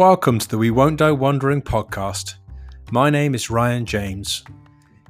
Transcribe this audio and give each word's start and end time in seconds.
Welcome 0.00 0.38
to 0.38 0.48
the 0.48 0.56
We 0.56 0.70
Won't 0.70 1.00
Die 1.00 1.12
Wondering 1.12 1.60
podcast. 1.60 2.36
My 2.90 3.10
name 3.10 3.34
is 3.34 3.50
Ryan 3.50 3.84
James. 3.84 4.42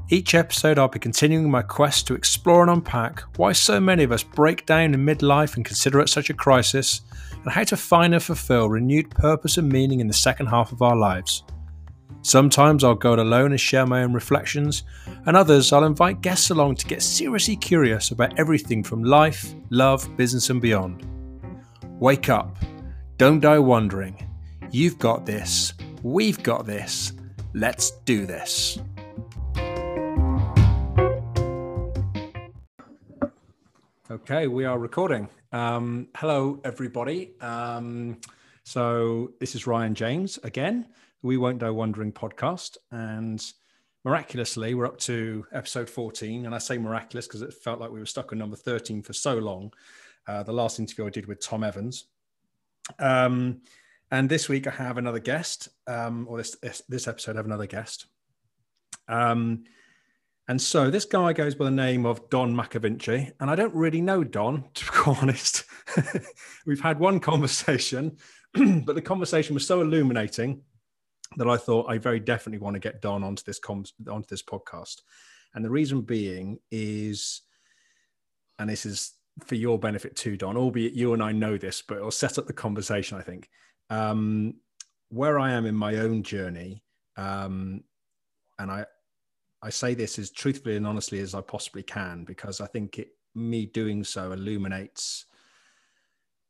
Each 0.09 0.35
episode, 0.35 0.81
I'll 0.81 0.89
be 0.89 0.99
continuing 0.99 1.49
my 1.49 1.63
quest 1.63 2.09
to 2.09 2.15
explore 2.15 2.63
and 2.63 2.73
unpack 2.73 3.23
why 3.37 3.53
so 3.53 3.79
many 3.79 4.03
of 4.03 4.11
us 4.11 4.25
break 4.25 4.67
down 4.67 4.93
in 4.93 5.07
midlife 5.07 5.55
and 5.55 5.65
consider 5.65 6.01
it 6.01 6.09
such 6.09 6.29
a 6.29 6.35
crisis, 6.35 7.03
and 7.45 7.53
how 7.53 7.63
to 7.63 7.77
find 7.77 8.15
and 8.15 8.21
fulfill 8.21 8.69
renewed 8.69 9.09
purpose 9.11 9.59
and 9.59 9.69
meaning 9.69 10.01
in 10.01 10.09
the 10.09 10.13
second 10.13 10.47
half 10.47 10.73
of 10.73 10.83
our 10.83 10.97
lives. 10.97 11.45
Sometimes 12.23 12.83
I'll 12.83 12.97
go 12.97 13.13
it 13.13 13.21
alone 13.21 13.53
and 13.53 13.61
share 13.61 13.87
my 13.87 14.03
own 14.03 14.13
reflections, 14.13 14.83
and 15.25 15.37
others 15.37 15.73
I'll 15.73 15.85
invite 15.85 16.21
guests 16.21 16.51
along 16.51 16.75
to 16.75 16.89
get 16.89 17.01
seriously 17.01 17.55
curious 17.55 18.11
about 18.11 18.37
everything 18.41 18.83
from 18.83 19.05
life, 19.05 19.55
love, 19.71 20.17
business, 20.17 20.51
and 20.51 20.61
beyond. 20.61 21.07
Wake 22.01 22.29
up. 22.29 22.57
Don't 23.19 23.39
die 23.39 23.61
wondering. 23.61 24.27
You've 24.73 25.01
got 25.01 25.27
this. 25.27 25.73
We've 26.05 26.41
got 26.45 26.65
this. 26.65 27.13
Let's 27.55 27.91
do 28.05 28.25
this. 28.25 28.79
Okay, 34.09 34.47
we 34.47 34.65
are 34.65 34.79
recording. 34.79 35.29
Um, 35.51 36.07
hello, 36.15 36.61
everybody. 36.63 37.33
Um, 37.41 38.21
so, 38.63 39.33
this 39.41 39.57
is 39.57 39.67
Ryan 39.67 39.97
James 39.97 40.39
again. 40.45 40.87
We 41.23 41.37
Won't 41.37 41.59
Die 41.59 41.71
Wondering 41.71 42.13
podcast. 42.13 42.77
And 42.93 43.45
miraculously, 44.05 44.75
we're 44.75 44.87
up 44.87 44.99
to 44.99 45.45
episode 45.53 45.91
14. 45.91 46.47
And 46.47 46.55
I 46.55 46.59
say 46.59 46.79
miraculous 46.79 47.27
because 47.27 47.43
it 47.43 47.53
felt 47.53 47.81
like 47.81 47.91
we 47.91 47.99
were 47.99 48.07
stuck 48.07 48.31
on 48.31 48.39
number 48.39 48.57
13 48.57 49.03
for 49.03 49.15
so 49.15 49.35
long. 49.35 49.73
Uh, 50.29 50.45
the 50.45 50.53
last 50.53 50.79
interview 50.79 51.09
I 51.09 51.11
did 51.11 51.27
with 51.27 51.41
Tom 51.41 51.65
Evans. 51.65 52.05
Um, 53.01 53.63
and 54.11 54.29
this 54.29 54.49
week 54.49 54.67
I 54.67 54.71
have 54.71 54.99
another 54.99 55.21
guest, 55.21 55.69
um, 55.87 56.27
or 56.29 56.39
this, 56.39 56.57
this, 56.89 57.07
episode 57.07 57.37
I 57.37 57.39
have 57.39 57.47
another 57.47 57.67
guest. 57.67 58.07
Um, 59.09 59.65
and 60.49 60.61
so 60.61 60.91
this 60.91 61.05
guy 61.05 61.33
goes 61.33 61.55
by 61.55 61.67
the 61.67 61.71
name 61.71 62.05
of 62.05 62.29
Don 62.29 62.55
McAvinci, 62.55 63.31
and 63.39 63.49
I 63.49 63.55
don't 63.55 63.75
really 63.75 64.01
know 64.01 64.25
Don, 64.25 64.65
to 64.75 64.85
be 64.85 65.19
honest. 65.21 65.65
We've 66.67 66.81
had 66.81 66.99
one 66.99 67.21
conversation, 67.21 68.17
but 68.55 68.95
the 68.95 69.03
conversation 69.03 69.55
was 69.55 69.67
so 69.67 69.81
illuminating 69.81 70.63
that 71.37 71.49
I 71.49 71.57
thought 71.57 71.89
I 71.89 71.99
very 71.99 72.19
definitely 72.19 72.59
want 72.59 72.75
to 72.75 72.81
get 72.81 73.01
Don 73.01 73.23
onto 73.23 73.45
this 73.45 73.61
com- 73.61 73.85
onto 74.11 74.27
this 74.29 74.43
podcast. 74.43 75.03
And 75.55 75.65
the 75.65 75.71
reason 75.71 76.01
being 76.01 76.59
is, 76.73 77.43
and 78.59 78.69
this 78.69 78.85
is 78.85 79.13
for 79.45 79.55
your 79.55 79.79
benefit 79.79 80.17
too, 80.17 80.37
Don, 80.37 80.57
albeit 80.57 80.95
you 80.95 81.13
and 81.13 81.23
I 81.23 81.31
know 81.31 81.57
this, 81.57 81.81
but 81.81 81.99
it'll 81.99 82.11
set 82.11 82.39
up 82.39 82.49
the 82.49 82.53
conversation, 82.53 83.17
I 83.17 83.23
think 83.23 83.49
um, 83.91 84.55
where 85.11 85.39
I 85.39 85.53
am 85.53 85.67
in 85.67 85.75
my 85.75 85.97
own 85.97 86.23
journey, 86.23 86.83
um, 87.17 87.83
and 88.59 88.71
I 88.71 88.87
I 89.63 89.71
say 89.71 89.95
this 89.95 90.19
as 90.19 90.31
truthfully 90.31 90.77
and 90.77 90.87
honestly 90.87 91.21
as 91.21 91.35
I 91.35 91.43
possibly 91.43 91.83
can 91.83 92.25
because 92.25 92.61
I 92.61 92.67
think 92.67 92.99
it, 92.99 93.09
me 93.35 93.67
doing 93.67 94.05
so 94.05 94.33
illuminates 94.33 95.27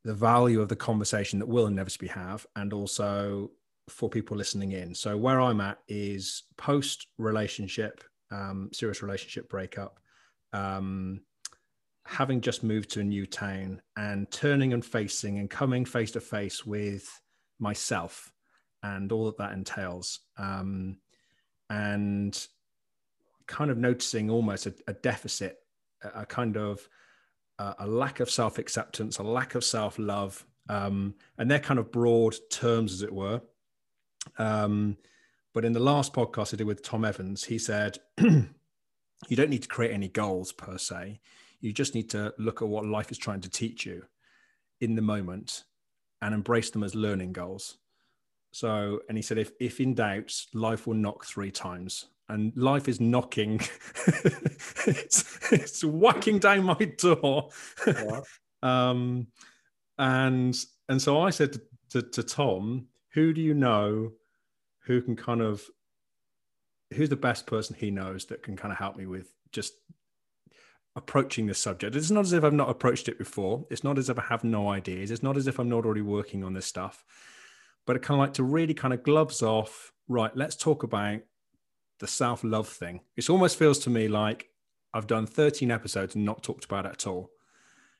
the 0.05 0.13
value 0.13 0.61
of 0.61 0.69
the 0.69 0.75
conversation 0.75 1.39
that 1.39 1.47
we'll 1.47 1.67
inevitably 1.67 2.07
have, 2.07 2.45
and 2.55 2.73
also 2.73 3.51
for 3.89 4.09
people 4.09 4.37
listening 4.37 4.71
in. 4.71 4.95
So 4.95 5.17
where 5.17 5.41
I'm 5.41 5.61
at 5.61 5.79
is 5.87 6.43
post 6.57 7.07
relationship, 7.17 8.03
um, 8.31 8.69
serious 8.73 9.03
relationship 9.03 9.49
breakup. 9.49 9.99
Um, 10.53 11.21
having 12.07 12.41
just 12.41 12.63
moved 12.63 12.89
to 12.91 12.99
a 13.01 13.03
new 13.03 13.25
town 13.27 13.81
and 13.95 14.29
turning 14.31 14.73
and 14.73 14.83
facing 14.83 15.37
and 15.37 15.49
coming 15.49 15.85
face 15.85 16.11
to 16.11 16.19
face 16.19 16.65
with 16.65 17.20
myself 17.61 18.33
and 18.83 19.11
all 19.11 19.25
that 19.25 19.37
that 19.37 19.53
entails. 19.53 20.19
Um, 20.37 20.97
and 21.69 22.47
kind 23.47 23.71
of 23.71 23.77
noticing 23.77 24.29
almost 24.29 24.65
a, 24.65 24.73
a 24.87 24.93
deficit, 24.93 25.59
a, 26.03 26.21
a, 26.21 26.25
kind 26.25 26.57
of 26.57 26.87
uh, 27.59 27.73
a 27.79 27.87
lack 27.87 28.19
of 28.19 28.29
self 28.29 28.57
acceptance, 28.57 29.17
a 29.19 29.23
lack 29.23 29.55
of 29.55 29.63
self 29.63 29.97
love. 29.99 30.45
Um, 30.69 31.15
and 31.37 31.49
they're 31.49 31.59
kind 31.59 31.79
of 31.79 31.91
broad 31.91 32.35
terms, 32.49 32.93
as 32.93 33.01
it 33.01 33.13
were. 33.13 33.41
Um, 34.37 34.97
but 35.53 35.65
in 35.65 35.73
the 35.73 35.79
last 35.79 36.13
podcast 36.13 36.53
I 36.53 36.57
did 36.57 36.67
with 36.67 36.83
Tom 36.83 37.03
Evans, 37.03 37.43
he 37.43 37.57
said, 37.57 37.97
You 38.17 39.35
don't 39.35 39.49
need 39.49 39.63
to 39.63 39.67
create 39.67 39.93
any 39.93 40.07
goals 40.07 40.51
per 40.51 40.77
se. 40.77 41.19
You 41.59 41.73
just 41.73 41.93
need 41.93 42.09
to 42.11 42.33
look 42.39 42.61
at 42.61 42.67
what 42.67 42.85
life 42.85 43.11
is 43.11 43.17
trying 43.17 43.41
to 43.41 43.49
teach 43.49 43.85
you 43.85 44.03
in 44.79 44.95
the 44.95 45.01
moment 45.01 45.63
and 46.21 46.33
embrace 46.33 46.69
them 46.69 46.83
as 46.83 46.95
learning 46.95 47.33
goals. 47.33 47.77
So, 48.51 48.99
and 49.07 49.17
he 49.17 49.21
said, 49.21 49.37
if, 49.37 49.51
if 49.59 49.79
in 49.79 49.93
doubt, 49.93 50.33
life 50.53 50.85
will 50.85 50.93
knock 50.93 51.25
three 51.25 51.51
times. 51.51 52.07
And 52.29 52.53
life 52.55 52.87
is 52.87 53.01
knocking, 53.01 53.59
it's, 54.85 55.51
it's 55.51 55.83
whacking 55.83 56.39
down 56.39 56.63
my 56.63 56.75
door. 56.97 57.49
Yeah. 57.85 58.21
um, 58.63 59.27
and, 59.97 60.57
and 60.87 61.01
so 61.01 61.19
I 61.19 61.29
said 61.29 61.53
to, 61.53 61.61
to, 61.89 62.01
to 62.01 62.23
Tom, 62.23 62.87
who 63.13 63.33
do 63.33 63.41
you 63.41 63.53
know 63.53 64.11
who 64.85 65.01
can 65.01 65.15
kind 65.15 65.41
of, 65.41 65.61
who's 66.93 67.09
the 67.09 67.17
best 67.17 67.47
person 67.47 67.75
he 67.77 67.91
knows 67.91 68.25
that 68.25 68.43
can 68.43 68.55
kind 68.55 68.71
of 68.71 68.77
help 68.77 68.95
me 68.95 69.05
with 69.07 69.29
just 69.51 69.73
approaching 70.95 71.47
this 71.47 71.59
subject. 71.59 71.95
It's 71.95 72.11
not 72.11 72.25
as 72.25 72.33
if 72.33 72.43
I've 72.43 72.53
not 72.53 72.69
approached 72.69 73.07
it 73.07 73.17
before. 73.17 73.65
It's 73.69 73.83
not 73.83 73.97
as 73.97 74.09
if 74.09 74.19
I 74.19 74.23
have 74.23 74.43
no 74.43 74.69
ideas. 74.69 75.11
It's 75.11 75.23
not 75.23 75.37
as 75.37 75.47
if 75.47 75.59
I'm 75.59 75.69
not 75.69 75.85
already 75.85 76.01
working 76.01 76.43
on 76.43 76.53
this 76.53 76.65
stuff. 76.65 77.03
But 77.85 77.95
it 77.95 78.01
kind 78.01 78.19
of 78.19 78.25
like 78.25 78.33
to 78.35 78.43
really 78.43 78.73
kind 78.73 78.93
of 78.93 79.03
gloves 79.03 79.41
off, 79.41 79.91
right, 80.07 80.35
let's 80.35 80.55
talk 80.55 80.83
about 80.83 81.21
the 81.99 82.07
self 82.07 82.43
love 82.43 82.67
thing. 82.67 83.01
It 83.15 83.29
almost 83.29 83.57
feels 83.57 83.79
to 83.79 83.89
me 83.89 84.07
like 84.07 84.49
I've 84.93 85.07
done 85.07 85.25
13 85.25 85.71
episodes 85.71 86.15
and 86.15 86.25
not 86.25 86.43
talked 86.43 86.65
about 86.65 86.85
it 86.85 86.91
at 86.91 87.07
all. 87.07 87.31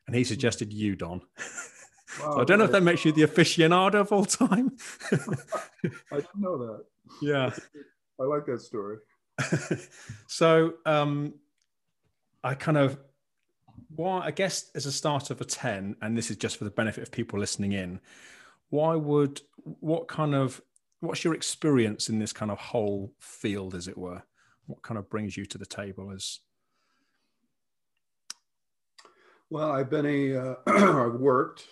And 0.08 0.16
he 0.16 0.24
suggested 0.24 0.74
you, 0.74 0.96
Don. 0.96 1.20
Wow, 1.20 1.26
so 2.34 2.42
I 2.42 2.44
don't 2.44 2.60
know 2.60 2.66
if 2.66 2.72
that 2.72 2.84
makes 2.84 3.06
you 3.06 3.12
the 3.12 3.22
aficionado 3.22 3.96
of 3.96 4.12
all 4.12 4.26
time. 4.26 4.76
I 5.12 6.16
didn't 6.18 6.36
know 6.36 6.58
that. 6.58 6.84
Yeah. 7.22 7.52
I 8.20 8.24
like 8.24 8.46
that 8.48 8.62
story. 8.62 8.98
so, 10.28 10.74
um, 10.86 11.34
I 12.44 12.56
kind 12.56 12.78
of, 12.78 12.98
why, 13.96 14.22
I 14.22 14.32
guess 14.32 14.72
as 14.74 14.86
a 14.86 14.92
start 14.92 15.30
of 15.30 15.42
a 15.42 15.46
10, 15.46 15.96
and 16.02 16.18
this 16.18 16.32
is 16.32 16.38
just 16.38 16.58
for 16.58 16.64
the 16.64 16.72
benefit 16.72 17.04
of 17.04 17.12
people 17.12 17.40
listening 17.40 17.74
in, 17.74 18.00
why 18.70 18.96
would, 18.96 19.42
what 19.64 20.08
kind 20.08 20.34
of, 20.34 20.62
what's 21.02 21.24
your 21.24 21.34
experience 21.34 22.10
in 22.10 22.20
this 22.20 22.34
kind 22.34 22.52
of 22.52 22.58
whole 22.58 23.14
field, 23.20 23.76
as 23.76 23.88
it 23.88 23.98
were? 23.98 24.24
What 24.66 24.82
kind 24.82 24.98
of 24.98 25.10
brings 25.10 25.38
you 25.38 25.46
to 25.46 25.58
the 25.58 25.66
table 25.66 26.12
as? 26.12 26.40
Well, 29.50 29.72
I've 29.72 29.90
been 29.90 30.06
a, 30.06 30.36
uh, 30.36 30.56
I've 30.68 31.20
worked, 31.20 31.66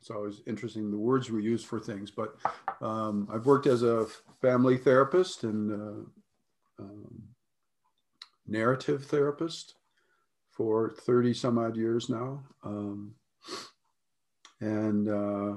it's 0.00 0.10
always 0.10 0.40
interesting 0.46 0.90
the 0.90 0.98
words 0.98 1.30
we 1.30 1.42
use 1.42 1.62
for 1.62 1.78
things, 1.78 2.10
but 2.10 2.36
um, 2.80 3.28
I've 3.32 3.46
worked 3.46 3.66
as 3.66 3.82
a 3.82 4.06
family 4.40 4.76
therapist 4.76 5.44
and 5.44 5.72
uh, 5.72 6.82
um, 6.82 7.22
narrative 8.46 9.04
therapist 9.04 9.74
for 10.56 10.94
30 11.00 11.34
some 11.34 11.58
odd 11.58 11.76
years 11.76 12.08
now. 12.08 12.42
Um, 12.62 13.14
and 14.60 15.08
uh, 15.08 15.54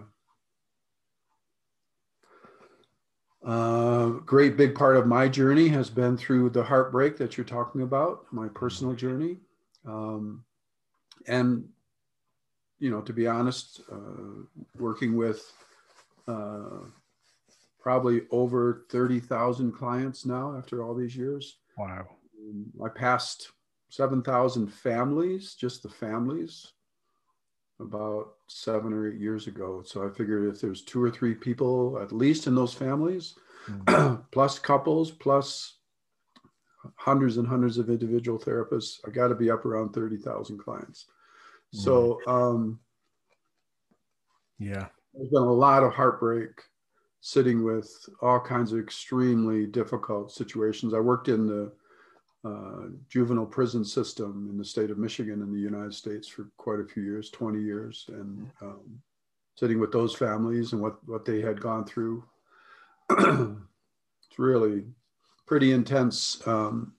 uh, 3.46 4.08
great 4.26 4.58
big 4.58 4.76
part 4.76 4.98
of 4.98 5.08
my 5.08 5.28
journey 5.28 5.68
has 5.70 5.90
been 5.90 6.18
through 6.18 6.50
the 6.50 6.64
heartbreak 6.64 7.18
that 7.18 7.38
you're 7.38 7.46
talking 7.46 7.82
about, 7.82 8.26
my 8.32 8.48
personal 8.50 8.94
journey. 8.94 9.38
Um, 9.86 10.44
and, 11.28 11.68
you 12.80 12.90
know, 12.90 13.02
to 13.02 13.14
be 13.14 13.28
honest, 13.28 13.82
uh, 13.92 14.44
working 14.78 15.16
with 15.16 15.52
uh, 16.28 16.80
probably 17.80 18.24
over 18.32 18.86
30,000 18.90 19.72
clients 19.72 20.26
now 20.26 20.58
after 20.58 20.84
all 20.84 20.94
these 20.94 21.16
years. 21.16 21.60
Wow. 21.78 22.08
I 22.84 22.90
passed 22.90 23.52
7,000 23.90 24.68
families, 24.68 25.56
just 25.56 25.84
the 25.84 25.90
families, 25.90 26.74
about 27.80 28.34
seven 28.48 28.94
or 28.94 29.10
eight 29.10 29.20
years 29.20 29.48
ago. 29.48 29.84
So 29.86 30.06
I 30.06 30.10
figured 30.10 30.54
if 30.54 30.62
there's 30.62 30.82
two 30.82 31.02
or 31.02 31.12
three 31.12 31.36
people 31.36 32.00
at 32.02 32.12
least 32.12 32.48
in 32.48 32.56
those 32.56 32.74
families, 32.74 33.36
mm-hmm. 33.70 34.22
plus 34.32 34.60
couples, 34.60 35.12
plus 35.12 35.76
hundreds 36.96 37.38
and 37.38 37.48
hundreds 37.48 37.78
of 37.78 37.90
individual 37.90 38.40
therapists, 38.40 39.00
I 39.06 39.12
got 39.12 39.28
to 39.28 39.36
be 39.36 39.52
up 39.52 39.66
around 39.66 39.94
30,000 39.94 40.58
clients. 40.58 41.06
Mm-hmm. 41.76 41.84
So, 41.84 42.20
um, 42.28 42.80
yeah, 44.60 44.88
there's 45.14 45.30
been 45.30 45.44
a 45.44 45.52
lot 45.52 45.84
of 45.84 45.94
heartbreak 45.94 46.50
sitting 47.22 47.64
with 47.64 47.92
all 48.22 48.40
kinds 48.40 48.72
of 48.72 48.80
extremely 48.80 49.66
difficult 49.66 50.32
situations. 50.32 50.94
I 50.94 51.00
worked 51.00 51.28
in 51.28 51.46
the 51.46 51.74
uh, 52.46 52.88
juvenile 53.10 53.46
prison 53.46 53.84
system 53.84 54.48
in 54.50 54.58
the 54.58 54.66
state 54.66 54.90
of 54.90 54.98
Michigan 54.98 55.42
in 55.42 55.52
the 55.54 55.60
United 55.60 55.94
States 55.94 56.28
for 56.28 56.48
quite 56.58 56.80
a 56.80 56.86
few 56.86 57.04
years, 57.04 57.30
20 57.30 57.62
years. 57.62 58.06
And 58.10 58.50
um, 58.62 59.00
sitting 59.56 59.80
with 59.80 59.92
those 59.92 60.16
families 60.16 60.72
and 60.72 60.82
what, 60.82 60.98
what 61.08 61.26
they 61.26 61.42
had 61.42 61.60
gone 61.60 61.84
through. 61.84 62.24
it's 63.10 64.38
really 64.38 64.84
pretty 65.48 65.72
intense 65.72 66.46
um, 66.46 66.94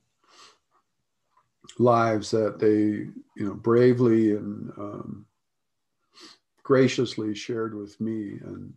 lives 1.79 2.31
that 2.33 2.59
they, 2.59 3.07
you 3.37 3.47
know, 3.47 3.55
bravely 3.55 4.33
and 4.33 4.73
um, 4.77 5.27
graciously 6.65 7.35
shared 7.35 7.75
with 7.75 8.01
me 8.01 8.39
and 8.45 8.75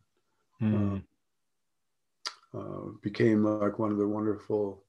mm. 0.62 1.02
uh, 2.54 2.58
uh, 2.58 2.90
became 3.02 3.44
like 3.44 3.80
one 3.80 3.92
of 3.92 3.98
the 3.98 4.08
wonderful, 4.08 4.84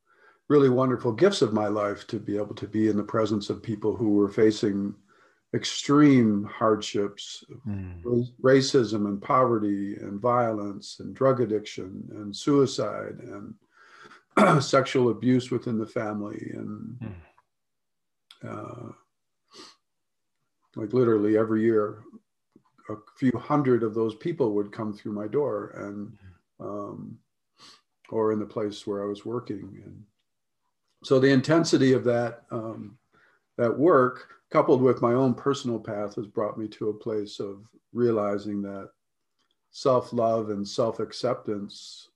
really 0.48 0.68
wonderful 0.68 1.12
gifts 1.12 1.42
of 1.42 1.52
my 1.52 1.68
life 1.68 2.06
to 2.08 2.18
be 2.18 2.36
able 2.36 2.54
to 2.54 2.66
be 2.66 2.88
in 2.88 2.96
the 2.96 3.02
presence 3.02 3.50
of 3.50 3.62
people 3.62 3.96
who 3.96 4.10
were 4.10 4.28
facing 4.28 4.94
extreme 5.54 6.44
hardships, 6.44 7.44
mm. 7.66 8.26
racism 8.42 9.06
and 9.06 9.20
poverty 9.20 9.96
and 9.96 10.20
violence 10.20 10.98
and 11.00 11.14
drug 11.14 11.40
addiction 11.40 12.08
and 12.12 12.34
suicide 12.34 13.18
and 13.20 14.62
sexual 14.62 15.10
abuse 15.10 15.50
within 15.50 15.78
the 15.78 15.86
family 15.86 16.50
and 16.54 16.98
mm. 17.00 18.48
uh, 18.48 18.92
like 20.76 20.92
literally 20.94 21.36
every 21.36 21.62
year 21.62 22.02
a 22.88 22.94
few 23.16 23.32
hundred 23.38 23.82
of 23.82 23.94
those 23.94 24.14
people 24.16 24.52
would 24.54 24.72
come 24.72 24.92
through 24.92 25.12
my 25.12 25.26
door 25.26 25.72
and 25.76 26.16
um, 26.60 27.18
or 28.10 28.32
in 28.32 28.38
the 28.38 28.46
place 28.46 28.86
where 28.86 29.02
I 29.02 29.06
was 29.06 29.24
working 29.24 29.82
and 29.84 30.02
so 31.02 31.19
the 31.19 31.31
intensity 31.31 31.93
of 31.93 32.04
that 32.04 32.43
um, 32.50 32.99
that 33.58 33.76
work 33.76 34.28
coupled 34.50 34.82
with 34.82 35.02
my 35.02 35.12
own 35.12 35.34
personal 35.34 35.78
path 35.78 36.14
has 36.16 36.26
brought 36.26 36.58
me 36.58 36.69
to 36.69 36.90
a 36.90 36.94
place 36.94 37.40
of 37.40 37.64
realizing 37.93 38.62
that 38.62 38.90
self-love 39.70 40.50
and 40.50 40.66
self-acceptance 40.66 42.08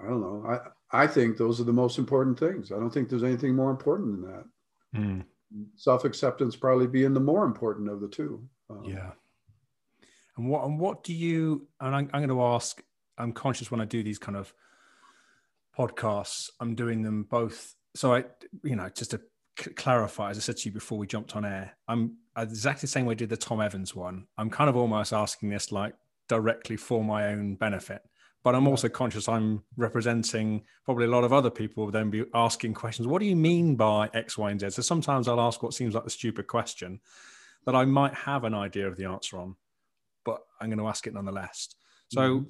i 0.00 0.06
don't 0.06 0.20
know 0.20 0.44
i 0.48 1.04
i 1.04 1.06
think 1.06 1.36
those 1.36 1.60
are 1.60 1.64
the 1.64 1.72
most 1.72 1.98
important 1.98 2.38
things. 2.38 2.70
I 2.70 2.76
don't 2.76 2.90
think 2.90 3.08
there's 3.08 3.24
anything 3.24 3.56
more 3.56 3.70
important 3.70 4.12
than 4.12 4.30
that. 4.30 4.44
Mm. 4.94 5.24
self-acceptance 5.76 6.54
probably 6.56 6.86
being 6.86 7.14
the 7.14 7.20
more 7.20 7.44
important 7.44 7.88
of 7.88 8.00
the 8.00 8.08
two. 8.08 8.46
Um, 8.68 8.84
yeah. 8.84 9.12
And 10.36 10.48
what 10.48 10.64
and 10.64 10.78
what 10.78 11.02
do 11.02 11.14
you 11.14 11.66
and 11.80 11.94
I'm, 11.94 12.10
I'm 12.12 12.26
going 12.26 12.28
to 12.28 12.42
ask 12.42 12.82
i'm 13.18 13.32
conscious 13.32 13.70
when 13.70 13.80
i 13.80 13.84
do 13.84 14.02
these 14.02 14.18
kind 14.18 14.36
of 14.36 14.54
podcasts 15.76 16.50
i'm 16.60 16.74
doing 16.74 17.02
them 17.02 17.24
both 17.24 17.74
so 17.94 18.14
i 18.14 18.24
you 18.62 18.76
know 18.76 18.88
just 18.94 19.10
to 19.10 19.20
clarify, 19.56 20.30
as 20.30 20.38
I 20.38 20.40
said 20.40 20.56
to 20.58 20.68
you 20.68 20.72
before 20.72 20.98
we 20.98 21.06
jumped 21.06 21.36
on 21.36 21.44
air, 21.44 21.76
I'm 21.88 22.16
exactly 22.36 22.82
the 22.82 22.86
same 22.88 23.06
way 23.06 23.12
I 23.12 23.16
did 23.16 23.28
the 23.28 23.36
Tom 23.36 23.60
Evans 23.60 23.94
one. 23.94 24.26
I'm 24.38 24.50
kind 24.50 24.70
of 24.70 24.76
almost 24.76 25.12
asking 25.12 25.50
this 25.50 25.72
like 25.72 25.94
directly 26.28 26.76
for 26.76 27.04
my 27.04 27.28
own 27.28 27.56
benefit. 27.56 28.02
But 28.44 28.56
I'm 28.56 28.66
also 28.66 28.88
conscious 28.88 29.28
I'm 29.28 29.62
representing 29.76 30.64
probably 30.84 31.04
a 31.04 31.10
lot 31.10 31.22
of 31.22 31.32
other 31.32 31.50
people 31.50 31.88
then 31.90 32.10
be 32.10 32.24
asking 32.34 32.74
questions. 32.74 33.06
What 33.06 33.20
do 33.20 33.26
you 33.26 33.36
mean 33.36 33.76
by 33.76 34.10
X, 34.14 34.36
Y, 34.36 34.50
and 34.50 34.58
Z? 34.58 34.70
So 34.70 34.82
sometimes 34.82 35.28
I'll 35.28 35.40
ask 35.40 35.62
what 35.62 35.74
seems 35.74 35.94
like 35.94 36.04
the 36.04 36.10
stupid 36.10 36.48
question 36.48 37.00
that 37.66 37.76
I 37.76 37.84
might 37.84 38.14
have 38.14 38.42
an 38.42 38.54
idea 38.54 38.88
of 38.88 38.96
the 38.96 39.04
answer 39.04 39.38
on, 39.38 39.54
but 40.24 40.40
I'm 40.60 40.68
going 40.68 40.78
to 40.78 40.88
ask 40.88 41.06
it 41.06 41.14
nonetheless. 41.14 41.68
So, 42.08 42.20
mm-hmm. 42.20 42.48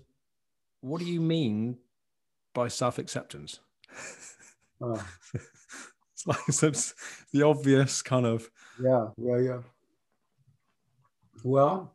what 0.80 1.00
do 1.00 1.04
you 1.04 1.20
mean 1.20 1.76
by 2.54 2.68
self 2.68 2.98
acceptance? 2.98 3.60
Uh. 4.80 5.02
It's 6.24 6.26
like 6.62 6.70
it's 6.70 6.94
the 7.32 7.42
obvious 7.42 8.02
kind 8.02 8.26
of. 8.26 8.48
Yeah, 8.82 9.08
yeah, 9.16 9.38
yeah. 9.38 9.58
Well, 11.44 11.92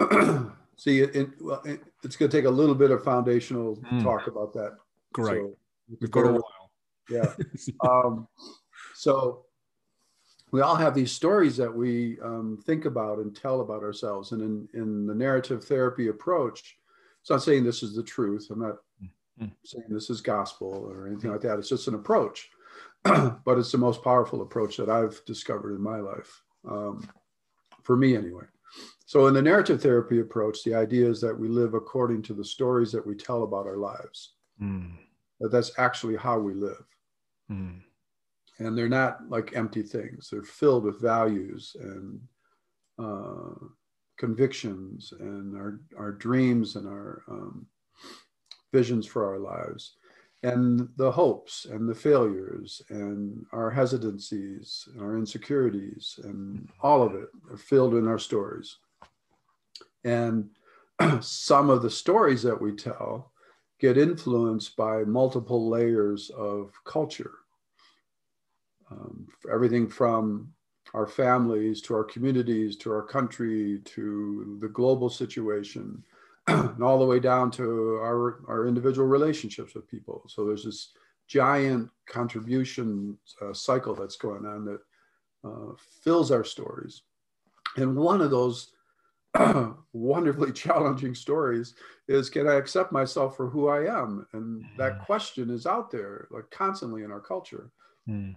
see, 0.76 1.00
it, 1.00 1.14
it, 1.14 1.28
well, 1.40 1.62
it, 1.64 1.80
it's 2.02 2.16
going 2.16 2.30
to 2.30 2.36
take 2.36 2.46
a 2.46 2.50
little 2.50 2.74
bit 2.74 2.90
of 2.90 3.04
foundational 3.04 3.76
mm. 3.76 4.02
talk 4.02 4.26
about 4.26 4.52
that. 4.54 4.76
Great. 5.12 5.42
So, 5.42 5.56
We've 6.00 6.10
got 6.10 6.26
a 6.26 6.32
while. 6.32 6.70
Yeah. 7.08 7.32
um, 7.88 8.26
so 8.94 9.44
we 10.52 10.60
all 10.60 10.74
have 10.74 10.94
these 10.94 11.12
stories 11.12 11.56
that 11.56 11.72
we 11.72 12.18
um, 12.20 12.58
think 12.64 12.84
about 12.84 13.18
and 13.18 13.34
tell 13.34 13.60
about 13.60 13.82
ourselves. 13.82 14.32
And 14.32 14.42
in, 14.42 14.68
in 14.74 15.06
the 15.06 15.14
narrative 15.14 15.64
therapy 15.64 16.08
approach, 16.08 16.76
it's 17.20 17.30
not 17.30 17.42
saying 17.42 17.64
this 17.64 17.82
is 17.82 17.94
the 17.94 18.02
truth. 18.02 18.48
I'm 18.50 18.60
not 18.60 18.76
mm. 19.40 19.50
saying 19.64 19.84
this 19.88 20.10
is 20.10 20.20
gospel 20.20 20.88
or 20.90 21.06
anything 21.06 21.30
like 21.30 21.42
that. 21.42 21.58
It's 21.58 21.68
just 21.68 21.88
an 21.88 21.94
approach, 21.94 22.50
but 23.04 23.58
it's 23.58 23.72
the 23.72 23.78
most 23.78 24.02
powerful 24.02 24.42
approach 24.42 24.76
that 24.78 24.88
I've 24.88 25.22
discovered 25.24 25.74
in 25.74 25.82
my 25.82 26.00
life, 26.00 26.42
um, 26.68 27.08
for 27.82 27.96
me 27.96 28.16
anyway. 28.16 28.44
So, 29.04 29.26
in 29.26 29.34
the 29.34 29.42
narrative 29.42 29.82
therapy 29.82 30.20
approach, 30.20 30.62
the 30.62 30.74
idea 30.74 31.08
is 31.08 31.20
that 31.20 31.38
we 31.38 31.48
live 31.48 31.74
according 31.74 32.22
to 32.22 32.34
the 32.34 32.44
stories 32.44 32.92
that 32.92 33.04
we 33.04 33.16
tell 33.16 33.42
about 33.42 33.66
our 33.66 33.76
lives. 33.76 34.34
Mm. 34.62 34.92
That 35.40 35.50
that's 35.50 35.72
actually 35.78 36.16
how 36.16 36.38
we 36.38 36.54
live. 36.54 36.84
Mm. 37.50 37.80
And 38.60 38.76
they're 38.76 38.88
not 38.88 39.28
like 39.28 39.56
empty 39.56 39.82
things, 39.82 40.28
they're 40.30 40.42
filled 40.42 40.84
with 40.84 41.00
values 41.00 41.74
and 41.80 42.20
uh, 42.98 43.66
convictions 44.18 45.12
and 45.18 45.56
our, 45.56 45.80
our 45.98 46.12
dreams 46.12 46.76
and 46.76 46.86
our 46.86 47.22
um, 47.28 47.66
visions 48.72 49.06
for 49.06 49.26
our 49.26 49.38
lives 49.38 49.94
and 50.42 50.88
the 50.96 51.10
hopes 51.10 51.66
and 51.66 51.88
the 51.88 51.94
failures 51.94 52.80
and 52.88 53.44
our 53.52 53.70
hesitancies 53.70 54.88
and 54.92 55.02
our 55.02 55.16
insecurities 55.16 56.18
and 56.24 56.68
all 56.82 57.02
of 57.02 57.14
it 57.14 57.28
are 57.50 57.58
filled 57.58 57.94
in 57.94 58.08
our 58.08 58.18
stories. 58.18 58.76
And 60.04 60.48
some 61.20 61.68
of 61.68 61.82
the 61.82 61.90
stories 61.90 62.42
that 62.42 62.60
we 62.60 62.72
tell 62.72 63.32
get 63.78 63.98
influenced 63.98 64.76
by 64.76 65.04
multiple 65.04 65.68
layers 65.68 66.30
of 66.30 66.72
culture 66.84 67.39
um, 68.90 69.26
everything 69.52 69.88
from 69.88 70.52
our 70.94 71.06
families 71.06 71.80
to 71.82 71.94
our 71.94 72.04
communities 72.04 72.76
to 72.76 72.90
our 72.90 73.02
country 73.02 73.80
to 73.84 74.58
the 74.60 74.68
global 74.68 75.08
situation 75.08 76.02
and 76.46 76.82
all 76.82 76.98
the 76.98 77.06
way 77.06 77.20
down 77.20 77.50
to 77.50 77.98
our, 78.02 78.40
our 78.48 78.66
individual 78.66 79.06
relationships 79.06 79.74
with 79.74 79.88
people. 79.88 80.24
So 80.28 80.44
there's 80.44 80.64
this 80.64 80.92
giant 81.28 81.88
contribution 82.06 83.16
uh, 83.40 83.52
cycle 83.52 83.94
that's 83.94 84.16
going 84.16 84.44
on 84.46 84.64
that 84.64 84.80
uh, 85.44 85.74
fills 86.02 86.30
our 86.30 86.44
stories. 86.44 87.02
And 87.76 87.94
one 87.94 88.20
of 88.20 88.30
those 88.30 88.72
wonderfully 89.92 90.52
challenging 90.54 91.14
stories 91.14 91.74
is 92.08 92.28
can 92.28 92.48
I 92.48 92.54
accept 92.54 92.90
myself 92.90 93.36
for 93.36 93.48
who 93.48 93.68
I 93.68 93.86
am? 93.86 94.26
And 94.32 94.64
that 94.76 94.98
mm. 94.98 95.06
question 95.06 95.50
is 95.50 95.66
out 95.66 95.90
there 95.90 96.26
like 96.30 96.50
constantly 96.50 97.04
in 97.04 97.12
our 97.12 97.20
culture. 97.20 97.70
Mm. 98.08 98.34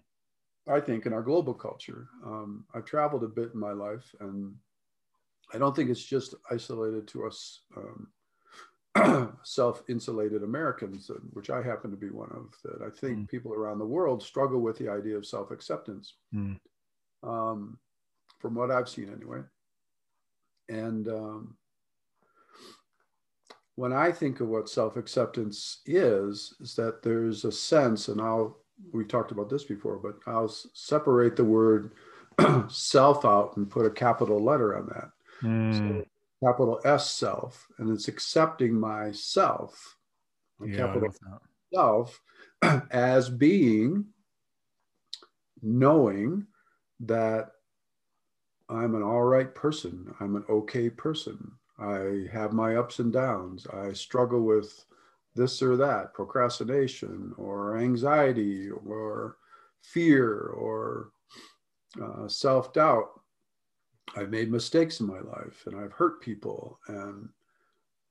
I 0.67 0.79
think 0.79 1.05
in 1.05 1.13
our 1.13 1.21
global 1.21 1.53
culture. 1.53 2.07
Um, 2.25 2.65
I've 2.73 2.85
traveled 2.85 3.23
a 3.23 3.27
bit 3.27 3.51
in 3.53 3.59
my 3.59 3.73
life 3.73 4.15
and 4.19 4.53
I 5.53 5.57
don't 5.57 5.75
think 5.75 5.89
it's 5.89 6.03
just 6.03 6.35
isolated 6.49 7.07
to 7.09 7.25
us 7.25 7.61
um, 7.77 8.07
self-insulated 9.43 10.43
Americans, 10.43 11.09
uh, 11.09 11.19
which 11.31 11.49
I 11.49 11.61
happen 11.61 11.91
to 11.91 11.97
be 11.97 12.09
one 12.09 12.29
of. 12.31 12.55
That 12.63 12.85
I 12.85 12.89
think 12.89 13.19
mm. 13.19 13.29
people 13.29 13.53
around 13.53 13.79
the 13.79 13.85
world 13.85 14.23
struggle 14.23 14.61
with 14.61 14.77
the 14.77 14.89
idea 14.89 15.17
of 15.17 15.25
self-acceptance, 15.25 16.15
mm. 16.33 16.57
um, 17.23 17.77
from 18.39 18.55
what 18.55 18.71
I've 18.71 18.89
seen 18.89 19.11
anyway. 19.13 19.41
And 20.69 21.07
um, 21.07 21.57
when 23.75 23.93
I 23.93 24.11
think 24.11 24.39
of 24.39 24.47
what 24.47 24.69
self-acceptance 24.69 25.81
is, 25.85 26.55
is 26.59 26.75
that 26.75 27.01
there's 27.01 27.45
a 27.45 27.51
sense, 27.51 28.07
and 28.07 28.21
I'll 28.21 28.62
we've 28.91 29.07
talked 29.07 29.31
about 29.31 29.49
this 29.49 29.63
before, 29.63 29.97
but 29.97 30.15
I'll 30.25 30.47
separate 30.47 31.35
the 31.35 31.43
word 31.43 31.91
self 32.69 33.25
out 33.25 33.57
and 33.57 33.69
put 33.69 33.85
a 33.85 33.91
capital 33.91 34.43
letter 34.43 34.77
on 34.77 34.87
that. 34.87 35.09
Mm. 35.41 35.77
So 35.77 36.05
capital 36.43 36.81
S 36.85 37.09
self, 37.09 37.67
and 37.77 37.89
it's 37.89 38.07
accepting 38.07 38.79
myself, 38.79 39.97
yeah, 40.65 40.75
capital 40.75 41.13
self, 41.73 42.21
as 42.91 43.29
being 43.29 44.05
knowing 45.61 46.45
that 46.99 47.51
I'm 48.69 48.95
an 48.95 49.03
all 49.03 49.23
right 49.23 49.53
person. 49.53 50.13
I'm 50.19 50.35
an 50.35 50.45
okay 50.49 50.89
person. 50.89 51.51
I 51.79 52.25
have 52.31 52.53
my 52.53 52.75
ups 52.75 52.99
and 52.99 53.11
downs. 53.11 53.67
I 53.67 53.93
struggle 53.93 54.41
with 54.41 54.85
this 55.35 55.61
or 55.61 55.75
that, 55.77 56.13
procrastination 56.13 57.33
or 57.37 57.77
anxiety 57.77 58.69
or 58.69 59.37
fear 59.81 60.47
or 60.55 61.11
uh, 62.01 62.27
self 62.27 62.73
doubt. 62.73 63.19
I've 64.15 64.29
made 64.29 64.51
mistakes 64.51 64.99
in 64.99 65.07
my 65.07 65.19
life 65.19 65.63
and 65.65 65.79
I've 65.79 65.93
hurt 65.93 66.21
people 66.21 66.79
and 66.87 67.29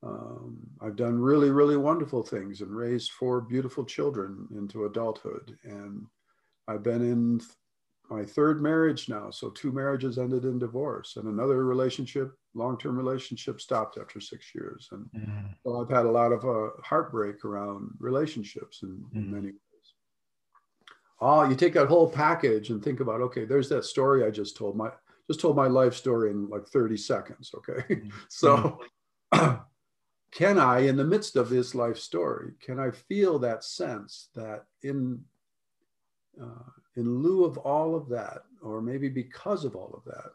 um, 0.02 0.58
I've 0.80 0.96
done 0.96 1.18
really, 1.18 1.50
really 1.50 1.76
wonderful 1.76 2.22
things 2.22 2.60
and 2.60 2.74
raised 2.74 3.12
four 3.12 3.40
beautiful 3.40 3.84
children 3.84 4.48
into 4.56 4.86
adulthood. 4.86 5.56
And 5.62 6.06
I've 6.66 6.82
been 6.82 7.02
in 7.02 7.40
my 8.12 8.24
third 8.24 8.62
marriage 8.62 9.08
now. 9.08 9.30
So 9.30 9.50
two 9.50 9.72
marriages 9.72 10.18
ended 10.18 10.44
in 10.44 10.58
divorce, 10.58 11.16
and 11.16 11.26
another 11.28 11.64
relationship, 11.64 12.32
long-term 12.54 12.96
relationship, 12.96 13.60
stopped 13.60 13.98
after 13.98 14.20
six 14.20 14.54
years. 14.54 14.88
And 14.92 15.06
mm. 15.16 15.54
so 15.62 15.80
I've 15.80 15.90
had 15.90 16.04
a 16.04 16.10
lot 16.10 16.32
of 16.32 16.44
uh, 16.44 16.70
heartbreak 16.82 17.44
around 17.44 17.90
relationships 17.98 18.80
in, 18.82 18.90
mm. 18.90 19.16
in 19.16 19.30
many 19.30 19.46
ways. 19.46 19.94
Oh, 21.20 21.48
you 21.48 21.56
take 21.56 21.74
that 21.74 21.88
whole 21.88 22.10
package 22.10 22.70
and 22.70 22.82
think 22.82 23.00
about, 23.00 23.22
okay, 23.22 23.44
there's 23.44 23.68
that 23.70 23.84
story 23.84 24.24
I 24.24 24.30
just 24.30 24.56
told. 24.56 24.76
My 24.76 24.90
just 25.30 25.40
told 25.40 25.56
my 25.56 25.68
life 25.68 25.94
story 25.94 26.30
in 26.30 26.48
like 26.48 26.66
30 26.66 26.96
seconds. 26.96 27.50
Okay, 27.54 27.94
mm. 27.94 28.12
so. 28.28 28.78
can 30.32 30.58
I, 30.58 30.80
in 30.80 30.96
the 30.96 31.04
midst 31.04 31.36
of 31.36 31.50
this 31.50 31.74
life 31.74 31.98
story, 31.98 32.52
can 32.60 32.78
I 32.78 32.90
feel 32.90 33.38
that 33.38 33.64
sense 33.64 34.30
that 34.34 34.64
in 34.82 35.20
uh, 36.42 36.70
in 36.96 37.22
lieu 37.22 37.44
of 37.44 37.58
all 37.58 37.94
of 37.94 38.08
that, 38.08 38.42
or 38.62 38.80
maybe 38.80 39.08
because 39.08 39.64
of 39.64 39.74
all 39.74 39.92
of 39.94 40.04
that, 40.04 40.32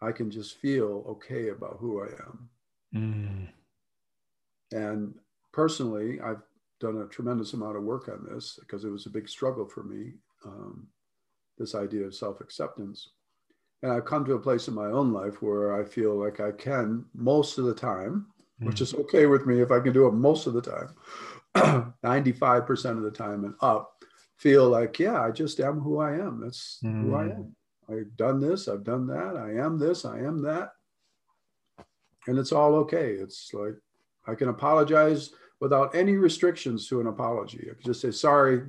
I 0.00 0.12
can 0.12 0.30
just 0.30 0.58
feel 0.58 1.04
okay 1.08 1.48
about 1.48 1.78
who 1.80 2.02
I 2.02 2.06
am. 2.06 2.48
Mm. 2.94 3.48
And 4.72 5.14
personally, 5.52 6.20
I've 6.20 6.42
done 6.80 6.98
a 6.98 7.06
tremendous 7.06 7.52
amount 7.52 7.76
of 7.76 7.82
work 7.82 8.08
on 8.08 8.26
this 8.30 8.58
because 8.60 8.84
it 8.84 8.90
was 8.90 9.06
a 9.06 9.10
big 9.10 9.28
struggle 9.28 9.66
for 9.66 9.82
me, 9.82 10.12
um, 10.44 10.86
this 11.58 11.74
idea 11.74 12.06
of 12.06 12.14
self 12.14 12.40
acceptance. 12.40 13.10
And 13.82 13.92
I've 13.92 14.04
come 14.04 14.24
to 14.24 14.34
a 14.34 14.40
place 14.40 14.68
in 14.68 14.74
my 14.74 14.86
own 14.86 15.12
life 15.12 15.40
where 15.40 15.80
I 15.80 15.84
feel 15.84 16.14
like 16.14 16.40
I 16.40 16.50
can, 16.52 17.04
most 17.14 17.58
of 17.58 17.64
the 17.64 17.74
time, 17.74 18.26
mm. 18.60 18.66
which 18.66 18.80
is 18.80 18.94
okay 18.94 19.26
with 19.26 19.46
me 19.46 19.60
if 19.60 19.70
I 19.70 19.80
can 19.80 19.92
do 19.92 20.06
it 20.06 20.12
most 20.12 20.46
of 20.46 20.54
the 20.54 20.62
time, 20.62 20.94
95% 22.04 22.90
of 22.90 23.02
the 23.02 23.10
time 23.10 23.44
and 23.44 23.54
up, 23.60 24.04
feel 24.38 24.68
like, 24.68 24.98
yeah, 24.98 25.20
I 25.20 25.30
just 25.30 25.60
am 25.60 25.80
who 25.80 25.98
I 25.98 26.12
am. 26.12 26.40
That's 26.40 26.78
mm. 26.84 27.02
who 27.02 27.14
I 27.14 27.24
mm. 27.24 27.36
am. 27.36 27.56
I've 27.90 28.16
done 28.16 28.40
this, 28.40 28.68
I've 28.68 28.84
done 28.84 29.06
that, 29.06 29.36
I 29.36 29.64
am 29.64 29.78
this, 29.78 30.04
I 30.04 30.18
am 30.18 30.42
that. 30.42 30.72
And 32.26 32.38
it's 32.38 32.52
all 32.52 32.74
okay. 32.76 33.12
It's 33.12 33.50
like 33.54 33.76
I 34.26 34.34
can 34.34 34.48
apologize 34.48 35.30
without 35.60 35.94
any 35.94 36.16
restrictions 36.16 36.86
to 36.88 37.00
an 37.00 37.06
apology. 37.06 37.68
I 37.70 37.74
can 37.74 37.82
just 37.84 38.02
say, 38.02 38.10
sorry. 38.10 38.64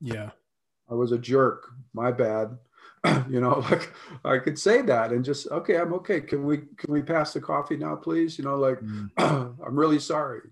Yeah. 0.00 0.30
I 0.90 0.94
was 0.94 1.12
a 1.12 1.18
jerk. 1.18 1.66
My 1.94 2.12
bad. 2.12 2.58
you 3.30 3.40
know, 3.40 3.58
like 3.70 3.92
I 4.24 4.38
could 4.38 4.58
say 4.58 4.82
that 4.82 5.12
and 5.12 5.24
just, 5.24 5.46
okay, 5.48 5.76
I'm 5.76 5.94
okay. 5.94 6.20
Can 6.20 6.44
we 6.44 6.58
can 6.76 6.92
we 6.92 7.00
pass 7.00 7.32
the 7.32 7.40
coffee 7.40 7.76
now, 7.76 7.96
please? 7.96 8.38
You 8.38 8.44
know, 8.44 8.56
like 8.56 8.80
mm. 8.80 9.10
I'm 9.66 9.78
really 9.78 9.98
sorry. 9.98 10.42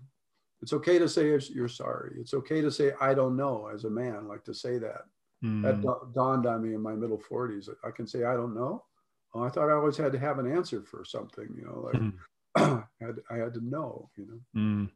It's 0.63 0.71
okay 0.71 0.97
to 0.97 1.09
say 1.09 1.25
you're 1.27 1.67
sorry. 1.67 2.15
It's 2.17 2.33
okay 2.33 2.61
to 2.61 2.71
say 2.71 2.93
I 3.01 3.13
don't 3.13 3.35
know 3.35 3.67
as 3.67 3.83
a 3.83 3.89
man, 3.89 4.29
like 4.29 4.45
to 4.45 4.53
say 4.53 4.77
that. 4.77 5.01
Mm. 5.43 5.61
That 5.61 5.75
hmm. 5.75 6.11
dawned 6.13 6.45
on 6.45 6.63
me 6.63 6.73
in 6.73 6.81
my 6.81 6.93
middle 6.93 7.21
40s. 7.29 7.67
I 7.83 7.91
can 7.91 8.07
say 8.07 8.23
I 8.23 8.33
don't 8.33 8.55
know. 8.55 8.85
Oh, 9.33 9.43
I 9.43 9.49
thought 9.49 9.69
I 9.69 9.73
always 9.73 9.97
had 9.97 10.13
to 10.13 10.19
have 10.19 10.39
an 10.39 10.49
answer 10.49 10.81
for 10.81 11.03
something, 11.03 11.49
you 11.53 11.65
know, 11.65 11.81
like 11.81 11.95
mm. 11.95 12.13
I, 12.55 13.05
had, 13.05 13.15
I 13.29 13.35
had 13.35 13.53
to 13.55 13.65
know, 13.65 14.09
you 14.15 14.41
know. 14.55 14.89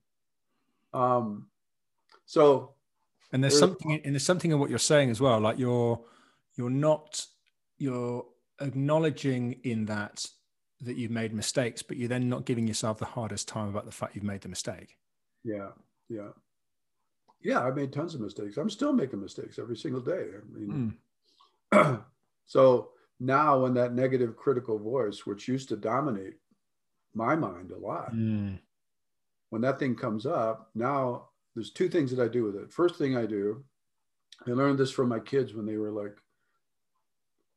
Mm. 0.95 0.97
Um, 0.97 1.47
so, 2.25 2.71
and 3.33 3.43
there's, 3.43 3.53
there's 3.53 3.59
something, 3.59 3.99
and 4.05 4.15
there's 4.15 4.25
something 4.25 4.51
in 4.51 4.59
what 4.59 4.69
you're 4.69 4.79
saying 4.79 5.09
as 5.09 5.19
well. 5.19 5.41
Like 5.41 5.59
you're, 5.59 5.99
you're 6.55 6.69
not, 6.69 7.25
you're 7.77 8.25
acknowledging 8.61 9.59
in 9.63 9.85
that 9.87 10.25
that 10.79 10.95
you've 10.95 11.11
made 11.11 11.33
mistakes, 11.33 11.81
but 11.81 11.97
you're 11.97 12.07
then 12.07 12.29
not 12.29 12.45
giving 12.45 12.67
yourself 12.67 12.99
the 12.99 13.05
hardest 13.05 13.49
time 13.49 13.67
about 13.67 13.85
the 13.85 13.91
fact 13.91 14.15
you've 14.15 14.23
made 14.23 14.41
the 14.41 14.49
mistake. 14.49 14.95
Yeah, 15.43 15.69
yeah, 16.09 16.29
yeah. 17.41 17.61
I 17.61 17.71
made 17.71 17.93
tons 17.93 18.15
of 18.15 18.21
mistakes. 18.21 18.57
I'm 18.57 18.69
still 18.69 18.93
making 18.93 19.21
mistakes 19.21 19.59
every 19.59 19.77
single 19.77 20.01
day. 20.01 20.25
I 20.35 20.57
mean, 20.57 20.97
mm. 21.73 22.03
so 22.45 22.89
now 23.19 23.59
when 23.59 23.73
that 23.75 23.93
negative 23.93 24.35
critical 24.35 24.77
voice, 24.77 25.25
which 25.25 25.47
used 25.47 25.69
to 25.69 25.77
dominate 25.77 26.35
my 27.13 27.35
mind 27.35 27.71
a 27.71 27.77
lot, 27.77 28.13
mm. 28.13 28.57
when 29.49 29.61
that 29.61 29.79
thing 29.79 29.95
comes 29.95 30.25
up, 30.25 30.69
now 30.75 31.29
there's 31.55 31.71
two 31.71 31.89
things 31.89 32.11
that 32.11 32.23
I 32.23 32.27
do 32.27 32.43
with 32.43 32.55
it. 32.55 32.71
First 32.71 32.97
thing 32.97 33.17
I 33.17 33.25
do, 33.25 33.63
I 34.45 34.51
learned 34.51 34.77
this 34.77 34.91
from 34.91 35.09
my 35.09 35.19
kids 35.19 35.53
when 35.53 35.65
they 35.65 35.77
were 35.77 35.91
like 35.91 36.15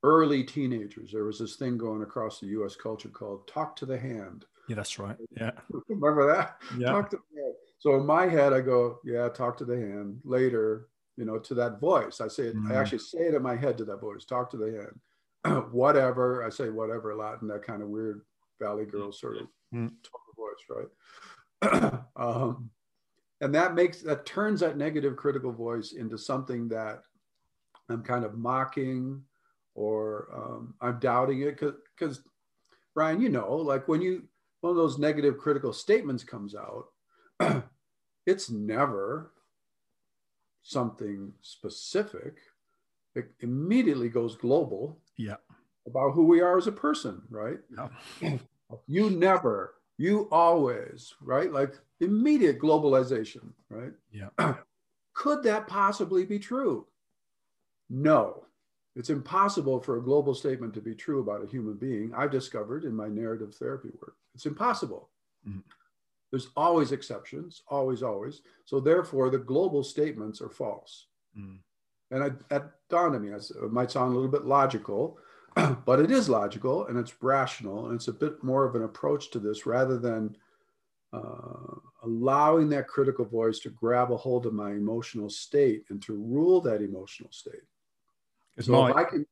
early 0.02 0.44
teenagers. 0.44 1.12
There 1.12 1.24
was 1.24 1.38
this 1.38 1.56
thing 1.56 1.76
going 1.76 2.02
across 2.02 2.40
the 2.40 2.46
US 2.48 2.76
culture 2.76 3.10
called 3.10 3.46
talk 3.46 3.76
to 3.76 3.86
the 3.86 3.98
hand. 3.98 4.46
Yeah, 4.68 4.76
that's 4.76 4.98
right. 4.98 5.16
Yeah. 5.36 5.50
Remember 5.88 6.34
that? 6.34 6.56
Yeah. 6.78 7.02
Talk 7.82 7.94
to 7.94 7.96
the 7.96 7.96
hand. 7.96 7.96
So 7.96 7.96
in 7.96 8.06
my 8.06 8.26
head, 8.26 8.52
I 8.52 8.60
go, 8.60 8.98
yeah, 9.04 9.28
talk 9.28 9.56
to 9.58 9.64
the 9.64 9.76
hand 9.76 10.20
later, 10.24 10.88
you 11.16 11.24
know, 11.24 11.38
to 11.38 11.54
that 11.54 11.80
voice. 11.80 12.20
I 12.20 12.28
say 12.28 12.44
it, 12.44 12.56
mm-hmm. 12.56 12.72
I 12.72 12.76
actually 12.76 12.98
say 12.98 13.20
it 13.20 13.34
in 13.34 13.42
my 13.42 13.56
head 13.56 13.78
to 13.78 13.84
that 13.86 14.00
voice, 14.00 14.24
talk 14.24 14.50
to 14.50 14.56
the 14.56 14.72
hand. 14.72 15.00
whatever. 15.70 16.44
I 16.44 16.50
say 16.50 16.68
whatever 16.68 17.10
a 17.10 17.16
lot 17.16 17.42
in 17.42 17.48
that 17.48 17.62
kind 17.62 17.82
of 17.82 17.88
weird 17.88 18.22
Valley 18.60 18.84
Girl 18.84 19.12
sort 19.12 19.38
of 19.38 19.46
mm-hmm. 19.74 19.88
voice, 20.36 20.88
right? 21.62 22.02
um, 22.16 22.70
and 23.40 23.54
that 23.54 23.74
makes 23.74 24.02
that 24.02 24.26
turns 24.26 24.60
that 24.60 24.76
negative 24.76 25.16
critical 25.16 25.52
voice 25.52 25.92
into 25.92 26.18
something 26.18 26.68
that 26.68 27.02
I'm 27.88 28.02
kind 28.02 28.24
of 28.24 28.36
mocking 28.36 29.22
or 29.74 30.28
um, 30.34 30.74
I'm 30.80 30.98
doubting 30.98 31.40
it 31.42 31.58
because 31.98 32.22
Ryan, 32.94 33.20
you 33.20 33.30
know, 33.30 33.56
like 33.56 33.88
when 33.88 34.02
you 34.02 34.24
one 34.60 34.72
of 34.72 34.76
those 34.76 34.98
negative 34.98 35.38
critical 35.38 35.72
statements 35.72 36.22
comes 36.22 36.54
out, 36.54 36.84
it's 38.30 38.48
never 38.48 39.32
something 40.62 41.32
specific. 41.42 42.36
It 43.16 43.32
immediately 43.40 44.08
goes 44.08 44.36
global. 44.36 44.98
Yeah. 45.16 45.36
About 45.86 46.12
who 46.12 46.26
we 46.26 46.40
are 46.40 46.56
as 46.56 46.68
a 46.68 46.72
person, 46.72 47.22
right? 47.28 47.58
Yeah. 48.22 48.38
you 48.86 49.10
never, 49.10 49.74
you 49.98 50.28
always, 50.30 51.14
right? 51.20 51.52
Like 51.52 51.74
immediate 51.98 52.60
globalization, 52.60 53.50
right? 53.68 53.92
Yeah. 54.12 54.28
Could 55.14 55.42
that 55.42 55.66
possibly 55.66 56.24
be 56.24 56.38
true? 56.38 56.86
No. 57.88 58.44
It's 58.94 59.10
impossible 59.10 59.80
for 59.80 59.96
a 59.96 60.02
global 60.02 60.34
statement 60.34 60.72
to 60.74 60.80
be 60.80 60.94
true 60.94 61.20
about 61.20 61.42
a 61.42 61.48
human 61.48 61.74
being. 61.74 62.12
I've 62.14 62.30
discovered 62.30 62.84
in 62.84 62.94
my 62.94 63.08
narrative 63.08 63.54
therapy 63.54 63.90
work. 64.00 64.14
It's 64.34 64.46
impossible. 64.46 65.08
Mm-hmm. 65.48 65.60
There's 66.30 66.48
always 66.56 66.92
exceptions, 66.92 67.62
always, 67.68 68.02
always. 68.02 68.42
So 68.64 68.80
therefore, 68.80 69.30
the 69.30 69.38
global 69.38 69.82
statements 69.82 70.40
are 70.40 70.48
false. 70.48 71.06
Mm. 71.36 71.58
And 72.12 72.24
I, 72.24 72.30
that 72.48 72.72
dawned 72.88 73.14
on 73.14 73.22
me. 73.22 73.32
It 73.32 73.72
might 73.72 73.90
sound 73.90 74.12
a 74.12 74.14
little 74.14 74.30
bit 74.30 74.44
logical, 74.44 75.18
but 75.54 76.00
it 76.00 76.10
is 76.10 76.28
logical 76.28 76.86
and 76.86 76.98
it's 76.98 77.22
rational. 77.22 77.86
And 77.86 77.96
it's 77.96 78.08
a 78.08 78.12
bit 78.12 78.42
more 78.44 78.64
of 78.64 78.74
an 78.74 78.84
approach 78.84 79.30
to 79.32 79.38
this 79.38 79.66
rather 79.66 79.98
than 79.98 80.36
uh, 81.12 81.74
allowing 82.04 82.68
that 82.68 82.86
critical 82.88 83.24
voice 83.24 83.58
to 83.60 83.70
grab 83.70 84.12
a 84.12 84.16
hold 84.16 84.46
of 84.46 84.54
my 84.54 84.70
emotional 84.70 85.28
state 85.28 85.84
and 85.90 86.00
to 86.02 86.14
rule 86.14 86.60
that 86.60 86.82
emotional 86.82 87.30
state. 87.32 87.62
So 88.60 88.72
my, 88.72 88.90
if 88.90 88.96
I 88.96 89.04
can, 89.04 89.26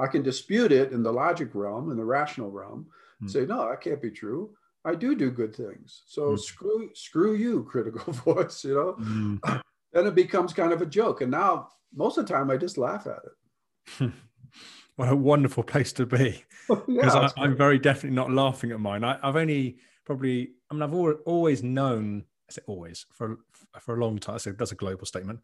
I 0.00 0.06
can 0.06 0.22
dispute 0.22 0.72
it 0.72 0.92
in 0.92 1.02
the 1.02 1.12
logic 1.12 1.54
realm, 1.54 1.90
in 1.90 1.96
the 1.96 2.04
rational 2.04 2.50
realm, 2.50 2.86
mm. 3.22 3.30
say, 3.30 3.46
no, 3.46 3.68
that 3.68 3.80
can't 3.80 4.02
be 4.02 4.10
true. 4.10 4.50
I 4.84 4.94
do 4.94 5.14
do 5.14 5.30
good 5.30 5.54
things. 5.54 6.02
So 6.06 6.32
mm. 6.32 6.38
screw 6.38 6.90
screw 6.94 7.34
you, 7.34 7.64
critical 7.70 8.12
voice. 8.12 8.64
You 8.64 8.74
know, 8.74 8.96
mm. 9.00 9.62
then 9.92 10.06
it 10.06 10.14
becomes 10.14 10.52
kind 10.52 10.72
of 10.72 10.82
a 10.82 10.86
joke. 10.86 11.20
And 11.20 11.30
now 11.30 11.68
most 11.94 12.18
of 12.18 12.26
the 12.26 12.32
time, 12.32 12.50
I 12.50 12.56
just 12.56 12.78
laugh 12.78 13.06
at 13.06 13.20
it. 13.24 14.12
what 14.96 15.08
a 15.08 15.16
wonderful 15.16 15.62
place 15.62 15.92
to 15.94 16.06
be, 16.06 16.44
because 16.68 16.84
yeah, 16.88 17.28
I'm 17.36 17.56
very 17.56 17.78
definitely 17.78 18.16
not 18.16 18.30
laughing 18.30 18.70
at 18.70 18.80
mine. 18.80 19.04
I, 19.04 19.18
have 19.22 19.36
only 19.36 19.78
probably, 20.04 20.52
I 20.70 20.74
mean, 20.74 20.82
I've 20.82 20.94
always 20.94 21.62
known. 21.62 22.24
I 22.48 22.52
say 22.52 22.62
always 22.66 23.06
for 23.12 23.38
for 23.80 23.96
a 23.96 24.00
long 24.00 24.18
time. 24.18 24.38
So 24.38 24.52
that's 24.52 24.72
a 24.72 24.76
global 24.76 25.06
statement. 25.06 25.40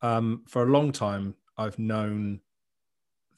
Um, 0.00 0.44
for 0.48 0.62
a 0.62 0.70
long 0.70 0.92
time, 0.92 1.34
I've 1.56 1.78
known 1.78 2.40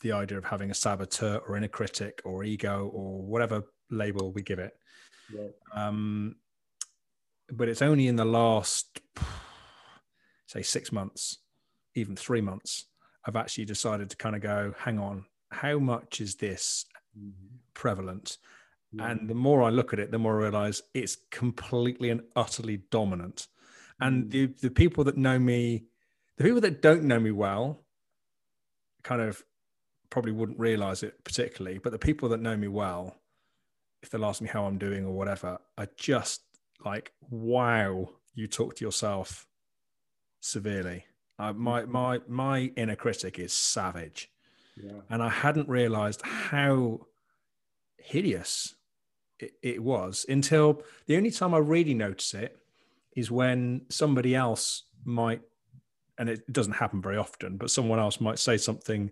the 0.00 0.12
idea 0.12 0.38
of 0.38 0.45
having 0.45 0.71
a 0.71 0.75
saboteur 0.75 1.38
or 1.47 1.57
inner 1.57 1.69
critic 1.69 2.23
or 2.25 2.45
ego 2.45 2.90
or 2.92 3.23
whatever 3.23 3.64
label 3.90 4.33
we 4.33 4.42
give 4.42 4.59
it 4.59 4.73
um, 5.75 6.37
but 7.51 7.69
it's 7.69 7.83
only 7.83 8.07
in 8.07 8.17
the 8.17 8.25
last, 8.25 9.01
say, 10.47 10.63
six 10.63 10.93
months, 10.93 11.39
even 11.95 12.17
three 12.17 12.41
months, 12.41 12.87
I've 13.25 13.37
actually 13.37 13.65
decided 13.67 14.11
to 14.11 14.17
kind 14.17 14.37
of 14.37 14.43
go, 14.43 14.75
hang 14.79 14.99
on, 14.99 15.25
how 15.51 15.79
much 15.79 16.21
is 16.21 16.37
this 16.37 16.87
mm-hmm. 17.19 17.57
prevalent? 17.75 18.39
And 18.99 19.31
the 19.31 19.35
more 19.35 19.63
I 19.63 19.71
look 19.71 19.93
at 19.93 20.01
it, 20.01 20.11
the 20.11 20.19
more 20.19 20.41
I 20.41 20.45
realize 20.45 20.83
it's 20.95 21.17
completely 21.31 22.11
and 22.11 22.23
utterly 22.35 22.79
dominant. 22.91 23.47
And 24.01 24.25
mm. 24.25 24.31
the, 24.31 24.47
the 24.63 24.71
people 24.71 25.05
that 25.05 25.17
know 25.17 25.39
me, 25.39 25.85
the 26.37 26.45
people 26.45 26.61
that 26.63 26.83
don't 26.83 27.05
know 27.05 27.21
me 27.21 27.31
well, 27.31 27.85
kind 29.05 29.23
of 29.23 29.45
probably 30.11 30.33
wouldn't 30.33 30.59
realize 30.59 31.05
it 31.05 31.23
particularly, 31.23 31.79
but 31.79 31.93
the 31.93 31.99
people 31.99 32.29
that 32.31 32.41
know 32.41 32.57
me 32.57 32.67
well 32.67 33.20
if 34.02 34.11
they'll 34.11 34.25
ask 34.25 34.40
me 34.40 34.49
how 34.49 34.64
I'm 34.64 34.78
doing 34.78 35.04
or 35.04 35.12
whatever, 35.12 35.59
I 35.76 35.88
just 35.97 36.42
like, 36.85 37.12
wow, 37.30 38.11
you 38.35 38.47
talk 38.47 38.76
to 38.76 38.85
yourself 38.85 39.47
severely. 40.40 41.04
Uh, 41.38 41.52
my 41.52 41.85
my 41.87 42.21
my 42.28 42.73
inner 42.76 42.97
critic 42.97 43.38
is 43.38 43.52
savage, 43.52 44.30
Yeah. 44.76 45.00
and 45.09 45.23
I 45.23 45.28
hadn't 45.30 45.69
realised 45.69 46.21
how 46.23 47.07
hideous 47.99 48.75
it, 49.38 49.52
it 49.62 49.83
was 49.83 50.26
until 50.28 50.83
the 51.07 51.16
only 51.16 51.30
time 51.30 51.54
I 51.54 51.59
really 51.59 51.95
notice 51.95 52.35
it 52.35 52.57
is 53.16 53.30
when 53.30 53.87
somebody 53.88 54.35
else 54.35 54.85
might, 55.04 55.40
and 56.19 56.28
it 56.28 56.50
doesn't 56.52 56.75
happen 56.75 57.00
very 57.02 57.16
often, 57.16 57.57
but 57.57 57.71
someone 57.71 57.99
else 57.99 58.21
might 58.21 58.38
say 58.38 58.57
something 58.57 59.11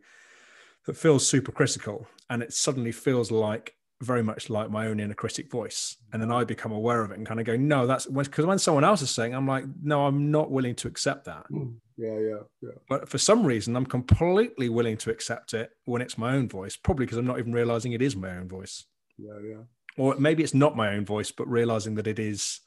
that 0.86 0.96
feels 0.96 1.26
super 1.26 1.52
critical, 1.52 2.06
and 2.28 2.42
it 2.42 2.52
suddenly 2.52 2.92
feels 2.92 3.30
like 3.30 3.74
very 4.00 4.22
much 4.22 4.48
like 4.48 4.70
my 4.70 4.86
own 4.86 5.00
inner 5.00 5.14
critic 5.14 5.50
voice, 5.50 5.96
and 6.12 6.22
then 6.22 6.30
I 6.30 6.40
mm-hmm. 6.40 6.46
become 6.46 6.72
aware 6.72 7.02
of 7.02 7.10
it 7.10 7.18
and 7.18 7.26
kind 7.26 7.40
of 7.40 7.46
go, 7.46 7.56
no, 7.56 7.86
that's 7.86 8.06
because 8.06 8.46
when 8.46 8.58
someone 8.58 8.84
else 8.84 9.02
is 9.02 9.10
saying, 9.10 9.34
I'm 9.34 9.46
like, 9.46 9.64
no, 9.82 10.06
I'm 10.06 10.30
not 10.30 10.50
willing 10.50 10.74
to 10.76 10.88
accept 10.88 11.24
that. 11.24 11.44
Mm. 11.50 11.74
Yeah, 11.96 12.18
yeah, 12.18 12.42
yeah. 12.62 12.78
But 12.88 13.08
for 13.08 13.18
some 13.18 13.44
reason, 13.44 13.74
I'm 13.74 13.86
completely 13.86 14.68
willing 14.68 14.96
to 14.98 15.10
accept 15.10 15.52
it 15.52 15.70
when 15.84 16.00
it's 16.00 16.16
my 16.16 16.34
own 16.34 16.48
voice, 16.48 16.76
probably 16.76 17.06
because 17.06 17.18
I'm 17.18 17.26
not 17.26 17.40
even 17.40 17.52
realizing 17.52 17.92
it 17.92 18.02
is 18.02 18.14
my 18.14 18.36
own 18.36 18.48
voice. 18.48 18.84
Yeah, 19.18 19.38
yeah. 19.44 19.62
Or 19.96 20.14
maybe 20.16 20.44
it's 20.44 20.54
not 20.54 20.76
my 20.76 20.94
own 20.94 21.04
voice, 21.04 21.32
but 21.32 21.48
realizing 21.48 21.96
that 21.96 22.06
it 22.06 22.20
is 22.20 22.60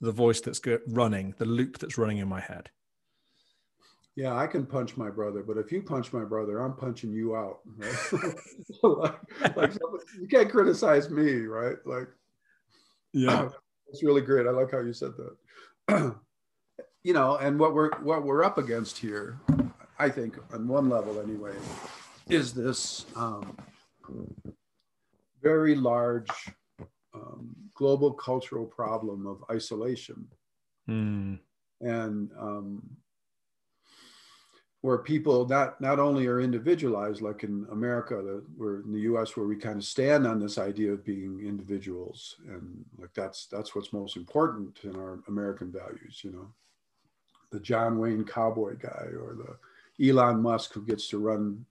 the 0.00 0.10
voice 0.10 0.40
that's 0.40 0.60
running, 0.88 1.34
the 1.36 1.44
loop 1.44 1.78
that's 1.78 1.98
running 1.98 2.16
in 2.16 2.28
my 2.28 2.40
head. 2.40 2.70
Yeah, 4.14 4.36
I 4.36 4.46
can 4.46 4.66
punch 4.66 4.96
my 4.96 5.08
brother, 5.08 5.42
but 5.42 5.56
if 5.56 5.72
you 5.72 5.82
punch 5.82 6.12
my 6.12 6.24
brother, 6.24 6.58
I'm 6.60 6.74
punching 6.74 7.12
you 7.12 7.34
out. 7.34 7.60
Right? 7.76 8.34
like, 8.82 9.56
like 9.56 9.72
you 10.20 10.28
can't 10.28 10.50
criticize 10.50 11.08
me, 11.10 11.42
right? 11.42 11.76
Like, 11.86 12.08
yeah, 13.12 13.48
it's 13.88 14.02
really 14.02 14.20
great. 14.20 14.46
I 14.46 14.50
like 14.50 14.70
how 14.70 14.80
you 14.80 14.92
said 14.92 15.12
that. 15.16 16.16
you 17.02 17.12
know, 17.14 17.36
and 17.36 17.58
what 17.58 17.74
we're 17.74 17.90
what 18.00 18.24
we're 18.24 18.44
up 18.44 18.58
against 18.58 18.98
here, 18.98 19.40
I 19.98 20.10
think, 20.10 20.36
on 20.52 20.68
one 20.68 20.88
level 20.90 21.20
anyway, 21.20 21.54
is 22.28 22.52
this 22.52 23.06
um, 23.16 23.56
very 25.42 25.74
large 25.74 26.30
um, 27.14 27.54
global 27.74 28.12
cultural 28.12 28.66
problem 28.66 29.26
of 29.26 29.42
isolation 29.50 30.26
Mm. 30.88 31.38
and 31.80 32.30
um, 32.36 32.82
where 34.82 34.98
people 34.98 35.46
not 35.48 35.80
not 35.80 35.98
only 35.98 36.26
are 36.26 36.40
individualized 36.40 37.22
like 37.22 37.44
in 37.44 37.66
america 37.72 38.16
that 38.16 38.42
we're 38.56 38.80
in 38.82 38.92
the 38.92 39.00
us 39.00 39.36
where 39.36 39.46
we 39.46 39.56
kind 39.56 39.76
of 39.78 39.84
stand 39.84 40.26
on 40.26 40.38
this 40.38 40.58
idea 40.58 40.92
of 40.92 41.04
being 41.04 41.40
individuals 41.46 42.36
and 42.48 42.84
like 42.98 43.14
that's 43.14 43.46
that's 43.46 43.74
what's 43.74 43.92
most 43.92 44.16
important 44.16 44.78
in 44.84 44.94
our 44.96 45.20
american 45.28 45.72
values 45.72 46.20
you 46.22 46.32
know? 46.32 46.46
The 47.50 47.60
john 47.60 47.98
wayne 47.98 48.24
cowboy 48.24 48.76
guy 48.76 49.06
or 49.22 49.36
the 49.42 50.08
elon 50.08 50.42
musk 50.42 50.72
who 50.74 50.84
gets 50.84 51.08
to 51.08 51.18
run 51.18 51.64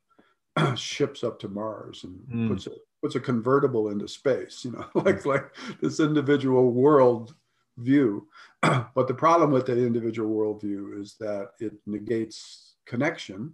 ships 0.76 1.24
up 1.24 1.40
to 1.40 1.48
mars 1.50 2.04
and 2.04 2.18
Mm. 2.32 2.48
puts 2.50 2.68
a 2.68 2.72
puts 3.02 3.16
a 3.16 3.20
convertible 3.20 3.90
into 3.90 4.08
space 4.08 4.64
you 4.64 4.72
know? 4.72 4.86
Like 4.96 5.26
like 5.26 5.54
this 5.82 6.00
individual 6.00 6.72
world 6.72 7.36
view. 7.78 8.28
But 8.96 9.08
the 9.08 9.14
problem 9.14 9.52
with 9.52 9.66
the 9.66 9.78
individual 9.86 10.30
worldview 10.30 11.02
is 11.02 11.16
that 11.20 11.52
it 11.60 11.74
negates 11.88 12.71
connection 12.92 13.54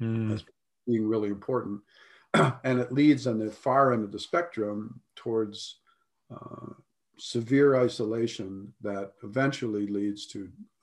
Mm. 0.00 0.28
That's- 0.28 0.46
being 0.86 1.08
really 1.08 1.30
important 1.30 1.80
and 2.64 2.78
it 2.78 2.92
leads 2.92 3.26
on 3.26 3.38
the 3.38 3.50
far 3.50 3.92
end 3.94 4.04
of 4.04 4.12
the 4.12 4.18
spectrum 4.18 5.00
towards 5.16 5.80
uh, 6.34 6.72
severe 7.18 7.70
isolation 7.86 8.72
that 8.82 9.12
eventually 9.24 9.86
leads 9.98 10.26
to 10.32 10.40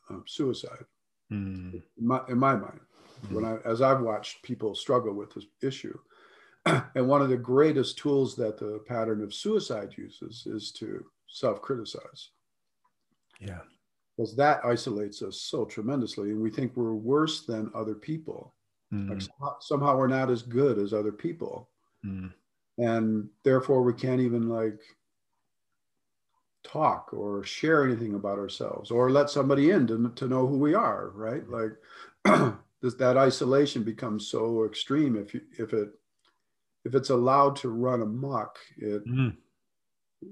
uh, 0.09 0.19
suicide 0.25 0.85
Mm. 1.31 1.73
in 1.99 2.05
my, 2.11 2.19
in 2.27 2.37
my 2.37 2.55
mind 2.65 2.81
when 3.29 3.45
I, 3.45 3.53
as 3.71 3.79
i've 3.81 4.01
watched 4.01 4.43
people 4.43 4.75
struggle 4.75 5.13
with 5.13 5.31
this 5.33 5.45
issue 5.61 5.97
and 6.95 7.07
one 7.07 7.21
of 7.21 7.29
the 7.29 7.37
greatest 7.53 7.97
tools 7.97 8.35
that 8.35 8.57
the 8.57 8.73
pattern 8.93 9.21
of 9.23 9.33
suicide 9.33 9.91
uses 9.97 10.45
is 10.45 10.71
to 10.79 10.87
self-criticize 11.27 12.21
Yeah. 13.39 13.61
Because 14.15 14.35
that 14.35 14.63
isolates 14.65 15.21
us 15.21 15.41
so 15.41 15.65
tremendously 15.65 16.31
and 16.31 16.41
we 16.41 16.49
think 16.49 16.75
we're 16.75 16.93
worse 16.93 17.45
than 17.45 17.71
other 17.73 17.95
people 17.95 18.53
Mm. 18.93 19.09
like 19.09 19.21
somehow, 19.21 19.59
somehow 19.59 19.97
we're 19.97 20.07
not 20.07 20.29
as 20.29 20.43
good 20.43 20.77
as 20.77 20.93
other 20.93 21.11
people 21.11 21.69
Mm. 22.05 22.31
and 22.77 23.29
therefore 23.43 23.81
we 23.81 23.93
can't 23.93 24.21
even 24.21 24.49
like 24.49 24.79
talk 26.63 27.11
or 27.13 27.43
share 27.43 27.83
anything 27.83 28.13
about 28.13 28.37
ourselves 28.37 28.91
or 28.91 29.09
let 29.09 29.29
somebody 29.29 29.71
in 29.71 29.85
to, 29.87 30.11
to 30.15 30.27
know 30.27 30.45
who 30.47 30.57
we 30.57 30.73
are 30.73 31.09
right 31.09 31.47
like 31.49 31.71
this, 32.81 32.93
that 32.95 33.17
isolation 33.17 33.83
becomes 33.83 34.27
so 34.27 34.63
extreme 34.65 35.15
if 35.17 35.33
you 35.33 35.41
if 35.57 35.73
it 35.73 35.89
if 36.85 36.93
it's 36.95 37.09
allowed 37.09 37.55
to 37.55 37.69
run 37.69 38.01
amok 38.01 38.57
it 38.77 39.05
Mm. 39.07 39.35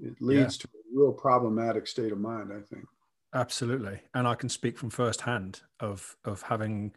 it 0.04 0.22
leads 0.22 0.58
to 0.58 0.68
a 0.68 0.98
real 1.00 1.12
problematic 1.14 1.88
state 1.88 2.12
of 2.12 2.20
mind 2.20 2.52
i 2.54 2.62
think 2.62 2.86
Absolutely, 3.34 4.02
and 4.14 4.28
I 4.28 4.36
can 4.36 4.50
speak 4.50 4.78
from 4.78 4.90
firsthand 4.90 5.62
of 5.80 6.18
of 6.26 6.42
having 6.42 6.94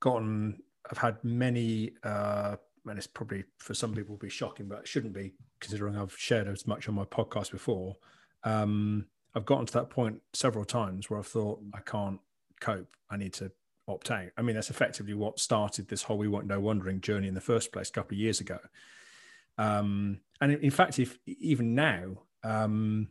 gotten. 0.00 0.62
I've 0.90 0.98
had 0.98 1.16
many, 1.24 1.92
uh, 2.04 2.56
and 2.86 2.98
it's 2.98 3.06
probably 3.06 3.44
for 3.58 3.74
some 3.74 3.94
people 3.94 4.14
will 4.14 4.18
be 4.20 4.28
shocking, 4.28 4.68
but 4.68 4.80
it 4.80 4.88
shouldn't 4.88 5.12
be 5.12 5.32
considering 5.58 5.96
I've 5.96 6.16
shared 6.16 6.46
as 6.46 6.66
much 6.66 6.88
on 6.88 6.94
my 6.94 7.04
podcast 7.04 7.50
before. 7.50 7.96
Um, 8.44 9.06
I've 9.34 9.46
gotten 9.46 9.66
to 9.66 9.72
that 9.74 9.90
point 9.90 10.20
several 10.34 10.64
times 10.64 11.10
where 11.10 11.18
I've 11.18 11.26
thought 11.26 11.60
I 11.74 11.80
can't 11.80 12.20
cope. 12.60 12.94
I 13.10 13.16
need 13.16 13.32
to 13.34 13.50
opt 13.88 14.10
out. 14.12 14.28
I 14.36 14.42
mean, 14.42 14.54
that's 14.54 14.70
effectively 14.70 15.14
what 15.14 15.40
started 15.40 15.88
this 15.88 16.02
whole 16.04 16.18
"We 16.18 16.28
Won't 16.28 16.46
Know" 16.46 16.60
wondering 16.60 17.00
journey 17.00 17.26
in 17.26 17.34
the 17.34 17.40
first 17.40 17.72
place 17.72 17.88
a 17.88 17.92
couple 17.92 18.14
of 18.14 18.20
years 18.20 18.40
ago. 18.40 18.58
Um, 19.58 20.20
and 20.40 20.52
in 20.52 20.70
fact, 20.70 21.00
if 21.00 21.18
even 21.26 21.74
now, 21.74 22.22
um, 22.44 23.08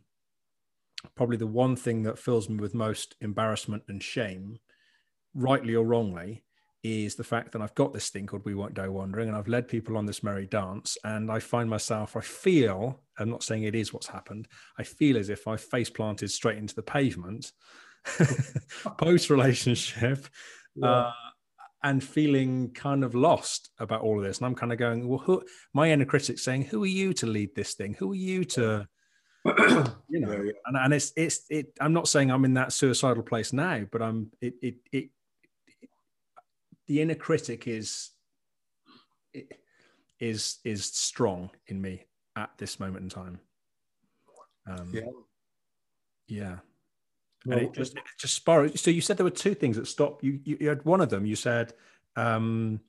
probably 1.14 1.36
the 1.36 1.46
one 1.46 1.76
thing 1.76 2.02
that 2.04 2.18
fills 2.18 2.48
me 2.48 2.56
with 2.56 2.74
most 2.74 3.14
embarrassment 3.20 3.84
and 3.88 4.02
shame, 4.02 4.58
rightly 5.34 5.74
or 5.74 5.84
wrongly, 5.84 6.44
is 6.82 7.14
the 7.14 7.24
fact 7.24 7.52
that 7.52 7.62
I've 7.62 7.74
got 7.74 7.94
this 7.94 8.10
thing 8.10 8.26
called 8.26 8.44
We 8.44 8.54
Won't 8.54 8.74
Die 8.74 8.88
Wondering 8.88 9.28
and 9.28 9.36
I've 9.36 9.48
led 9.48 9.68
people 9.68 9.96
on 9.96 10.04
this 10.04 10.22
merry 10.22 10.46
dance. 10.46 10.98
And 11.02 11.32
I 11.32 11.38
find 11.38 11.68
myself, 11.68 12.14
I 12.16 12.20
feel, 12.20 13.00
I'm 13.18 13.30
not 13.30 13.42
saying 13.42 13.62
it 13.62 13.74
is 13.74 13.92
what's 13.92 14.06
happened, 14.06 14.48
I 14.78 14.82
feel 14.82 15.16
as 15.16 15.30
if 15.30 15.48
I 15.48 15.56
face 15.56 15.88
planted 15.88 16.30
straight 16.30 16.58
into 16.58 16.74
the 16.74 16.82
pavement 16.82 17.52
post 18.98 19.30
relationship. 19.30 20.26
Uh, 20.82 21.10
and 21.84 22.02
feeling 22.02 22.70
kind 22.72 23.04
of 23.04 23.14
lost 23.14 23.70
about 23.78 24.00
all 24.00 24.18
of 24.18 24.24
this. 24.24 24.38
And 24.38 24.46
I'm 24.46 24.54
kind 24.54 24.72
of 24.72 24.78
going, 24.78 25.06
well, 25.06 25.18
who, 25.18 25.42
my 25.74 25.90
inner 25.90 26.06
critic 26.06 26.38
saying, 26.38 26.64
who 26.64 26.82
are 26.82 26.86
you 26.86 27.12
to 27.12 27.26
lead 27.26 27.54
this 27.54 27.74
thing? 27.74 27.94
Who 27.98 28.10
are 28.12 28.16
you 28.16 28.44
to, 28.44 28.88
you 30.08 30.20
know, 30.20 30.32
Yeah, 30.32 30.42
yeah. 30.42 30.52
and, 30.66 30.76
and 30.76 30.94
it's 30.94 31.12
it's 31.16 31.42
it 31.50 31.72
i'm 31.80 31.92
not 31.92 32.08
saying 32.08 32.30
i'm 32.30 32.44
in 32.46 32.54
that 32.54 32.72
suicidal 32.72 33.22
place 33.22 33.52
now 33.52 33.84
but 33.90 34.00
i'm 34.00 34.30
it 34.40 34.54
it, 34.62 34.76
it, 34.90 35.10
the 36.86 37.02
inner 37.02 37.14
critic 37.14 37.68
is 37.68 38.10
is 40.20 40.58
is 40.64 40.84
strong 40.86 41.50
in 41.66 41.80
me 41.82 42.04
at 42.36 42.50
this 42.56 42.80
moment 42.80 43.02
in 43.02 43.08
time 43.10 43.38
um 44.66 44.90
Yeah. 44.92 45.10
yeah 46.26 46.56
Well, 47.44 47.58
and 47.58 47.66
it 47.66 47.72
just 47.74 47.96
it 47.96 48.02
just 48.18 48.34
spiraled. 48.34 48.78
so 48.78 48.90
you 48.90 49.00
said 49.02 49.18
there 49.18 49.24
were 49.24 49.30
two 49.30 49.54
things 49.54 49.76
that 49.76 49.86
stopped 49.86 50.24
you, 50.24 50.40
you 50.44 50.56
you 50.60 50.68
had 50.68 50.84
one 50.84 51.00
of 51.02 51.10
them 51.10 51.26
you 51.26 51.36
said 51.36 51.74
um 52.16 52.80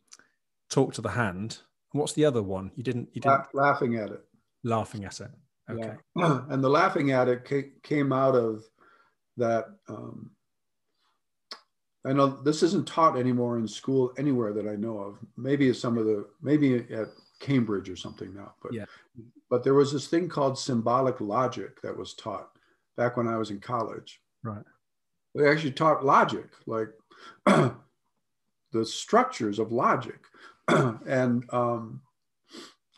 talk 0.69 0.93
to 0.93 1.01
the 1.01 1.09
hand 1.09 1.59
what's 1.91 2.13
the 2.13 2.23
other 2.25 2.41
one 2.43 2.71
you 2.75 2.83
didn't 2.83 3.09
you 3.13 3.21
didn't 3.21 3.45
la- 3.53 3.61
laughing 3.67 3.95
at 3.97 4.09
it 4.11 4.23
laughing 4.63 5.03
at 5.03 5.19
it 5.19 5.31
okay 5.69 5.93
Yeah. 6.15 6.41
and 6.49 6.63
the 6.63 6.69
laughing 6.69 7.12
at 7.12 7.28
it 7.28 7.45
came 7.84 8.13
out 8.13 8.36
of 8.36 8.63
that. 9.38 9.65
Um, 9.88 10.32
I 12.06 12.13
know 12.13 12.28
this 12.28 12.62
isn't 12.62 12.88
taught 12.88 13.17
anymore 13.17 13.58
in 13.58 13.67
school 13.67 14.13
anywhere 14.17 14.54
that 14.54 14.67
I 14.67 14.75
know 14.75 14.99
of. 14.99 15.17
Maybe 15.38 15.73
some 15.73 15.97
of 15.97 16.06
the, 16.06 16.28
maybe 16.39 16.75
at 16.93 17.08
Cambridge 17.39 17.89
or 17.89 17.95
something 17.95 18.34
now. 18.34 18.54
But 18.62 18.73
Yeah. 18.73 18.86
but 19.49 19.63
there 19.63 19.73
was 19.73 19.91
this 19.91 20.08
thing 20.08 20.30
called 20.30 20.58
symbolic 20.58 21.19
logic 21.19 21.82
that 21.82 21.97
was 21.97 22.13
taught 22.13 22.51
back 22.95 23.17
when 23.17 23.28
I 23.28 23.38
was 23.38 23.49
in 23.49 23.60
college. 23.60 24.21
right 24.43 24.63
They 25.34 25.49
actually 25.49 25.71
taught 25.71 26.06
logic, 26.06 26.47
like 26.67 26.89
the 27.45 28.86
structures 28.86 29.60
of 29.60 29.71
logic. 29.71 30.19
and 30.67 31.43
um, 31.51 32.01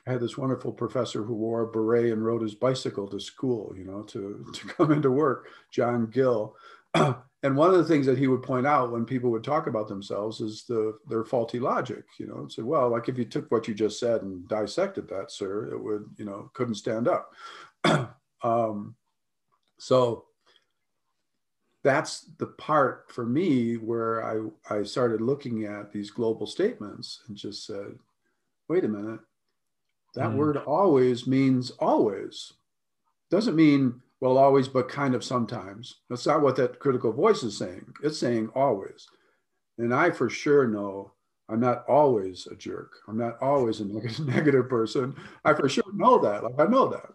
I 0.07 0.11
had 0.11 0.21
this 0.21 0.37
wonderful 0.37 0.71
professor 0.71 1.21
who 1.23 1.33
wore 1.33 1.63
a 1.63 1.67
beret 1.67 2.13
and 2.13 2.25
rode 2.25 2.41
his 2.41 2.55
bicycle 2.55 3.07
to 3.09 3.19
school, 3.19 3.73
you 3.75 3.83
know, 3.83 4.03
to, 4.03 4.45
to 4.53 4.67
come 4.67 4.91
into 4.91 5.11
work, 5.11 5.49
John 5.69 6.07
Gill. 6.07 6.55
and 6.93 7.55
one 7.55 7.69
of 7.69 7.77
the 7.77 7.83
things 7.83 8.05
that 8.05 8.17
he 8.17 8.27
would 8.27 8.41
point 8.41 8.65
out 8.65 8.91
when 8.91 9.05
people 9.05 9.29
would 9.31 9.43
talk 9.43 9.67
about 9.67 9.87
themselves 9.87 10.39
is 10.39 10.63
the 10.63 10.97
their 11.07 11.25
faulty 11.25 11.59
logic, 11.59 12.05
you 12.17 12.27
know, 12.27 12.37
and 12.37 12.51
say, 12.51 12.61
well, 12.61 12.89
like 12.89 13.09
if 13.09 13.17
you 13.17 13.25
took 13.25 13.51
what 13.51 13.67
you 13.67 13.73
just 13.73 13.99
said 13.99 14.21
and 14.21 14.47
dissected 14.47 15.09
that, 15.09 15.29
sir, 15.31 15.69
it 15.71 15.83
would, 15.83 16.05
you 16.17 16.25
know, 16.25 16.49
couldn't 16.53 16.75
stand 16.75 17.09
up. 17.09 17.33
um, 18.43 18.95
so 19.77 20.25
that's 21.83 22.21
the 22.37 22.47
part 22.47 23.11
for 23.11 23.25
me 23.25 23.75
where 23.75 24.23
I, 24.69 24.75
I 24.79 24.83
started 24.83 25.21
looking 25.21 25.65
at 25.65 25.91
these 25.91 26.11
global 26.11 26.47
statements 26.47 27.23
and 27.27 27.37
just 27.37 27.65
said, 27.65 27.97
wait 28.67 28.83
a 28.83 28.87
minute, 28.87 29.19
that 30.17 30.31
mm. 30.31 30.35
word 30.35 30.57
always 30.57 31.27
means 31.27 31.71
always. 31.79 32.53
Doesn't 33.29 33.55
mean, 33.55 34.01
well, 34.19 34.37
always, 34.37 34.67
but 34.67 34.89
kind 34.89 35.13
of 35.13 35.23
sometimes. 35.23 35.97
That's 36.09 36.25
not 36.25 36.41
what 36.41 36.55
that 36.55 36.79
critical 36.79 37.13
voice 37.13 37.43
is 37.43 37.55
saying. 37.55 37.85
It's 38.03 38.17
saying 38.17 38.49
always. 38.55 39.07
And 39.77 39.93
I 39.93 40.09
for 40.09 40.27
sure 40.27 40.67
know 40.67 41.11
I'm 41.49 41.59
not 41.59 41.85
always 41.87 42.47
a 42.47 42.55
jerk. 42.55 42.93
I'm 43.07 43.17
not 43.17 43.41
always 43.41 43.79
a 43.79 43.85
negative 44.23 44.67
person. 44.69 45.15
I 45.45 45.53
for 45.53 45.69
sure 45.69 45.83
know 45.93 46.17
that. 46.19 46.43
Like 46.43 46.59
I 46.59 46.65
know 46.65 46.87
that. 46.89 47.09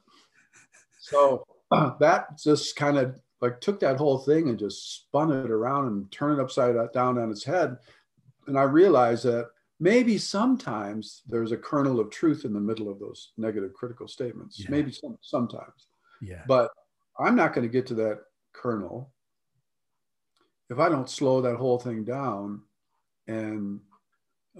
So 1.01 1.45
uh, 1.73 1.95
that 2.01 2.38
just 2.38 2.77
kind 2.77 2.99
of 2.99 3.21
like 3.41 3.61
took 3.61 3.81
that 3.81 3.97
whole 3.97 4.19
thing 4.19 4.49
and 4.49 4.59
just 4.59 4.95
spun 4.95 5.33
it 5.33 5.51
around 5.51 5.88
and 5.88 6.12
turned 6.12 6.38
it 6.38 6.43
upside 6.43 6.77
down 6.93 7.19
on 7.19 7.33
its 7.33 7.43
head. 7.43 7.77
And 8.47 8.57
I 8.57 8.62
realized 8.62 9.25
that 9.25 9.51
maybe 9.83 10.16
sometimes 10.16 11.23
there's 11.27 11.51
a 11.51 11.57
kernel 11.57 11.99
of 11.99 12.09
truth 12.09 12.45
in 12.45 12.53
the 12.53 12.61
middle 12.61 12.88
of 12.88 13.01
those 13.01 13.33
negative 13.37 13.75
critical 13.75 14.07
statements. 14.07 14.61
Yeah. 14.61 14.66
Maybe 14.71 14.92
some, 14.92 15.18
sometimes. 15.21 15.88
Yeah. 16.21 16.42
But 16.47 16.71
I'm 17.18 17.35
not 17.35 17.53
going 17.53 17.66
to 17.66 17.73
get 17.73 17.88
to 17.88 17.95
that 17.95 18.21
kernel 18.53 19.12
if 20.71 20.79
I 20.79 20.88
don't 20.88 21.11
slow 21.11 21.40
that 21.40 21.57
whole 21.57 21.81
thing 21.81 22.05
down 22.05 22.62
and 23.27 23.81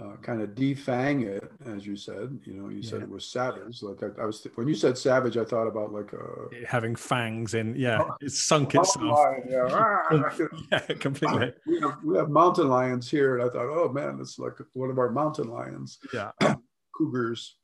uh, 0.00 0.16
kind 0.22 0.40
of 0.40 0.50
defang 0.50 1.26
it, 1.26 1.52
as 1.66 1.87
you 1.87 1.96
said. 1.96 2.38
You 2.44 2.55
know, 2.55 2.68
you 2.70 2.81
yeah. 2.81 2.90
said 2.90 3.02
it 3.02 3.09
was 3.09 3.26
savage. 3.26 3.83
Like 3.83 4.02
I, 4.02 4.22
I, 4.22 4.26
was 4.26 4.46
when 4.55 4.66
you 4.66 4.74
said 4.74 4.96
savage, 4.96 5.37
I 5.37 5.44
thought 5.44 5.66
about 5.66 5.92
like 5.92 6.12
a, 6.12 6.66
having 6.66 6.96
fangs 6.96 7.55
in. 7.55 7.74
yeah, 7.76 8.02
oh, 8.02 8.14
it's 8.20 8.40
sunk 8.40 8.74
itself. 8.74 9.18
Lion, 9.18 9.42
yeah. 9.48 10.46
yeah, 10.72 10.78
completely. 10.94 11.52
We 11.66 11.81
have, 11.81 11.98
we 12.05 12.16
have 12.16 12.31
mountain 12.31 12.68
lions 12.68 13.11
here, 13.11 13.38
and 13.38 13.48
I 13.48 13.52
thought, 13.52 13.68
oh 13.68 13.90
man, 13.92 14.18
it's 14.20 14.38
like 14.38 14.55
one 14.72 14.90
of 14.90 14.98
our 14.98 15.11
mountain 15.11 15.48
lions. 15.48 15.98
Yeah, 16.12 16.31
cougars. 16.96 17.57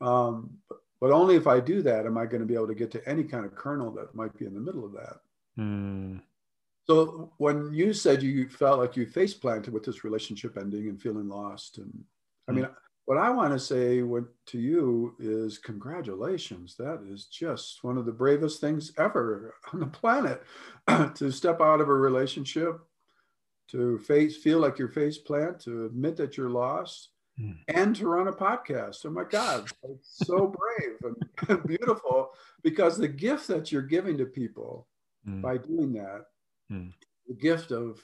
Um, 0.00 0.50
but, 0.68 0.78
but, 1.00 1.10
only 1.12 1.36
if 1.36 1.46
I 1.46 1.60
do 1.60 1.82
that 1.82 2.06
am 2.06 2.16
I 2.16 2.24
going 2.24 2.40
to 2.40 2.46
be 2.46 2.54
able 2.54 2.68
to 2.68 2.74
get 2.74 2.90
to 2.92 3.06
any 3.06 3.22
kind 3.22 3.44
of 3.44 3.54
kernel 3.54 3.90
that 3.92 4.14
might 4.14 4.36
be 4.38 4.46
in 4.46 4.54
the 4.54 4.60
middle 4.60 4.84
of 4.84 4.92
that. 4.92 5.16
Mm. 5.58 6.22
So 6.86 7.32
when 7.38 7.72
you 7.72 7.92
said 7.92 8.22
you 8.22 8.48
felt 8.48 8.78
like 8.78 8.96
you 8.96 9.06
face 9.06 9.34
planted 9.34 9.72
with 9.72 9.84
this 9.84 10.04
relationship 10.04 10.56
ending 10.58 10.88
and 10.88 11.00
feeling 11.00 11.28
lost, 11.28 11.78
and 11.78 12.04
I 12.48 12.52
mean, 12.52 12.64
mm. 12.64 12.74
what 13.04 13.18
I 13.18 13.30
want 13.30 13.52
to 13.52 13.58
say 13.58 14.02
what, 14.02 14.24
to 14.46 14.58
you 14.58 15.14
is 15.18 15.58
congratulations. 15.58 16.74
That 16.78 17.00
is 17.08 17.26
just 17.26 17.84
one 17.84 17.96
of 17.96 18.06
the 18.06 18.12
bravest 18.12 18.60
things 18.60 18.92
ever 18.98 19.54
on 19.72 19.80
the 19.80 19.86
planet 19.86 20.42
to 21.14 21.30
step 21.30 21.60
out 21.60 21.80
of 21.80 21.88
a 21.88 21.94
relationship, 21.94 22.80
to 23.68 23.98
face 23.98 24.36
feel 24.36 24.58
like 24.58 24.78
you're 24.78 24.88
face 24.88 25.18
plant, 25.18 25.60
to 25.60 25.86
admit 25.86 26.16
that 26.16 26.36
you're 26.36 26.50
lost, 26.50 27.10
mm. 27.40 27.56
and 27.68 27.94
to 27.96 28.08
run 28.08 28.26
a 28.26 28.32
podcast. 28.32 29.06
Oh 29.06 29.10
my 29.10 29.24
God, 29.24 29.70
it's 29.84 30.26
so 30.26 30.52
brave 30.56 30.96
and, 31.02 31.16
and, 31.48 31.64
beautiful 31.68 32.30
because 32.62 32.96
the 32.96 33.08
gift 33.08 33.46
that 33.48 33.70
you're 33.70 33.82
giving 33.82 34.18
to 34.18 34.26
people 34.26 34.88
mm. 35.28 35.40
by 35.40 35.56
doing 35.56 35.92
that 35.92 36.24
mm. 36.70 36.92
the 37.26 37.34
gift 37.34 37.70
of 37.70 38.00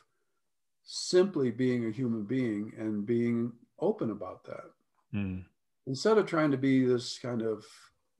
simply 0.84 1.50
being 1.50 1.86
a 1.86 1.90
human 1.90 2.24
being 2.24 2.72
and 2.78 3.04
being 3.06 3.52
open 3.80 4.10
about 4.10 4.44
that. 4.44 4.70
Mm. 5.14 5.44
Instead 5.86 6.18
of 6.18 6.26
trying 6.26 6.50
to 6.50 6.56
be 6.56 6.84
this 6.84 7.18
kind 7.18 7.42
of 7.42 7.64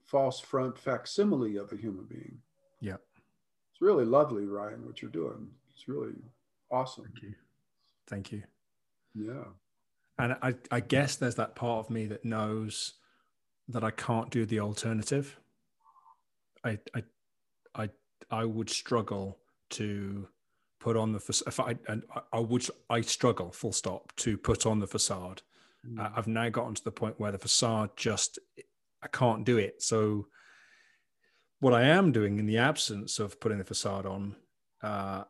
false 0.05 0.41
front 0.41 0.79
facsimile 0.79 1.57
of 1.57 1.73
a 1.73 1.77
human 1.77 2.05
being. 2.05 2.39
Yeah. 2.81 2.97
It's 3.73 3.81
really 3.81 4.05
lovely, 4.05 4.47
Ryan, 4.47 4.87
what 4.87 5.03
you're 5.03 5.11
doing. 5.11 5.49
It's 5.73 5.89
really 5.89 6.15
awesome. 6.71 7.05
Thank 7.05 7.23
you. 7.23 7.35
Thank 8.07 8.33
you. 8.33 8.43
Yeah. 9.15 9.45
And 10.19 10.37
I, 10.43 10.55
I 10.71 10.81
guess 10.81 11.17
there's 11.17 11.35
that 11.35 11.57
part 11.57 11.85
of 11.85 11.91
me 11.91 12.07
that 12.07 12.25
knows 12.25 12.95
that 13.69 13.85
I 13.85 13.91
can't 13.91 14.31
do 14.31 14.47
the 14.47 14.61
alternative. 14.61 15.39
I, 16.65 16.79
I, 16.95 17.03
I, 17.75 17.91
I 18.31 18.45
would 18.45 18.71
struggle 18.71 19.39
to 19.71 20.29
put 20.87 20.97
on 20.97 21.11
the 21.11 21.43
if 21.49 21.59
I 21.59 21.75
and 21.89 22.05
I 22.33 22.39
would 22.39 22.65
I 22.89 23.01
struggle 23.01 23.51
full 23.51 23.73
stop 23.73 24.15
to 24.19 24.39
put 24.39 24.67
on 24.67 24.79
the 24.79 24.87
facade. 24.87 25.43
Mm. 25.85 25.99
Uh, 25.99 26.11
I've 26.15 26.29
now 26.29 26.49
gotten 26.49 26.77
to 26.77 26.85
the 26.85 26.93
point 26.93 27.19
where 27.19 27.33
the 27.33 27.41
facade 27.41 27.91
just 27.97 28.39
I 29.03 29.09
can't 29.09 29.45
do 29.45 29.59
it. 29.59 29.83
So 29.83 30.29
what 31.59 31.75
I 31.75 31.83
am 31.83 32.13
doing 32.13 32.39
in 32.39 32.47
the 32.47 32.59
absence 32.59 33.19
of 33.19 33.41
putting 33.41 33.59
the 33.59 33.65
facade 33.65 34.07
on 34.07 34.37
uh, 34.81 35.25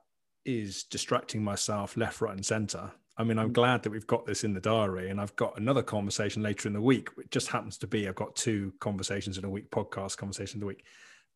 is 0.44 0.82
distracting 0.82 1.42
myself 1.42 1.96
left, 1.96 2.20
right, 2.20 2.36
and 2.36 2.44
center. 2.44 2.92
I 3.16 3.24
mean, 3.24 3.38
I'm 3.38 3.48
mm. 3.48 3.54
glad 3.54 3.82
that 3.82 3.90
we've 3.90 4.06
got 4.06 4.26
this 4.26 4.44
in 4.44 4.52
the 4.52 4.60
diary, 4.60 5.08
and 5.08 5.18
I've 5.18 5.36
got 5.36 5.58
another 5.58 5.82
conversation 5.82 6.42
later 6.42 6.68
in 6.68 6.74
the 6.74 6.82
week. 6.82 7.08
It 7.16 7.30
just 7.30 7.48
happens 7.48 7.78
to 7.78 7.86
be 7.86 8.06
I've 8.06 8.14
got 8.14 8.36
two 8.36 8.74
conversations 8.78 9.38
in 9.38 9.46
a 9.46 9.50
week, 9.50 9.70
podcast 9.70 10.18
conversation 10.18 10.56
in 10.56 10.60
the 10.60 10.66
week. 10.66 10.84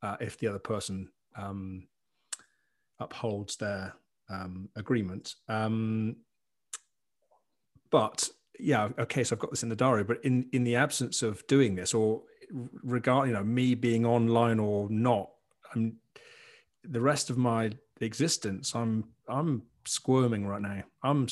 Uh, 0.02 0.16
if 0.20 0.38
the 0.38 0.48
other 0.48 0.58
person 0.58 1.08
um, 1.36 1.86
upholds 2.98 3.56
their 3.56 3.94
um, 4.30 4.68
agreement. 4.76 5.34
Um, 5.48 6.16
but 7.90 8.28
yeah, 8.58 8.88
okay, 8.98 9.24
so 9.24 9.34
I've 9.34 9.40
got 9.40 9.50
this 9.50 9.62
in 9.62 9.68
the 9.68 9.76
diary. 9.76 10.04
But 10.04 10.24
in 10.24 10.48
in 10.52 10.64
the 10.64 10.76
absence 10.76 11.22
of 11.22 11.46
doing 11.46 11.74
this, 11.74 11.94
or 11.94 12.22
regard, 12.82 13.28
you 13.28 13.34
know, 13.34 13.44
me 13.44 13.74
being 13.74 14.06
online 14.06 14.58
or 14.58 14.88
not, 14.90 15.30
I'm 15.74 15.96
the 16.84 17.00
rest 17.00 17.30
of 17.30 17.38
my 17.38 17.72
existence. 18.00 18.74
I'm 18.74 19.04
I'm 19.28 19.62
squirming 19.86 20.46
right 20.46 20.62
now. 20.62 20.82
I'm 21.02 21.26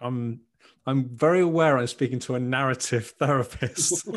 I'm 0.00 0.40
I'm 0.86 1.16
very 1.16 1.40
aware 1.40 1.78
I'm 1.78 1.86
speaking 1.86 2.18
to 2.20 2.34
a 2.34 2.40
narrative 2.40 3.14
therapist, 3.18 4.08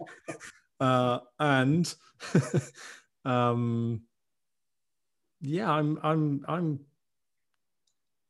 uh, 0.80 1.18
and 1.38 1.94
um, 3.24 4.02
yeah, 5.40 5.70
I'm 5.70 5.98
I'm 6.02 6.44
I'm 6.48 6.80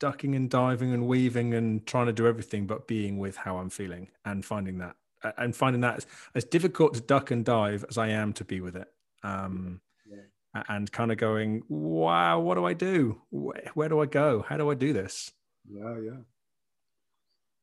ducking 0.04 0.34
and 0.34 0.50
diving 0.50 0.92
and 0.92 1.08
weaving 1.08 1.54
and 1.54 1.86
trying 1.86 2.04
to 2.04 2.12
do 2.12 2.26
everything 2.26 2.66
but 2.66 2.86
being 2.86 3.16
with 3.16 3.38
how 3.38 3.56
I'm 3.56 3.70
feeling 3.70 4.08
and 4.26 4.44
finding 4.44 4.76
that 4.76 4.96
and 5.38 5.56
finding 5.56 5.80
that 5.80 5.96
as, 5.96 6.06
as 6.34 6.44
difficult 6.44 6.92
to 6.92 7.00
duck 7.00 7.30
and 7.30 7.42
dive 7.42 7.86
as 7.88 7.96
I 7.96 8.08
am 8.08 8.34
to 8.34 8.44
be 8.44 8.60
with 8.60 8.76
it. 8.76 8.86
Um, 9.22 9.80
yeah. 10.06 10.62
and 10.68 10.92
kind 10.92 11.10
of 11.10 11.16
going, 11.16 11.62
wow, 11.70 12.38
what 12.38 12.56
do 12.56 12.66
I 12.66 12.74
do? 12.74 13.22
Where, 13.30 13.62
where, 13.72 13.88
do 13.88 13.98
I 14.00 14.04
go? 14.04 14.44
How 14.46 14.58
do 14.58 14.70
I 14.70 14.74
do 14.74 14.92
this? 14.92 15.32
Yeah, 15.66 15.98
yeah. 15.98 16.20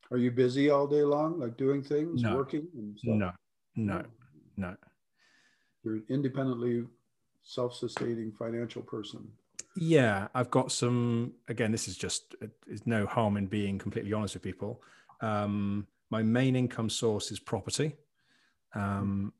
Are 0.09 0.17
you 0.17 0.31
busy 0.31 0.71
all 0.71 0.87
day 0.87 1.03
long, 1.03 1.39
like 1.39 1.57
doing 1.57 1.83
things, 1.83 2.23
no. 2.23 2.35
working? 2.35 2.67
No, 3.03 3.33
no, 3.75 4.03
no. 4.57 4.75
You're 5.83 5.97
an 5.97 6.05
independently 6.09 6.85
self-sustaining 7.43 8.31
financial 8.31 8.81
person. 8.81 9.27
Yeah, 9.75 10.27
I've 10.35 10.51
got 10.51 10.71
some. 10.71 11.33
Again, 11.47 11.71
this 11.71 11.87
is 11.87 11.95
just 11.95 12.35
there's 12.67 12.85
no 12.85 13.05
harm 13.05 13.37
in 13.37 13.47
being 13.47 13.79
completely 13.79 14.13
honest 14.13 14.35
with 14.35 14.43
people. 14.43 14.81
Um, 15.21 15.87
my 16.09 16.23
main 16.23 16.55
income 16.55 16.89
source 16.89 17.31
is 17.31 17.39
property. 17.39 17.95
Um, 18.75 19.33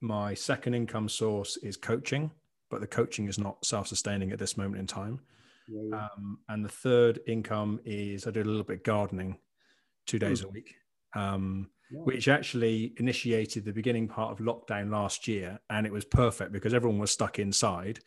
my 0.00 0.34
second 0.34 0.74
income 0.74 1.08
source 1.08 1.56
is 1.58 1.76
coaching, 1.76 2.30
but 2.70 2.80
the 2.80 2.86
coaching 2.86 3.28
is 3.28 3.38
not 3.38 3.64
self-sustaining 3.64 4.32
at 4.32 4.38
this 4.38 4.56
moment 4.56 4.80
in 4.80 4.86
time. 4.86 5.20
Yeah, 5.68 5.82
yeah. 5.90 6.08
Um, 6.16 6.38
and 6.48 6.64
the 6.64 6.68
third 6.68 7.20
income 7.26 7.80
is 7.84 8.26
I 8.26 8.30
do 8.30 8.42
a 8.42 8.44
little 8.44 8.64
bit 8.64 8.82
gardening, 8.82 9.38
two 10.06 10.18
days 10.18 10.42
mm. 10.42 10.46
a 10.46 10.48
week, 10.48 10.74
um, 11.14 11.70
yeah. 11.92 12.00
which 12.00 12.26
actually 12.26 12.94
initiated 12.96 13.64
the 13.64 13.72
beginning 13.72 14.08
part 14.08 14.32
of 14.32 14.44
lockdown 14.44 14.90
last 14.90 15.28
year, 15.28 15.60
and 15.68 15.86
it 15.86 15.92
was 15.92 16.04
perfect 16.04 16.50
because 16.50 16.74
everyone 16.74 16.98
was 16.98 17.12
stuck 17.12 17.38
inside 17.38 18.00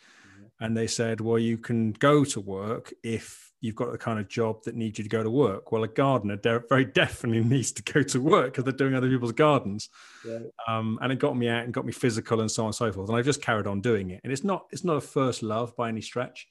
and 0.60 0.76
they 0.76 0.88
said, 0.88 1.22
well, 1.22 1.40
you 1.40 1.58
can 1.58 1.92
go 1.94 2.24
to 2.24 2.40
work 2.40 2.94
if 3.04 3.52
you've 3.64 3.76
got 3.76 3.92
the 3.92 3.98
kind 3.98 4.20
of 4.20 4.28
job 4.28 4.62
that 4.64 4.76
needs 4.76 4.98
you 4.98 5.04
to 5.04 5.10
go 5.10 5.24
to 5.24 5.30
work. 5.30 5.72
Well, 5.72 5.84
a 5.84 5.88
gardener 5.88 6.38
very 6.70 6.84
definitely 6.84 7.44
needs 7.50 7.72
to 7.74 7.84
go 7.84 8.04
to 8.04 8.20
work 8.20 8.48
because 8.48 8.66
they're 8.66 8.74
doing 8.74 8.94
other 8.94 9.10
people's 9.10 9.32
gardens. 9.32 9.90
Right. 10.26 10.42
Um, 10.68 11.00
and 11.02 11.14
it 11.14 11.20
got 11.20 11.38
me 11.38 11.48
out 11.48 11.64
and 11.64 11.74
got 11.74 11.86
me 11.86 11.94
physical 11.94 12.42
and 12.42 12.52
so 12.52 12.64
on 12.64 12.68
and 12.68 12.76
so 12.76 12.92
forth. 12.92 13.08
And 13.08 13.18
I've 13.18 13.26
just 13.26 13.42
carried 13.42 13.66
on 13.66 13.80
doing 13.80 14.10
it. 14.10 14.20
And 14.24 14.34
it's 14.34 14.44
not 14.44 14.66
it's 14.72 14.84
not 14.84 14.98
a 14.98 15.02
first 15.02 15.44
love 15.44 15.76
by 15.78 15.88
any 15.88 16.02
stretch, 16.02 16.46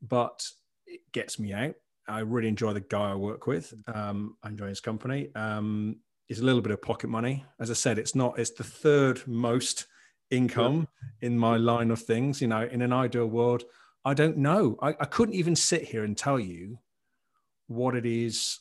but 0.00 0.46
it 0.86 1.00
gets 1.12 1.40
me 1.40 1.52
out. 1.52 1.74
I 2.08 2.20
really 2.20 2.48
enjoy 2.48 2.72
the 2.72 2.80
guy 2.80 3.10
I 3.10 3.14
work 3.14 3.48
with. 3.48 3.74
Um, 3.92 4.36
I 4.44 4.48
enjoy 4.48 4.68
his 4.68 4.80
company. 4.80 5.28
Um, 5.34 5.96
it's 6.28 6.40
a 6.40 6.44
little 6.44 6.62
bit 6.62 6.72
of 6.72 6.80
pocket 6.82 7.10
money. 7.10 7.44
As 7.58 7.70
I 7.70 7.74
said, 7.74 7.98
it's 7.98 8.14
not. 8.14 8.38
It's 8.38 8.50
the 8.50 8.64
third 8.64 9.26
most 9.26 9.86
income 10.32 10.88
yeah. 11.20 11.28
in 11.28 11.38
my 11.38 11.56
line 11.56 11.90
of 11.90 12.00
things. 12.00 12.40
You 12.40 12.48
know, 12.48 12.62
in 12.62 12.82
an 12.82 12.92
ideal 12.92 13.26
world, 13.26 13.64
I 14.04 14.14
don't 14.14 14.38
know. 14.38 14.76
I, 14.82 14.88
I 14.88 15.04
couldn't 15.04 15.34
even 15.34 15.54
sit 15.54 15.82
here 15.82 16.04
and 16.04 16.16
tell 16.16 16.40
you 16.40 16.78
what 17.68 17.94
it 17.94 18.04
is 18.04 18.60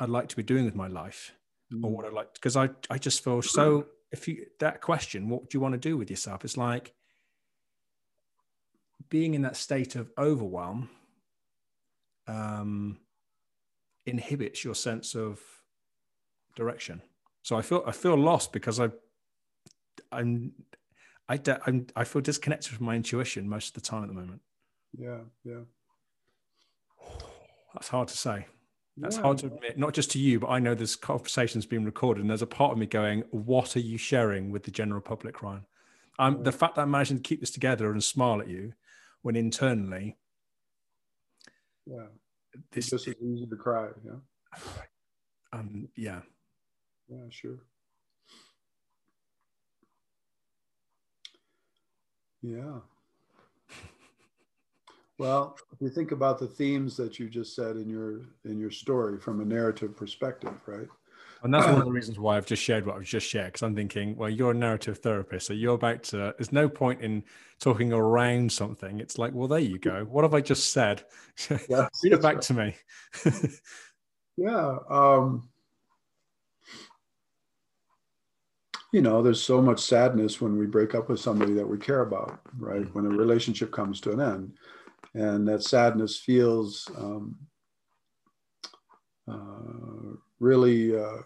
I'd 0.00 0.08
like 0.08 0.28
to 0.28 0.36
be 0.36 0.42
doing 0.42 0.64
with 0.64 0.74
my 0.74 0.88
life 0.88 1.32
mm. 1.72 1.84
or 1.84 1.90
what 1.90 2.04
I'd 2.06 2.12
like 2.12 2.34
because 2.34 2.56
I, 2.56 2.70
I 2.88 2.98
just 2.98 3.22
feel 3.22 3.42
so 3.42 3.86
if 4.10 4.26
you 4.26 4.46
that 4.58 4.80
question, 4.80 5.28
what 5.28 5.48
do 5.48 5.56
you 5.56 5.60
want 5.60 5.74
to 5.74 5.78
do 5.78 5.96
with 5.96 6.10
yourself? 6.10 6.44
It's 6.44 6.56
like 6.56 6.94
being 9.08 9.34
in 9.34 9.42
that 9.42 9.56
state 9.56 9.96
of 9.96 10.10
overwhelm 10.18 10.88
um, 12.26 12.98
inhibits 14.06 14.64
your 14.64 14.74
sense 14.74 15.14
of 15.14 15.40
direction. 16.56 17.02
So 17.42 17.56
I 17.56 17.62
feel 17.62 17.84
I 17.86 17.92
feel 17.92 18.16
lost 18.16 18.52
because 18.52 18.80
I 18.80 18.90
I'm 20.10 20.52
I 21.30 21.38
I'm, 21.66 21.86
I 21.94 22.04
feel 22.04 22.20
disconnected 22.20 22.72
from 22.72 22.86
my 22.86 22.96
intuition 22.96 23.48
most 23.48 23.68
of 23.68 23.74
the 23.74 23.88
time 23.88 24.02
at 24.02 24.08
the 24.08 24.14
moment. 24.14 24.40
Yeah, 24.98 25.20
yeah. 25.44 25.60
That's 27.72 27.88
hard 27.88 28.08
to 28.08 28.16
say. 28.16 28.46
That's 28.96 29.16
Yeah. 29.16 29.22
hard 29.22 29.38
to 29.38 29.46
admit, 29.46 29.78
not 29.78 29.94
just 29.94 30.10
to 30.12 30.18
you, 30.18 30.40
but 30.40 30.48
I 30.48 30.58
know 30.58 30.74
this 30.74 30.96
conversation's 30.96 31.64
being 31.66 31.84
recorded, 31.84 32.22
and 32.22 32.28
there's 32.28 32.42
a 32.42 32.46
part 32.46 32.72
of 32.72 32.78
me 32.78 32.86
going, 32.86 33.20
"What 33.30 33.76
are 33.76 33.80
you 33.80 33.96
sharing 33.96 34.50
with 34.50 34.64
the 34.64 34.72
general 34.72 35.00
public, 35.00 35.40
Ryan?" 35.40 35.64
Um, 36.18 36.42
the 36.42 36.52
fact 36.52 36.74
that 36.74 36.82
I'm 36.82 36.90
managing 36.90 37.18
to 37.18 37.22
keep 37.22 37.40
this 37.40 37.52
together 37.52 37.92
and 37.92 38.02
smile 38.02 38.40
at 38.40 38.48
you, 38.48 38.74
when 39.22 39.36
internally, 39.36 40.18
Yeah. 41.86 42.08
this, 42.72 42.92
It's 42.92 43.04
just 43.04 43.08
as 43.08 43.14
easy 43.22 43.46
to 43.46 43.56
cry. 43.56 43.90
Yeah. 44.04 44.18
um, 45.52 45.88
yeah, 45.94 46.22
Yeah, 47.08 47.28
sure. 47.30 47.60
Yeah. 52.42 52.78
Well, 55.18 55.56
if 55.72 55.80
you 55.80 55.90
think 55.90 56.12
about 56.12 56.38
the 56.38 56.46
themes 56.46 56.96
that 56.96 57.18
you 57.18 57.28
just 57.28 57.54
said 57.54 57.76
in 57.76 57.90
your 57.90 58.22
in 58.44 58.58
your 58.58 58.70
story 58.70 59.18
from 59.18 59.40
a 59.40 59.44
narrative 59.44 59.94
perspective, 59.96 60.54
right? 60.66 60.88
and 61.42 61.54
that's 61.54 61.66
one 61.66 61.78
of 61.78 61.84
the 61.84 61.90
reasons 62.00 62.18
why 62.18 62.36
I've 62.36 62.46
just 62.46 62.62
shared 62.62 62.86
what 62.86 62.96
I've 62.96 63.04
just 63.04 63.26
shared 63.26 63.48
because 63.48 63.62
I'm 63.62 63.74
thinking, 63.74 64.16
well, 64.16 64.30
you're 64.30 64.50
a 64.50 64.54
narrative 64.54 64.98
therapist, 64.98 65.46
so 65.46 65.52
you're 65.52 65.74
about 65.74 66.02
to. 66.04 66.34
There's 66.38 66.52
no 66.52 66.68
point 66.68 67.02
in 67.02 67.24
talking 67.60 67.92
around 67.92 68.52
something. 68.52 69.00
It's 69.00 69.18
like, 69.18 69.32
well, 69.34 69.48
there 69.48 69.58
you 69.58 69.78
go. 69.78 70.04
What 70.04 70.24
have 70.24 70.34
I 70.34 70.40
just 70.40 70.72
said? 70.72 71.04
Yes, 71.68 71.88
Read 72.02 72.12
it 72.12 72.22
back 72.22 72.36
right. 72.36 72.42
to 72.42 72.54
me. 72.54 72.76
Yeah. 74.36 74.78
Um, 74.88 75.49
you 78.92 79.00
know, 79.00 79.22
there's 79.22 79.42
so 79.42 79.62
much 79.62 79.80
sadness 79.80 80.40
when 80.40 80.58
we 80.58 80.66
break 80.66 80.94
up 80.94 81.08
with 81.08 81.20
somebody 81.20 81.52
that 81.54 81.68
we 81.68 81.78
care 81.78 82.00
about, 82.00 82.40
right? 82.58 82.92
When 82.94 83.06
a 83.06 83.10
relationship 83.10 83.70
comes 83.70 84.00
to 84.02 84.12
an 84.12 84.20
end. 84.20 84.52
And 85.14 85.46
that 85.48 85.62
sadness 85.62 86.18
feels 86.18 86.90
um, 86.96 87.36
uh, 89.28 90.16
really 90.40 90.98
uh, 90.98 91.22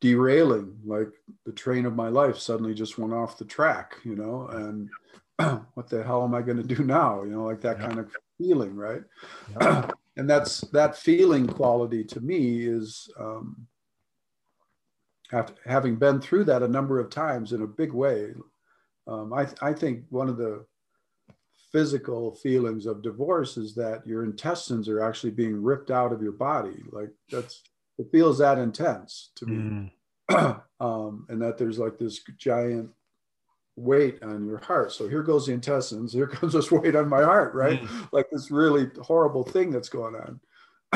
derailing, 0.00 0.78
like 0.84 1.10
the 1.44 1.52
train 1.52 1.86
of 1.86 1.94
my 1.94 2.08
life 2.08 2.38
suddenly 2.38 2.74
just 2.74 2.98
went 2.98 3.12
off 3.12 3.38
the 3.38 3.44
track, 3.44 3.96
you 4.04 4.16
know, 4.16 4.48
and 4.48 4.90
what 5.74 5.88
the 5.88 6.02
hell 6.02 6.24
am 6.24 6.34
I 6.34 6.42
going 6.42 6.58
to 6.58 6.74
do 6.74 6.84
now? 6.84 7.22
You 7.22 7.30
know, 7.30 7.44
like 7.44 7.60
that 7.62 7.78
Yeah. 7.78 7.86
kind 7.86 7.98
of 8.00 8.12
feeling, 8.38 8.74
right? 8.74 9.02
Yeah. 9.60 9.90
and 10.16 10.28
that's 10.28 10.60
that 10.72 10.96
feeling 10.96 11.46
quality 11.46 12.04
to 12.04 12.20
me 12.20 12.66
is 12.66 13.08
um, 13.18 13.66
after 15.32 15.54
having 15.64 15.96
been 15.96 16.20
through 16.20 16.44
that 16.44 16.62
a 16.62 16.68
number 16.68 17.00
of 17.00 17.10
times 17.10 17.52
in 17.52 17.62
a 17.62 17.66
big 17.66 17.92
way 17.92 18.32
um, 19.08 19.32
I, 19.32 19.46
I 19.62 19.72
think 19.72 20.04
one 20.10 20.28
of 20.28 20.36
the 20.36 20.64
physical 21.72 22.34
feelings 22.34 22.86
of 22.86 23.02
divorce 23.02 23.56
is 23.56 23.74
that 23.74 24.06
your 24.06 24.24
intestines 24.24 24.88
are 24.88 25.02
actually 25.02 25.30
being 25.30 25.62
ripped 25.62 25.90
out 25.90 26.12
of 26.12 26.22
your 26.22 26.32
body. 26.32 26.82
Like 26.90 27.10
that's 27.30 27.62
it 27.98 28.08
feels 28.10 28.38
that 28.38 28.58
intense 28.58 29.30
to 29.36 29.46
me. 29.46 29.92
Mm, 30.30 30.62
um, 30.80 31.26
and 31.28 31.40
that 31.40 31.58
there's 31.58 31.78
like 31.78 31.98
this 31.98 32.20
giant 32.36 32.90
weight 33.76 34.22
on 34.22 34.46
your 34.46 34.58
heart. 34.58 34.92
So 34.92 35.08
here 35.08 35.22
goes 35.22 35.46
the 35.46 35.52
intestines. 35.52 36.12
Here 36.12 36.26
comes 36.26 36.52
this 36.52 36.72
weight 36.72 36.96
on 36.96 37.08
my 37.08 37.22
heart 37.22 37.54
right? 37.54 37.82
Mm, 37.82 38.08
like 38.12 38.30
this 38.30 38.50
really 38.50 38.90
horrible 39.02 39.44
thing 39.44 39.70
that's 39.70 39.88
going 39.88 40.14
on. 40.14 40.40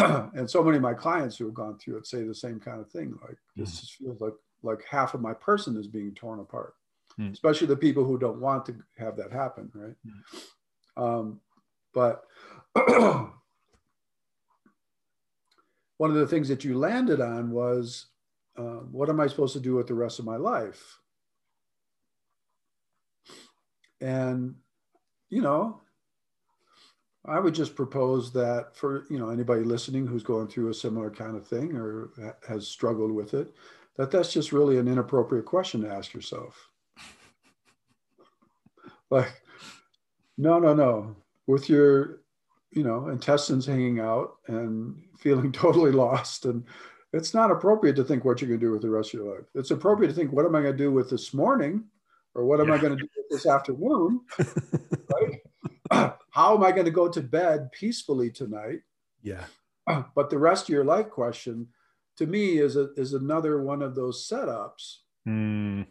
and 0.35 0.49
so 0.49 0.63
many 0.63 0.77
of 0.77 0.83
my 0.83 0.95
clients 0.95 1.37
who 1.37 1.45
have 1.47 1.55
gone 1.55 1.79
through 1.79 1.99
it 1.99 2.07
say 2.07 2.23
the 2.23 2.35
same 2.35 2.61
kind 2.61 2.81
of 2.81 2.91
thing. 2.91 3.15
Like 3.27 3.37
this 3.57 3.81
just 3.81 3.95
feels 3.95 4.21
like 4.21 4.35
like 4.63 4.85
half 4.89 5.15
of 5.15 5.21
my 5.21 5.33
person 5.33 5.77
is 5.77 5.87
being 5.87 6.15
torn 6.15 6.41
apart. 6.41 6.75
Mm. 7.19 7.33
Especially 7.33 7.67
the 7.67 7.77
people 7.77 8.05
who 8.05 8.19
don't 8.19 8.41
want 8.41 8.67
to 8.67 8.77
have 8.99 9.17
that 9.17 9.33
happen, 9.33 9.71
right? 9.75 9.97
Um, 10.97 11.41
but 11.93 12.25
one 12.75 13.31
of 16.11 16.15
the 16.15 16.27
things 16.27 16.49
that 16.49 16.65
you 16.65 16.79
landed 16.79 17.21
on 17.21 17.51
was, 17.51 18.07
uh, 18.57 18.83
what 18.93 19.09
am 19.09 19.21
I 19.21 19.27
supposed 19.27 19.55
to 19.55 19.61
do 19.61 19.75
with 19.75 19.87
the 19.87 19.95
rest 19.95 20.19
of 20.19 20.25
my 20.25 20.37
life? 20.37 20.99
And 24.01 24.55
you 25.29 25.43
know, 25.43 25.81
I 27.31 27.39
would 27.39 27.55
just 27.55 27.77
propose 27.77 28.33
that 28.33 28.75
for 28.75 29.05
you 29.09 29.19
know 29.19 29.31
anybody 29.31 29.63
listening 29.63 30.07
who's 30.07 30.25
going 30.25 30.49
through 30.49 30.69
a 30.69 30.75
similar 30.75 31.11
kind 31.11 31.37
of 31.37 31.47
thing 31.47 31.77
or 31.77 32.11
has 32.49 32.67
struggled 32.67 33.13
with 33.13 33.35
it, 33.35 33.55
that 33.97 34.11
that's 34.11 34.33
just 34.33 34.53
really 34.53 34.79
an 34.79 34.89
inappropriate 34.89 35.45
question 35.45 35.83
to 35.83 35.91
ask 35.91 36.13
yourself. 36.13 36.69
Like, 39.13 39.43
no, 40.39 40.61
no, 40.61 40.73
no. 40.73 41.17
With 41.49 41.69
your, 41.69 42.21
you 42.71 42.85
know, 42.85 43.09
intestines 43.09 43.67
hanging 43.67 43.99
out 43.99 44.37
and 44.47 45.03
feeling 45.19 45.51
totally 45.67 45.91
lost, 45.91 46.45
and 46.45 46.65
it's 47.13 47.35
not 47.35 47.51
appropriate 47.51 47.97
to 47.97 48.05
think 48.05 48.25
what 48.25 48.41
you're 48.41 48.47
going 48.47 48.61
to 48.61 48.67
do 48.67 48.71
with 48.71 48.83
the 48.83 48.89
rest 48.89 49.13
of 49.13 49.21
your 49.21 49.35
life. 49.35 49.47
It's 49.57 49.73
appropriate 49.73 50.11
to 50.11 50.15
think, 50.15 50.31
what 50.31 50.47
am 50.47 50.55
I 50.55 50.63
going 50.63 50.77
to 50.77 50.79
do 50.79 50.93
with 50.93 51.11
this 51.11 51.35
morning, 51.35 51.83
or 52.37 52.45
what 52.45 52.61
am 52.61 52.71
I 52.71 52.79
going 52.79 52.97
to 52.97 53.03
do 53.03 53.09
with 53.17 53.29
this 53.31 53.47
afternoon? 53.47 54.21
right? 55.91 56.15
How 56.31 56.55
am 56.57 56.63
I 56.63 56.73
going 56.73 56.85
to 56.85 56.91
go 56.91 57.09
to 57.09 57.21
bed 57.21 57.71
peacefully 57.73 58.31
tonight? 58.31 58.81
yeah. 59.23 59.45
But 60.15 60.31
the 60.31 60.39
rest 60.39 60.65
of 60.65 60.69
your 60.69 60.85
life 60.85 61.11
question, 61.11 61.69
to 62.17 62.27
me, 62.27 62.59
is 62.59 62.77
a, 62.77 62.93
is 62.95 63.13
another 63.15 63.63
one 63.63 63.83
of 63.83 63.95
those 63.95 64.29
setups 64.29 64.99
Mm, 65.29 65.87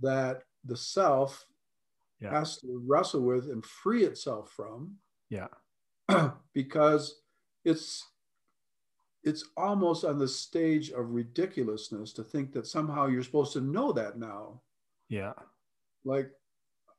that 0.00 0.44
the 0.64 0.76
self 0.76 1.44
Yeah. 2.20 2.30
has 2.30 2.56
to 2.58 2.82
wrestle 2.86 3.22
with 3.22 3.50
and 3.50 3.64
free 3.64 4.04
itself 4.04 4.50
from, 4.52 4.96
yeah. 5.28 5.48
because 6.54 7.20
it's 7.64 8.06
it's 9.24 9.44
almost 9.56 10.04
on 10.04 10.18
the 10.18 10.26
stage 10.28 10.90
of 10.90 11.10
ridiculousness 11.10 12.12
to 12.12 12.24
think 12.24 12.52
that 12.52 12.66
somehow 12.66 13.06
you're 13.06 13.22
supposed 13.22 13.52
to 13.52 13.60
know 13.60 13.92
that 13.92 14.18
now. 14.18 14.60
Yeah. 15.08 15.34
like 16.04 16.30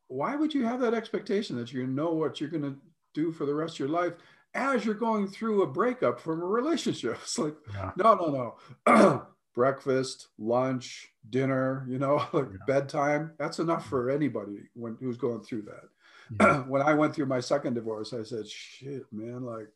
why 0.07 0.35
would 0.35 0.53
you 0.53 0.63
have 0.65 0.79
that 0.81 0.93
expectation 0.93 1.55
that 1.57 1.73
you 1.73 1.87
know 1.87 2.11
what 2.13 2.39
you're 2.39 2.49
going 2.49 2.63
to 2.63 2.75
do 3.13 3.31
for 3.31 3.45
the 3.45 3.53
rest 3.55 3.75
of 3.75 3.79
your 3.79 3.89
life 3.89 4.13
as 4.53 4.85
you're 4.85 4.93
going 4.95 5.27
through 5.27 5.63
a 5.63 5.67
breakup 5.67 6.19
from 6.19 6.41
a 6.41 6.45
relationship? 6.45 7.17
It's 7.23 7.37
like 7.39 7.55
Yeah. 7.73 7.91
no 7.97 8.15
no 8.15 8.55
no. 8.87 9.27
Breakfast 9.55 10.29
lunch 10.39 11.09
dinner 11.29 11.85
you 11.87 11.99
know 11.99 12.15
like 12.33 12.47
Yeah. 12.51 12.57
bedtime. 12.67 13.31
That's 13.37 13.59
enough 13.59 13.87
for 13.87 14.09
anybody 14.09 14.69
when 14.73 14.97
who's 14.99 15.17
going 15.17 15.41
through 15.43 15.63
that. 15.63 15.89
Yeah. 16.39 16.61
when 16.63 16.81
i 16.81 16.93
went 16.93 17.13
through 17.13 17.25
my 17.27 17.39
second 17.41 17.73
divorce 17.75 18.13
i 18.13 18.23
said 18.23 18.47
shit 18.47 19.03
man 19.11 19.43
like 19.43 19.67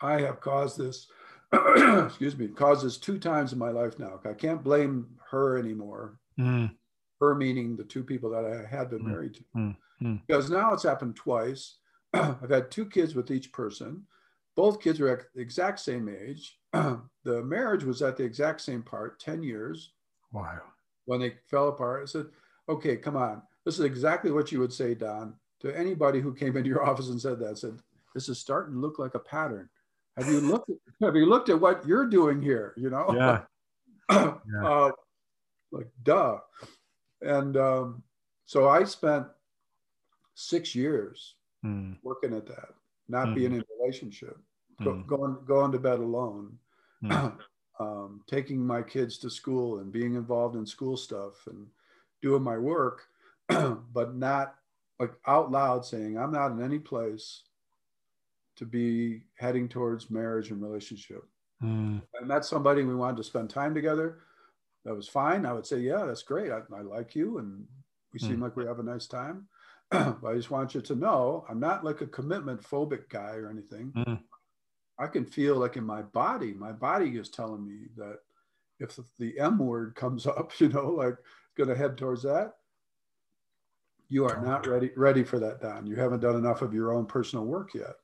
i 0.00 0.20
have 0.20 0.40
caused 0.40 0.76
this 0.78 1.08
excuse 2.06 2.36
me 2.36 2.46
caused 2.48 2.84
this 2.84 2.98
two 2.98 3.18
times 3.18 3.52
in 3.52 3.58
my 3.58 3.70
life 3.70 3.98
now. 3.98 4.20
I 4.24 4.32
can't 4.34 4.62
blame 4.62 5.06
her 5.30 5.58
anymore. 5.58 6.18
Mm, 6.38 6.74
her 7.22 7.34
meaning 7.34 7.76
the 7.76 7.84
two 7.84 8.02
people 8.04 8.30
that 8.30 8.44
I 8.44 8.66
had 8.66 8.90
been 8.90 9.00
Mm, 9.02 9.06
married 9.06 9.34
to. 9.34 9.44
mm, 9.56 9.76
mm. 10.02 10.20
Because 10.26 10.50
now 10.50 10.72
it's 10.74 10.82
happened 10.82 11.16
twice. 11.16 11.76
I've 12.14 12.50
had 12.50 12.70
two 12.70 12.86
kids 12.86 13.14
with 13.14 13.30
each 13.30 13.52
person. 13.52 14.06
Both 14.54 14.80
kids 14.82 15.00
are 15.00 15.08
at 15.08 15.24
the 15.34 15.40
exact 15.40 15.80
same 15.80 16.08
age. 16.08 16.58
the 16.72 17.42
marriage 17.42 17.84
was 17.84 18.02
at 18.02 18.16
the 18.16 18.24
exact 18.24 18.60
same 18.60 18.82
part, 18.82 19.18
10 19.20 19.42
years. 19.42 19.92
wow. 20.32 20.60
When 21.06 21.20
they 21.20 21.34
fell 21.50 21.68
apart, 21.68 22.02
I 22.02 22.06
said, 22.06 22.26
okay, 22.68 22.96
come 22.96 23.16
on. 23.16 23.42
This 23.64 23.78
is 23.78 23.84
exactly 23.84 24.30
what 24.30 24.52
you 24.52 24.60
would 24.60 24.72
say, 24.72 24.94
Don, 24.94 25.34
to 25.60 25.76
anybody 25.76 26.20
who 26.20 26.34
came 26.34 26.56
into 26.56 26.68
your 26.68 26.84
office 26.88 27.08
and 27.08 27.20
said 27.20 27.38
that. 27.40 27.58
said, 27.58 27.78
this 28.14 28.28
is 28.28 28.38
starting 28.38 28.74
to 28.74 28.80
look 28.80 28.98
like 28.98 29.14
a 29.14 29.18
pattern. 29.18 29.68
Have 30.16 30.28
you 30.28 30.40
looked 30.40 30.70
at, 30.70 30.76
have 31.06 31.16
you 31.16 31.26
looked 31.26 31.48
at 31.48 31.60
what 31.60 31.86
you're 31.86 32.06
doing 32.06 32.42
here? 32.42 32.74
You 32.76 32.90
know? 32.90 33.06
Yeah. 33.14 33.42
Yeah. 34.52 34.64
uh, 34.68 34.90
like 35.70 35.88
duh 36.02 36.38
and 37.24 37.56
um, 37.56 38.02
so 38.46 38.68
i 38.68 38.84
spent 38.84 39.26
six 40.34 40.74
years 40.74 41.36
Mm, 41.64 41.96
working 42.02 42.34
at 42.34 42.44
that 42.46 42.74
not 43.08 43.28
Mhm. 43.28 43.34
being 43.36 43.52
in 43.52 43.60
a 43.60 43.64
relationship 43.78 44.36
go, 44.82 44.94
mm, 44.94 45.06
going 45.06 45.36
going 45.46 45.70
to 45.70 45.78
bed 45.78 46.00
alone 46.00 46.58
mm. 47.04 47.38
um, 47.78 48.20
taking 48.26 48.58
my 48.66 48.82
kids 48.82 49.16
to 49.18 49.30
school 49.30 49.78
and 49.78 49.92
being 49.92 50.14
involved 50.14 50.56
in 50.56 50.66
school 50.66 50.96
stuff 50.96 51.46
and 51.46 51.68
doing 52.20 52.42
my 52.42 52.58
work 52.58 53.06
but 53.48 54.16
not 54.16 54.56
like 54.98 55.14
out 55.28 55.52
loud 55.52 55.84
saying 55.84 56.18
i'm 56.18 56.32
not 56.32 56.50
in 56.50 56.60
any 56.60 56.80
place 56.80 57.44
to 58.56 58.64
be 58.66 59.22
heading 59.34 59.68
towards 59.68 60.10
marriage 60.10 60.50
and 60.50 60.60
relationship 60.62 61.24
Mm, 61.62 62.02
I 62.20 62.24
met 62.24 62.44
somebody 62.44 62.82
we 62.82 62.96
wanted 62.96 63.18
to 63.18 63.22
spend 63.22 63.48
time 63.48 63.72
together. 63.72 64.18
That 64.84 64.94
was 64.94 65.08
fine. 65.08 65.46
I 65.46 65.52
would 65.52 65.66
say, 65.66 65.78
yeah, 65.78 66.04
that's 66.04 66.22
great. 66.22 66.50
I, 66.50 66.60
I 66.76 66.80
like 66.80 67.14
you 67.14 67.38
and 67.38 67.64
we 68.12 68.18
seem 68.18 68.38
Mm. 68.38 68.42
like 68.42 68.56
we 68.56 68.66
have 68.66 68.78
a 68.78 68.82
nice 68.84 69.06
time. 69.06 69.46
but 69.90 70.24
I 70.24 70.34
just 70.34 70.50
want 70.50 70.74
you 70.74 70.80
to 70.80 70.94
know 70.94 71.44
I'm 71.48 71.60
not 71.60 71.84
like 71.84 72.00
a 72.00 72.06
commitment 72.06 72.62
phobic 72.62 73.08
guy 73.08 73.34
or 73.36 73.48
anything. 73.50 73.92
Mm. 73.94 74.20
I 74.98 75.06
can 75.06 75.24
feel 75.24 75.56
like 75.56 75.76
in 75.76 75.84
my 75.84 76.02
body, 76.02 76.52
my 76.54 76.72
body 76.72 77.10
is 77.10 77.28
telling 77.28 77.64
me 77.66 77.88
that 77.96 78.18
if 78.80 78.98
the 79.18 79.38
M 79.38 79.58
word 79.58 79.94
comes 79.94 80.26
up, 80.26 80.52
you 80.60 80.68
know, 80.68 80.88
like 80.88 81.16
going 81.56 81.68
to 81.68 81.76
head 81.76 81.96
towards 81.96 82.22
that, 82.22 82.54
you 84.08 84.26
are 84.26 84.42
not 84.44 84.66
ready 84.66 84.90
ready 84.96 85.24
for 85.24 85.38
that, 85.38 85.62
Don. 85.62 85.86
You 85.86 85.96
haven't 85.96 86.20
done 86.20 86.36
enough 86.36 86.60
of 86.60 86.74
your 86.74 86.92
own 86.92 87.06
personal 87.06 87.46
work 87.46 87.72
yet. 87.74 87.94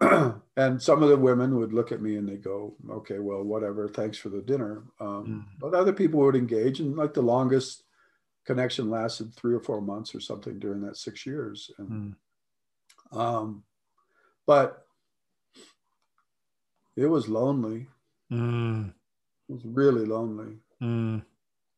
and 0.56 0.82
some 0.82 1.02
of 1.02 1.08
the 1.08 1.16
women 1.16 1.58
would 1.58 1.72
look 1.72 1.90
at 1.92 2.02
me 2.02 2.16
and 2.16 2.28
they 2.28 2.36
go, 2.36 2.74
"Okay, 2.90 3.18
well, 3.18 3.42
whatever. 3.42 3.88
Thanks 3.88 4.18
for 4.18 4.28
the 4.28 4.42
dinner." 4.42 4.82
Um, 5.00 5.26
mm. 5.26 5.58
But 5.58 5.74
other 5.74 5.92
people 5.92 6.20
would 6.20 6.36
engage, 6.36 6.80
and 6.80 6.96
like 6.96 7.14
the 7.14 7.22
longest 7.22 7.84
connection 8.46 8.88
lasted 8.88 9.34
three 9.34 9.54
or 9.54 9.60
four 9.60 9.80
months 9.80 10.14
or 10.14 10.20
something 10.20 10.58
during 10.58 10.80
that 10.82 10.96
six 10.96 11.26
years. 11.26 11.70
And, 11.78 12.14
mm. 13.12 13.18
um, 13.18 13.64
but 14.46 14.86
it 16.96 17.06
was 17.06 17.28
lonely. 17.28 17.88
Mm. 18.32 18.92
It 19.48 19.52
was 19.52 19.64
really 19.64 20.06
lonely. 20.06 20.58
Mm. 20.82 21.22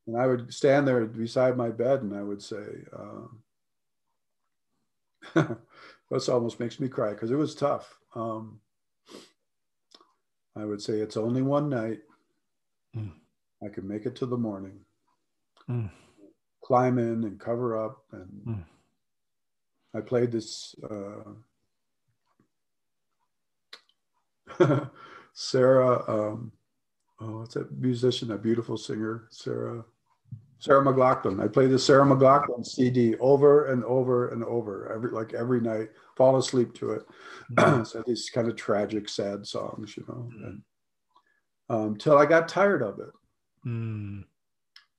And 0.06 0.16
I 0.16 0.26
would 0.26 0.52
stand 0.52 0.86
there 0.86 1.04
beside 1.06 1.56
my 1.56 1.70
bed 1.70 2.02
and 2.02 2.14
I 2.14 2.22
would 2.22 2.42
say, 2.42 2.84
uh, 5.34 5.44
this 6.10 6.28
almost 6.28 6.60
makes 6.60 6.80
me 6.80 6.88
cry 6.88 7.10
because 7.10 7.30
it 7.30 7.36
was 7.36 7.54
tough. 7.54 7.98
Um, 8.14 8.60
I 10.56 10.64
would 10.64 10.82
say, 10.82 10.94
it's 10.94 11.16
only 11.16 11.42
one 11.42 11.68
night. 11.68 12.00
Mm. 12.96 13.12
I 13.64 13.68
can 13.68 13.86
make 13.86 14.06
it 14.06 14.16
to 14.16 14.26
the 14.26 14.36
morning. 14.36 14.80
Mm. 15.68 15.90
Climb 16.64 16.98
in 16.98 17.24
and 17.24 17.38
cover 17.38 17.76
up. 17.84 18.04
And 18.12 18.42
Mm. 18.46 18.64
I 19.94 20.00
played 20.00 20.32
this. 20.32 20.74
Uh, 20.88 21.34
Sarah, 25.34 26.02
um, 26.08 26.52
oh, 27.20 27.38
what's 27.40 27.54
that 27.54 27.70
musician, 27.78 28.28
that 28.28 28.42
beautiful 28.42 28.76
singer, 28.76 29.28
Sarah, 29.30 29.84
Sarah 30.58 30.84
McLachlan. 30.84 31.42
I 31.42 31.46
played 31.46 31.70
the 31.70 31.78
Sarah 31.78 32.04
McLachlan 32.04 32.66
CD 32.66 33.14
over 33.16 33.66
and 33.66 33.84
over 33.84 34.30
and 34.30 34.42
over, 34.44 34.92
every 34.92 35.10
like 35.10 35.32
every 35.34 35.60
night. 35.60 35.90
Fall 36.16 36.36
asleep 36.36 36.74
to 36.74 36.92
it. 36.92 37.02
Mm. 37.52 37.86
so 37.86 38.02
these 38.06 38.28
kind 38.30 38.48
of 38.48 38.56
tragic, 38.56 39.08
sad 39.08 39.46
songs, 39.46 39.96
you 39.96 40.04
know, 40.08 40.30
and, 40.44 40.62
um, 41.70 41.96
till 41.96 42.18
I 42.18 42.26
got 42.26 42.48
tired 42.48 42.82
of 42.82 42.98
it. 42.98 43.10
Mm. 43.64 44.24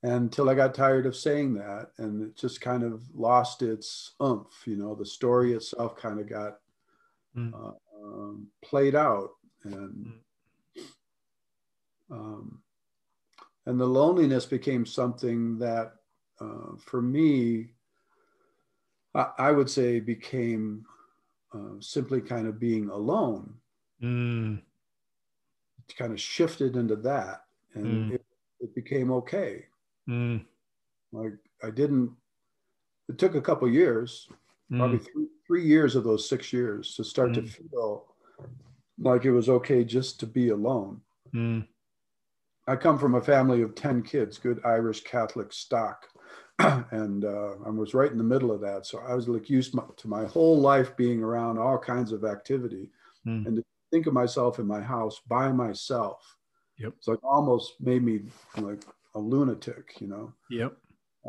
And 0.01 0.31
till 0.31 0.49
I 0.49 0.53
got 0.53 0.73
tired 0.73 1.05
of 1.05 1.15
saying 1.15 1.55
that, 1.55 1.87
and 1.97 2.21
it 2.21 2.37
just 2.37 2.61
kind 2.61 2.83
of 2.83 3.03
lost 3.13 3.61
its 3.61 4.13
oomph. 4.23 4.63
You 4.65 4.77
know, 4.77 4.95
the 4.95 5.05
story 5.05 5.53
itself 5.53 5.97
kind 5.97 6.19
of 6.19 6.29
got 6.29 6.59
Mm. 7.37 7.53
uh, 7.53 7.73
um, 8.03 8.47
played 8.63 8.95
out, 8.95 9.31
and 9.63 10.21
Mm. 10.77 10.85
um, 12.09 12.63
and 13.69 13.79
the 13.79 13.85
loneliness 13.85 14.47
became 14.47 14.83
something 14.83 15.59
that, 15.59 15.93
uh, 16.41 16.75
for 16.79 17.03
me, 17.03 17.67
I, 19.13 19.27
I, 19.37 19.51
would 19.51 19.69
say 19.69 19.99
became 19.99 20.85
uh, 21.53 21.79
simply 21.79 22.19
kind 22.19 22.47
of 22.47 22.59
being 22.59 22.89
alone. 22.89 23.53
Mm. 24.01 24.63
It 25.87 25.95
kind 25.95 26.11
of 26.11 26.19
shifted 26.19 26.77
into 26.77 26.95
that, 26.95 27.45
and 27.75 27.85
Mm. 27.85 28.15
it, 28.15 28.25
it 28.59 28.73
became 28.73 29.11
okay. 29.11 29.65
Mm. 30.09 30.43
Like 31.11 31.37
I 31.61 31.69
didn't. 31.69 32.09
It 33.07 33.19
took 33.19 33.35
a 33.35 33.41
couple 33.41 33.69
years, 33.69 34.27
probably 34.71 34.97
Mm. 34.97 35.11
three, 35.11 35.27
three 35.45 35.65
years 35.65 35.95
of 35.95 36.03
those 36.03 36.27
six 36.27 36.51
years, 36.51 36.95
to 36.95 37.03
start 37.03 37.35
to 37.35 37.41
Mm. 37.43 37.49
feel 37.49 38.15
like 38.97 39.25
it 39.25 39.31
was 39.31 39.47
okay 39.47 39.83
just 39.83 40.19
to 40.21 40.25
be 40.25 40.49
alone. 40.49 41.01
I 42.69 42.75
come 42.75 42.99
from 42.99 43.15
a 43.15 43.21
family 43.21 43.63
of 43.63 43.73
10 43.73 44.03
kids, 44.03 44.37
good 44.37 44.61
Irish 44.63 45.01
Catholic 45.03 45.51
stock. 45.51 46.05
and 46.91 47.25
uh, 47.25 47.53
I 47.65 47.69
was 47.69 47.95
right 47.95 48.11
in 48.11 48.17
the 48.19 48.23
middle 48.23 48.51
of 48.51 48.61
that. 48.61 48.85
So 48.85 48.99
I 48.99 49.15
was 49.15 49.27
like 49.27 49.49
used 49.49 49.73
my, 49.73 49.83
to 49.97 50.07
my 50.07 50.25
whole 50.25 50.59
life 50.59 50.95
being 50.95 51.23
around 51.23 51.57
all 51.57 51.77
kinds 51.79 52.11
of 52.11 52.23
activity 52.23 52.89
Mm. 53.27 53.45
and 53.47 53.55
to 53.57 53.63
think 53.91 54.07
of 54.07 54.13
myself 54.13 54.59
in 54.59 54.65
my 54.65 54.79
house 54.79 55.19
by 55.27 55.51
myself. 55.51 56.37
Yep. 56.77 56.93
It's 56.97 57.07
like 57.09 57.19
almost 57.21 57.73
made 57.81 58.01
me 58.01 58.21
like 58.55 58.85
a 59.13 59.19
lunatic, 59.19 59.95
you 59.99 60.07
know? 60.07 60.31
Yep. 60.49 60.77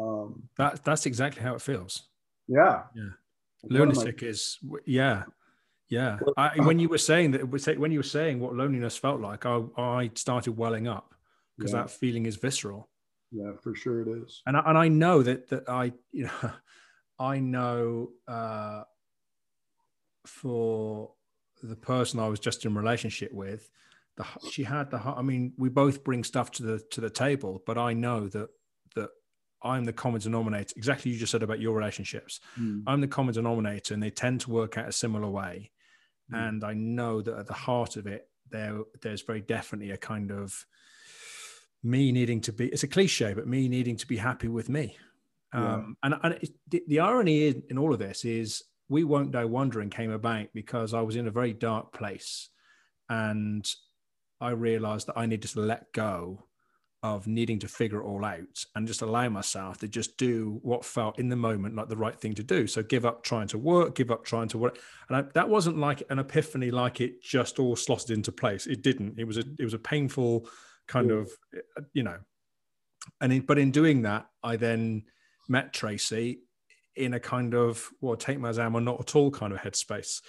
Um, 0.00 0.44
That 0.57 0.85
that's 0.85 1.05
exactly 1.07 1.42
how 1.42 1.57
it 1.57 1.62
feels. 1.62 2.05
yeah. 2.46 2.83
Yeah. 2.94 3.11
Of 3.64 3.70
my- 3.72 3.79
Lunatic 3.81 4.22
is 4.22 4.59
yeah. 4.87 5.24
Yeah. 5.88 6.18
I, 6.37 6.61
when 6.61 6.79
you 6.79 6.88
were 6.88 6.98
saying 7.11 7.33
that 7.33 7.48
when 7.81 7.90
you 7.90 7.98
were 7.98 8.05
saying 8.18 8.38
what 8.38 8.55
loneliness 8.55 8.96
felt 8.96 9.20
like, 9.20 9.44
I 9.44 9.61
I 9.76 10.11
started 10.14 10.53
welling 10.57 10.87
up 10.87 11.12
because 11.61 11.75
yeah, 11.75 11.83
that 11.83 11.90
feeling 11.90 12.25
is 12.25 12.37
visceral. 12.37 12.88
yeah, 13.31 13.53
for 13.62 13.75
sure 13.75 14.01
it 14.01 14.09
is. 14.09 14.42
and 14.46 14.57
I, 14.57 14.62
and 14.66 14.79
I 14.79 14.88
know 14.88 15.23
that 15.23 15.51
that 15.51 15.68
I 15.68 15.92
you 16.12 16.25
know 16.25 16.51
I 17.18 17.38
know 17.38 18.09
uh, 18.27 18.85
for 20.27 21.12
the 21.62 21.77
person 21.77 22.18
I 22.18 22.29
was 22.29 22.40
just 22.40 22.64
in 22.64 22.75
relationship 22.75 23.33
with, 23.33 23.68
the 24.16 24.25
she 24.51 24.64
had 24.64 24.90
the 24.90 24.99
I 24.99 25.23
mean 25.23 25.53
we 25.59 25.68
both 25.68 26.03
bring 26.03 26.25
stuff 26.25 26.51
to 26.53 26.62
the 26.62 26.81
to 26.92 27.01
the 27.01 27.11
table, 27.11 27.62
but 27.66 27.77
I 27.77 27.92
know 27.92 28.29
that 28.29 28.49
that 28.96 29.11
I'm 29.62 29.85
the 29.85 29.92
common 29.92 30.23
denominator. 30.23 30.73
Exactly 30.77 31.12
you 31.12 31.18
just 31.18 31.33
said 31.33 31.42
about 31.42 31.61
your 31.61 31.77
relationships. 31.77 32.40
Mm. 32.59 32.85
I'm 32.87 33.03
the 33.03 33.09
common 33.09 33.35
denominator, 33.35 33.92
and 33.92 34.03
they 34.03 34.11
tend 34.11 34.40
to 34.42 34.51
work 34.51 34.79
out 34.79 34.88
a 34.88 34.92
similar 34.92 35.29
way. 35.29 35.70
Mm. 36.33 36.49
And 36.49 36.64
I 36.64 36.73
know 36.73 37.20
that 37.20 37.38
at 37.38 37.46
the 37.46 37.53
heart 37.53 37.96
of 37.96 38.07
it, 38.07 38.29
there 38.51 38.81
there's 39.03 39.23
very 39.23 39.42
definitely 39.42 39.90
a 39.90 39.99
kind 39.99 40.31
of 40.31 40.66
me 41.82 42.12
needing 42.12 42.40
to 42.40 42.52
be 42.52 42.68
it's 42.68 42.82
a 42.82 42.88
cliche 42.88 43.32
but 43.32 43.46
me 43.46 43.68
needing 43.68 43.96
to 43.96 44.06
be 44.06 44.16
happy 44.16 44.48
with 44.48 44.68
me. 44.68 44.96
Yeah. 45.54 45.74
um, 45.74 45.96
and, 46.02 46.14
and 46.22 46.34
it, 46.34 46.50
the, 46.68 46.82
the 46.86 47.00
irony 47.00 47.48
in, 47.48 47.62
in 47.70 47.78
all 47.78 47.92
of 47.92 47.98
this 47.98 48.24
is 48.24 48.62
we 48.88 49.02
won't 49.02 49.32
die 49.32 49.44
wondering 49.44 49.90
came 49.90 50.10
about 50.10 50.46
because 50.54 50.94
i 50.94 51.00
was 51.00 51.16
in 51.16 51.26
a 51.26 51.30
very 51.30 51.52
dark 51.52 51.92
place 51.92 52.50
and 53.08 53.68
i 54.40 54.50
realized 54.50 55.08
that 55.08 55.18
i 55.18 55.26
needed 55.26 55.50
to 55.50 55.60
let 55.60 55.92
go 55.92 56.44
of 57.02 57.26
needing 57.26 57.58
to 57.58 57.68
figure 57.68 58.00
it 58.00 58.04
all 58.04 58.24
out 58.24 58.64
and 58.74 58.86
just 58.86 59.00
allow 59.00 59.28
myself 59.28 59.78
to 59.78 59.88
just 59.88 60.18
do 60.18 60.58
what 60.62 60.84
felt 60.84 61.18
in 61.18 61.30
the 61.30 61.36
moment 61.36 61.74
like 61.74 61.88
the 61.88 61.96
right 61.96 62.18
thing 62.18 62.34
to 62.34 62.42
do. 62.42 62.66
So 62.66 62.82
give 62.82 63.06
up 63.06 63.22
trying 63.22 63.48
to 63.48 63.58
work 63.58 63.94
give 63.94 64.10
up 64.10 64.24
trying 64.24 64.48
to 64.48 64.58
work. 64.58 64.78
And 65.08 65.16
I, 65.16 65.22
that 65.34 65.48
wasn't 65.48 65.78
like 65.78 66.02
an 66.10 66.18
epiphany 66.18 66.70
like 66.70 67.00
it 67.00 67.22
just 67.22 67.58
all 67.58 67.74
slotted 67.74 68.10
into 68.10 68.32
place. 68.32 68.66
It 68.66 68.82
didn't. 68.82 69.18
It 69.18 69.24
was 69.24 69.38
a 69.38 69.44
it 69.58 69.64
was 69.64 69.74
a 69.74 69.78
painful 69.78 70.46
kind 70.90 71.11
of 71.12 71.31
you 71.92 72.03
know 72.03 72.18
and 73.20 73.33
in, 73.33 73.40
but 73.42 73.59
in 73.59 73.70
doing 73.70 74.03
that 74.03 74.26
i 74.42 74.57
then 74.57 75.03
met 75.48 75.72
tracy 75.72 76.40
in 76.96 77.14
a 77.14 77.20
kind 77.20 77.55
of 77.55 77.88
well 78.00 78.16
take 78.16 78.38
my 78.38 78.48
exam 78.48 78.74
or 78.74 78.81
not 78.81 79.00
at 79.00 79.14
all 79.16 79.31
kind 79.31 79.53
of 79.53 79.61
headspace. 79.61 80.20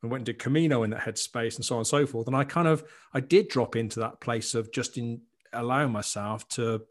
And 0.00 0.10
went 0.10 0.20
and 0.20 0.26
did 0.26 0.38
camino 0.38 0.82
in 0.84 0.90
that 0.90 1.00
headspace 1.00 1.56
and 1.56 1.64
so 1.64 1.74
on 1.76 1.80
and 1.80 1.86
so 1.86 2.06
forth. 2.06 2.26
And 2.28 2.36
i 2.36 2.44
kind 2.44 2.68
of 2.68 2.84
i 3.12 3.20
did 3.20 3.48
drop 3.48 3.74
into 3.76 4.00
that 4.00 4.20
place 4.20 4.54
of 4.54 4.72
just 4.72 4.96
in 4.96 5.20
allowing 5.52 5.92
myself 5.92 6.46
to 6.50 6.82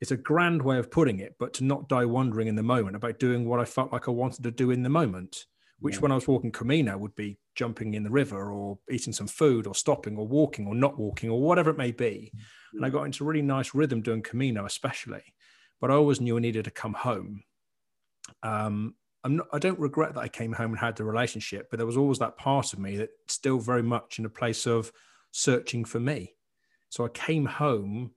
it's 0.00 0.10
a 0.10 0.16
grand 0.16 0.62
way 0.62 0.78
of 0.78 0.90
putting 0.90 1.18
it 1.20 1.34
but 1.38 1.54
to 1.54 1.64
not 1.64 1.88
die 1.88 2.04
wondering 2.04 2.48
in 2.48 2.54
the 2.56 2.62
moment 2.62 2.96
about 2.96 3.18
doing 3.18 3.46
what 3.48 3.60
i 3.60 3.64
felt 3.64 3.92
like 3.92 4.08
i 4.08 4.10
wanted 4.10 4.42
to 4.42 4.50
do 4.50 4.70
in 4.70 4.82
the 4.82 4.88
moment 4.88 5.46
which 5.80 5.94
Yeah. 5.96 6.00
when 6.02 6.12
i 6.12 6.14
was 6.14 6.28
walking 6.28 6.52
camino 6.52 6.98
would 6.98 7.14
be 7.14 7.38
jumping 7.56 7.94
in 7.94 8.04
the 8.04 8.10
river 8.10 8.50
or 8.50 8.78
eating 8.90 9.12
some 9.12 9.26
food 9.26 9.66
or 9.66 9.74
stopping 9.74 10.16
or 10.16 10.26
walking 10.26 10.66
or 10.66 10.74
not 10.74 10.98
walking 10.98 11.30
or 11.30 11.40
whatever 11.40 11.70
it 11.70 11.78
may 11.78 11.90
be 11.90 12.32
and 12.74 12.84
i 12.84 12.88
got 12.88 13.04
into 13.04 13.24
a 13.24 13.26
really 13.26 13.42
nice 13.42 13.74
rhythm 13.74 14.02
doing 14.02 14.22
camino 14.22 14.64
especially 14.64 15.22
but 15.80 15.90
i 15.90 15.94
always 15.94 16.20
knew 16.20 16.36
i 16.36 16.40
needed 16.40 16.64
to 16.64 16.70
come 16.70 16.94
home 16.94 17.42
um, 18.42 18.94
I'm 19.26 19.36
not, 19.36 19.48
I 19.52 19.58
don't 19.58 19.78
regret 19.80 20.14
that 20.14 20.20
I 20.20 20.28
came 20.28 20.52
home 20.52 20.70
and 20.70 20.78
had 20.78 20.94
the 20.94 21.04
relationship, 21.04 21.68
but 21.68 21.78
there 21.78 21.86
was 21.86 21.96
always 21.96 22.20
that 22.20 22.36
part 22.36 22.72
of 22.72 22.78
me 22.78 22.96
that 22.98 23.10
still 23.26 23.58
very 23.58 23.82
much 23.82 24.20
in 24.20 24.24
a 24.24 24.30
place 24.30 24.66
of 24.66 24.92
searching 25.32 25.84
for 25.84 25.98
me. 25.98 26.36
So 26.90 27.04
I 27.04 27.08
came 27.08 27.44
home. 27.44 28.12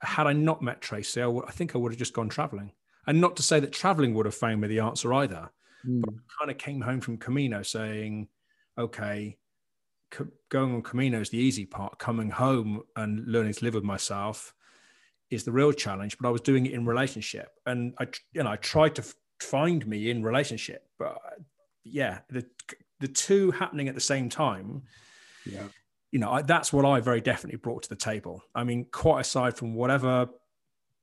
Had 0.00 0.26
I 0.26 0.32
not 0.32 0.62
met 0.62 0.80
Tracy, 0.80 1.22
I, 1.22 1.50
think 1.50 1.74
I 1.74 1.78
would 1.78 1.92
have 1.92 1.98
just 1.98 2.14
gone 2.14 2.30
traveling. 2.30 2.72
And 3.06 3.20
not 3.20 3.36
to 3.36 3.42
say 3.42 3.60
that 3.60 3.72
traveling 3.72 4.14
would 4.14 4.24
have 4.24 4.34
found 4.34 4.62
me 4.62 4.68
the 4.68 4.80
answer 4.80 5.12
either. 5.12 5.50
Mm. 5.86 6.00
But 6.00 6.14
I 6.14 6.38
kind 6.38 6.50
of 6.50 6.58
came 6.58 6.80
home 6.80 7.02
from 7.02 7.18
Camino 7.18 7.62
saying, 7.62 8.28
okay, 8.78 9.36
co- 10.10 10.28
going 10.48 10.74
on 10.74 10.82
Camino 10.82 11.20
is 11.20 11.30
the 11.30 11.38
easy 11.38 11.64
part. 11.66 11.98
Coming 11.98 12.30
home 12.30 12.82
and 12.96 13.26
learning 13.26 13.54
to 13.54 13.64
live 13.64 13.74
with 13.74 13.84
myself 13.84 14.54
is 15.30 15.44
the 15.44 15.52
real 15.52 15.72
challenge. 15.72 16.16
But 16.18 16.28
I 16.28 16.30
was 16.30 16.40
doing 16.40 16.66
it 16.66 16.72
in 16.72 16.84
relationship, 16.84 17.50
and 17.66 17.94
I, 17.98 18.06
you 18.32 18.42
know, 18.42 18.50
I 18.50 18.56
tried 18.56 18.94
to 18.96 19.02
f- 19.02 19.14
find 19.40 19.86
me 19.86 20.10
in 20.10 20.22
relationship, 20.22 20.88
but 20.98 21.18
yeah, 21.84 22.20
the 22.30 22.44
the 23.00 23.08
two 23.08 23.50
happening 23.50 23.88
at 23.88 23.94
the 23.94 24.00
same 24.00 24.28
time 24.28 24.82
Yeah. 25.44 25.68
you 26.10 26.18
know, 26.18 26.30
I, 26.30 26.42
that's 26.42 26.72
what 26.72 26.84
I 26.86 27.00
very 27.00 27.20
definitely 27.20 27.58
brought 27.58 27.82
to 27.82 27.88
the 27.90 27.96
table. 27.96 28.42
I 28.54 28.64
mean, 28.64 28.86
quite 28.90 29.20
aside 29.20 29.56
from 29.56 29.74
whatever 29.74 30.28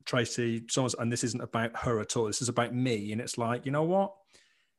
Tracy, 0.04 0.64
someone's, 0.68 0.94
and 0.94 1.10
this 1.12 1.22
isn't 1.24 1.40
about 1.40 1.76
her 1.78 2.00
at 2.00 2.16
all. 2.16 2.26
This 2.26 2.42
is 2.42 2.48
about 2.48 2.74
me. 2.74 3.12
And 3.12 3.20
it's 3.20 3.38
like, 3.38 3.64
you 3.64 3.72
know 3.72 3.84
what? 3.84 4.12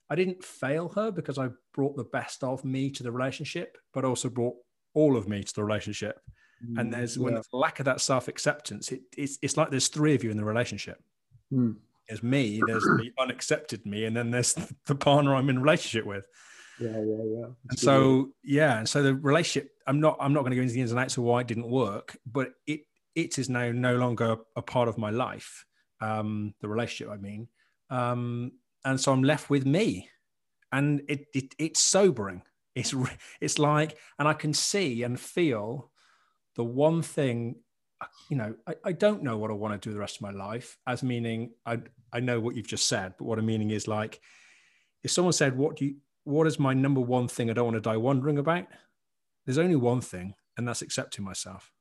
I 0.10 0.16
didn't 0.16 0.44
fail 0.44 0.90
her 0.90 1.12
because 1.12 1.38
I 1.38 1.50
brought 1.74 1.96
the 1.96 2.04
best 2.04 2.44
of 2.44 2.64
me 2.64 2.92
to 2.92 3.04
the 3.04 3.12
relationship, 3.12 3.78
but 3.94 4.06
also 4.06 4.30
brought 4.30 4.56
all 4.94 5.18
of 5.18 5.28
me 5.28 5.44
to 5.44 5.54
the 5.54 5.64
relationship. 5.64 6.20
Mm, 6.64 6.80
and 6.80 6.94
there's 6.94 7.18
when 7.18 7.34
there's 7.34 7.48
lack 7.52 7.80
of 7.80 7.86
that 7.86 8.02
self 8.02 8.28
acceptance, 8.28 8.92
it, 8.92 9.02
it's 9.18 9.38
it's 9.42 9.58
like 9.58 9.72
there's 9.72 9.88
three 9.88 10.16
of 10.16 10.24
you 10.24 10.32
in 10.32 10.38
the 10.38 10.46
relationship. 10.46 11.02
Mm. 11.52 11.78
There's 12.08 12.24
me, 12.24 12.62
there's 12.66 12.84
the 12.84 13.12
unaccepted 13.20 13.86
me, 13.86 14.06
and 14.06 14.16
then 14.16 14.32
there's 14.32 14.54
the 14.86 14.96
partner 14.96 15.36
I'm 15.36 15.50
in 15.50 15.62
relationship 15.62 16.06
with. 16.06 16.26
Yeah, 16.80 16.90
yeah, 16.90 17.24
yeah. 17.24 17.46
and 17.70 17.80
so 17.80 18.30
yeah, 18.44 18.78
and 18.78 18.88
so 18.88 19.02
the 19.02 19.16
relationship. 19.16 19.72
I'm 19.88 20.00
not. 20.00 20.18
I'm 20.20 20.34
not 20.34 20.42
going 20.42 20.52
to 20.52 20.58
go 20.58 20.62
into 20.62 20.74
the 20.74 20.82
ins 20.82 20.92
and 20.92 21.00
outs 21.00 21.18
of 21.18 21.24
why 21.24 21.42
it 21.42 21.48
didn't 21.48 21.70
work, 21.70 22.18
but 22.26 22.50
it 22.68 22.82
it 23.16 23.38
is 23.38 23.50
now 23.50 23.72
no 23.72 23.96
longer 23.96 24.38
a 24.56 24.62
part 24.62 24.88
of 24.88 24.98
my 24.98 25.10
life. 25.10 25.66
Um, 26.02 26.54
the 26.62 26.68
relationship, 26.68 27.14
I 27.14 27.18
mean, 27.18 27.48
um, 27.90 28.52
and 28.86 29.00
so 29.00 29.12
I'm 29.12 29.24
left 29.24 29.50
with 29.50 29.66
me, 29.66 30.10
and 30.72 31.02
it, 31.08 31.26
it 31.34 31.56
it's 31.60 31.80
sobering. 31.82 32.44
It's 32.76 32.94
it's 33.42 33.60
like, 33.60 33.98
and 34.20 34.28
I 34.28 34.34
can 34.34 34.54
see 34.54 35.04
and 35.04 35.20
feel 35.20 35.92
the 36.56 36.64
one 36.64 37.02
thing 37.02 37.58
you 38.30 38.38
know, 38.38 38.56
I, 38.68 38.76
I 38.84 38.92
don't 38.92 39.24
know 39.24 39.38
what 39.38 39.52
I 39.52 39.54
want 39.54 39.82
to 39.82 39.90
do 39.90 39.94
the 39.94 40.00
rest 40.00 40.18
of 40.18 40.22
my 40.22 40.32
life, 40.32 40.78
as 40.88 41.04
meaning 41.04 41.52
I 41.66 41.80
I 42.12 42.20
know 42.20 42.40
what 42.40 42.56
you've 42.56 42.68
just 42.68 42.88
said, 42.88 43.16
but 43.18 43.26
what 43.26 43.40
I'm 43.40 43.46
meaning 43.46 43.72
is 43.72 43.88
like 43.88 44.22
if 45.04 45.12
someone 45.12 45.34
said, 45.34 45.58
What 45.58 45.78
do 45.78 45.86
you 45.86 45.96
what 46.24 46.48
is 46.48 46.58
my 46.58 46.74
number 46.74 47.02
one 47.02 47.28
thing 47.28 47.50
I 47.50 47.54
don't 47.54 47.66
want 47.66 47.76
to 47.76 47.82
die 47.82 47.98
wondering 47.98 48.40
about? 48.40 48.66
There's 49.46 49.60
only 49.60 49.76
one 49.76 50.02
thing, 50.02 50.34
and 50.58 50.68
that's 50.68 50.82
accepting 50.82 51.24
myself. 51.24 51.72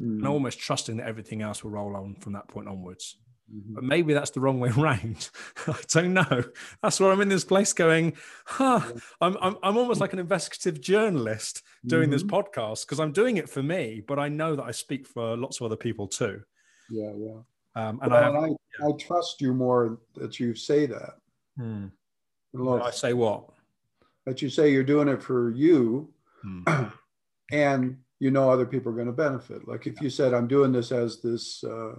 Mm. 0.00 0.18
And 0.18 0.26
almost 0.26 0.58
trusting 0.58 0.96
that 0.96 1.06
everything 1.06 1.42
else 1.42 1.62
will 1.62 1.70
roll 1.70 1.94
on 1.94 2.16
from 2.16 2.32
that 2.32 2.48
point 2.48 2.66
onwards. 2.66 3.16
Mm-hmm. 3.54 3.74
But 3.74 3.84
maybe 3.84 4.14
that's 4.14 4.30
the 4.30 4.40
wrong 4.40 4.60
way 4.60 4.70
around. 4.76 5.30
I 5.66 5.76
don't 5.88 6.14
know. 6.14 6.44
That's 6.82 7.00
where 7.00 7.12
I'm 7.12 7.20
in 7.20 7.28
this 7.28 7.44
place 7.44 7.72
going, 7.72 8.14
huh, 8.46 8.80
I'm, 9.20 9.36
I'm, 9.40 9.56
I'm 9.62 9.76
almost 9.76 10.00
like 10.00 10.12
an 10.12 10.18
investigative 10.18 10.80
journalist 10.80 11.62
doing 11.86 12.04
mm-hmm. 12.04 12.12
this 12.12 12.22
podcast 12.22 12.86
because 12.86 13.00
I'm 13.00 13.12
doing 13.12 13.36
it 13.36 13.48
for 13.48 13.62
me, 13.62 14.02
but 14.06 14.18
I 14.18 14.28
know 14.28 14.56
that 14.56 14.64
I 14.64 14.70
speak 14.70 15.06
for 15.06 15.36
lots 15.36 15.60
of 15.60 15.66
other 15.66 15.76
people 15.76 16.08
too. 16.08 16.42
Yeah, 16.90 17.12
yeah. 17.16 17.38
Um, 17.74 18.00
and 18.02 18.12
well, 18.12 18.20
I, 18.20 18.24
have, 18.24 18.34
I, 18.34 18.46
yeah. 18.48 18.88
I, 18.88 18.92
trust 18.98 19.40
you 19.40 19.54
more 19.54 19.98
that 20.16 20.38
you 20.38 20.54
say 20.54 20.86
that. 20.86 21.14
Hmm. 21.56 21.86
I 22.54 22.90
say 22.90 23.14
what? 23.14 23.48
That 24.26 24.42
you 24.42 24.50
say 24.50 24.70
you're 24.70 24.82
doing 24.82 25.08
it 25.08 25.22
for 25.22 25.50
you 25.50 26.12
hmm. 26.42 26.62
and 27.50 27.96
you 28.18 28.30
know 28.30 28.50
other 28.50 28.66
people 28.66 28.92
are 28.92 28.94
going 28.94 29.06
to 29.06 29.12
benefit. 29.12 29.66
Like 29.66 29.86
if 29.86 30.00
you 30.00 30.10
said, 30.10 30.34
I'm 30.34 30.46
doing 30.46 30.70
this 30.70 30.92
as 30.92 31.20
this 31.20 31.64
uh, 31.64 31.94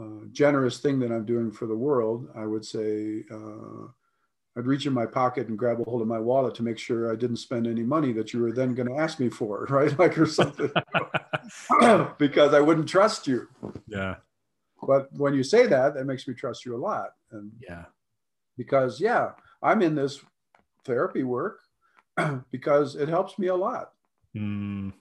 uh, 0.00 0.26
generous 0.32 0.78
thing 0.78 0.98
that 1.00 1.12
I'm 1.12 1.24
doing 1.24 1.50
for 1.50 1.66
the 1.66 1.76
world, 1.76 2.28
I 2.34 2.46
would 2.46 2.64
say 2.64 3.24
uh, 3.30 3.86
I'd 4.56 4.66
reach 4.66 4.86
in 4.86 4.92
my 4.92 5.06
pocket 5.06 5.48
and 5.48 5.58
grab 5.58 5.80
a 5.80 5.84
hold 5.84 6.02
of 6.02 6.08
my 6.08 6.18
wallet 6.18 6.54
to 6.56 6.62
make 6.62 6.78
sure 6.78 7.12
I 7.12 7.16
didn't 7.16 7.36
spend 7.36 7.66
any 7.66 7.82
money 7.82 8.12
that 8.12 8.32
you 8.32 8.40
were 8.40 8.52
then 8.52 8.74
going 8.74 8.88
to 8.88 8.96
ask 8.96 9.18
me 9.18 9.28
for, 9.28 9.66
right? 9.70 9.96
Like 9.98 10.18
or 10.18 10.26
something, 10.26 10.70
because 12.18 12.54
I 12.54 12.60
wouldn't 12.60 12.88
trust 12.88 13.26
you. 13.26 13.48
Yeah. 13.86 14.16
But 14.86 15.08
when 15.12 15.34
you 15.34 15.42
say 15.42 15.66
that, 15.66 15.94
that 15.94 16.04
makes 16.04 16.28
me 16.28 16.34
trust 16.34 16.64
you 16.64 16.76
a 16.76 16.78
lot. 16.78 17.10
And 17.30 17.50
yeah, 17.60 17.84
because 18.56 19.00
yeah, 19.00 19.30
I'm 19.62 19.82
in 19.82 19.94
this 19.94 20.20
therapy 20.84 21.22
work 21.22 21.60
because 22.50 22.94
it 22.96 23.08
helps 23.08 23.38
me 23.38 23.48
a 23.48 23.54
lot. 23.54 23.92
Mm. 24.36 24.92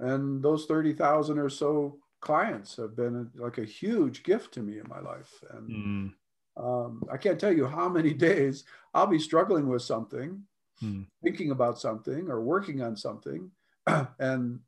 And 0.00 0.42
those 0.42 0.64
30,000 0.66 1.38
or 1.38 1.48
so 1.48 1.98
clients 2.22 2.76
have 2.76 2.96
been 2.96 3.28
like 3.34 3.58
a 3.58 3.64
huge 3.64 4.22
gift 4.22 4.54
to 4.54 4.60
me 4.60 4.78
in 4.78 4.88
my 4.88 5.00
life. 5.00 5.44
And 5.50 5.68
mm. 5.68 6.12
um, 6.56 7.02
I 7.12 7.18
can't 7.18 7.38
tell 7.38 7.52
you 7.52 7.66
how 7.66 7.88
many 7.88 8.14
days 8.30 8.64
I'll 8.94 9.06
be 9.06 9.18
struggling 9.18 9.68
with 9.68 9.82
something, 9.82 10.40
mm. 10.82 11.04
thinking 11.22 11.50
about 11.50 11.78
something, 11.78 12.30
or 12.30 12.40
working 12.40 12.80
on 12.80 12.96
something. 12.96 13.50
and, 14.18 14.60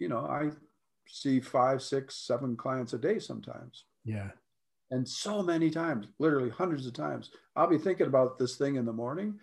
you 0.00 0.08
know, 0.08 0.20
I 0.20 0.50
see 1.06 1.38
five, 1.40 1.82
six, 1.82 2.16
seven 2.16 2.56
clients 2.56 2.94
a 2.94 2.98
day 2.98 3.20
sometimes. 3.20 3.84
Yeah. 4.04 4.30
And 4.90 5.06
so 5.06 5.42
many 5.42 5.70
times, 5.70 6.06
literally 6.18 6.48
hundreds 6.48 6.86
of 6.86 6.94
times, 6.94 7.30
I'll 7.54 7.68
be 7.68 7.76
thinking 7.76 8.06
about 8.06 8.38
this 8.38 8.56
thing 8.56 8.76
in 8.76 8.86
the 8.86 8.92
morning 8.92 9.38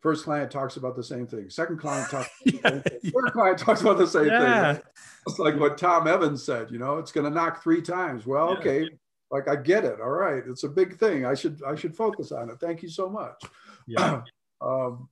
First 0.00 0.24
client 0.24 0.50
talks 0.50 0.76
about 0.76 0.94
the 0.94 1.02
same 1.02 1.26
thing. 1.26 1.50
Second 1.50 1.78
client 1.78 2.08
talks. 2.08 2.28
yeah, 2.44 2.54
yeah. 3.02 3.10
Third 3.10 3.32
client 3.32 3.58
talks 3.58 3.80
about 3.80 3.98
the 3.98 4.06
same 4.06 4.26
yeah. 4.26 4.74
thing. 4.74 4.82
It's 5.28 5.38
like 5.38 5.58
what 5.58 5.78
Tom 5.78 6.08
Evans 6.08 6.42
said. 6.42 6.70
You 6.70 6.78
know, 6.78 6.98
it's 6.98 7.12
going 7.12 7.24
to 7.24 7.30
knock 7.30 7.62
three 7.62 7.82
times. 7.82 8.26
Well, 8.26 8.52
yeah. 8.52 8.58
okay, 8.58 8.88
like 9.30 9.48
I 9.48 9.56
get 9.56 9.84
it. 9.84 10.00
All 10.00 10.10
right, 10.10 10.42
it's 10.46 10.64
a 10.64 10.68
big 10.68 10.96
thing. 10.96 11.24
I 11.24 11.34
should 11.34 11.60
I 11.66 11.74
should 11.74 11.94
focus 11.94 12.32
on 12.32 12.50
it. 12.50 12.58
Thank 12.60 12.82
you 12.82 12.88
so 12.88 13.08
much. 13.08 13.42
Yeah. 13.86 14.22
um, 14.60 15.08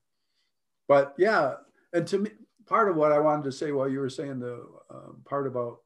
but 0.88 1.14
yeah, 1.18 1.54
and 1.92 2.06
to 2.08 2.18
me, 2.18 2.30
part 2.66 2.88
of 2.88 2.96
what 2.96 3.12
I 3.12 3.18
wanted 3.18 3.44
to 3.44 3.52
say 3.52 3.72
while 3.72 3.88
you 3.88 4.00
were 4.00 4.10
saying 4.10 4.40
the 4.40 4.66
uh, 4.90 5.12
part 5.24 5.46
about 5.46 5.78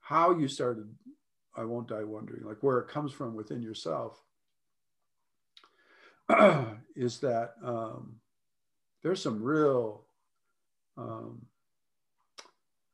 how 0.00 0.36
you 0.36 0.48
started, 0.48 0.88
I 1.56 1.64
won't 1.64 1.88
die 1.88 2.04
wondering, 2.04 2.44
like 2.44 2.62
where 2.62 2.78
it 2.78 2.88
comes 2.88 3.12
from 3.12 3.34
within 3.34 3.62
yourself, 3.62 4.22
is 6.96 7.20
that. 7.20 7.54
Um, 7.62 8.16
there's 9.02 9.22
some 9.22 9.42
real 9.42 10.04
um, 10.96 11.42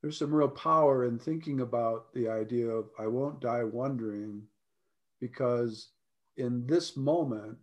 there's 0.07 0.19
some 0.19 0.33
real 0.33 0.47
power 0.47 1.05
in 1.05 1.19
thinking 1.19 1.63
about 1.63 2.15
the 2.15 2.29
idea 2.29 2.69
of 2.69 2.91
I 2.97 3.09
won't 3.09 3.41
die 3.41 3.65
wondering 3.65 4.41
because 5.21 5.89
in 6.37 6.65
this 6.65 6.97
moment 6.97 7.59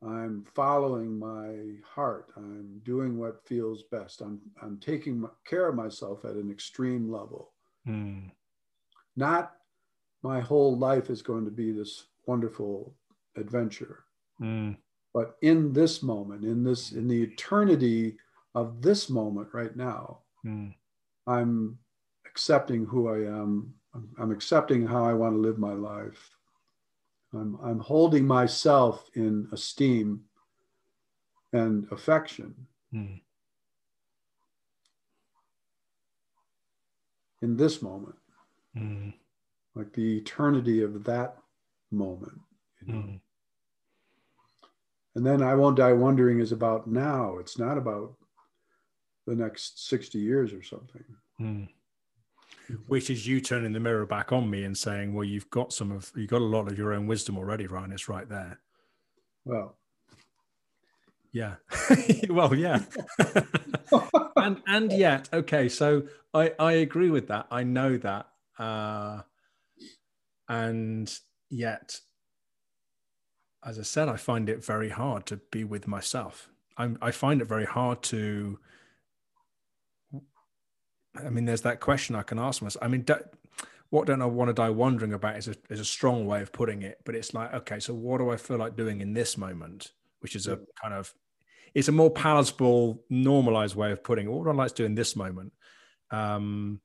I'm 0.00 0.46
following 0.54 1.18
my 1.18 1.82
heart. 1.84 2.28
I'm 2.36 2.80
doing 2.84 3.18
what 3.18 3.44
feels 3.48 3.82
best. 3.90 4.20
I'm, 4.20 4.40
I'm 4.62 4.78
taking 4.78 5.28
care 5.44 5.66
of 5.66 5.74
myself 5.74 6.24
at 6.24 6.36
an 6.36 6.52
extreme 6.52 7.10
level. 7.10 7.50
Mm. 7.84 8.30
Not 9.16 9.56
my 10.22 10.38
whole 10.38 10.78
life 10.78 11.10
is 11.10 11.20
going 11.20 11.44
to 11.46 11.50
be 11.50 11.72
this 11.72 12.04
wonderful 12.26 12.94
adventure. 13.36 14.04
Mm. 14.40 14.76
But 15.12 15.36
in 15.42 15.72
this 15.72 16.00
moment, 16.00 16.44
in 16.44 16.62
this, 16.62 16.92
in 16.92 17.08
the 17.08 17.20
eternity 17.20 18.18
of 18.54 18.82
this 18.82 19.10
moment 19.10 19.48
right 19.52 19.74
now, 19.74 20.20
mm. 20.46 20.72
I'm 21.28 21.78
accepting 22.26 22.86
who 22.86 23.08
I 23.08 23.18
am. 23.18 23.74
I'm, 23.94 24.08
I'm 24.18 24.30
accepting 24.32 24.86
how 24.86 25.04
I 25.04 25.12
want 25.12 25.34
to 25.34 25.40
live 25.40 25.58
my 25.58 25.72
life. 25.72 26.30
I'm, 27.34 27.58
I'm 27.62 27.78
holding 27.78 28.26
myself 28.26 29.08
in 29.14 29.48
esteem 29.52 30.22
and 31.52 31.86
affection. 31.90 32.54
Mm. 32.94 33.20
In 37.42 37.56
this 37.56 37.82
moment, 37.82 38.16
mm. 38.76 39.12
like 39.74 39.92
the 39.92 40.18
eternity 40.18 40.82
of 40.82 41.04
that 41.04 41.36
moment. 41.90 42.40
You 42.80 42.92
know? 42.92 42.98
mm. 43.00 43.20
And 45.14 45.26
then 45.26 45.42
I 45.42 45.54
Won't 45.54 45.76
Die 45.76 45.92
Wondering 45.92 46.40
is 46.40 46.52
about 46.52 46.86
now. 46.86 47.38
It's 47.38 47.58
not 47.58 47.76
about 47.76 48.14
the 49.28 49.36
next 49.36 49.88
60 49.88 50.18
years 50.18 50.52
or 50.52 50.62
something. 50.62 51.04
Mm. 51.40 51.68
Which 52.86 53.10
is 53.10 53.26
you 53.26 53.40
turning 53.40 53.72
the 53.72 53.80
mirror 53.80 54.06
back 54.06 54.32
on 54.32 54.50
me 54.50 54.64
and 54.64 54.76
saying, 54.76 55.14
well, 55.14 55.24
you've 55.24 55.48
got 55.50 55.72
some 55.72 55.90
of, 55.90 56.12
you've 56.14 56.30
got 56.30 56.42
a 56.42 56.44
lot 56.44 56.70
of 56.70 56.76
your 56.76 56.92
own 56.92 57.06
wisdom 57.06 57.38
already, 57.38 57.66
Ryan. 57.66 57.92
It's 57.92 58.08
right 58.08 58.28
there. 58.28 58.60
Well, 59.44 59.76
yeah. 61.32 61.54
well, 62.28 62.54
yeah. 62.54 62.80
and 64.36 64.62
and 64.66 64.92
yet, 64.92 65.28
okay, 65.32 65.68
so 65.68 66.02
I 66.34 66.52
I 66.58 66.72
agree 66.72 67.10
with 67.10 67.28
that. 67.28 67.46
I 67.50 67.64
know 67.64 67.96
that. 67.98 68.28
Uh 68.58 69.22
and 70.48 71.18
yet 71.48 72.00
as 73.64 73.78
I 73.78 73.82
said, 73.82 74.08
I 74.08 74.16
find 74.16 74.48
it 74.48 74.64
very 74.64 74.88
hard 74.88 75.26
to 75.26 75.36
be 75.36 75.64
with 75.64 75.86
myself. 75.86 76.48
I'm, 76.76 76.96
I 77.02 77.10
find 77.10 77.42
it 77.42 77.46
very 77.46 77.66
hard 77.66 78.02
to. 78.04 78.58
I 81.24 81.30
mean, 81.30 81.44
there's 81.44 81.62
that 81.62 81.80
question 81.80 82.16
I 82.16 82.22
can 82.22 82.38
ask 82.38 82.62
myself. 82.62 82.82
I 82.82 82.88
mean, 82.88 83.02
do, 83.02 83.16
what 83.90 84.06
don't 84.06 84.22
I 84.22 84.26
want 84.26 84.48
to 84.48 84.54
die 84.54 84.70
wondering 84.70 85.12
about 85.12 85.36
is 85.36 85.48
a, 85.48 85.54
is 85.70 85.80
a 85.80 85.84
strong 85.84 86.26
way 86.26 86.42
of 86.42 86.52
putting 86.52 86.82
it, 86.82 86.98
but 87.04 87.14
it's 87.14 87.34
like, 87.34 87.52
okay, 87.54 87.80
so 87.80 87.94
what 87.94 88.18
do 88.18 88.30
I 88.30 88.36
feel 88.36 88.58
like 88.58 88.76
doing 88.76 89.00
in 89.00 89.14
this 89.14 89.36
moment? 89.36 89.92
Which 90.20 90.36
is 90.36 90.46
a 90.46 90.58
kind 90.82 90.94
of, 90.94 91.14
it's 91.74 91.88
a 91.88 91.92
more 91.92 92.10
palatable, 92.10 93.04
normalized 93.08 93.76
way 93.76 93.92
of 93.92 94.02
putting 94.02 94.26
it. 94.26 94.30
What 94.30 94.44
would 94.44 94.50
I 94.50 94.54
like 94.54 94.70
to 94.70 94.82
do 94.82 94.84
in 94.84 94.94
this 94.94 95.14
moment? 95.14 95.52
Um, 96.10 96.80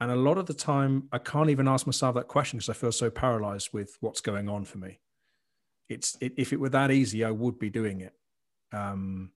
and 0.00 0.10
a 0.10 0.16
lot 0.16 0.38
of 0.38 0.46
the 0.46 0.54
time, 0.54 1.08
I 1.12 1.18
can't 1.18 1.50
even 1.50 1.68
ask 1.68 1.86
myself 1.86 2.14
that 2.14 2.28
question 2.28 2.58
because 2.58 2.70
I 2.70 2.72
feel 2.72 2.92
so 2.92 3.10
paralyzed 3.10 3.70
with 3.72 3.96
what's 4.00 4.20
going 4.20 4.48
on 4.48 4.64
for 4.64 4.78
me 4.78 4.98
it's 5.90 6.16
it, 6.20 6.34
if 6.36 6.52
it 6.52 6.60
were 6.60 6.70
that 6.70 6.90
easy, 6.90 7.24
I 7.24 7.32
would 7.32 7.58
be 7.58 7.68
doing 7.68 8.00
it. 8.00 8.14
Um, 8.72 9.32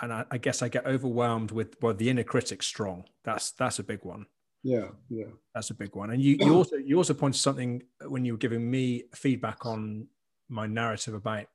and 0.00 0.12
I, 0.12 0.24
I, 0.30 0.38
guess 0.38 0.62
I 0.62 0.68
get 0.68 0.86
overwhelmed 0.86 1.50
with 1.50 1.76
well, 1.80 1.94
the 1.94 2.10
inner 2.10 2.22
critic 2.22 2.62
strong. 2.62 3.04
That's 3.24 3.52
that's 3.52 3.78
a 3.78 3.82
big 3.82 4.04
one. 4.04 4.26
Yeah, 4.62 4.88
yeah, 5.08 5.26
that's 5.54 5.70
a 5.70 5.74
big 5.74 5.96
one. 5.96 6.10
And 6.10 6.22
you 6.22 6.36
you 6.38 6.54
also 6.54 6.76
you 6.76 6.96
also 6.96 7.14
pointed 7.14 7.40
something 7.40 7.82
when 8.06 8.24
you 8.24 8.34
were 8.34 8.38
giving 8.38 8.70
me 8.70 9.04
feedback 9.14 9.64
on 9.64 10.06
my 10.48 10.66
narrative 10.66 11.14
about 11.14 11.46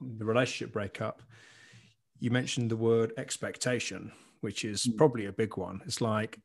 the 0.00 0.24
relationship 0.24 0.72
breakup, 0.72 1.22
you 2.18 2.30
mentioned 2.30 2.70
the 2.70 2.76
word 2.76 3.12
expectation, 3.16 4.10
which 4.40 4.64
is 4.64 4.86
mm. 4.86 4.96
probably 4.96 5.26
a 5.26 5.32
big 5.32 5.56
one. 5.56 5.80
It's 5.86 6.00
like, 6.00 6.38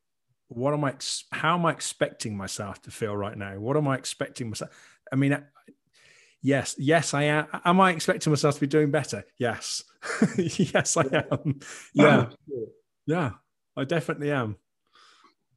what 0.48 0.72
am 0.72 0.84
I? 0.84 0.94
How 1.32 1.54
am 1.54 1.66
I 1.66 1.72
expecting 1.72 2.36
myself 2.36 2.80
to 2.82 2.90
feel 2.90 3.16
right 3.16 3.36
now? 3.36 3.58
What 3.58 3.76
am 3.76 3.88
I 3.88 3.96
expecting 3.96 4.50
myself? 4.50 4.70
I 5.12 5.16
mean, 5.16 5.36
yes, 6.42 6.74
yes, 6.78 7.14
I 7.14 7.24
am. 7.24 7.46
Am 7.64 7.80
I 7.80 7.92
expecting 7.92 8.30
myself 8.30 8.56
to 8.56 8.60
be 8.60 8.66
doing 8.66 8.90
better? 8.90 9.24
Yes, 9.38 9.82
yes, 10.36 10.96
I 10.96 11.24
am. 11.30 11.60
Yeah, 11.94 12.28
yeah, 13.06 13.30
I 13.76 13.84
definitely 13.84 14.32
am. 14.32 14.56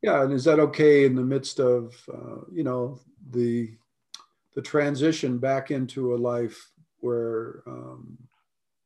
Yeah, 0.01 0.23
and 0.23 0.33
is 0.33 0.43
that 0.43 0.59
okay 0.59 1.05
in 1.05 1.15
the 1.15 1.23
midst 1.23 1.59
of 1.59 1.95
uh, 2.13 2.41
you 2.51 2.63
know 2.63 2.99
the 3.31 3.75
the 4.53 4.61
transition 4.61 5.38
back 5.38 5.71
into 5.71 6.15
a 6.15 6.17
life 6.17 6.71
where 6.99 7.61
um, 7.67 8.17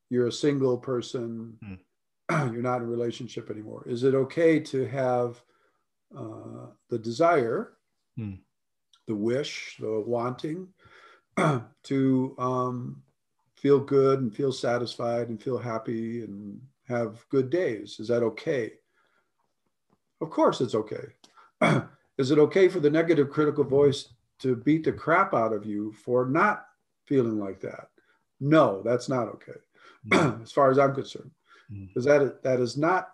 you're 0.10 0.28
a 0.28 0.32
single 0.32 0.78
person, 0.78 1.58
mm. 1.64 1.80
you're 2.54 2.62
not 2.62 2.78
in 2.78 2.84
a 2.84 2.92
relationship 2.92 3.50
anymore? 3.50 3.84
Is 3.88 4.04
it 4.04 4.16
okay 4.16 4.60
to 4.62 4.88
have 4.88 5.42
uh, 6.18 6.68
the 6.90 6.98
desire, 6.98 7.74
mm. 8.20 8.40
the 9.08 9.16
wish, 9.16 9.78
the 9.80 10.04
wanting 10.06 10.68
to 11.84 12.36
um, 12.38 13.02
feel 13.56 13.80
good 13.80 14.20
and 14.20 14.36
feel 14.36 14.52
satisfied 14.52 15.30
and 15.30 15.42
feel 15.42 15.58
happy 15.58 16.24
and 16.24 16.60
have 16.88 17.26
good 17.30 17.50
days? 17.50 18.00
Is 18.00 18.08
that 18.08 18.24
okay? 18.24 18.74
Of 20.22 20.30
course, 20.30 20.62
it's 20.62 20.76
okay. 20.76 21.06
Is 22.18 22.32
it 22.32 22.40
okay 22.40 22.68
for 22.68 22.82
the 22.82 22.90
negative 22.90 23.30
critical 23.30 23.64
voice 23.64 24.10
to 24.40 24.56
beat 24.56 24.84
the 24.84 24.92
crap 24.92 25.34
out 25.34 25.54
of 25.54 25.66
you 25.66 25.94
for 25.94 26.26
not 26.26 26.66
feeling 27.06 27.40
like 27.40 27.62
that? 27.62 27.90
No, 28.40 28.82
that's 28.84 29.08
not 29.10 29.28
okay, 29.30 29.60
mm. 30.08 30.42
as 30.44 30.52
far 30.52 30.72
as 30.72 30.80
I'm 30.80 30.94
concerned, 30.94 31.32
because 31.70 32.06
mm. 32.06 32.20
that 32.20 32.44
that 32.44 32.60
is 32.60 32.78
not 32.78 33.12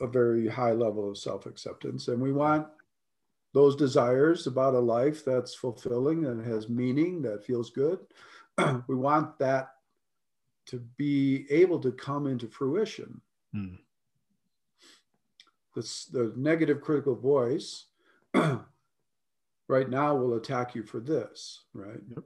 a 0.00 0.06
very 0.06 0.48
high 0.48 0.72
level 0.72 1.10
of 1.10 1.18
self 1.18 1.46
acceptance, 1.46 2.08
and 2.08 2.20
we 2.20 2.32
want 2.32 2.66
those 3.54 3.76
desires 3.76 4.46
about 4.46 4.74
a 4.74 4.78
life 4.78 5.24
that's 5.24 5.54
fulfilling 5.54 6.26
and 6.26 6.44
has 6.44 6.68
meaning 6.68 7.22
that 7.22 7.44
feels 7.44 7.70
good. 7.70 8.00
we 8.88 8.94
want 8.94 9.38
that 9.38 9.70
to 10.66 10.80
be 10.96 11.46
able 11.50 11.78
to 11.78 11.92
come 11.92 12.26
into 12.26 12.48
fruition. 12.48 13.20
Mm 13.56 13.78
the, 15.74 15.82
the 16.12 16.32
negative 16.36 16.80
critical 16.80 17.14
voice 17.14 17.86
right 18.34 19.90
now 19.90 20.14
will 20.14 20.34
attack 20.34 20.74
you 20.74 20.82
for 20.82 21.00
this, 21.00 21.64
right? 21.72 22.00
Yep. 22.08 22.24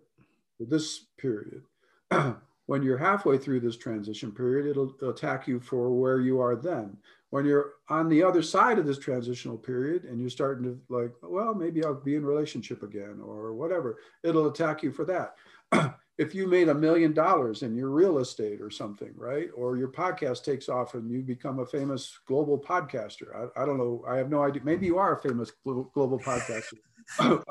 For 0.58 0.64
this 0.64 1.06
period. 1.16 1.62
when 2.68 2.82
you're 2.82 2.98
halfway 2.98 3.38
through 3.38 3.60
this 3.60 3.78
transition 3.78 4.30
period, 4.30 4.66
it'll 4.66 4.94
attack 5.08 5.48
you 5.48 5.58
for 5.58 5.90
where 5.90 6.20
you 6.20 6.38
are 6.38 6.54
then. 6.54 6.94
When 7.30 7.46
you're 7.46 7.72
on 7.88 8.10
the 8.10 8.22
other 8.22 8.42
side 8.42 8.78
of 8.78 8.84
this 8.84 8.98
transitional 8.98 9.56
period 9.56 10.04
and 10.04 10.20
you're 10.20 10.28
starting 10.28 10.64
to 10.64 10.78
like, 10.94 11.12
well, 11.22 11.54
maybe 11.54 11.82
I'll 11.82 11.94
be 11.94 12.16
in 12.16 12.26
relationship 12.26 12.82
again 12.82 13.22
or 13.24 13.54
whatever, 13.54 14.00
it'll 14.22 14.48
attack 14.48 14.82
you 14.82 14.92
for 14.92 15.06
that. 15.06 15.36
if 16.18 16.34
you 16.34 16.46
made 16.46 16.68
a 16.68 16.74
million 16.74 17.14
dollars 17.14 17.62
in 17.62 17.74
your 17.74 17.88
real 17.88 18.18
estate 18.18 18.60
or 18.60 18.68
something, 18.68 19.14
right? 19.16 19.48
Or 19.56 19.78
your 19.78 19.88
podcast 19.88 20.44
takes 20.44 20.68
off 20.68 20.92
and 20.92 21.10
you 21.10 21.22
become 21.22 21.60
a 21.60 21.66
famous 21.66 22.18
global 22.26 22.58
podcaster. 22.58 23.34
I, 23.34 23.62
I 23.62 23.64
don't 23.64 23.78
know. 23.78 24.04
I 24.06 24.18
have 24.18 24.28
no 24.28 24.42
idea. 24.42 24.60
Maybe 24.62 24.84
you 24.84 24.98
are 24.98 25.16
a 25.16 25.22
famous 25.22 25.52
global 25.64 26.18
podcaster. 26.18 26.74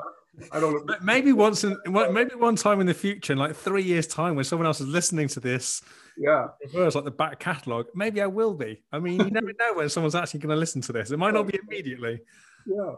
I 0.52 0.60
don't 0.60 0.86
know. 0.86 0.96
Maybe 1.02 1.32
once, 1.32 1.64
in, 1.64 1.76
maybe 1.86 2.34
one 2.34 2.56
time 2.56 2.80
in 2.80 2.86
the 2.86 2.94
future, 2.94 3.32
in 3.32 3.38
like 3.38 3.56
three 3.56 3.82
years' 3.82 4.06
time, 4.06 4.36
when 4.36 4.44
someone 4.44 4.66
else 4.66 4.80
is 4.80 4.88
listening 4.88 5.28
to 5.28 5.40
this, 5.40 5.82
yeah, 6.16 6.48
it's 6.60 6.94
like 6.94 7.04
the 7.04 7.10
back 7.10 7.38
catalogue. 7.38 7.86
Maybe 7.94 8.20
I 8.20 8.26
will 8.26 8.54
be. 8.54 8.82
I 8.92 8.98
mean, 8.98 9.20
you 9.20 9.30
never 9.30 9.52
know 9.58 9.74
when 9.74 9.88
someone's 9.88 10.14
actually 10.14 10.40
going 10.40 10.54
to 10.54 10.56
listen 10.56 10.80
to 10.82 10.92
this. 10.92 11.10
It 11.10 11.18
might 11.18 11.34
not 11.34 11.46
be 11.46 11.58
immediately. 11.66 12.20
Yeah, 12.66 12.94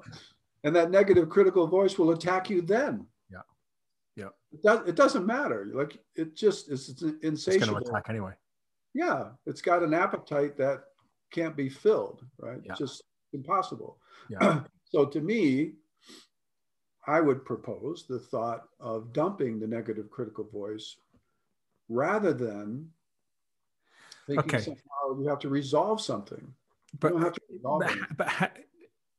and 0.64 0.74
that 0.76 0.90
negative 0.90 1.28
critical 1.28 1.66
voice 1.66 1.98
will 1.98 2.10
attack 2.10 2.50
you 2.50 2.62
then. 2.62 3.06
Yeah. 4.16 4.28
It, 4.52 4.62
does, 4.62 4.88
it 4.88 4.96
doesn't 4.96 5.26
matter. 5.26 5.68
Like 5.72 5.98
it 6.14 6.36
just 6.36 6.70
it's, 6.70 6.88
it's 6.88 7.02
insatiable. 7.22 7.54
It's 7.54 7.70
going 7.70 7.84
to 7.84 7.90
attack 7.90 8.06
anyway. 8.10 8.32
Yeah, 8.94 9.28
it's 9.46 9.62
got 9.62 9.82
an 9.82 9.94
appetite 9.94 10.56
that 10.58 10.80
can't 11.32 11.56
be 11.56 11.68
filled. 11.68 12.24
Right. 12.38 12.58
Yeah. 12.64 12.72
It's 12.72 12.80
just 12.80 13.02
impossible. 13.32 13.98
Yeah. 14.28 14.62
so 14.84 15.06
to 15.06 15.20
me, 15.20 15.72
I 17.10 17.20
would 17.20 17.44
propose 17.44 18.06
the 18.08 18.20
thought 18.20 18.68
of 18.78 19.12
dumping 19.12 19.58
the 19.58 19.66
negative 19.66 20.12
critical 20.12 20.44
voice 20.44 20.94
rather 21.88 22.32
than 22.32 22.88
thinking 24.28 24.54
okay. 24.54 24.60
somehow 24.60 25.20
you 25.20 25.26
have 25.26 25.40
to 25.40 25.48
resolve 25.48 26.00
something. 26.00 26.54
But, 27.00 27.18
but, 27.18 27.36
but, 28.16 28.58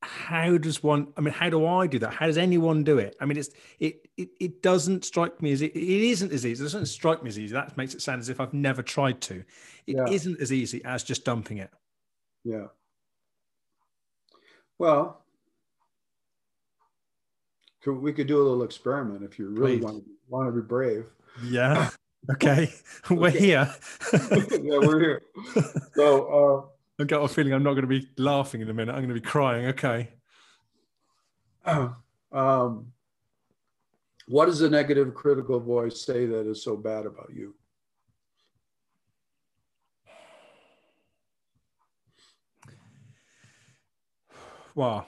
how 0.03 0.57
does 0.57 0.81
one 0.81 1.13
i 1.15 1.21
mean 1.21 1.33
how 1.33 1.49
do 1.49 1.65
i 1.65 1.85
do 1.85 1.99
that? 1.99 2.13
How 2.13 2.27
does 2.27 2.37
anyone 2.37 2.85
do 2.85 2.97
it? 2.97 3.17
I 3.19 3.25
mean 3.25 3.37
it's 3.37 3.49
it 3.79 4.07
it, 4.15 4.29
it 4.39 4.63
doesn't 4.63 5.03
strike 5.03 5.41
me 5.41 5.51
as 5.51 5.61
it, 5.61 5.75
it 5.75 6.09
isn't 6.11 6.31
as 6.31 6.45
easy. 6.45 6.61
It 6.61 6.63
doesn't 6.63 6.85
strike 6.85 7.21
me 7.21 7.27
as 7.27 7.37
easy. 7.37 7.53
That 7.53 7.75
makes 7.75 7.93
it 7.93 8.01
sound 8.01 8.21
as 8.21 8.29
if 8.29 8.39
i've 8.39 8.53
never 8.53 8.81
tried 8.81 9.19
to. 9.21 9.43
It 9.85 9.97
yeah. 9.97 10.03
not 10.03 10.41
as 10.41 10.53
easy 10.53 10.81
as 10.85 11.03
just 11.03 11.25
dumping 11.25 11.57
it. 11.57 11.71
Yeah. 12.45 12.67
Well 14.79 15.20
we 17.85 18.13
could 18.13 18.27
do 18.27 18.37
a 18.37 18.43
little 18.43 18.63
experiment 18.63 19.23
if 19.23 19.39
you 19.39 19.49
really 19.49 19.77
want, 19.77 20.03
want 20.29 20.47
to 20.47 20.51
be 20.51 20.65
brave 20.65 21.05
yeah 21.43 21.89
okay 22.31 22.71
we're 23.09 23.29
here 23.29 23.73
yeah 24.13 24.77
we're 24.77 24.99
here 24.99 25.21
so 25.95 26.67
uh 26.67 26.67
I 27.01 27.03
got 27.05 27.23
a 27.23 27.27
feeling 27.27 27.53
I'm 27.53 27.63
not 27.63 27.71
going 27.71 27.81
to 27.81 27.87
be 27.87 28.07
laughing 28.17 28.61
in 28.61 28.69
a 28.69 28.73
minute. 28.75 28.91
I'm 28.91 28.99
going 28.99 29.07
to 29.07 29.15
be 29.15 29.21
crying. 29.21 29.65
Okay. 29.67 30.09
Um, 32.33 32.93
what 34.27 34.45
does 34.45 34.59
the 34.59 34.69
negative 34.69 35.13
critical 35.13 35.59
voice 35.59 36.01
say 36.01 36.25
that 36.25 36.49
is 36.49 36.63
so 36.63 36.77
bad 36.77 37.05
about 37.05 37.31
you? 37.35 37.53
Well, 44.73 45.05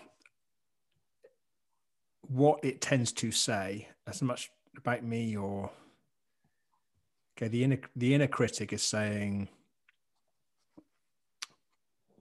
what 2.33 2.63
it 2.63 2.81
tends 2.81 3.11
to 3.11 3.31
say, 3.31 3.87
as 4.07 4.21
much 4.21 4.51
about 4.75 5.03
me 5.03 5.37
or 5.37 5.69
okay, 7.37 7.47
the 7.47 7.63
inner 7.63 7.79
the 7.95 8.13
inner 8.13 8.27
critic 8.27 8.73
is 8.73 8.81
saying 8.81 9.49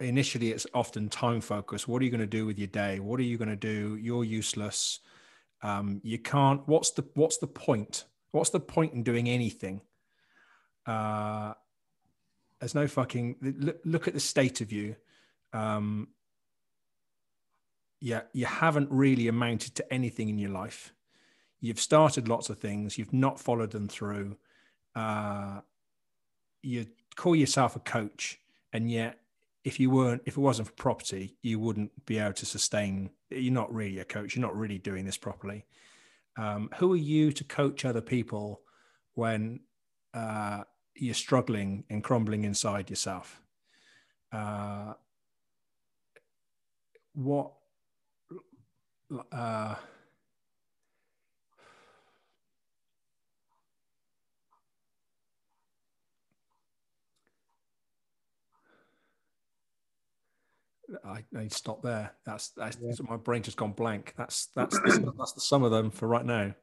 initially 0.01 0.51
it's 0.51 0.67
often 0.75 1.09
time 1.09 1.41
focused. 1.41 1.89
What 1.89 2.03
are 2.03 2.05
you 2.05 2.11
going 2.11 2.21
to 2.21 2.27
do 2.27 2.45
with 2.45 2.59
your 2.59 2.69
day? 2.69 2.99
What 3.01 3.21
are 3.21 3.25
you 3.25 3.39
going 3.39 3.49
to 3.49 3.57
do? 3.57 3.97
You're 4.01 4.25
useless. 4.25 5.01
Um, 5.63 6.01
you 6.03 6.19
can't 6.19 6.67
what's 6.69 6.91
the 6.91 7.05
what's 7.15 7.39
the 7.39 7.47
point? 7.47 8.05
What's 8.33 8.51
the 8.51 8.61
point 8.61 8.93
in 8.93 9.03
doing 9.03 9.29
anything? 9.29 9.81
Uh, 10.87 11.55
there's 12.61 12.75
no 12.75 12.87
fucking 12.87 13.37
look, 13.41 13.81
look 13.85 14.09
at 14.09 14.15
the 14.15 14.21
state 14.21 14.61
of 14.61 14.73
you. 14.73 14.97
Um, 15.53 16.09
yeah 18.03 18.23
you 18.33 18.45
haven't 18.45 18.91
really 18.91 19.29
amounted 19.29 19.75
to 19.77 19.93
anything 19.95 20.29
in 20.29 20.39
your 20.39 20.51
life. 20.51 20.93
You've 21.61 21.81
started 21.81 22.29
lots 22.29 22.51
of 22.51 22.59
things. 22.59 22.99
You've 22.99 23.13
not 23.13 23.39
followed 23.39 23.71
them 23.71 23.87
through. 23.87 24.37
Uh, 24.97 25.61
you 26.63 26.87
call 27.15 27.37
yourself 27.37 27.77
a 27.77 27.81
coach 27.81 28.41
and 28.73 28.91
yet 28.91 29.21
if 29.65 29.79
you 29.79 29.89
weren't 29.91 30.23
if 30.27 30.37
it 30.37 30.41
wasn't 30.41 30.67
for 30.67 30.75
property 30.75 31.37
you 31.43 31.59
wouldn't 31.59 31.91
be 32.05 32.19
able 32.19 32.33
to 32.33 32.47
sustain 32.47 33.11
you're 33.31 33.53
not 33.53 33.73
really 33.73 33.99
a 34.01 34.05
coach. 34.05 34.35
You're 34.35 34.43
not 34.43 34.57
really 34.57 34.79
doing 34.79 35.05
this 35.05 35.17
properly. 35.17 35.65
Um, 36.37 36.71
who 36.77 36.93
are 36.93 36.97
you 36.97 37.33
to 37.33 37.45
coach 37.45 37.85
other 37.85 38.01
people 38.01 38.63
when 39.15 39.61
uh, 40.15 40.65
you're 40.95 41.15
struggling 41.15 41.85
and 41.89 42.03
crumbling 42.03 42.45
inside 42.45 42.91
yourself? 42.91 43.41
Uh, 44.33 44.95
what 47.15 47.53
uh, 49.33 49.75
I, 61.05 61.25
I 61.37 61.49
stop 61.49 61.83
there. 61.83 62.13
That's 62.25 62.51
that's 62.51 62.79
yeah. 62.81 62.93
my 63.09 63.17
brain 63.17 63.43
just 63.43 63.57
gone 63.57 63.73
blank. 63.73 64.15
That's 64.17 64.47
that's 64.55 64.79
the, 64.79 65.13
that's 65.19 65.33
the 65.33 65.41
sum 65.41 65.63
of 65.63 65.71
them 65.71 65.91
for 65.91 66.09
right 66.09 66.25
now. 66.25 66.55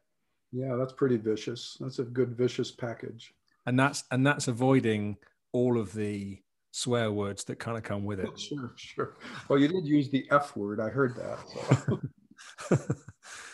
Yeah, 0.52 0.76
that's 0.76 0.94
pretty 0.94 1.18
vicious. 1.18 1.78
That's 1.80 2.00
a 2.00 2.04
good 2.04 2.36
vicious 2.36 2.72
package. 2.72 3.34
And 3.66 3.80
that's 3.80 4.04
and 4.12 4.26
that's 4.26 4.48
avoiding 4.48 5.18
all 5.52 5.80
of 5.80 5.94
the 5.94 6.42
swear 6.72 7.12
words 7.12 7.44
that 7.46 7.60
kind 7.60 7.78
of 7.78 7.84
come 7.84 8.06
with 8.06 8.20
it. 8.20 8.30
Sure, 8.40 8.74
sure. 8.76 9.18
Well, 9.48 9.60
you 9.60 9.68
did 9.68 9.86
use 9.86 10.10
the 10.10 10.26
F 10.32 10.56
word. 10.56 10.80
I 10.80 10.90
heard 10.90 11.16
that. 11.16 11.40
So. 11.88 12.00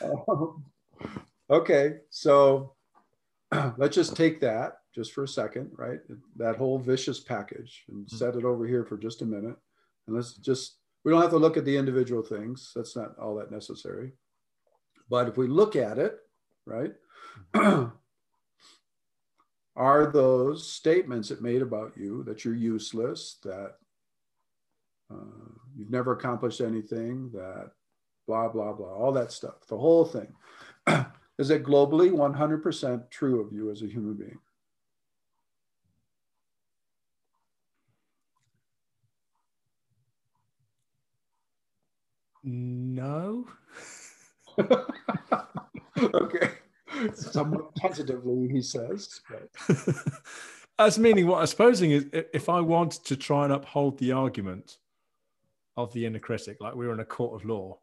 um, 0.02 0.66
okay, 1.50 1.98
so 2.10 2.74
let's 3.78 3.96
just 3.96 4.16
take 4.16 4.40
that 4.42 4.80
just 4.94 5.14
for 5.14 5.24
a 5.24 5.28
second, 5.28 5.72
right? 5.74 6.00
That 6.38 6.56
whole 6.58 6.80
vicious 6.80 7.20
package 7.20 7.84
and 7.90 8.06
Mm. 8.06 8.10
set 8.18 8.36
it 8.36 8.46
over 8.46 8.66
here 8.66 8.86
for 8.86 8.98
just 8.98 9.22
a 9.22 9.26
minute. 9.26 9.58
And 10.08 10.16
let's 10.16 10.34
just, 10.36 10.78
we 11.04 11.12
don't 11.12 11.22
have 11.22 11.32
to 11.32 11.38
look 11.38 11.58
at 11.58 11.66
the 11.66 11.76
individual 11.76 12.24
things. 12.24 12.72
That's 12.76 12.96
not 12.96 13.18
all 13.20 13.36
that 13.36 13.52
necessary. 13.52 14.14
But 15.10 15.28
if 15.28 15.38
we 15.38 15.48
look 15.48 15.76
at 15.76 15.98
it, 16.00 16.18
right, 16.66 16.94
are 19.76 20.12
those 20.12 20.72
statements 20.72 21.32
it 21.32 21.42
made 21.42 21.62
about 21.62 21.98
you 21.98 22.24
that 22.24 22.46
you're 22.46 22.56
useless, 22.56 23.38
that 23.44 23.76
uh, 25.12 25.50
you've 25.76 25.92
never 25.92 26.14
accomplished 26.14 26.62
anything, 26.62 27.30
that 27.34 27.72
blah, 28.28 28.50
blah, 28.50 28.74
blah, 28.74 28.94
all 28.94 29.12
that 29.14 29.32
stuff, 29.32 29.68
the 29.68 29.78
whole 29.78 30.06
thing. 30.06 30.34
Is 31.38 31.50
it 31.50 31.64
globally 31.64 32.12
100% 32.12 33.10
true 33.10 33.42
of 33.42 33.52
you 33.52 33.70
as 33.72 33.82
a 33.82 33.88
human 33.88 34.14
being? 34.14 34.40
No. 42.44 43.48
okay. 46.14 46.50
Somewhat 47.14 47.76
tentatively, 47.76 48.48
he 48.48 48.62
says. 48.62 49.20
That's 50.78 50.98
meaning 50.98 51.28
what 51.28 51.40
I'm 51.40 51.48
supposing 51.48 51.92
is 51.92 52.06
if 52.14 52.50
I 52.50 52.62
wanted 52.62 53.04
to 53.06 53.18
try 53.18 53.46
and 53.46 53.54
uphold 53.54 53.98
the 53.98 54.12
argument 54.12 54.78
of 55.76 55.92
the 55.94 56.06
inner 56.06 56.20
critic, 56.20 56.58
like 56.62 56.76
we 56.76 56.86
were 56.86 56.94
in 56.94 57.00
a 57.00 57.06
court 57.06 57.42
of 57.42 57.48
law, 57.48 57.80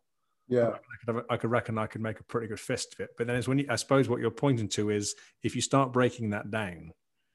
yeah, 0.53 0.68
I 0.68 1.05
could, 1.05 1.14
have 1.14 1.24
I 1.30 1.36
could 1.36 1.50
reckon 1.50 1.78
I 1.78 1.86
could 1.86 2.00
make 2.00 2.20
a 2.20 2.24
pretty 2.24 2.46
good 2.46 2.61
fist 2.61 2.94
of 2.94 3.00
it. 3.00 3.11
But 3.16 3.26
then 3.26 3.36
it's 3.36 3.48
when 3.48 3.59
you, 3.59 3.66
I 3.68 3.76
suppose 3.76 4.09
what 4.09 4.20
you're 4.20 4.30
pointing 4.30 4.68
to 4.70 4.90
is 4.90 5.14
if 5.42 5.55
you 5.57 5.62
start 5.62 5.92
breaking 5.92 6.30
that 6.30 6.50
down, 6.50 6.92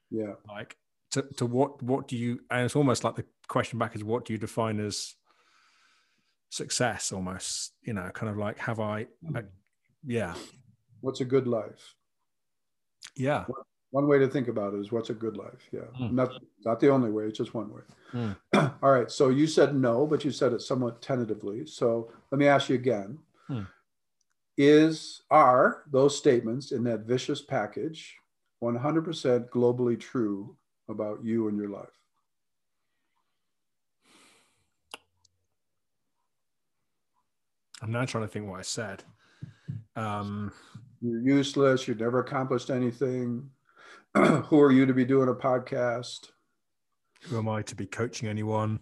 yeah, 0.09 0.33
like 0.47 0.77
to, 1.11 1.23
to 1.37 1.45
what 1.45 1.81
what 1.81 2.07
do 2.07 2.17
you 2.17 2.39
and 2.51 2.65
it's 2.65 2.75
almost 2.75 3.03
like 3.03 3.15
the 3.15 3.25
question 3.47 3.79
back 3.79 3.95
is 3.95 4.03
what 4.03 4.25
do 4.25 4.33
you 4.33 4.39
define 4.39 4.79
as 4.79 5.15
success 6.49 7.11
almost? 7.11 7.73
You 7.83 7.93
know 7.93 8.09
kind 8.13 8.29
of 8.29 8.37
like 8.37 8.57
have 8.59 8.79
i 8.79 9.07
like, 9.29 9.45
yeah. 10.05 10.35
What's 11.01 11.21
a 11.21 11.25
good 11.25 11.47
life? 11.47 11.95
yeah 13.17 13.45
One 13.97 14.05
way 14.07 14.19
to 14.19 14.27
think 14.27 14.47
about 14.47 14.75
it 14.75 14.79
is 14.79 14.91
what's 14.91 15.09
a 15.09 15.13
good 15.15 15.37
life. 15.37 15.67
Yeah, 15.71 15.89
Mm. 15.99 16.11
not 16.11 16.29
not 16.63 16.79
the 16.79 16.89
only 16.89 17.09
way. 17.09 17.23
It's 17.25 17.39
just 17.39 17.55
one 17.55 17.73
way. 17.73 17.81
Mm. 18.13 18.37
All 18.83 18.91
right. 18.91 19.09
So 19.09 19.29
you 19.29 19.47
said 19.47 19.73
no, 19.75 20.05
but 20.05 20.23
you 20.23 20.29
said 20.29 20.53
it 20.53 20.61
somewhat 20.61 21.01
tentatively. 21.01 21.65
So 21.65 22.11
let 22.29 22.37
me 22.37 22.45
ask 22.45 22.69
you 22.69 22.75
again: 22.75 23.17
Mm. 23.49 23.67
Is 24.55 25.23
are 25.31 25.81
those 25.89 26.15
statements 26.15 26.71
in 26.71 26.83
that 26.83 27.07
vicious 27.07 27.41
package 27.41 28.15
100% 28.61 29.49
globally 29.49 29.99
true 29.99 30.55
about 30.89 31.23
you 31.23 31.47
and 31.47 31.57
your 31.57 31.69
life? 31.69 31.97
i'm 37.81 37.91
now 37.91 38.03
trying 38.05 38.23
to 38.23 38.27
think 38.27 38.47
what 38.49 38.57
i 38.59 38.63
said 38.63 39.03
um 39.95 40.51
You're 41.01 41.21
useless. 41.21 41.87
You've 41.87 41.99
never 41.99 42.19
accomplished 42.19 42.71
anything. 42.71 43.51
Who 44.47 44.59
are 44.59 44.71
you 44.71 44.85
to 44.87 44.93
be 44.93 45.05
doing 45.05 45.29
a 45.29 45.33
podcast? 45.33 46.29
who 47.23 47.37
am 47.37 47.49
i 47.49 47.61
to 47.63 47.75
be 47.75 47.85
coaching 47.85 48.29
anyone 48.29 48.79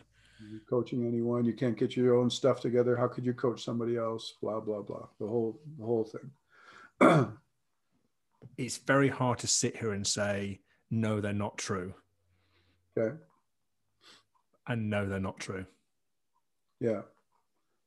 You're 0.51 0.59
coaching 0.69 1.05
anyone? 1.07 1.45
You 1.45 1.53
can't 1.53 1.77
get 1.77 1.95
your 1.95 2.15
own 2.15 2.29
stuff 2.29 2.59
together. 2.61 2.95
How 2.95 3.07
could 3.07 3.25
you 3.25 3.33
coach 3.33 3.63
somebody 3.63 3.97
else? 3.97 4.35
Blah 4.41 4.59
blah 4.61 4.81
blah. 4.81 5.07
The 5.19 5.27
whole 5.27 5.59
the 5.77 5.85
whole 5.85 6.09
thing. 6.13 6.31
it's 8.57 8.77
very 8.77 9.09
hard 9.09 9.39
to 9.39 9.47
sit 9.47 9.75
here 9.77 9.91
and 9.91 10.05
say 10.05 10.61
no 10.91 11.19
they're 11.19 11.33
not 11.33 11.57
true 11.57 11.93
okay. 12.97 13.15
and 14.67 14.89
no 14.89 15.05
they're 15.05 15.19
not 15.19 15.39
true 15.39 15.65
Yeah. 16.79 17.01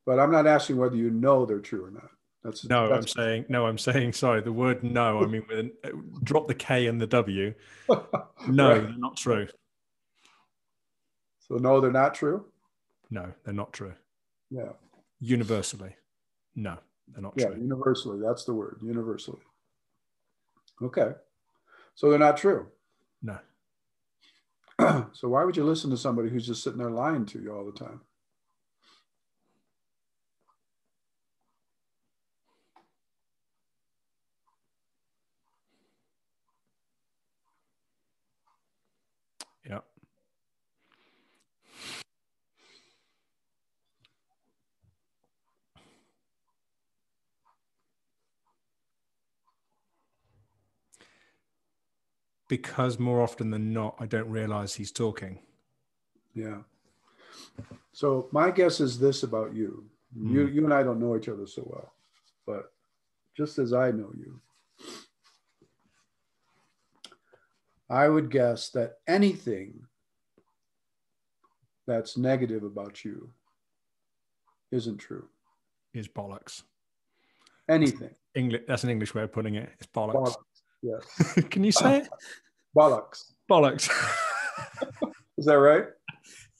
But 0.04 0.18
I'm 0.18 0.32
not 0.32 0.46
asking 0.46 0.76
whether 0.76 0.96
you 0.96 1.10
know 1.10 1.46
they're 1.46 1.60
true 1.60 1.84
or 1.84 1.90
not. 1.90 2.10
That's 2.48 2.64
no 2.64 2.90
i'm 2.92 3.06
saying 3.06 3.44
no 3.50 3.66
i'm 3.66 3.76
saying 3.76 4.12
sorry 4.14 4.40
the 4.40 4.52
word 4.52 4.82
no 4.82 5.22
i 5.22 5.26
mean 5.26 5.44
with 5.48 5.58
an, 5.58 5.72
uh, 5.84 5.90
drop 6.24 6.48
the 6.48 6.54
k 6.54 6.86
and 6.86 6.98
the 7.00 7.06
w 7.06 7.52
no 7.88 8.68
Right. 8.70 8.82
they're 8.82 8.98
not 8.98 9.16
true 9.18 9.46
So 11.40 11.56
no, 11.56 11.80
they're 11.80 11.90
not 11.92 12.14
true. 12.14 12.46
no 13.10 13.32
they're 13.44 13.54
not 13.54 13.72
true 13.72 13.94
Yeah. 14.50 14.72
universally 15.20 15.94
no 16.56 16.78
they're 17.08 17.22
not 17.22 17.36
Yeah. 17.36 17.46
true 17.48 17.54
Yeah, 17.56 17.62
Universally. 17.62 18.20
That's 18.26 18.44
the 18.44 18.54
word. 18.54 18.78
Universally. 18.82 19.40
Okay. 20.82 21.12
So 21.94 22.08
they're 22.10 22.18
not 22.18 22.36
true. 22.38 22.68
no 23.22 23.38
so 25.12 25.28
why 25.28 25.44
would 25.44 25.56
you 25.56 25.64
listen 25.64 25.90
to 25.90 25.96
somebody 25.98 26.30
who's 26.30 26.46
just 26.46 26.62
sitting 26.62 26.78
there 26.78 26.90
lying 26.90 27.26
to 27.26 27.40
you 27.40 27.52
all 27.54 27.66
the 27.66 27.72
time? 27.78 28.00
yeah 39.68 39.80
because 52.48 52.98
more 52.98 53.20
often 53.22 53.50
than 53.50 53.72
not 53.72 53.94
i 54.00 54.06
don't 54.06 54.28
realize 54.30 54.74
he's 54.74 54.92
talking 54.92 55.38
Yeah. 56.34 56.58
So 57.92 58.28
my 58.32 58.50
guess 58.52 58.78
is 58.80 58.98
this 58.98 59.22
about 59.24 59.54
you. 59.54 59.84
You 60.14 60.46
Hmm. 60.46 60.54
you 60.54 60.64
and 60.64 60.72
I 60.74 60.82
don't 60.84 61.00
know 61.00 61.16
each 61.16 61.28
other 61.28 61.46
so 61.46 61.62
well, 61.66 61.92
but 62.46 62.72
just 63.36 63.58
as 63.58 63.72
I 63.72 63.90
know 63.90 64.10
you, 64.16 64.40
I 67.90 68.08
would 68.08 68.30
guess 68.30 68.70
that 68.70 68.98
anything 69.06 69.86
that's 71.86 72.16
negative 72.16 72.62
about 72.62 73.04
you 73.04 73.30
isn't 74.70 74.98
true. 74.98 75.26
is 75.94 76.06
bollocks 76.06 76.62
Anything. 77.68 78.14
english 78.34 78.62
that's 78.68 78.84
an 78.84 78.90
english 78.90 79.14
way 79.14 79.22
of 79.22 79.32
putting 79.32 79.54
it 79.56 79.68
it's 79.78 79.86
bollocks, 79.86 80.14
Bollocks. 80.14 80.36
Yes. 80.82 81.32
can 81.50 81.64
you 81.64 81.72
say 81.72 81.98
it 81.98 82.08
Bollocks. 82.76 83.32
bollocks 83.50 83.90
Is 85.36 85.46
that 85.46 85.58
right? 85.58 85.86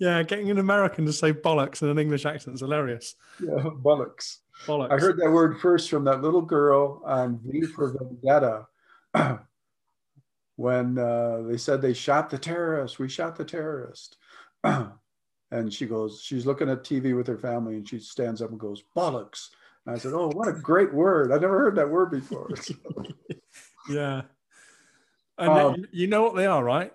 yeah 0.00 0.22
getting 0.22 0.50
an 0.50 0.58
american 0.58 1.04
to 1.06 1.12
say 1.12 1.32
bollocks 1.32 1.82
in 1.82 1.88
an 1.88 1.98
english 1.98 2.24
accent 2.26 2.54
is 2.54 2.60
hilarious 2.60 3.14
Yeah, 3.40 3.50
bollocks. 3.82 4.38
bollocks 4.66 4.90
I 4.92 4.98
heard 4.98 5.18
that 5.18 5.30
word 5.30 5.60
first 5.60 5.90
from 5.90 6.04
that 6.04 6.22
little 6.22 6.42
girl 6.42 7.02
on 7.04 7.38
V 7.44 7.62
for 7.66 7.92
Vendetta 7.96 8.66
when 10.56 10.98
uh, 10.98 11.42
they 11.42 11.56
said 11.56 11.80
they 11.80 11.94
shot 11.94 12.30
the 12.30 12.38
terrorist. 12.38 12.98
We 12.98 13.08
shot 13.08 13.36
the 13.36 13.44
terrorist. 13.44 14.16
and 14.64 15.72
she 15.72 15.86
goes, 15.86 16.20
she's 16.22 16.46
looking 16.46 16.68
at 16.68 16.82
TV 16.84 17.16
with 17.16 17.26
her 17.28 17.38
family 17.38 17.76
and 17.76 17.88
she 17.88 17.98
stands 18.00 18.42
up 18.42 18.50
and 18.50 18.58
goes, 18.58 18.82
bollocks. 18.96 19.48
And 19.86 19.94
I 19.94 19.98
said, 19.98 20.12
oh, 20.14 20.28
what 20.34 20.48
a 20.48 20.52
great 20.52 20.92
word. 20.92 21.32
I've 21.32 21.40
never 21.42 21.58
heard 21.58 21.76
that 21.76 21.88
word 21.88 22.10
before. 22.10 22.48
yeah 23.88 24.22
and 25.38 25.48
Um, 25.50 25.84
you- 25.92 26.06
know 26.06 26.22
what 26.22 26.34
they 26.36 26.46
are 26.46 26.62
right 26.64 26.92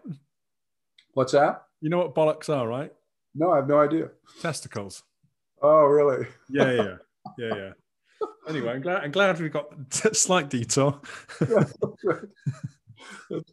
What's 1.13 1.31
that? 1.33 1.63
you 1.81 1.89
know 1.89 1.99
what 1.99 2.15
bollocks 2.15 2.49
are 2.49 2.67
right 2.67 2.91
No, 3.35 3.51
I 3.51 3.57
have 3.57 3.67
no 3.67 3.79
idea. 3.79 4.09
testicles 4.41 5.03
Oh, 5.61 5.83
really? 5.85 6.27
yeah 6.49 6.71
yeah 6.71 6.95
yeah 7.37 7.55
yeah 7.55 7.71
anyway 8.47 8.73
i'm 8.73 8.81
glad 8.81 9.03
i'm 9.03 9.11
glad 9.11 9.39
we 9.39 9.49
got 9.49 9.67
a 10.05 10.13
slight 10.13 10.49
detour 10.49 10.99
That's 11.39 11.73
great. 12.03 12.29
That's 13.29 13.51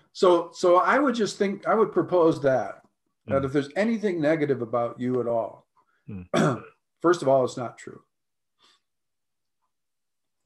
so, 0.12 0.50
so 0.52 0.76
I 0.78 0.98
would 0.98 1.14
just 1.14 1.38
think 1.38 1.66
I 1.68 1.74
would 1.74 1.92
propose 1.92 2.40
that 2.42 2.82
that 3.28 3.42
Mm. 3.42 3.44
if 3.44 3.52
there's 3.52 3.68
anything 3.76 4.20
negative 4.20 4.60
about 4.62 4.98
you 5.00 5.20
at 5.20 5.28
all, 5.28 5.66
Mm. 6.10 6.26
first 7.00 7.22
of 7.22 7.28
all, 7.28 7.44
it's 7.44 7.56
not 7.56 7.78
true. 7.78 8.00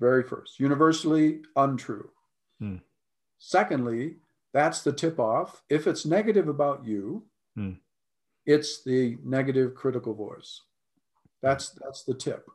Very 0.00 0.22
first, 0.22 0.60
universally 0.60 1.40
untrue. 1.56 2.10
Mm. 2.62 2.80
Secondly, 3.38 4.16
that's 4.52 4.82
the 4.82 4.92
tip 4.92 5.18
off. 5.18 5.62
If 5.68 5.86
it's 5.86 6.04
negative 6.06 6.48
about 6.48 6.84
you, 6.84 7.24
Mm. 7.58 7.78
it's 8.44 8.82
the 8.84 9.16
negative 9.24 9.74
critical 9.74 10.14
voice. 10.14 10.62
That's 11.42 11.70
that's 11.70 12.04
the 12.04 12.14
tip. 12.14 12.46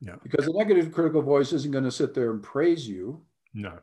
Yeah. 0.00 0.16
Because 0.22 0.46
the 0.46 0.52
negative 0.52 0.92
critical 0.92 1.22
voice 1.22 1.52
isn't 1.52 1.72
going 1.72 1.84
to 1.84 1.90
sit 1.90 2.14
there 2.14 2.30
and 2.30 2.42
praise 2.42 2.86
you 2.86 3.24
no 3.54 3.78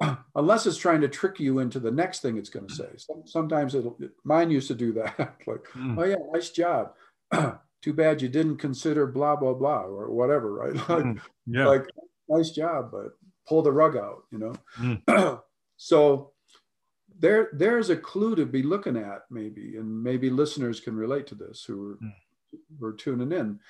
unless 0.34 0.66
it's 0.66 0.76
trying 0.76 1.00
to 1.02 1.08
trick 1.08 1.38
you 1.40 1.58
into 1.60 1.78
the 1.80 1.90
next 1.90 2.20
thing 2.22 2.36
it's 2.38 2.48
going 2.48 2.66
to 2.66 2.74
say. 2.74 2.88
Some, 2.96 3.22
sometimes 3.26 3.74
it'll, 3.74 3.98
mine 4.24 4.50
used 4.50 4.68
to 4.68 4.74
do 4.74 4.92
that. 4.94 5.16
like, 5.46 5.64
Mm. 5.74 5.98
oh 5.98 6.04
yeah, 6.04 6.16
nice 6.32 6.50
job. 6.50 6.94
Too 7.82 7.92
bad 7.92 8.20
you 8.22 8.28
didn't 8.28 8.56
consider 8.56 9.06
blah, 9.06 9.36
blah, 9.36 9.54
blah, 9.54 9.82
or 9.82 10.10
whatever, 10.10 10.52
right? 10.52 10.74
Like, 10.88 11.04
Mm. 11.04 11.20
yeah 11.46 11.66
like 11.66 11.86
nice 12.28 12.50
job, 12.50 12.90
but 12.92 13.12
pull 13.48 13.62
the 13.62 13.72
rug 13.72 13.96
out, 13.96 14.24
you 14.30 14.38
know? 14.38 14.54
Mm. 14.76 15.40
so 15.76 16.32
there 17.18 17.48
there's 17.52 17.88
a 17.90 17.96
clue 17.96 18.34
to 18.36 18.44
be 18.44 18.62
looking 18.62 18.96
at 18.96 19.22
maybe 19.30 19.76
and 19.76 20.02
maybe 20.02 20.28
listeners 20.28 20.80
can 20.80 20.94
relate 20.96 21.26
to 21.28 21.34
this 21.34 21.64
who 21.64 21.92
are, 21.92 21.94
Mm. 21.96 22.12
who 22.78 22.86
are 22.86 22.92
tuning 22.92 23.32
in 23.32 23.60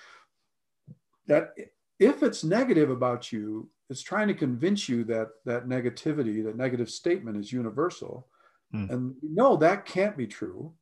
that 1.27 1.55
if 1.99 2.23
it's 2.23 2.43
negative 2.45 2.91
about 2.91 3.31
you 3.33 3.69
it's 3.89 4.03
trying 4.03 4.27
to 4.29 4.35
convince 4.35 4.89
you 4.89 5.05
that 5.05 5.29
that 5.45 5.67
negativity 5.69 6.43
that 6.45 6.57
negative 6.57 6.91
statement 6.91 7.37
is 7.37 7.53
universal 7.53 8.29
Mm. 8.75 8.91
and 8.91 9.15
no, 9.23 9.57
that 9.57 9.87
can't 9.87 10.17
be 10.17 10.27
true 10.27 10.73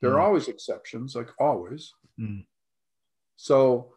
there 0.00 0.12
are 0.12 0.20
Mm. 0.20 0.24
always 0.26 0.48
exceptions 0.48 1.16
like 1.16 1.30
always 1.40 1.92
Mm. 2.20 2.46
so 3.36 3.94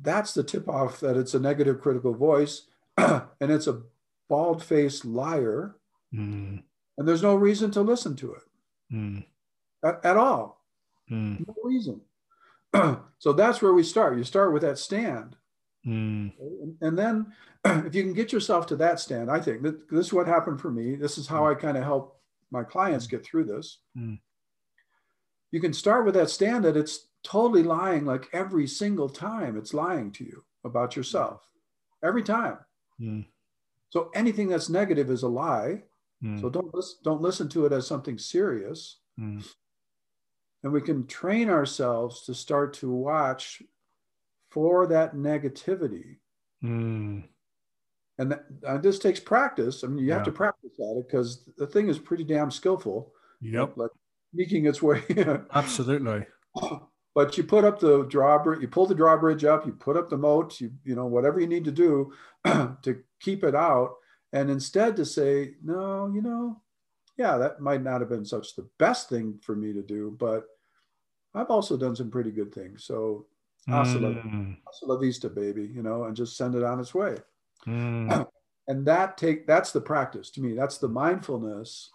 that's 0.00 0.32
the 0.34 0.42
tip 0.42 0.68
off 0.68 1.00
that 1.00 1.16
it's 1.16 1.34
a 1.34 1.40
negative 1.40 1.80
critical 1.80 2.14
voice 2.14 2.62
and 2.96 3.22
it's 3.40 3.66
a 3.66 3.82
bald 4.28 4.62
faced 4.62 5.04
liar 5.04 5.76
Mm. 6.14 6.62
and 6.98 7.08
there's 7.08 7.22
no 7.22 7.34
reason 7.34 7.70
to 7.70 7.80
listen 7.80 8.14
to 8.16 8.34
it 8.34 8.42
Mm. 8.92 9.24
at, 9.84 10.04
at 10.04 10.16
all 10.16 10.62
Mm. 11.10 11.46
no 11.46 11.54
reason 11.64 12.00
so 13.18 13.32
that's 13.32 13.60
where 13.62 13.72
we 13.72 13.82
start 13.82 14.16
you 14.16 14.24
start 14.24 14.52
with 14.52 14.62
that 14.62 14.78
stand 14.78 15.36
Mm. 15.86 16.32
and, 16.38 16.76
and 16.80 16.98
then 16.98 17.32
if 17.86 17.94
you 17.94 18.02
can 18.02 18.12
get 18.12 18.32
yourself 18.32 18.66
to 18.66 18.76
that 18.76 19.00
stand 19.00 19.30
i 19.30 19.40
think 19.40 19.62
that 19.62 19.88
this 19.90 20.06
is 20.06 20.12
what 20.12 20.26
happened 20.26 20.60
for 20.60 20.70
me 20.70 20.96
this 20.96 21.16
is 21.18 21.26
how 21.26 21.46
i 21.46 21.54
kind 21.54 21.76
of 21.76 21.82
help 21.84 22.20
my 22.50 22.62
clients 22.62 23.06
get 23.06 23.24
through 23.24 23.44
this 23.44 23.78
Mm. 23.96 24.18
you 25.50 25.60
can 25.60 25.72
start 25.72 26.04
with 26.04 26.14
that 26.14 26.30
stand 26.30 26.64
that 26.64 26.76
it's 26.76 27.08
totally 27.24 27.62
lying 27.62 28.04
like 28.04 28.28
every 28.32 28.66
single 28.66 29.08
time 29.08 29.56
it's 29.56 29.72
lying 29.74 30.10
to 30.12 30.24
you 30.24 30.44
about 30.64 30.96
yourself 30.96 31.48
every 32.02 32.22
time 32.22 32.58
Mm. 33.00 33.26
so 33.90 34.10
anything 34.14 34.48
that's 34.48 34.68
negative 34.68 35.10
is 35.10 35.22
a 35.22 35.28
lie 35.28 35.82
Mm. 36.22 36.40
so 36.40 36.48
don't 36.50 36.72
listen, 36.74 36.98
don't 37.02 37.20
listen 37.22 37.48
to 37.48 37.66
it 37.66 37.72
as 37.72 37.86
something 37.86 38.18
serious 38.18 38.98
Mm. 39.18 39.44
and 40.62 40.72
we 40.72 40.80
can 40.80 41.06
train 41.06 41.48
ourselves 41.48 42.22
to 42.26 42.34
start 42.34 42.72
to 42.74 42.90
watch 42.90 43.62
for 44.50 44.86
that 44.86 45.14
negativity 45.14 46.18
Mm. 46.62 47.24
and, 48.18 48.30
that, 48.30 48.44
and 48.64 48.82
this 48.82 48.98
takes 48.98 49.18
practice 49.20 49.82
i 49.84 49.86
mean 49.86 50.04
you 50.04 50.12
have 50.12 50.22
to 50.24 50.32
practice 50.32 50.72
at 50.78 50.96
it 50.98 51.06
because 51.08 51.44
the 51.56 51.66
thing 51.66 51.88
is 51.88 51.98
pretty 51.98 52.24
damn 52.24 52.50
skillful 52.50 53.12
Yep. 53.40 53.76
like 53.76 53.90
sneaking 54.34 54.66
its 54.66 54.80
way 54.82 55.02
Absolutely. 55.52 56.26
but 57.14 57.36
you 57.36 57.44
put 57.44 57.64
up 57.64 57.78
the 57.78 58.04
drawbridge 58.04 58.60
you 58.60 58.68
pull 58.68 58.86
the 58.86 58.94
drawbridge 58.94 59.44
up 59.44 59.66
you 59.66 59.72
put 59.72 59.96
up 59.96 60.08
the 60.08 60.16
moat 60.16 60.60
you 60.60 60.70
you 60.84 60.94
know 60.94 61.06
whatever 61.06 61.40
you 61.40 61.46
need 61.46 61.64
to 61.64 61.72
do 61.72 62.12
to 62.46 63.02
keep 63.20 63.44
it 63.44 63.54
out 63.54 63.96
and 64.32 64.50
instead 64.50 64.96
to 64.96 65.04
say 65.04 65.54
no 65.62 66.10
you 66.14 66.22
know 66.22 66.60
yeah 67.18 67.36
that 67.36 67.60
might 67.60 67.82
not 67.82 68.00
have 68.00 68.08
been 68.08 68.24
such 68.24 68.56
the 68.56 68.66
best 68.78 69.08
thing 69.08 69.38
for 69.42 69.54
me 69.54 69.72
to 69.72 69.82
do 69.82 70.16
but 70.18 70.44
i've 71.34 71.50
also 71.50 71.76
done 71.76 71.94
some 71.96 72.10
pretty 72.10 72.30
good 72.30 72.52
things 72.54 72.84
so 72.84 73.26
hasta 73.68 73.98
Mm. 73.98 74.56
hasta 74.66 74.86
la 74.86 74.96
vista 74.96 75.28
baby 75.28 75.66
you 75.72 75.82
know 75.82 76.04
and 76.04 76.16
just 76.16 76.36
send 76.36 76.54
it 76.54 76.64
on 76.64 76.80
its 76.80 76.94
way 76.94 77.16
Mm. 77.66 78.26
and 78.68 78.84
that 78.86 79.16
take 79.16 79.46
that's 79.46 79.70
the 79.72 79.80
practice 79.80 80.30
to 80.30 80.40
me 80.40 80.54
that's 80.54 80.78
the 80.78 80.88
mindfulness 80.88 81.90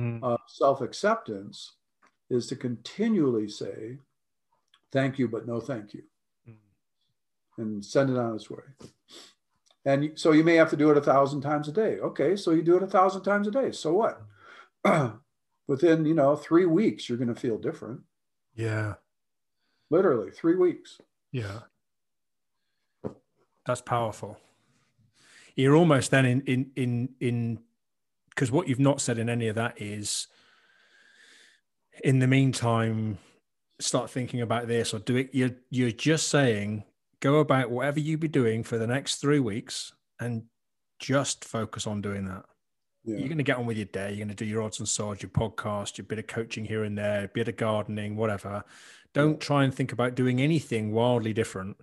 Mm. 0.00 0.22
of 0.22 0.40
self-acceptance 0.46 1.74
is 2.30 2.46
to 2.46 2.56
continually 2.56 3.46
say 3.46 3.98
thank 4.92 5.18
you 5.18 5.26
but 5.28 5.46
no 5.46 5.60
thank 5.60 5.94
you 5.94 6.02
Mm. 6.48 6.56
and 7.58 7.84
send 7.84 8.10
it 8.10 8.16
on 8.16 8.34
its 8.34 8.48
way 8.50 8.62
and 9.84 10.12
so 10.18 10.32
you 10.32 10.44
may 10.44 10.54
have 10.56 10.70
to 10.70 10.76
do 10.76 10.90
it 10.90 10.96
a 10.98 11.00
thousand 11.02 11.40
times 11.40 11.68
a 11.68 11.72
day 11.72 11.98
okay 12.00 12.36
so 12.36 12.50
you 12.52 12.62
do 12.62 12.76
it 12.76 12.82
a 12.82 12.86
thousand 12.86 13.22
times 13.22 13.46
a 13.46 13.50
day 13.50 13.70
so 13.72 13.92
what 13.92 14.22
within 15.68 16.04
you 16.04 16.14
know 16.14 16.34
three 16.36 16.66
weeks 16.66 17.08
you're 17.08 17.18
going 17.18 17.32
to 17.34 17.40
feel 17.40 17.58
different 17.58 18.00
Yeah. 18.54 18.94
literally 19.90 20.30
three 20.30 20.56
weeks 20.56 20.98
Yeah. 21.32 21.60
That's 23.64 23.80
powerful. 23.80 24.38
You're 25.54 25.76
almost 25.76 26.10
then 26.10 26.26
in 26.26 26.40
in 26.42 26.70
in 26.74 27.08
in 27.20 27.58
because 28.30 28.50
what 28.50 28.66
you've 28.66 28.80
not 28.80 29.00
said 29.00 29.18
in 29.18 29.28
any 29.28 29.46
of 29.46 29.54
that 29.54 29.80
is 29.80 30.26
in 32.02 32.18
the 32.18 32.26
meantime 32.26 33.18
start 33.82 34.10
thinking 34.10 34.40
about 34.40 34.68
this 34.68 34.94
or 34.94 34.98
do 34.98 35.16
it 35.16 35.30
you're 35.32 35.56
you're 35.70 35.90
just 35.90 36.28
saying 36.28 36.84
go 37.20 37.38
about 37.38 37.70
whatever 37.70 38.00
you 38.00 38.16
be 38.18 38.28
doing 38.28 38.62
for 38.62 38.78
the 38.78 38.86
next 38.86 39.16
three 39.16 39.40
weeks 39.40 39.92
and 40.20 40.44
just 40.98 41.44
focus 41.44 41.86
on 41.86 42.00
doing 42.00 42.24
that 42.24 42.44
yeah 43.04 43.18
you're 43.18 43.28
going 43.28 43.38
to 43.38 43.44
get 43.44 43.56
on 43.56 43.66
with 43.66 43.76
your 43.76 43.86
day. 43.86 44.10
You're 44.10 44.24
going 44.24 44.28
to 44.28 44.34
do 44.34 44.44
your 44.44 44.62
odds 44.62 44.78
and 44.78 44.88
sods, 44.88 45.22
your 45.22 45.30
podcast, 45.30 45.98
your 45.98 46.04
bit 46.04 46.20
of 46.20 46.26
coaching 46.26 46.64
here 46.64 46.84
and 46.84 46.96
there, 46.96 47.24
a 47.24 47.28
bit 47.28 47.48
of 47.48 47.56
gardening, 47.56 48.16
whatever. 48.16 48.64
Don't 49.12 49.40
try 49.40 49.64
and 49.64 49.74
think 49.74 49.92
about 49.92 50.14
doing 50.14 50.40
anything 50.40 50.92
wildly 50.92 51.32
different. 51.32 51.76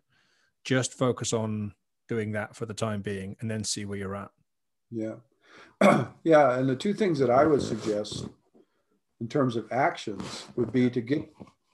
Just 0.63 0.93
focus 0.93 1.33
on 1.33 1.73
doing 2.07 2.31
that 2.31 2.55
for 2.55 2.65
the 2.65 2.73
time 2.73 3.01
being 3.01 3.35
and 3.39 3.51
then 3.51 3.63
see 3.63 3.85
where 3.85 3.97
you're 3.97 4.15
at. 4.15 4.31
Yeah. 4.89 5.15
yeah. 6.23 6.57
And 6.57 6.69
the 6.69 6.75
two 6.75 6.93
things 6.93 7.19
that 7.19 7.29
I 7.29 7.45
would 7.45 7.61
suggest 7.61 8.27
in 9.19 9.27
terms 9.27 9.55
of 9.55 9.71
actions 9.71 10.45
would 10.55 10.71
be 10.71 10.89
to 10.89 11.01
get, 11.01 11.29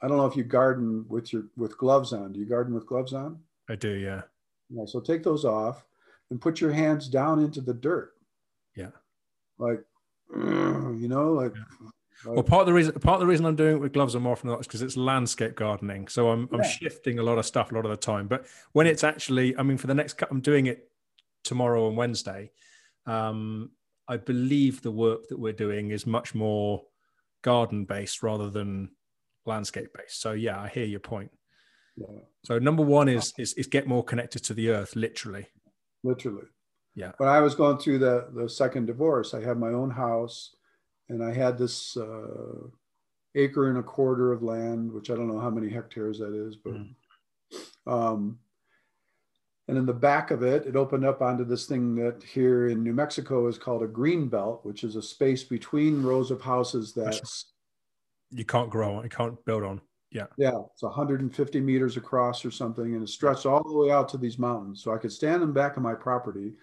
I 0.05 0.07
don't 0.07 0.17
know 0.17 0.27
if 0.27 0.35
you 0.35 0.43
garden 0.43 1.03
with 1.09 1.33
your, 1.33 1.45
with 1.57 1.79
gloves 1.79 2.13
on. 2.13 2.31
Do 2.31 2.39
you 2.39 2.45
garden 2.45 2.75
with 2.75 2.85
gloves 2.85 3.11
on? 3.11 3.39
I 3.67 3.73
do, 3.73 3.89
yeah. 3.89 4.21
Yeah. 4.69 4.85
So 4.85 4.99
take 4.99 5.23
those 5.23 5.45
off 5.45 5.83
and 6.29 6.39
put 6.39 6.61
your 6.61 6.71
hands 6.71 7.07
down 7.07 7.39
into 7.39 7.59
the 7.59 7.73
dirt. 7.73 8.13
Yeah. 8.75 8.91
Like, 9.57 9.83
you 10.35 11.07
know, 11.07 11.33
like, 11.33 11.53
Well, 12.23 12.43
part 12.43 12.61
of 12.61 12.67
the 12.67 12.73
reason 12.73 12.93
part 12.99 13.15
of 13.15 13.21
the 13.21 13.25
reason 13.25 13.47
I'm 13.47 13.55
doing 13.55 13.77
it 13.77 13.79
with 13.79 13.93
gloves 13.93 14.13
on 14.13 14.21
more 14.21 14.33
often 14.33 14.47
than 14.47 14.53
not 14.53 14.61
is 14.61 14.67
because 14.67 14.83
it's 14.83 14.95
landscape 14.95 15.55
gardening. 15.55 16.07
So 16.07 16.29
I'm 16.29 16.49
I'm 16.51 16.63
shifting 16.63 17.17
a 17.17 17.23
lot 17.23 17.39
of 17.39 17.45
stuff 17.47 17.71
a 17.71 17.75
lot 17.75 17.85
of 17.85 17.89
the 17.91 17.97
time. 17.97 18.27
But 18.27 18.45
when 18.73 18.85
it's 18.85 19.03
actually, 19.03 19.57
I 19.57 19.63
mean, 19.63 19.77
for 19.77 19.87
the 19.87 19.95
next 19.95 20.19
cou- 20.19 20.27
I'm 20.29 20.39
doing 20.39 20.67
it 20.67 20.87
tomorrow 21.43 21.87
and 21.87 21.97
Wednesday. 21.97 22.51
Um, 23.07 23.71
I 24.07 24.17
believe 24.17 24.83
the 24.83 24.91
work 24.91 25.29
that 25.29 25.39
we're 25.39 25.53
doing 25.53 25.89
is 25.89 26.05
much 26.05 26.35
more 26.35 26.83
garden 27.41 27.85
based 27.85 28.21
rather 28.21 28.51
than 28.51 28.91
landscape 29.45 29.89
based. 29.97 30.21
So 30.21 30.31
yeah, 30.33 30.59
I 30.59 30.67
hear 30.67 30.85
your 30.85 30.99
point. 30.99 31.31
yeah, 31.97 32.19
So 32.43 32.59
number 32.59 32.83
one 32.83 33.07
is 33.07 33.33
is, 33.37 33.53
is 33.53 33.67
get 33.67 33.87
more 33.87 34.03
connected 34.03 34.43
to 34.45 34.53
the 34.53 34.69
earth, 34.69 34.95
literally. 34.95 35.47
literally. 36.03 36.47
Yeah. 36.95 37.11
When 37.17 37.29
I 37.29 37.39
was 37.41 37.55
going 37.55 37.77
through 37.77 37.99
the, 37.99 38.27
the 38.33 38.47
second 38.49 38.85
divorce, 38.87 39.33
I 39.33 39.41
had 39.41 39.57
my 39.57 39.69
own 39.69 39.89
house 39.91 40.55
and 41.09 41.23
I 41.23 41.33
had 41.33 41.57
this 41.57 41.97
uh, 41.97 42.67
acre 43.35 43.69
and 43.69 43.77
a 43.77 43.83
quarter 43.83 44.31
of 44.31 44.43
land, 44.43 44.91
which 44.91 45.09
I 45.11 45.15
don't 45.15 45.27
know 45.27 45.39
how 45.39 45.49
many 45.49 45.69
hectares 45.69 46.19
that 46.19 46.33
is, 46.33 46.55
but 46.55 46.73
Mm. 46.73 46.95
um, 47.85 48.39
and 49.67 49.77
in 49.77 49.85
the 49.85 49.93
back 49.93 50.29
of 50.31 50.43
it, 50.43 50.65
it 50.67 50.75
opened 50.75 51.05
up 51.05 51.21
onto 51.23 51.43
this 51.43 51.65
thing 51.65 51.95
that 51.95 52.21
here 52.23 52.67
in 52.67 52.83
New 52.83 52.93
Mexico 52.93 53.47
is 53.47 53.57
called 53.57 53.81
a 53.83 53.87
green 53.87 54.27
belt, 54.29 54.59
which 54.63 54.83
is 54.83 54.95
a 54.95 55.01
space 55.01 55.43
between 55.43 56.03
rows 56.03 56.29
of 56.31 56.39
houses 56.41 56.93
that's 56.93 57.53
You 58.35 58.45
can't 58.45 58.69
grow 58.69 58.95
on, 58.95 59.03
you 59.03 59.09
can't 59.09 59.43
build 59.45 59.63
on. 59.63 59.81
Yeah. 60.11 60.27
yeah, 60.37 60.61
it's 60.71 60.83
150 60.83 61.59
meters 61.59 61.97
across 61.97 62.45
or 62.45 62.51
something, 62.51 62.93
and 62.93 63.03
it 63.03 63.09
stretched 63.09 63.45
all 63.45 63.63
the 63.63 63.77
way 63.77 63.91
out 63.91 64.07
to 64.09 64.17
these 64.17 64.39
mountains. 64.39 64.81
So 64.81 64.93
I 64.93 64.97
could 64.97 65.11
stand 65.11 65.43
in 65.43 65.51
back 65.51 65.75
of 65.75 65.83
my 65.83 65.93
property 65.93 66.53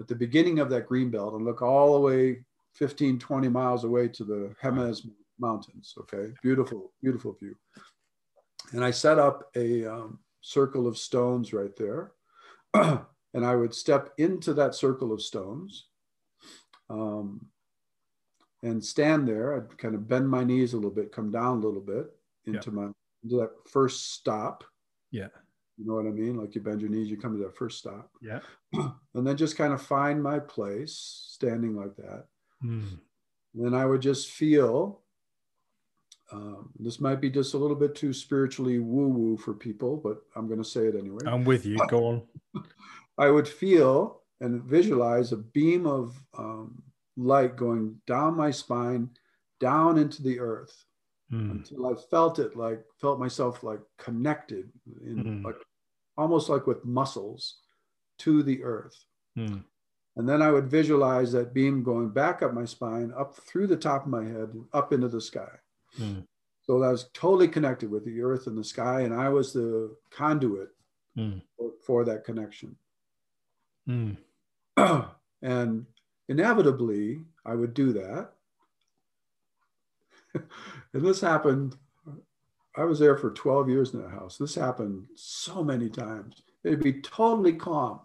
at 0.00 0.08
the 0.08 0.14
beginning 0.14 0.60
of 0.60 0.70
that 0.70 0.86
green 0.86 1.10
belt 1.10 1.34
and 1.34 1.44
look 1.44 1.60
all 1.60 1.94
the 1.94 2.00
way 2.00 2.42
15, 2.74 3.18
20 3.18 3.48
miles 3.48 3.84
away 3.84 4.08
to 4.08 4.24
the 4.24 4.54
Jemez 4.62 5.06
Mountains. 5.38 5.94
Okay, 5.98 6.32
beautiful, 6.42 6.92
beautiful 7.02 7.34
view. 7.34 7.54
And 8.72 8.82
I 8.82 8.92
set 8.92 9.18
up 9.18 9.50
a 9.56 9.84
um, 9.84 10.18
circle 10.40 10.86
of 10.86 10.96
stones 10.96 11.52
right 11.52 11.76
there, 11.76 12.12
and 12.74 13.44
I 13.44 13.56
would 13.56 13.74
step 13.74 14.10
into 14.16 14.54
that 14.54 14.74
circle 14.74 15.12
of 15.12 15.20
stones. 15.20 15.88
Um, 16.88 17.49
and 18.62 18.84
stand 18.84 19.26
there. 19.26 19.56
I'd 19.56 19.78
kind 19.78 19.94
of 19.94 20.08
bend 20.08 20.28
my 20.28 20.44
knees 20.44 20.72
a 20.72 20.76
little 20.76 20.90
bit, 20.90 21.12
come 21.12 21.30
down 21.30 21.58
a 21.58 21.66
little 21.66 21.80
bit 21.80 22.06
into 22.46 22.70
my 22.70 22.88
into 23.22 23.36
that 23.36 23.50
first 23.68 24.14
stop. 24.14 24.64
Yeah. 25.10 25.28
You 25.76 25.86
know 25.86 25.94
what 25.94 26.06
I 26.06 26.10
mean? 26.10 26.36
Like 26.36 26.54
you 26.54 26.60
bend 26.60 26.80
your 26.80 26.90
knees, 26.90 27.10
you 27.10 27.16
come 27.16 27.36
to 27.36 27.44
that 27.44 27.56
first 27.56 27.78
stop. 27.78 28.10
Yeah. 28.20 28.40
and 28.72 29.26
then 29.26 29.36
just 29.36 29.56
kind 29.56 29.72
of 29.72 29.80
find 29.80 30.22
my 30.22 30.38
place 30.38 31.24
standing 31.28 31.74
like 31.74 31.96
that. 31.96 32.26
Mm. 32.62 32.98
Then 33.54 33.74
I 33.74 33.86
would 33.86 34.02
just 34.02 34.30
feel 34.30 35.00
um, 36.32 36.70
this 36.78 37.00
might 37.00 37.20
be 37.20 37.30
just 37.30 37.54
a 37.54 37.58
little 37.58 37.76
bit 37.76 37.94
too 37.94 38.12
spiritually 38.12 38.78
woo 38.78 39.08
woo 39.08 39.36
for 39.36 39.54
people, 39.54 39.96
but 39.96 40.22
I'm 40.36 40.46
going 40.46 40.62
to 40.62 40.68
say 40.68 40.86
it 40.86 40.94
anyway. 40.94 41.20
I'm 41.26 41.44
with 41.44 41.66
you. 41.66 41.78
Go 41.88 42.06
on. 42.06 42.22
I 43.18 43.30
would 43.30 43.48
feel 43.48 44.20
and 44.40 44.62
visualize 44.62 45.32
a 45.32 45.36
beam 45.36 45.86
of 45.86 46.22
um, 46.38 46.82
light 47.16 47.56
going 47.56 48.00
down 48.06 48.36
my 48.36 48.50
spine, 48.50 49.10
down 49.58 49.98
into 49.98 50.22
the 50.22 50.38
earth 50.40 50.84
Mm. 51.32 51.50
until 51.52 51.86
I 51.86 51.94
felt 51.94 52.40
it 52.40 52.56
like 52.56 52.84
felt 53.00 53.20
myself 53.20 53.62
like 53.62 53.80
connected 53.98 54.72
in 55.00 55.22
Mhm. 55.22 55.44
like 55.44 55.54
almost 56.16 56.48
like 56.48 56.66
with 56.66 56.84
muscles 56.84 57.60
to 58.18 58.42
the 58.42 58.64
earth. 58.64 59.04
Mm. 59.38 59.62
And 60.16 60.28
then 60.28 60.42
I 60.42 60.50
would 60.50 60.68
visualize 60.68 61.30
that 61.32 61.54
beam 61.54 61.84
going 61.84 62.08
back 62.10 62.42
up 62.42 62.52
my 62.52 62.64
spine, 62.64 63.12
up 63.12 63.36
through 63.36 63.68
the 63.68 63.76
top 63.76 64.06
of 64.06 64.10
my 64.10 64.24
head, 64.24 64.52
up 64.72 64.92
into 64.92 65.06
the 65.08 65.20
sky. 65.20 65.60
Mm. 65.98 66.26
So 66.62 66.82
I 66.82 66.90
was 66.90 67.08
totally 67.14 67.46
connected 67.48 67.90
with 67.90 68.04
the 68.04 68.20
earth 68.22 68.48
and 68.48 68.58
the 68.58 68.64
sky, 68.64 69.02
and 69.02 69.14
I 69.14 69.28
was 69.28 69.52
the 69.52 69.96
conduit 70.10 70.74
Mm. 71.16 71.42
for, 71.56 71.72
for 71.86 72.04
that 72.04 72.24
connection. 72.24 72.76
Mm. 73.88 74.16
and 75.42 75.86
inevitably, 76.30 77.20
I 77.44 77.54
would 77.56 77.74
do 77.74 77.92
that. 77.92 78.30
and 80.94 81.04
this 81.04 81.20
happened. 81.20 81.76
I 82.76 82.84
was 82.84 83.00
there 83.00 83.16
for 83.16 83.32
12 83.32 83.68
years 83.68 83.92
in 83.92 84.00
that 84.00 84.10
house. 84.12 84.38
This 84.38 84.54
happened 84.54 85.06
so 85.16 85.64
many 85.64 85.90
times. 85.90 86.42
It'd 86.62 86.82
be 86.82 87.00
totally 87.02 87.54
calm, 87.54 88.00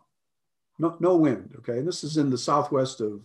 no, 0.80 0.98
no 1.00 1.16
wind. 1.16 1.54
Okay. 1.60 1.78
And 1.78 1.88
this 1.88 2.04
is 2.04 2.18
in 2.18 2.30
the 2.32 2.38
southwest 2.38 3.00
of 3.00 3.22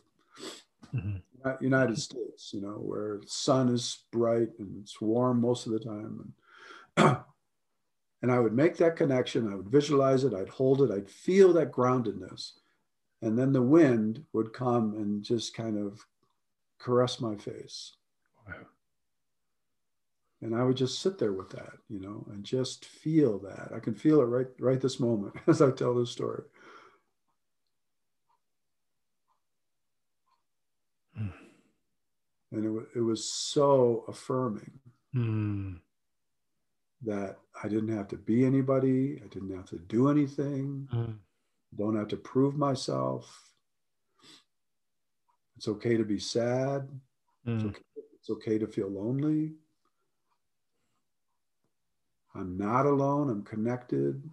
Mhm. 0.94 1.22
United 1.60 1.98
States, 1.98 2.52
you 2.52 2.60
know, 2.60 2.74
where 2.74 3.18
the 3.18 3.28
sun 3.28 3.68
is 3.70 4.04
bright 4.10 4.50
and 4.58 4.82
it's 4.82 5.00
warm 5.00 5.40
most 5.40 5.66
of 5.66 5.72
the 5.72 5.78
time. 5.80 6.34
And, 6.96 7.16
and 8.22 8.30
I 8.30 8.38
would 8.38 8.52
make 8.52 8.76
that 8.76 8.96
connection. 8.96 9.50
I 9.50 9.54
would 9.54 9.68
visualize 9.68 10.24
it. 10.24 10.34
I'd 10.34 10.48
hold 10.48 10.82
it. 10.82 10.90
I'd 10.90 11.08
feel 11.08 11.52
that 11.54 11.72
groundedness. 11.72 12.59
And 13.22 13.38
then 13.38 13.52
the 13.52 13.62
wind 13.62 14.24
would 14.32 14.52
come 14.52 14.94
and 14.94 15.22
just 15.22 15.54
kind 15.54 15.76
of 15.78 16.06
caress 16.80 17.20
my 17.20 17.36
face. 17.36 17.92
Wow. 18.46 18.54
And 20.42 20.56
I 20.56 20.64
would 20.64 20.76
just 20.76 21.00
sit 21.00 21.18
there 21.18 21.34
with 21.34 21.50
that, 21.50 21.74
you 21.90 22.00
know, 22.00 22.26
and 22.32 22.42
just 22.42 22.86
feel 22.86 23.38
that. 23.40 23.72
I 23.74 23.78
can 23.78 23.94
feel 23.94 24.20
it 24.22 24.24
right 24.24 24.46
right 24.58 24.80
this 24.80 24.98
moment 24.98 25.34
as 25.46 25.60
I 25.60 25.70
tell 25.70 25.94
this 25.94 26.10
story. 26.10 26.44
Mm. 31.20 31.32
And 32.52 32.64
it, 32.94 32.98
it 32.98 33.00
was 33.02 33.24
so 33.24 34.04
affirming 34.08 34.72
Mm. 35.14 35.80
that 37.02 37.38
I 37.64 37.66
didn't 37.68 37.96
have 37.96 38.06
to 38.08 38.16
be 38.16 38.44
anybody. 38.44 39.20
I 39.24 39.26
didn't 39.26 39.54
have 39.56 39.66
to 39.70 39.78
do 39.78 40.08
anything. 40.08 40.88
Mm. 40.94 41.16
Don't 41.76 41.96
have 41.96 42.08
to 42.08 42.16
prove 42.16 42.56
myself. 42.56 43.52
It's 45.56 45.68
okay 45.68 45.96
to 45.96 46.04
be 46.04 46.18
sad. 46.18 46.88
It's 47.44 47.64
Mm. 47.64 47.68
okay, 47.68 47.82
it's 48.14 48.30
okay 48.30 48.58
to 48.58 48.66
feel 48.66 48.88
lonely. 48.88 49.54
I'm 52.34 52.56
not 52.56 52.86
alone. 52.86 53.28
I'm 53.30 53.42
connected. 53.42 54.30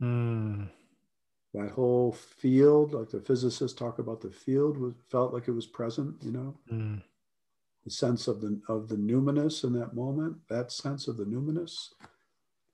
Mm. 0.00 0.70
That 1.54 1.70
whole 1.70 2.12
field, 2.12 2.92
like 2.92 3.08
the 3.10 3.20
physicists 3.20 3.76
talk 3.76 3.98
about, 3.98 4.20
the 4.20 4.30
field 4.30 4.76
was 4.78 4.94
felt 5.08 5.32
like 5.32 5.48
it 5.48 5.52
was 5.52 5.66
present. 5.66 6.22
You 6.22 6.30
know, 6.32 6.58
Mm. 6.70 7.02
the 7.84 7.90
sense 7.90 8.28
of 8.28 8.40
the 8.40 8.60
of 8.68 8.88
the 8.88 8.96
numinous 8.96 9.64
in 9.64 9.72
that 9.74 9.94
moment. 9.94 10.46
That 10.48 10.70
sense 10.70 11.08
of 11.08 11.16
the 11.16 11.24
numinous, 11.24 11.94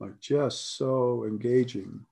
like 0.00 0.18
just 0.20 0.76
so 0.76 1.24
engaging. 1.24 2.06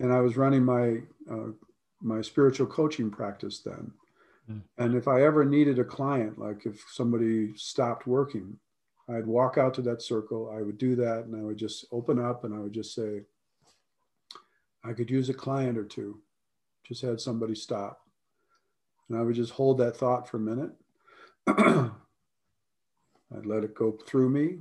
And 0.00 0.12
I 0.12 0.20
was 0.20 0.36
running 0.36 0.64
my 0.64 0.98
uh, 1.30 1.52
my 2.00 2.22
spiritual 2.22 2.66
coaching 2.66 3.10
practice 3.10 3.60
then. 3.60 3.92
Mm. 4.50 4.62
And 4.78 4.94
if 4.96 5.06
I 5.06 5.22
ever 5.22 5.44
needed 5.44 5.78
a 5.78 5.84
client, 5.84 6.38
like 6.38 6.64
if 6.64 6.82
somebody 6.90 7.54
stopped 7.56 8.06
working, 8.06 8.56
I'd 9.08 9.26
walk 9.26 9.58
out 9.58 9.74
to 9.74 9.82
that 9.82 10.02
circle. 10.02 10.52
I 10.56 10.62
would 10.62 10.78
do 10.78 10.96
that, 10.96 11.26
and 11.26 11.36
I 11.36 11.42
would 11.42 11.58
just 11.58 11.84
open 11.92 12.18
up, 12.18 12.44
and 12.44 12.54
I 12.54 12.58
would 12.58 12.72
just 12.72 12.94
say, 12.94 13.22
"I 14.82 14.94
could 14.94 15.10
use 15.10 15.28
a 15.28 15.34
client 15.34 15.76
or 15.76 15.84
two. 15.84 16.20
Just 16.82 17.02
had 17.02 17.20
somebody 17.20 17.54
stop." 17.54 18.00
And 19.08 19.18
I 19.18 19.22
would 19.22 19.34
just 19.34 19.52
hold 19.52 19.78
that 19.78 19.96
thought 19.96 20.28
for 20.28 20.38
a 20.38 20.40
minute. 20.40 20.72
I'd 21.46 23.46
let 23.46 23.64
it 23.64 23.74
go 23.74 23.98
through 24.06 24.30
me, 24.30 24.60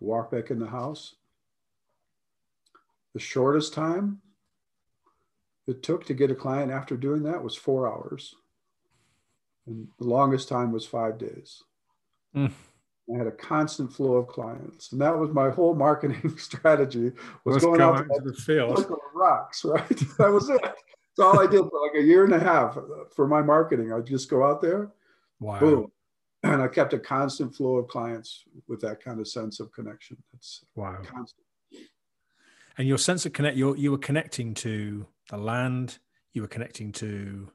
walk 0.00 0.30
back 0.30 0.50
in 0.50 0.58
the 0.58 0.66
house. 0.66 1.14
The 3.12 3.20
shortest 3.20 3.72
time 3.72 4.20
it 5.70 5.82
took 5.82 6.04
to 6.06 6.14
get 6.14 6.30
a 6.30 6.34
client 6.34 6.70
after 6.72 6.96
doing 6.96 7.22
that 7.22 7.42
was 7.42 7.56
four 7.56 7.88
hours. 7.88 8.34
And 9.66 9.88
the 9.98 10.06
longest 10.06 10.48
time 10.48 10.72
was 10.72 10.84
five 10.84 11.18
days. 11.18 11.62
Mm. 12.34 12.52
I 13.14 13.18
had 13.18 13.26
a 13.26 13.32
constant 13.32 13.92
flow 13.92 14.14
of 14.14 14.28
clients. 14.28 14.92
And 14.92 15.00
that 15.00 15.16
was 15.16 15.30
my 15.30 15.50
whole 15.50 15.74
marketing 15.74 16.36
strategy 16.38 17.12
was 17.44 17.54
Let's 17.54 17.64
going 17.64 17.80
out 17.80 17.96
to 17.98 18.04
to 18.04 18.20
the 18.24 18.34
field. 18.34 18.86
rocks, 19.14 19.64
right? 19.64 19.88
that 20.18 20.30
was 20.30 20.48
it. 20.50 20.60
That's 20.62 21.18
all 21.20 21.40
I 21.40 21.46
did 21.46 21.60
for 21.60 21.80
like 21.86 22.00
a 22.02 22.04
year 22.04 22.24
and 22.24 22.34
a 22.34 22.40
half 22.40 22.76
for 23.14 23.26
my 23.26 23.42
marketing. 23.42 23.92
I'd 23.92 24.06
just 24.06 24.28
go 24.30 24.44
out 24.44 24.60
there, 24.60 24.90
Wow. 25.38 25.60
boom. 25.60 25.92
And 26.42 26.62
I 26.62 26.68
kept 26.68 26.94
a 26.94 26.98
constant 26.98 27.54
flow 27.54 27.76
of 27.76 27.88
clients 27.88 28.44
with 28.66 28.80
that 28.80 29.04
kind 29.04 29.20
of 29.20 29.28
sense 29.28 29.60
of 29.60 29.70
connection. 29.72 30.16
It's 30.32 30.64
Wow. 30.74 31.02
constant. 31.04 31.44
And 32.78 32.88
your 32.88 32.96
sense 32.96 33.26
of 33.26 33.34
connect, 33.34 33.58
you 33.58 33.76
you 33.76 33.90
were 33.90 33.98
connecting 33.98 34.54
to 34.54 35.06
the 35.30 35.38
land, 35.38 35.98
you 36.32 36.42
were 36.42 36.48
connecting 36.48 36.92
to 36.92 37.50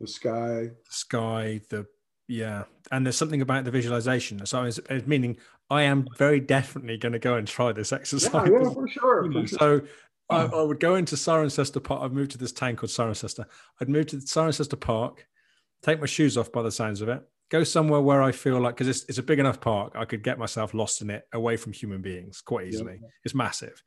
The 0.00 0.06
sky. 0.06 0.70
the 0.70 0.76
sky, 0.90 1.60
the 1.70 1.86
yeah, 2.26 2.64
and 2.90 3.04
there's 3.04 3.16
something 3.18 3.42
about 3.42 3.64
the 3.64 3.70
visualization. 3.70 4.44
So 4.46 4.64
it's, 4.64 4.80
it's 4.88 5.06
meaning 5.06 5.36
I 5.68 5.82
am 5.82 6.06
very 6.16 6.40
definitely 6.40 6.96
going 6.96 7.12
to 7.12 7.18
go 7.18 7.34
and 7.34 7.46
try 7.46 7.72
this 7.72 7.92
exercise. 7.92 8.48
yeah, 8.50 8.70
for 8.70 8.88
sure. 8.88 9.26
You 9.26 9.42
for 9.42 9.46
sure. 9.46 9.58
so 9.58 9.80
I, 10.30 10.44
I 10.46 10.62
would 10.62 10.80
go 10.80 10.94
into 10.94 11.16
Cirencester 11.16 11.84
Park. 11.84 12.02
I've 12.02 12.12
moved 12.12 12.30
to 12.30 12.38
this 12.38 12.52
town 12.52 12.76
called 12.76 12.90
Cirencester. 12.90 13.44
I'd 13.80 13.90
move 13.90 14.06
to 14.06 14.16
Cirencester 14.16 14.80
Park, 14.80 15.26
take 15.82 16.00
my 16.00 16.06
shoes 16.06 16.38
off 16.38 16.50
by 16.50 16.62
the 16.62 16.72
sounds 16.72 17.02
of 17.02 17.10
it, 17.10 17.22
go 17.50 17.62
somewhere 17.62 18.00
where 18.00 18.22
I 18.22 18.32
feel 18.32 18.58
like, 18.58 18.76
because 18.76 18.88
it's, 18.88 19.04
it's 19.08 19.18
a 19.18 19.22
big 19.22 19.38
enough 19.38 19.60
park, 19.60 19.92
I 19.94 20.06
could 20.06 20.22
get 20.22 20.38
myself 20.38 20.72
lost 20.72 21.02
in 21.02 21.10
it 21.10 21.24
away 21.34 21.58
from 21.58 21.74
human 21.74 22.00
beings 22.00 22.40
quite 22.40 22.68
easily. 22.68 23.00
It's 23.22 23.34
massive. 23.34 23.82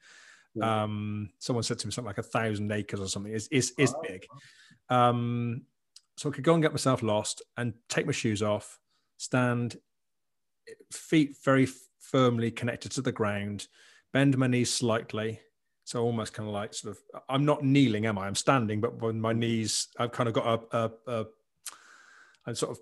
Yeah. 0.57 0.83
Um, 0.83 1.29
someone 1.39 1.63
said 1.63 1.79
to 1.79 1.87
me 1.87 1.91
something 1.91 2.07
like 2.07 2.17
a 2.17 2.23
thousand 2.23 2.71
acres 2.71 2.99
or 2.99 3.07
something. 3.07 3.33
It's, 3.33 3.47
it's, 3.51 3.71
it's 3.77 3.93
Wow. 3.93 4.01
big. 4.07 4.27
Um, 4.89 5.61
so 6.15 6.29
I 6.29 6.33
could 6.33 6.43
go 6.43 6.53
and 6.53 6.63
get 6.63 6.71
myself 6.71 7.03
lost 7.03 7.41
and 7.57 7.73
take 7.89 8.05
my 8.05 8.11
shoes 8.11 8.41
off, 8.41 8.79
stand 9.17 9.77
feet 10.91 11.37
very 11.43 11.67
firmly 11.99 12.51
connected 12.51 12.91
to 12.93 13.01
the 13.01 13.11
ground, 13.11 13.67
bend 14.13 14.37
my 14.37 14.47
knees 14.47 14.73
slightly. 14.73 15.39
So 15.83 16.03
almost 16.03 16.33
kind 16.33 16.49
of 16.49 16.53
like 16.53 16.73
sort 16.73 16.97
of, 16.97 17.21
I'm 17.29 17.45
not 17.45 17.63
kneeling, 17.63 18.07
am 18.07 18.17
I? 18.17 18.27
I'm 18.27 18.35
standing, 18.35 18.81
but 18.81 19.01
when 19.01 19.21
my 19.21 19.31
knees, 19.33 19.87
I've 19.97 20.11
kind 20.11 20.27
of 20.27 20.33
got 20.33 20.67
a, 20.73 20.77
a, 20.77 20.91
a 21.07 21.25
I'm 22.45 22.55
sort 22.55 22.71
of, 22.71 22.79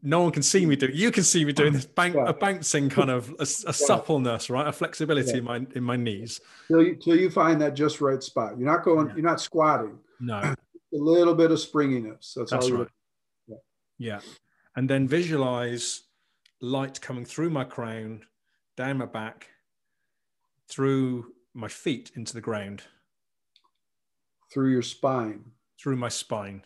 no 0.00 0.22
one 0.22 0.32
can 0.32 0.42
see 0.42 0.64
me 0.64 0.76
do. 0.76 0.86
You 0.92 1.10
can 1.10 1.22
see 1.22 1.44
me 1.44 1.52
doing 1.52 1.72
this 1.72 1.84
bank, 1.84 2.14
Yeah. 2.14 2.28
a 2.28 2.32
bouncing 2.32 2.88
kind 2.88 3.10
of 3.10 3.28
a, 3.38 3.42
a 3.42 3.72
suppleness, 3.72 4.48
right? 4.48 4.66
A 4.66 4.72
flexibility 4.72 5.30
Yeah. 5.32 5.36
in 5.38 5.44
my 5.44 5.56
in 5.74 5.84
my 5.84 5.96
knees. 5.96 6.40
till 6.68 6.82
you, 6.82 6.96
till 6.96 7.16
you 7.16 7.30
find 7.30 7.60
that 7.60 7.74
just 7.74 8.00
right 8.00 8.22
spot. 8.22 8.58
You're 8.58 8.70
not 8.70 8.84
going, 8.84 9.08
Yeah. 9.08 9.14
you're 9.16 9.24
not 9.24 9.40
squatting. 9.40 9.98
No, 10.20 10.36
A 10.38 10.56
little 10.92 11.34
bit 11.34 11.50
of 11.50 11.58
springiness. 11.60 12.34
That's, 12.36 12.50
That's 12.52 12.70
all 12.70 12.78
right. 12.78 12.88
Yeah. 13.98 14.20
And 14.76 14.88
then 14.88 15.06
visualize 15.06 16.02
light 16.60 17.00
coming 17.00 17.24
through 17.24 17.50
my 17.50 17.64
crown, 17.64 18.24
down 18.76 18.98
my 18.98 19.06
back, 19.06 19.48
through 20.68 21.32
my 21.54 21.68
feet 21.68 22.10
into 22.16 22.32
the 22.32 22.40
ground, 22.40 22.82
through 24.52 24.70
your 24.72 24.82
spine. 24.82 25.52
through 25.78 25.96
my 25.96 26.08
spine. 26.08 26.64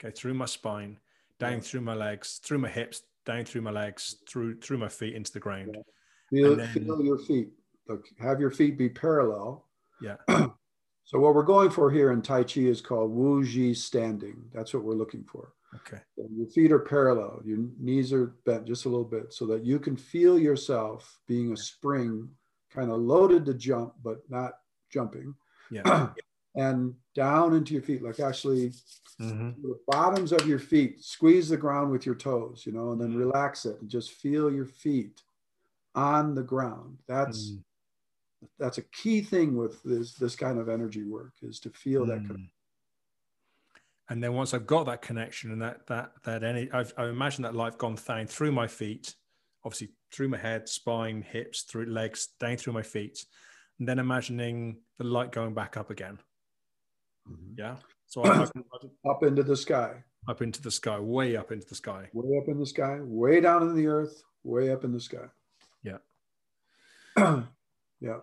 Okay, 0.00 0.14
through 0.14 0.34
my 0.34 0.44
spine, 0.46 0.98
down 1.38 1.52
Yeah. 1.54 1.60
through 1.60 1.80
my 1.82 1.94
legs, 1.94 2.40
through 2.42 2.58
my 2.58 2.68
hips, 2.68 3.02
down 3.24 3.44
through 3.44 3.62
my 3.62 3.70
legs, 3.70 4.16
through 4.28 4.58
through 4.60 4.78
my 4.78 4.88
feet 4.88 5.14
into 5.14 5.32
the 5.32 5.40
ground. 5.40 5.76
Feel, 6.30 6.56
then- 6.56 6.68
feel 6.68 7.02
your 7.02 7.18
feet. 7.18 7.50
Look, 7.88 8.04
have 8.18 8.40
your 8.40 8.50
feet 8.50 8.76
be 8.76 8.88
parallel. 8.88 9.66
Yeah. 10.00 10.16
So 11.04 11.18
what 11.18 11.34
we're 11.34 11.42
going 11.42 11.70
for 11.70 11.90
here 11.90 12.12
in 12.12 12.20
Tai 12.20 12.44
Chi 12.44 12.60
is 12.60 12.82
called 12.82 13.10
Wu 13.12 13.42
Ji 13.42 13.72
standing. 13.72 14.44
That's 14.52 14.74
what 14.74 14.84
we're 14.84 14.92
looking 14.92 15.24
for. 15.24 15.54
Okay. 15.74 16.02
And 16.18 16.36
your 16.36 16.46
feet 16.48 16.70
are 16.70 16.78
parallel. 16.80 17.40
Your 17.46 17.60
knees 17.80 18.12
are 18.12 18.34
bent 18.44 18.66
just 18.66 18.84
a 18.84 18.90
little 18.90 19.06
bit 19.06 19.32
so 19.32 19.46
that 19.46 19.64
you 19.64 19.78
can 19.78 19.96
feel 19.96 20.38
yourself 20.38 21.18
being 21.26 21.54
a 21.54 21.56
spring, 21.56 22.28
kind 22.70 22.90
of 22.90 22.98
loaded 22.98 23.46
to 23.46 23.54
jump, 23.54 23.94
but 24.04 24.18
not 24.28 24.58
jumping. 24.92 25.34
Yeah. 25.70 26.10
and 26.58 26.94
down 27.14 27.54
into 27.54 27.72
your 27.72 27.82
feet, 27.82 28.02
like 28.02 28.18
actually 28.20 28.70
Mhm. 29.20 29.60
the 29.62 29.78
bottoms 29.86 30.32
of 30.32 30.46
your 30.46 30.58
feet, 30.58 31.02
squeeze 31.02 31.48
the 31.48 31.56
ground 31.56 31.90
with 31.90 32.04
your 32.06 32.14
toes, 32.14 32.64
you 32.66 32.72
know, 32.72 32.92
and 32.92 33.00
then 33.00 33.16
relax 33.16 33.64
it 33.66 33.80
and 33.80 33.88
just 33.88 34.10
feel 34.12 34.52
your 34.52 34.66
feet 34.66 35.22
on 35.94 36.34
the 36.34 36.42
ground. 36.42 36.98
That's 37.06 37.50
Mm. 37.52 37.64
that's 38.58 38.78
a 38.78 38.82
key 38.82 39.20
thing 39.22 39.56
with 39.56 39.82
this 39.82 40.14
this 40.14 40.36
kind 40.36 40.58
of 40.58 40.68
energy 40.68 41.02
work 41.04 41.32
is 41.42 41.58
to 41.60 41.70
feel 41.70 42.06
that. 42.06 42.24
con- 42.26 42.36
Mm. 42.36 42.50
And 44.10 44.22
then 44.22 44.32
once 44.34 44.54
I've 44.54 44.66
got 44.66 44.84
that 44.86 45.02
connection 45.02 45.50
and 45.52 45.60
that 45.62 45.86
that 45.88 46.22
that 46.22 46.42
any, 46.44 46.70
I've, 46.72 46.92
I 46.96 47.08
imagine 47.08 47.42
that 47.42 47.54
light 47.54 47.76
gone 47.78 47.96
down 47.96 48.26
through 48.26 48.52
my 48.52 48.66
feet, 48.68 49.16
obviously 49.64 49.90
through 50.12 50.28
my 50.28 50.38
head, 50.38 50.68
spine, 50.68 51.22
hips, 51.22 51.62
through 51.62 51.86
legs, 51.86 52.28
down 52.38 52.56
through 52.56 52.72
my 52.72 52.82
feet, 52.82 53.26
and 53.78 53.86
then 53.88 53.98
imagining 53.98 54.80
the 54.98 55.04
light 55.04 55.30
going 55.32 55.52
back 55.54 55.76
up 55.76 55.90
again. 55.90 56.18
Mhm. 57.30 57.54
Yeah. 57.58 57.76
So 58.06 58.22
I, 58.22 58.44
I, 58.44 59.10
Up 59.10 59.22
into 59.22 59.42
the 59.42 59.56
sky, 59.56 60.02
up 60.26 60.40
into 60.42 60.62
the 60.62 60.70
sky, 60.70 60.98
way 60.98 61.36
up 61.36 61.52
into 61.52 61.66
the 61.66 61.74
sky. 61.74 62.08
way 62.14 62.38
up 62.38 62.48
in 62.48 62.58
the 62.58 62.66
sky, 62.66 62.98
way 63.02 63.40
down 63.40 63.62
in 63.62 63.74
the 63.76 63.86
earth, 63.86 64.22
way 64.44 64.70
up 64.70 64.84
in 64.84 64.92
the 64.92 65.00
sky. 65.00 65.26
Yeah. 65.82 65.98
yeah, 68.00 68.18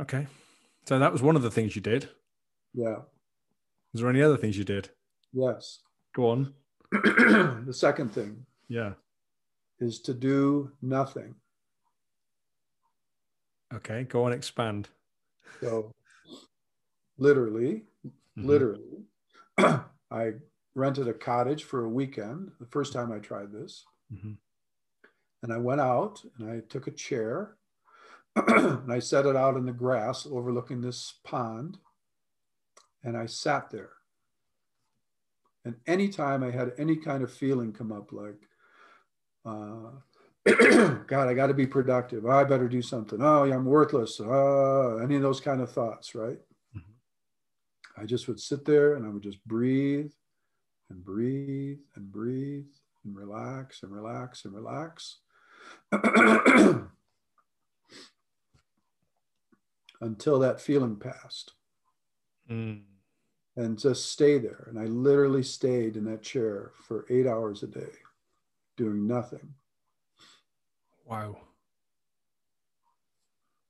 Okay. 0.00 0.26
So 0.88 0.98
that 0.98 1.12
was 1.12 1.22
one 1.22 1.36
of 1.36 1.42
the 1.42 1.50
things 1.50 1.74
you 1.76 1.82
did. 1.82 2.08
yeah, 2.74 2.96
Is 3.94 4.00
there 4.00 4.10
any 4.10 4.22
other 4.22 4.36
things 4.36 4.56
you 4.58 4.64
did? 4.64 4.90
yes. 5.32 5.80
Go 6.14 6.30
on. 6.30 6.54
the 6.92 7.72
second 7.72 8.12
thing 8.12 8.46
Yeah. 8.68 8.94
is 9.80 10.00
to 10.02 10.14
do 10.14 10.72
nothing. 10.82 11.34
Okay. 13.74 14.04
Go 14.04 14.24
on. 14.24 14.32
Expand. 14.32 14.88
So, 15.60 15.90
literally, 17.18 17.86
Mhm. 18.04 18.12
literally, 18.36 19.06
I 20.10 20.34
rented 20.74 21.08
a 21.08 21.14
cottage 21.14 21.64
for 21.64 21.84
a 21.84 21.88
weekend 21.88 22.52
the 22.60 22.66
first 22.66 22.92
time 22.92 23.12
I 23.12 23.18
tried 23.18 23.52
this. 23.52 23.86
Mhm. 24.12 24.38
And 25.42 25.52
I 25.52 25.58
went 25.58 25.80
out 25.80 26.24
and 26.38 26.50
I 26.50 26.60
took 26.60 26.86
a 26.86 26.90
chair 26.90 27.56
and 28.36 28.92
I 28.92 28.98
set 28.98 29.26
it 29.26 29.36
out 29.36 29.56
in 29.56 29.64
the 29.64 29.72
grass 29.72 30.26
overlooking 30.26 30.80
this 30.80 31.12
pond. 31.24 31.78
And 33.02 33.16
I 33.16 33.26
sat 33.26 33.70
there. 33.70 33.92
And 35.64 35.76
anytime 35.86 36.42
I 36.42 36.50
had 36.50 36.74
any 36.78 36.96
kind 36.96 37.22
of 37.22 37.32
feeling 37.32 37.72
come 37.72 37.92
up, 37.92 38.12
like, 38.12 38.48
uh, 39.44 39.90
God, 41.06 41.28
I 41.28 41.34
got 41.34 41.48
to 41.48 41.54
be 41.54 41.66
productive. 41.66 42.26
I 42.26 42.44
better 42.44 42.68
do 42.68 42.82
something. 42.82 43.20
Oh, 43.22 43.44
yeah, 43.44 43.54
I'm 43.54 43.64
worthless. 43.64 44.20
Uh, 44.20 44.96
any 44.96 45.16
of 45.16 45.22
those 45.22 45.40
kind 45.40 45.60
of 45.60 45.70
thoughts, 45.70 46.14
right? 46.14 46.40
I 47.96 48.04
just 48.04 48.28
would 48.28 48.40
sit 48.40 48.64
there 48.64 48.94
and 48.94 49.06
I 49.06 49.08
would 49.08 49.22
just 49.22 49.44
breathe 49.46 50.12
and 50.90 51.04
breathe 51.04 51.78
and 51.94 52.12
breathe 52.12 52.66
and 53.04 53.16
relax 53.16 53.82
and 53.82 53.90
relax 53.92 54.44
and 54.44 54.54
relax 54.54 55.18
until 60.00 60.38
that 60.40 60.60
feeling 60.60 60.96
passed 60.96 61.52
Mm. 62.48 62.82
and 63.56 63.76
just 63.76 64.12
stay 64.12 64.38
there. 64.38 64.66
And 64.68 64.78
I 64.78 64.84
literally 64.84 65.42
stayed 65.42 65.96
in 65.96 66.04
that 66.04 66.22
chair 66.22 66.70
for 66.86 67.04
eight 67.10 67.26
hours 67.26 67.64
a 67.64 67.66
day 67.66 67.90
doing 68.76 69.08
nothing. 69.08 69.54
Wow. 71.04 71.38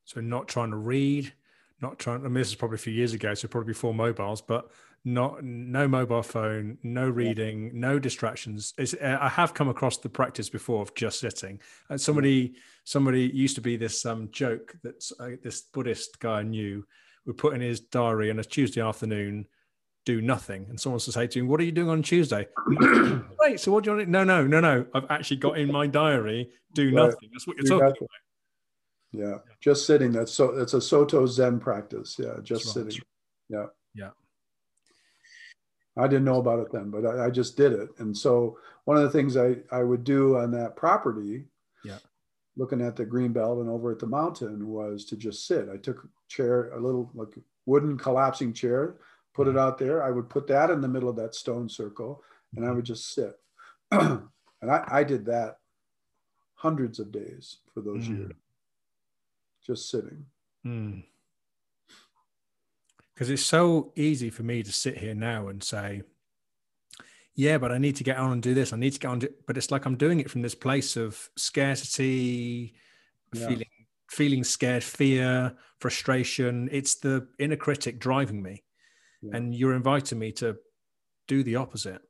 So 0.05 0.21
not 0.21 0.47
trying 0.47 0.73
to 0.73 0.77
read, 0.77 1.33
not 1.81 1.99
trying. 1.99 2.21
I 2.21 2.25
mean, 2.25 2.35
this 2.35 2.49
is 2.49 2.55
probably 2.55 2.77
a 2.77 2.79
few 2.79 2.93
years 2.93 3.13
ago, 3.13 3.35
so 3.35 3.49
probably 3.49 3.73
before 3.73 3.93
mobiles, 3.93 4.41
but 4.41 4.71
not 5.05 5.45
no 5.45 5.87
mobile 5.87 6.23
phone, 6.23 6.79
no 6.83 7.09
reading, 7.09 7.71
no 7.75 7.99
distractions. 7.99 8.75
It's, 8.77 8.95
uh, 8.95 9.19
I 9.21 9.29
have 9.29 9.55
come 9.55 9.69
across 9.69 9.99
the 9.99 10.09
practice 10.09 10.49
before 10.49 10.83
of 10.83 10.95
just 10.95 11.21
sitting. 11.21 11.61
And 11.89 12.01
somebody, 12.01 12.55
somebody 12.85 13.31
used 13.33 13.55
to 13.55 13.61
be 13.61 13.77
this 13.77 14.05
um, 14.05 14.29
joke 14.33 14.75
that 14.83 15.05
uh, 15.21 15.37
this 15.43 15.63
Buddhist 15.63 16.19
guy 16.19 16.41
I 16.41 16.43
knew 16.43 16.85
would 17.27 17.39
put 17.39 17.55
in 17.55 17.61
his 17.61 17.81
diary 17.81 18.31
on 18.31 18.39
a 18.39 18.45
Tuesday 18.45 18.81
afternoon, 18.81 19.47
do 20.05 20.21
nothing, 20.21 20.67
and 20.71 20.81
someone 20.81 20.97
would 21.05 21.13
say 21.13 21.27
to 21.27 21.39
him, 21.41 21.49
"What 21.49 21.61
are 21.61 21.65
you 21.65 21.73
doing 21.73 21.89
on 21.89 22.03
Tuesday?" 22.03 22.47
Wait, 23.41 23.61
so 23.61 23.73
what 23.73 23.85
do 23.85 23.91
you 23.91 23.97
want? 23.97 24.07
To, 24.07 24.11
no, 24.11 24.25
no, 24.25 24.47
no, 24.47 24.61
no. 24.61 24.87
I've 24.95 25.11
actually 25.11 25.39
got 25.39 25.59
in 25.59 25.71
my 25.71 25.87
diary, 25.89 26.51
do 26.75 26.93
nothing. 26.93 27.29
That's 27.33 27.47
what 27.47 27.57
you're 27.57 27.65
Do 27.65 27.71
talking 27.71 27.87
nothing. 27.87 28.09
Yeah, 29.17 29.39
just 29.61 29.87
sitting. 29.87 30.13
That's 30.13 30.33
so. 30.33 30.51
It's 30.59 30.75
a 30.75 30.81
Soto 30.81 31.25
Zen 31.27 31.59
practice. 31.59 32.17
Yeah, 32.19 32.35
just 32.43 32.67
right. 32.67 32.75
sitting. 32.91 33.03
Yeah. 33.49 33.67
Yeah. 33.95 34.11
I 35.97 36.07
didn't 36.07 36.25
know 36.25 36.39
about 36.41 36.59
it 36.59 36.71
then, 36.71 36.91
but 36.91 37.07
I, 37.07 37.27
I 37.27 37.31
just 37.31 37.57
did 37.57 37.73
it. 37.73 37.89
And 37.99 38.17
so 38.17 38.59
one 38.85 38.99
of 38.99 39.03
the 39.03 39.11
things 39.11 39.37
I 39.37 39.57
I 39.73 39.83
would 39.83 40.05
do 40.05 40.37
on 40.37 40.51
that 40.53 40.77
property, 40.77 41.47
Yeah. 41.85 41.99
looking 42.57 42.83
at 42.83 42.97
the 42.97 43.07
green 43.07 43.33
belt 43.33 43.61
and 43.61 43.71
over 43.71 43.91
at 43.93 43.99
the 43.99 44.07
mountain, 44.07 44.69
was 44.69 45.07
to 45.07 45.17
just 45.17 45.47
sit. 45.47 45.69
I 45.73 45.79
took 45.79 46.05
a 46.05 46.09
chair, 46.29 46.71
a 46.73 46.79
little 46.81 47.11
like 47.15 47.39
wooden 47.65 47.97
collapsing 47.97 48.53
chair, 48.53 48.97
put 49.35 49.47
Mm-hmm. 49.47 49.57
it 49.57 49.61
out 49.61 49.79
there. 49.79 50.03
I 50.03 50.11
would 50.11 50.29
put 50.29 50.47
that 50.49 50.69
in 50.71 50.83
the 50.83 50.89
middle 50.89 51.09
of 51.09 51.17
that 51.17 51.35
stone 51.35 51.69
circle, 51.71 52.23
and 52.55 52.63
Mm-hmm. 52.63 52.71
I 52.73 52.75
would 52.75 52.85
just 52.85 53.15
sit. 53.15 53.39
and 53.91 54.71
I, 54.71 54.85
I 54.91 55.05
did 55.05 55.25
that 55.27 55.59
hundreds 56.57 56.99
of 56.99 57.11
days 57.13 57.59
for 57.73 57.81
those 57.81 58.05
Mm. 58.09 58.19
years, 58.19 58.33
just 59.67 59.91
sitting. 59.91 60.27
Hmm. 60.63 61.01
Because 63.15 63.31
it's 63.31 63.43
so 63.45 63.93
easy 63.97 64.31
for 64.31 64.43
me 64.43 64.63
to 64.63 64.73
sit 64.73 64.99
here 64.99 65.15
now 65.15 65.49
and 65.49 65.63
say, 65.63 66.03
yeah, 67.35 67.59
but 67.59 67.73
I 67.73 67.79
need 67.79 67.97
to 67.97 68.05
get 68.05 68.19
on 68.19 68.33
and 68.33 68.43
do 68.43 68.55
this. 68.55 68.73
I 68.73 68.77
need 68.77 68.93
to 68.93 68.99
get 68.99 69.09
on. 69.09 69.23
But 69.47 69.57
it's 69.57 69.71
like 69.71 69.87
I'm 69.87 69.97
doing 69.97 70.21
it 70.21 70.31
from 70.31 70.43
this 70.43 70.55
place 70.55 70.97
of 70.97 71.29
scarcity, 71.37 72.75
Yeah. 73.33 73.49
feeling 73.49 73.67
feeling 74.09 74.45
scared, 74.45 74.85
fear, 74.85 75.57
frustration. 75.81 76.69
It's 76.71 76.95
the 76.95 77.27
inner 77.39 77.57
critic 77.57 77.99
driving 77.99 78.41
me, 78.43 78.63
Yeah. 79.21 79.37
and 79.37 79.53
you're 79.55 79.75
inviting 79.75 80.19
me 80.19 80.31
to 80.33 80.57
do 81.27 81.43
the 81.43 81.57
opposite. 81.57 82.03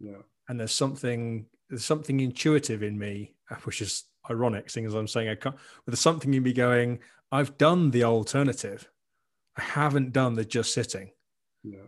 Yeah. 0.00 0.22
and 0.48 0.58
there's 0.58 0.72
something 0.72 1.44
there's 1.68 1.84
something 1.84 2.20
intuitive 2.20 2.82
in 2.82 2.98
me 2.98 3.34
uh, 3.50 3.56
which 3.64 3.82
is 3.82 4.04
ironic 4.30 4.70
seeing 4.70 4.86
as 4.86 4.94
i'm 4.94 5.06
saying 5.08 5.28
i 5.28 5.34
can't 5.34 5.56
there's 5.86 6.00
something 6.00 6.32
in 6.34 6.42
me 6.42 6.52
going 6.52 6.98
i've 7.32 7.56
done 7.58 7.90
the 7.90 8.04
alternative 8.04 8.90
i 9.56 9.62
haven't 9.62 10.12
done 10.12 10.34
the 10.34 10.44
just 10.44 10.72
sitting 10.72 11.10
Yeah. 11.62 11.86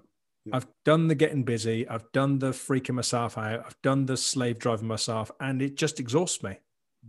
i've 0.53 0.67
done 0.85 1.09
the 1.09 1.15
getting 1.15 1.45
busy 1.45 1.89
i've 1.89 2.11
done 2.13 2.39
the 2.39 2.51
freaking 2.53 2.95
myself 2.95 3.37
out 3.39 3.65
i've 3.67 3.81
done 3.83 4.07
the 4.07 4.17
slave 4.17 4.59
driving 4.59 4.89
myself 4.89 5.31
and 5.41 5.61
it 5.63 5.77
just 5.77 6.01
exhausts 6.01 6.43
me 6.43 6.59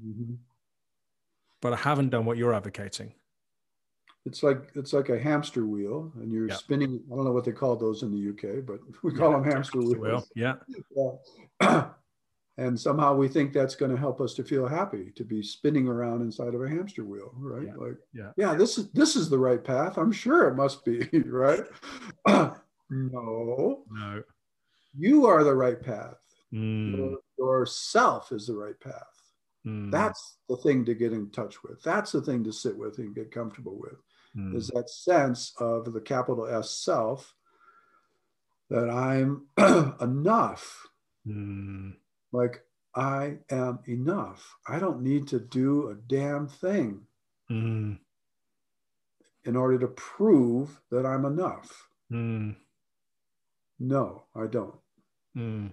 Mhm. 0.06 0.38
but 1.62 1.74
i 1.74 1.78
haven't 1.78 2.10
done 2.10 2.26
what 2.26 2.38
you're 2.38 2.54
advocating 2.54 3.14
It's 4.26 4.44
like 4.44 4.70
it's 4.76 4.94
like 4.94 5.10
a 5.10 5.18
hamster 5.20 5.66
wheel, 5.66 6.12
and 6.22 6.32
you're 6.32 6.48
Yeah. 6.48 6.56
spinning. 6.64 7.02
I 7.12 7.16
don't 7.16 7.26
know 7.26 7.32
what 7.32 7.44
they 7.44 7.52
call 7.62 7.76
those 7.76 8.04
in 8.04 8.12
the 8.12 8.22
UK, 8.32 8.62
but 8.70 8.80
we 9.04 9.12
call 9.20 9.32
them 9.32 9.44
hamster 9.44 9.80
Well, 9.82 10.00
wheels. 10.00 10.32
yeah 10.36 10.56
Yeah. 10.96 11.90
and 12.62 12.80
somehow 12.80 13.16
we 13.16 13.28
think 13.28 13.51
that's 13.53 13.76
going 13.76 13.91
to 13.91 13.97
help 13.97 14.22
us 14.22 14.34
to 14.36 14.43
feel 14.43 14.68
happy 14.68 15.12
to 15.16 15.24
be 15.24 15.41
spinning 15.41 15.88
around 15.88 16.22
inside 16.22 16.53
of 16.53 16.62
a 16.62 16.70
hamster 16.70 17.03
wheel, 17.05 17.32
right? 17.38 17.68
Yeah. 17.68 17.76
Like, 17.86 17.97
Yeah. 18.14 18.32
yeah, 18.38 18.53
this 18.55 18.78
is 18.78 18.91
this 18.91 19.16
is 19.16 19.30
the 19.30 19.39
right 19.39 19.64
path. 19.64 19.97
I'm 19.97 20.12
sure 20.12 20.47
it 20.47 20.55
must 20.55 20.86
be, 20.86 21.07
right? 21.26 21.64
no, 22.28 22.55
no 22.89 24.24
you 24.97 25.26
are 25.26 25.43
the 25.45 25.55
right 25.55 25.82
path. 25.82 26.18
Mm, 26.53 26.97
Your, 26.97 27.18
yourself 27.38 28.32
is 28.34 28.47
the 28.47 28.55
right 28.55 28.78
path. 28.82 29.16
mm, 29.66 29.89
That's 29.89 30.38
the 30.49 30.57
thing 30.57 30.84
to 30.86 30.93
get 30.93 31.14
in 31.14 31.30
touch 31.32 31.64
with. 31.64 31.82
That's 31.82 32.12
the 32.12 32.22
thing 32.22 32.43
to 32.43 32.51
sit 32.51 32.78
with 32.78 32.97
and 32.97 33.16
get 33.16 33.32
comfortable 33.32 33.80
with. 33.80 33.97
mm, 34.36 34.53
is 34.53 34.68
that 34.74 34.89
sense 34.89 35.53
of 35.59 35.93
the 35.93 36.01
capital 36.01 36.45
S 36.45 36.72
self 36.72 37.34
that 38.70 38.89
I'm 38.89 39.47
enough. 40.01 40.88
Like 42.32 42.64
I 42.96 43.38
am 43.50 43.80
enough. 43.88 44.56
I 44.68 44.80
don't 44.80 45.02
need 45.02 45.28
to 45.30 45.40
do 45.40 45.90
a 45.90 45.96
damn 45.96 46.48
thing 46.48 47.02
mm, 47.50 47.98
in 49.46 49.56
order 49.56 49.80
to 49.80 49.88
prove 49.88 50.80
that 50.92 51.06
I'm 51.06 51.26
enough. 51.26 51.88
mm, 52.12 52.56
No, 53.80 54.24
I 54.36 54.48
don't. 54.48 54.76
mm. 55.38 55.72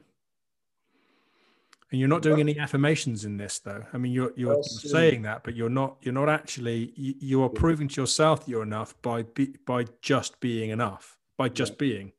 And 1.90 1.98
you're 1.98 2.08
not 2.08 2.20
doing 2.20 2.38
any 2.40 2.58
affirmations 2.58 3.24
in 3.24 3.38
this, 3.38 3.60
though. 3.60 3.82
I 3.94 3.96
mean, 3.96 4.12
you're 4.12 4.32
you're, 4.36 4.56
Yes, 4.56 4.82
saying 4.90 5.22
that, 5.22 5.42
but 5.42 5.56
you're 5.56 5.70
not. 5.70 5.96
You're 6.02 6.12
not 6.12 6.28
actually. 6.28 6.92
You, 6.96 7.14
you 7.18 7.42
are 7.42 7.48
proving 7.48 7.88
to 7.88 8.02
yourself 8.02 8.44
that 8.44 8.50
you're 8.50 8.62
enough 8.62 9.00
by 9.00 9.22
be, 9.22 9.54
by 9.66 9.86
just 10.02 10.38
being 10.38 10.68
enough. 10.68 11.16
By 11.38 11.48
just 11.48 11.72
Yeah. 11.72 11.76
being. 11.78 12.12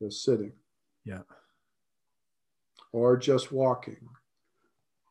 Just 0.00 0.22
sitting. 0.22 0.52
Yeah. 1.04 1.22
Or 2.92 3.16
just 3.16 3.52
walking. 3.52 4.08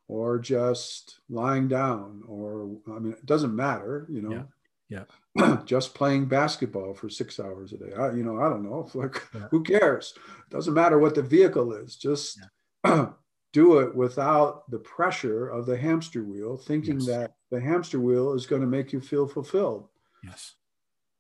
Or 0.08 0.40
just 0.40 1.20
lying 1.30 1.68
down. 1.68 2.24
Or 2.28 2.78
I 2.88 3.00
mean, 3.00 3.14
it 3.14 3.26
doesn't 3.26 3.56
matter, 3.56 4.08
you 4.10 4.22
know. 4.22 4.46
Yeah. 4.90 5.04
yeah. 5.36 5.58
just 5.66 5.94
playing 5.94 6.26
basketball 6.28 6.94
for 6.94 7.10
six 7.10 7.40
hours 7.40 7.74
a 7.74 7.78
day. 7.78 7.94
I, 7.94 8.12
you 8.12 8.24
know, 8.24 8.40
I 8.40 8.50
don't 8.50 8.64
know. 8.64 8.90
Like, 8.96 9.22
Yeah. 9.36 9.48
who 9.52 9.64
cares? 9.64 10.14
Doesn't 10.50 10.74
matter 10.74 10.98
what 11.00 11.14
the 11.16 11.22
vehicle 11.24 11.74
is. 11.74 11.98
Just 11.98 12.40
do 13.54 13.80
it 13.80 13.96
without 13.96 14.70
the 14.72 14.80
pressure 14.80 15.50
of 15.50 15.66
the 15.66 15.78
hamster 15.78 16.24
wheel, 16.24 16.58
thinking 16.58 17.00
Yes. 17.00 17.08
that 17.08 17.34
the 17.52 17.60
hamster 17.60 18.00
wheel 18.00 18.34
is 18.34 18.46
going 18.46 18.62
to 18.62 18.68
make 18.68 18.94
you 18.94 19.02
feel 19.02 19.28
fulfilled. 19.28 19.90
Yes. 20.24 20.56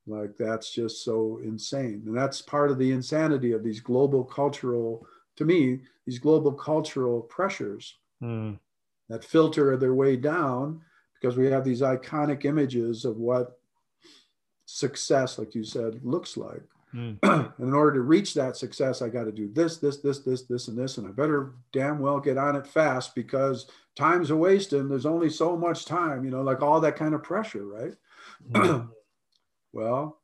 Like 0.05 0.37
that's 0.37 0.71
just 0.73 1.03
so 1.03 1.41
insane. 1.43 2.03
And 2.05 2.17
that's 2.17 2.41
part 2.41 2.71
of 2.71 2.77
the 2.77 2.91
insanity 2.93 3.51
of 3.51 3.63
these 3.63 3.81
global 3.81 4.23
cultural, 4.23 5.05
to 5.37 5.45
me, 5.45 5.79
these 6.05 6.19
global 6.19 6.51
cultural 6.51 7.21
pressures 7.21 7.95
Mm, 8.21 8.57
that 9.09 9.23
filter 9.23 9.77
their 9.77 9.93
way 9.93 10.15
down 10.15 10.81
because 11.13 11.37
we 11.37 11.45
have 11.47 11.63
these 11.63 11.81
iconic 11.81 12.45
images 12.45 13.05
of 13.05 13.17
what 13.17 13.59
success, 14.65 15.37
like 15.37 15.55
you 15.55 15.63
said, 15.63 15.99
looks 16.03 16.35
like. 16.35 16.63
Mm. 16.93 17.17
and 17.23 17.67
in 17.67 17.73
order 17.73 17.95
to 17.95 18.01
reach 18.01 18.33
that 18.33 18.57
success, 18.57 19.01
I 19.01 19.09
got 19.09 19.25
to 19.25 19.31
do 19.31 19.49
this, 19.53 19.77
this, 19.77 19.97
this, 19.97 20.19
this, 20.19 20.43
this, 20.43 20.67
and 20.67 20.77
this. 20.77 20.97
And 20.97 21.07
I 21.07 21.11
better 21.11 21.53
damn 21.71 21.99
well 21.99 22.19
get 22.19 22.37
on 22.37 22.55
it 22.55 22.67
fast 22.67 23.13
because 23.15 23.67
time's 23.95 24.31
a 24.31 24.35
wasting. 24.35 24.89
There's 24.89 25.05
only 25.05 25.29
so 25.29 25.55
much 25.55 25.85
time, 25.85 26.25
you 26.25 26.31
know, 26.31 26.41
like 26.41 26.61
all 26.61 26.81
that 26.81 26.95
kind 26.95 27.13
of 27.13 27.23
pressure, 27.23 27.65
right? 27.65 27.93
Mm. 28.51 28.89
well, 29.73 30.19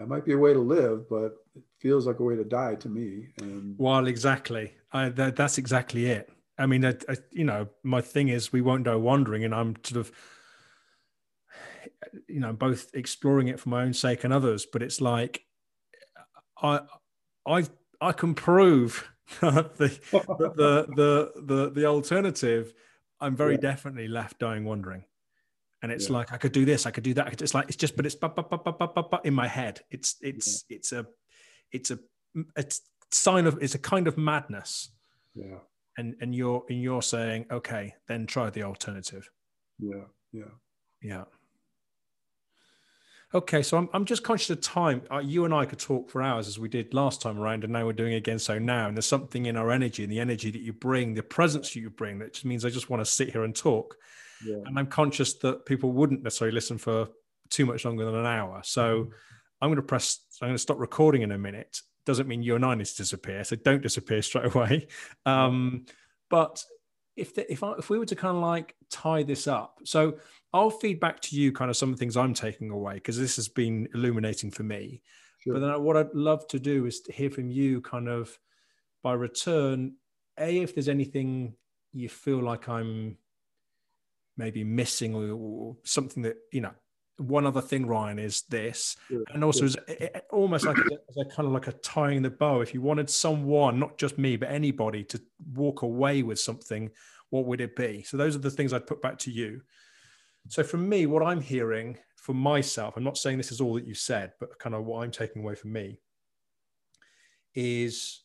that 0.00 0.08
might 0.08 0.24
be 0.24 0.32
a 0.32 0.38
way 0.38 0.52
to 0.52 0.58
live, 0.58 1.08
but 1.08 1.36
it 1.54 1.62
feels 1.78 2.06
like 2.06 2.18
a 2.18 2.22
way 2.22 2.34
to 2.34 2.44
die 2.44 2.74
to 2.76 2.88
me. 2.88 3.28
And 3.40 3.76
well, 3.78 4.06
exactly. 4.06 4.72
I, 4.92 5.10
that, 5.10 5.36
that's 5.36 5.58
exactly 5.58 6.06
it. 6.06 6.32
I 6.58 6.66
mean, 6.66 6.84
I, 6.84 6.94
I, 7.08 7.16
you 7.30 7.44
know, 7.44 7.68
my 7.82 8.00
thing 8.00 8.28
is 8.28 8.52
we 8.52 8.62
won't 8.62 8.84
go 8.84 8.98
wondering, 8.98 9.44
and 9.44 9.54
I'm 9.54 9.76
sort 9.84 10.00
of 10.00 10.10
you 12.28 12.40
know 12.40 12.52
both 12.52 12.90
exploring 12.94 13.48
it 13.48 13.60
for 13.60 13.68
my 13.68 13.82
own 13.82 13.92
sake 13.92 14.24
and 14.24 14.32
others 14.32 14.66
but 14.66 14.82
it's 14.82 15.00
like 15.00 15.44
i 16.62 16.80
i 17.46 17.64
i 18.00 18.12
can 18.12 18.34
prove 18.34 19.08
the, 19.40 19.70
the, 19.78 20.86
the 20.96 21.32
the 21.36 21.70
the 21.70 21.84
alternative 21.84 22.72
i'm 23.20 23.36
very 23.36 23.54
yeah. 23.54 23.60
definitely 23.60 24.08
left 24.08 24.38
dying 24.38 24.64
wondering 24.64 25.04
and 25.82 25.90
it's 25.92 26.08
yeah. 26.08 26.16
like 26.16 26.32
i 26.32 26.36
could 26.36 26.52
do 26.52 26.64
this 26.64 26.86
i 26.86 26.90
could 26.90 27.04
do 27.04 27.14
that 27.14 27.40
it's 27.40 27.54
like 27.54 27.66
it's 27.66 27.76
just 27.76 27.96
but 27.96 28.06
it's 28.06 28.14
but, 28.14 28.34
but, 28.34 28.50
but, 28.50 28.64
but, 28.64 28.78
but, 28.78 28.94
but, 28.94 29.10
but 29.10 29.26
in 29.26 29.34
my 29.34 29.46
head 29.46 29.80
it's 29.90 30.16
it's 30.20 30.64
yeah. 30.68 30.76
it's 30.76 30.92
a 30.92 31.06
it's 31.72 31.90
a 31.90 31.98
it's 32.56 32.82
sign 33.10 33.46
of 33.46 33.58
it's 33.60 33.74
a 33.74 33.78
kind 33.78 34.06
of 34.06 34.16
madness 34.16 34.90
yeah 35.34 35.58
and 35.98 36.14
and 36.20 36.34
you're 36.34 36.64
and 36.68 36.80
you're 36.80 37.02
saying 37.02 37.46
okay 37.50 37.94
then 38.08 38.26
try 38.26 38.50
the 38.50 38.62
alternative 38.62 39.28
yeah 39.78 40.04
yeah 40.32 40.44
yeah 41.02 41.24
Okay, 43.32 43.62
so 43.62 43.76
I'm, 43.78 43.88
I'm 43.92 44.06
just 44.06 44.24
conscious 44.24 44.50
of 44.50 44.60
time. 44.60 45.02
Uh, 45.10 45.18
you 45.18 45.44
and 45.44 45.54
I 45.54 45.64
could 45.64 45.78
talk 45.78 46.10
for 46.10 46.20
hours 46.20 46.48
as 46.48 46.58
we 46.58 46.68
did 46.68 46.92
last 46.92 47.22
time 47.22 47.38
around, 47.38 47.62
and 47.62 47.72
now 47.72 47.86
we're 47.86 47.92
doing 47.92 48.12
it 48.12 48.16
again. 48.16 48.40
So 48.40 48.58
now, 48.58 48.88
and 48.88 48.96
there's 48.96 49.06
something 49.06 49.46
in 49.46 49.56
our 49.56 49.70
energy 49.70 50.02
and 50.02 50.10
the 50.10 50.18
energy 50.18 50.50
that 50.50 50.62
you 50.62 50.72
bring, 50.72 51.14
the 51.14 51.22
presence 51.22 51.76
you 51.76 51.90
bring, 51.90 52.18
that 52.18 52.32
just 52.32 52.44
means 52.44 52.64
I 52.64 52.70
just 52.70 52.90
want 52.90 53.02
to 53.02 53.04
sit 53.10 53.30
here 53.30 53.44
and 53.44 53.54
talk. 53.54 53.96
Yeah. 54.44 54.58
And 54.66 54.78
I'm 54.78 54.86
conscious 54.86 55.34
that 55.38 55.66
people 55.66 55.92
wouldn't 55.92 56.22
necessarily 56.22 56.54
listen 56.54 56.78
for 56.78 57.08
too 57.50 57.66
much 57.66 57.84
longer 57.84 58.04
than 58.04 58.14
an 58.14 58.26
hour. 58.26 58.60
So 58.64 59.04
mm-hmm. 59.04 59.12
I'm 59.60 59.68
going 59.68 59.76
to 59.76 59.82
press, 59.82 60.20
I'm 60.40 60.48
going 60.48 60.54
to 60.54 60.58
stop 60.58 60.78
recording 60.78 61.22
in 61.22 61.32
a 61.32 61.38
minute. 61.38 61.80
Doesn't 62.06 62.28
mean 62.28 62.42
you 62.42 62.56
and 62.56 62.64
I 62.64 62.74
need 62.74 62.86
to 62.86 62.96
disappear. 62.96 63.44
So 63.44 63.56
don't 63.56 63.82
disappear 63.82 64.22
straight 64.22 64.54
away. 64.54 64.88
Um, 65.26 65.84
but 66.28 66.64
if 67.16 67.34
the, 67.34 67.50
if 67.52 67.62
I, 67.62 67.72
if 67.72 67.90
we 67.90 67.98
were 67.98 68.06
to 68.06 68.16
kind 68.16 68.36
of 68.36 68.42
like 68.42 68.74
tie 68.88 69.22
this 69.22 69.46
up, 69.46 69.80
so 69.84 70.14
I'll 70.52 70.70
feed 70.70 71.00
back 71.00 71.20
to 71.22 71.36
you 71.36 71.52
kind 71.52 71.70
of 71.70 71.76
some 71.76 71.90
of 71.90 71.96
the 71.96 72.00
things 72.00 72.16
I'm 72.16 72.34
taking 72.34 72.70
away 72.70 72.94
because 72.94 73.18
this 73.18 73.36
has 73.36 73.48
been 73.48 73.88
illuminating 73.94 74.50
for 74.50 74.62
me. 74.62 75.02
Sure. 75.38 75.54
But 75.54 75.60
then 75.60 75.82
what 75.82 75.96
I'd 75.96 76.14
love 76.14 76.46
to 76.48 76.58
do 76.58 76.86
is 76.86 77.00
to 77.02 77.12
hear 77.12 77.30
from 77.30 77.50
you 77.50 77.80
kind 77.80 78.08
of 78.08 78.38
by 79.02 79.12
return, 79.12 79.94
A, 80.38 80.58
if 80.58 80.74
there's 80.74 80.88
anything 80.88 81.54
you 81.92 82.08
feel 82.08 82.38
like 82.38 82.68
I'm 82.68 83.16
maybe 84.40 84.64
missing 84.64 85.14
or, 85.14 85.30
or 85.30 85.76
something 85.84 86.24
that, 86.24 86.38
you 86.50 86.62
know, 86.62 86.72
one 87.18 87.46
other 87.46 87.60
thing, 87.60 87.86
Ryan, 87.86 88.18
is 88.18 88.42
this, 88.48 88.96
sure. 89.08 89.22
and 89.34 89.44
also 89.44 89.68
sure. 89.68 89.82
as, 89.88 90.22
almost 90.30 90.64
like 90.64 90.78
a, 90.78 90.94
as 91.10 91.16
a 91.18 91.24
kind 91.26 91.46
of 91.46 91.52
like 91.52 91.68
a 91.68 91.72
tying 91.72 92.22
the 92.22 92.30
bow. 92.30 92.62
If 92.62 92.72
you 92.72 92.80
wanted 92.80 93.10
someone, 93.10 93.78
not 93.78 93.98
just 93.98 94.16
me, 94.16 94.36
but 94.36 94.50
anybody, 94.50 95.04
to 95.04 95.20
walk 95.54 95.82
away 95.82 96.22
with 96.22 96.40
something, 96.40 96.90
what 97.28 97.44
would 97.44 97.60
it 97.60 97.76
be? 97.76 98.02
So 98.02 98.16
those 98.16 98.34
are 98.34 98.40
the 98.40 98.50
things 98.50 98.72
I'd 98.72 98.86
put 98.86 99.02
back 99.02 99.18
to 99.18 99.30
you. 99.30 99.60
So 100.48 100.62
from 100.62 100.88
me, 100.88 101.04
what 101.04 101.22
I'm 101.22 101.42
hearing 101.42 101.98
for 102.16 102.34
myself, 102.34 102.96
I'm 102.96 103.04
not 103.04 103.18
saying 103.18 103.36
this 103.36 103.52
is 103.52 103.60
all 103.60 103.74
that 103.74 103.86
you 103.86 103.94
said, 103.94 104.32
but 104.40 104.58
kind 104.58 104.74
of 104.74 104.84
what 104.84 105.04
I'm 105.04 105.10
taking 105.10 105.42
away 105.42 105.54
from 105.54 105.72
me 105.72 106.00
is 107.54 108.19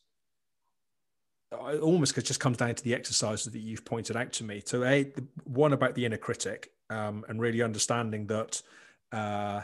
it 1.68 1.80
almost 1.80 2.14
just 2.14 2.40
comes 2.40 2.56
down 2.56 2.74
to 2.74 2.84
the 2.84 2.94
exercises 2.94 3.52
that 3.52 3.58
you've 3.58 3.84
pointed 3.84 4.16
out 4.16 4.32
to 4.34 4.44
me. 4.44 4.62
So 4.64 4.84
a 4.84 5.12
one 5.44 5.72
about 5.72 5.94
the 5.94 6.04
inner 6.04 6.16
critic 6.16 6.72
um, 6.90 7.24
and 7.28 7.40
really 7.40 7.62
understanding 7.62 8.26
that 8.28 8.62
uh, 9.12 9.62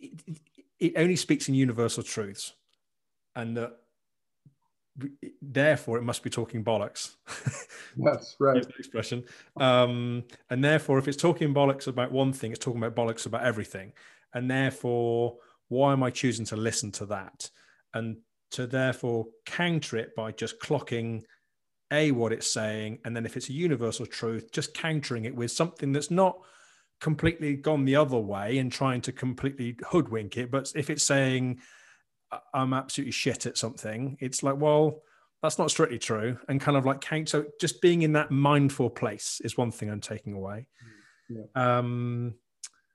it, 0.00 0.40
it 0.78 0.92
only 0.96 1.16
speaks 1.16 1.48
in 1.48 1.54
universal 1.54 2.02
truths, 2.02 2.52
and 3.34 3.56
that 3.56 3.76
therefore 5.42 5.98
it 5.98 6.02
must 6.02 6.22
be 6.22 6.30
talking 6.30 6.64
bollocks. 6.64 7.14
That's 7.96 8.36
right. 8.38 8.64
expression. 8.78 9.24
Um, 9.56 10.24
and 10.50 10.62
therefore, 10.62 10.98
if 10.98 11.08
it's 11.08 11.16
talking 11.16 11.54
bollocks 11.54 11.86
about 11.86 12.12
one 12.12 12.32
thing, 12.32 12.52
it's 12.52 12.64
talking 12.64 12.82
about 12.82 12.94
bollocks 12.94 13.26
about 13.26 13.44
everything. 13.44 13.92
And 14.32 14.50
therefore, 14.50 15.36
why 15.68 15.92
am 15.92 16.02
I 16.02 16.10
choosing 16.10 16.44
to 16.46 16.56
listen 16.56 16.90
to 16.92 17.06
that? 17.06 17.50
And 17.92 18.18
to 18.52 18.66
therefore 18.66 19.26
counter 19.46 19.96
it 19.96 20.14
by 20.14 20.32
just 20.32 20.60
clocking 20.60 21.22
a 21.92 22.10
what 22.10 22.32
it's 22.32 22.50
saying, 22.52 22.98
and 23.04 23.14
then 23.14 23.26
if 23.26 23.36
it's 23.36 23.48
a 23.48 23.52
universal 23.52 24.06
truth, 24.06 24.50
just 24.52 24.74
countering 24.74 25.24
it 25.24 25.34
with 25.34 25.50
something 25.50 25.92
that's 25.92 26.10
not 26.10 26.38
completely 27.00 27.56
gone 27.56 27.84
the 27.84 27.96
other 27.96 28.18
way 28.18 28.58
and 28.58 28.72
trying 28.72 29.00
to 29.02 29.12
completely 29.12 29.76
hoodwink 29.88 30.36
it. 30.36 30.50
But 30.50 30.72
if 30.74 30.90
it's 30.90 31.04
saying 31.04 31.60
I'm 32.52 32.72
absolutely 32.72 33.12
shit 33.12 33.46
at 33.46 33.58
something, 33.58 34.16
it's 34.20 34.42
like, 34.42 34.56
well, 34.56 35.02
that's 35.42 35.58
not 35.58 35.70
strictly 35.70 35.98
true. 35.98 36.38
And 36.48 36.60
kind 36.60 36.76
of 36.76 36.86
like 36.86 37.00
count. 37.00 37.28
So 37.28 37.44
just 37.60 37.82
being 37.82 38.02
in 38.02 38.12
that 38.14 38.30
mindful 38.30 38.90
place 38.90 39.40
is 39.44 39.58
one 39.58 39.70
thing 39.70 39.90
I'm 39.90 40.00
taking 40.00 40.32
away. 40.32 40.66
Yeah. 41.28 41.44
Um, 41.54 42.34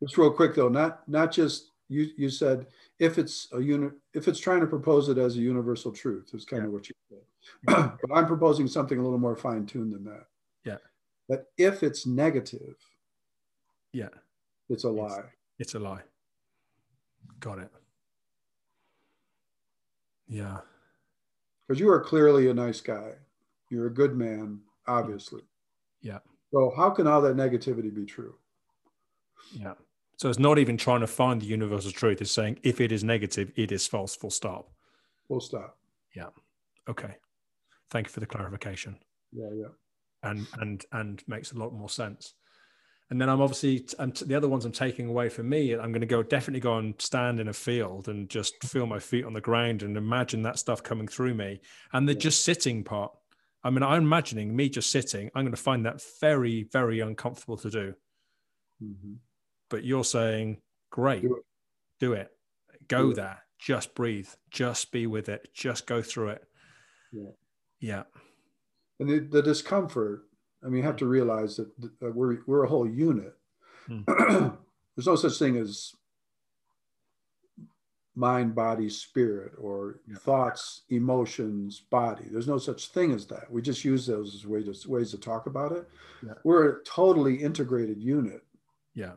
just 0.01 0.17
real 0.17 0.31
quick 0.31 0.55
though, 0.55 0.69
not 0.69 1.07
not 1.07 1.31
just 1.31 1.71
you. 1.89 2.07
You 2.17 2.29
said 2.29 2.67
if 2.99 3.17
it's 3.17 3.47
a 3.53 3.61
unit, 3.61 3.93
if 4.13 4.27
it's 4.27 4.39
trying 4.39 4.59
to 4.59 4.67
propose 4.67 5.09
it 5.09 5.17
as 5.17 5.35
a 5.35 5.39
universal 5.39 5.91
truth, 5.91 6.31
is 6.33 6.45
kind 6.45 6.63
yeah. 6.63 6.67
of 6.67 6.73
what 6.73 6.89
you 6.89 6.95
said. 7.09 7.21
but 8.01 8.13
I'm 8.13 8.27
proposing 8.27 8.67
something 8.67 8.99
a 8.99 9.03
little 9.03 9.17
more 9.17 9.35
fine 9.35 9.65
tuned 9.65 9.93
than 9.93 10.03
that. 10.03 10.25
Yeah. 10.65 10.77
That 11.29 11.45
if 11.57 11.81
it's 11.81 12.05
negative, 12.05 12.75
yeah, 13.93 14.09
it's 14.69 14.83
a 14.83 14.89
lie. 14.89 15.23
It's, 15.57 15.73
it's 15.73 15.75
a 15.75 15.79
lie. 15.79 16.01
Got 17.39 17.59
it. 17.59 17.71
Yeah. 20.27 20.57
Because 21.67 21.79
you 21.79 21.89
are 21.89 22.01
clearly 22.01 22.49
a 22.49 22.53
nice 22.53 22.81
guy. 22.81 23.13
You're 23.69 23.87
a 23.87 23.93
good 23.93 24.15
man, 24.15 24.59
obviously. 24.87 25.43
Yeah. 26.01 26.19
So 26.51 26.73
how 26.75 26.89
can 26.89 27.07
all 27.07 27.21
that 27.21 27.35
negativity 27.35 27.93
be 27.93 28.05
true? 28.05 28.35
Yeah. 29.53 29.73
So 30.19 30.29
it's 30.29 30.39
not 30.39 30.59
even 30.59 30.77
trying 30.77 30.99
to 30.99 31.07
find 31.07 31.41
the 31.41 31.45
universal 31.45 31.91
truth. 31.91 32.21
It's 32.21 32.31
saying 32.31 32.59
if 32.63 32.81
it 32.81 32.91
is 32.91 33.03
negative, 33.03 33.51
it 33.55 33.71
is 33.71 33.87
false. 33.87 34.15
Full 34.15 34.31
stop. 34.31 34.69
Full 35.27 35.39
stop. 35.39 35.77
Yeah. 36.15 36.27
Okay. 36.89 37.15
Thank 37.89 38.07
you 38.07 38.11
for 38.11 38.19
the 38.19 38.25
clarification. 38.25 38.97
Yeah, 39.31 39.49
yeah. 39.53 39.67
And 40.23 40.45
and 40.59 40.85
and 40.91 41.23
makes 41.27 41.53
a 41.53 41.57
lot 41.57 41.73
more 41.73 41.89
sense 41.89 42.33
and 43.09 43.19
then 43.19 43.29
I'm 43.29 43.41
obviously 43.41 43.85
and 43.97 44.15
the 44.15 44.35
other 44.35 44.47
ones 44.47 44.65
I'm 44.65 44.71
taking 44.71 45.07
away 45.07 45.29
from 45.29 45.49
me. 45.49 45.73
I'm 45.73 45.91
going 45.91 46.01
to 46.01 46.07
go 46.07 46.21
definitely 46.21 46.59
go 46.59 46.77
and 46.77 46.93
stand 46.99 47.39
in 47.39 47.47
a 47.47 47.53
field 47.53 48.07
and 48.07 48.29
just 48.29 48.63
feel 48.63 48.85
my 48.85 48.99
feet 48.99 49.25
on 49.25 49.33
the 49.33 49.41
ground 49.41 49.81
and 49.81 49.97
imagine 49.97 50.43
that 50.43 50.59
stuff 50.59 50.83
coming 50.83 51.07
through 51.07 51.33
me. 51.33 51.61
And 51.91 52.07
the 52.07 52.13
yeah. 52.13 52.19
just 52.19 52.43
sitting 52.43 52.83
part. 52.83 53.11
I 53.63 53.71
mean, 53.71 53.83
I'm 53.83 54.03
imagining 54.03 54.55
me 54.55 54.69
just 54.69 54.89
sitting. 54.89 55.29
I'm 55.35 55.43
going 55.43 55.55
to 55.55 55.61
find 55.61 55.85
that 55.85 56.01
very, 56.21 56.69
very 56.71 57.01
uncomfortable 57.01 57.57
to 57.57 57.69
do. 57.69 57.93
Mm-hmm. 58.81 59.13
But 59.69 59.83
you're 59.83 60.03
saying, 60.03 60.57
great, 60.89 61.21
do 61.21 61.35
it, 61.35 61.43
do 61.99 62.13
it. 62.13 62.31
go 62.87 63.09
do 63.09 63.15
there, 63.15 63.31
it. 63.31 63.63
just 63.63 63.95
breathe, 63.95 64.29
just 64.49 64.91
be 64.91 65.07
with 65.07 65.29
it, 65.29 65.49
just 65.53 65.85
go 65.85 66.01
through 66.01 66.29
it. 66.29 66.43
Yeah. 67.11 67.29
Yeah. 67.79 68.03
And 68.99 69.09
the, 69.09 69.19
the 69.19 69.41
discomfort 69.41 70.23
I 70.63 70.67
mean, 70.67 70.77
you 70.77 70.83
have 70.83 70.97
to 70.97 71.05
realize 71.05 71.57
that, 71.57 71.69
we're, 72.01 72.39
we're 72.45 72.63
a 72.63 72.67
whole 72.67 72.87
unit. 72.87 73.33
Hmm. 73.87 74.01
There's 74.95 75.07
no 75.07 75.15
such 75.15 75.39
thing 75.39 75.55
as 75.57 75.93
mind, 78.15 78.53
body, 78.53 78.89
spirit, 78.89 79.53
or 79.57 80.01
yeah. 80.07 80.17
thoughts, 80.17 80.83
emotions, 80.89 81.79
body. 81.89 82.25
There's 82.29 82.47
no 82.47 82.57
such 82.57 82.89
thing 82.89 83.13
as 83.13 83.25
that. 83.27 83.49
We 83.49 83.61
just 83.61 83.85
use 83.85 84.05
those 84.05 84.35
as 84.35 84.45
ways 84.45 84.81
to, 84.81 84.89
ways 84.89 85.11
to 85.11 85.17
talk 85.17 85.45
about 85.45 85.71
it. 85.71 85.87
Yeah. 86.25 86.33
We're 86.43 86.69
a 86.69 86.83
totally 86.83 87.35
integrated 87.35 88.01
unit. 88.01 88.43
Yeah. 88.99 89.13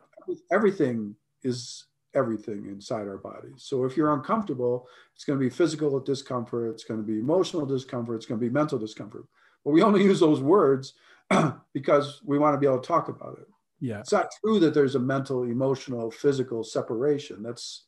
Everything 0.51 1.15
is 1.43 1.85
everything 2.15 2.67
inside 2.67 3.07
our 3.07 3.17
bodies. 3.17 3.63
So 3.63 3.83
if 3.85 3.97
you're 3.97 4.13
uncomfortable, 4.13 4.87
it's 5.15 5.25
going 5.25 5.37
to 5.37 5.43
be 5.43 5.49
physical 5.49 5.99
discomfort, 5.99 6.73
it's 6.73 6.83
going 6.83 6.99
to 6.99 7.05
be 7.05 7.19
emotional 7.19 7.65
discomfort, 7.65 8.15
it's 8.15 8.25
going 8.25 8.39
to 8.39 8.45
be 8.45 8.53
mental 8.53 8.77
discomfort. 8.77 9.25
But 9.65 9.71
we 9.71 9.81
only 9.81 10.03
use 10.03 10.19
those 10.19 10.41
words 10.41 10.93
because 11.73 12.21
we 12.23 12.37
want 12.37 12.53
to 12.53 12.59
be 12.59 12.67
able 12.67 12.79
to 12.79 12.87
talk 12.87 13.09
about 13.09 13.39
it. 13.39 13.47
Yeah. 13.79 13.99
It's 13.99 14.13
not 14.13 14.29
true 14.43 14.59
that 14.59 14.73
there's 14.73 14.95
a 14.95 14.99
mental, 14.99 15.43
emotional, 15.43 16.11
physical 16.11 16.63
separation. 16.63 17.43
That's 17.43 17.85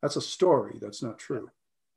that's 0.00 0.16
a 0.16 0.20
story. 0.20 0.78
That's 0.80 1.02
not 1.02 1.18
true. 1.18 1.50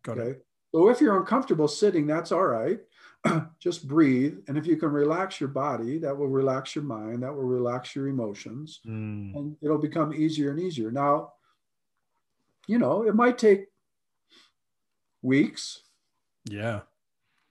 Got 0.03 0.19
okay. 0.19 0.29
It. 0.31 0.45
So 0.73 0.89
if 0.89 1.01
you're 1.01 1.19
uncomfortable 1.19 1.67
sitting, 1.67 2.07
that's 2.07 2.31
all 2.31 2.45
right. 2.45 2.79
just 3.59 3.87
breathe. 3.87 4.39
And 4.47 4.57
if 4.57 4.65
you 4.67 4.77
can 4.77 4.89
relax 4.91 5.39
your 5.39 5.49
body, 5.49 5.97
that 5.99 6.15
will 6.15 6.27
relax 6.27 6.75
your 6.75 6.83
mind, 6.83 7.23
that 7.23 7.33
will 7.33 7.43
relax 7.43 7.95
your 7.95 8.07
emotions, 8.07 8.79
Mm. 8.85 9.35
and 9.35 9.57
it'll 9.61 9.77
become 9.77 10.13
easier 10.13 10.51
and 10.51 10.59
easier. 10.59 10.91
Now, 10.91 11.33
you 12.67 12.77
know, 12.79 13.03
it 13.03 13.15
might 13.15 13.37
take 13.37 13.67
weeks, 15.21 15.83
Yeah, 16.45 16.81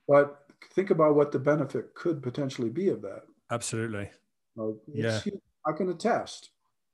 but 0.09 0.47
think 0.73 0.91
about 0.91 1.15
what 1.17 1.33
the 1.33 1.39
benefit 1.39 1.95
could 1.95 2.23
potentially 2.23 2.71
be 2.71 2.89
of 2.89 3.03
that. 3.03 3.25
absolutely. 3.51 4.11
It's 4.57 4.79
Yeah. 4.89 5.21
huge. 5.21 5.41
I 5.67 5.73
can 5.73 5.89
attest. 5.91 6.51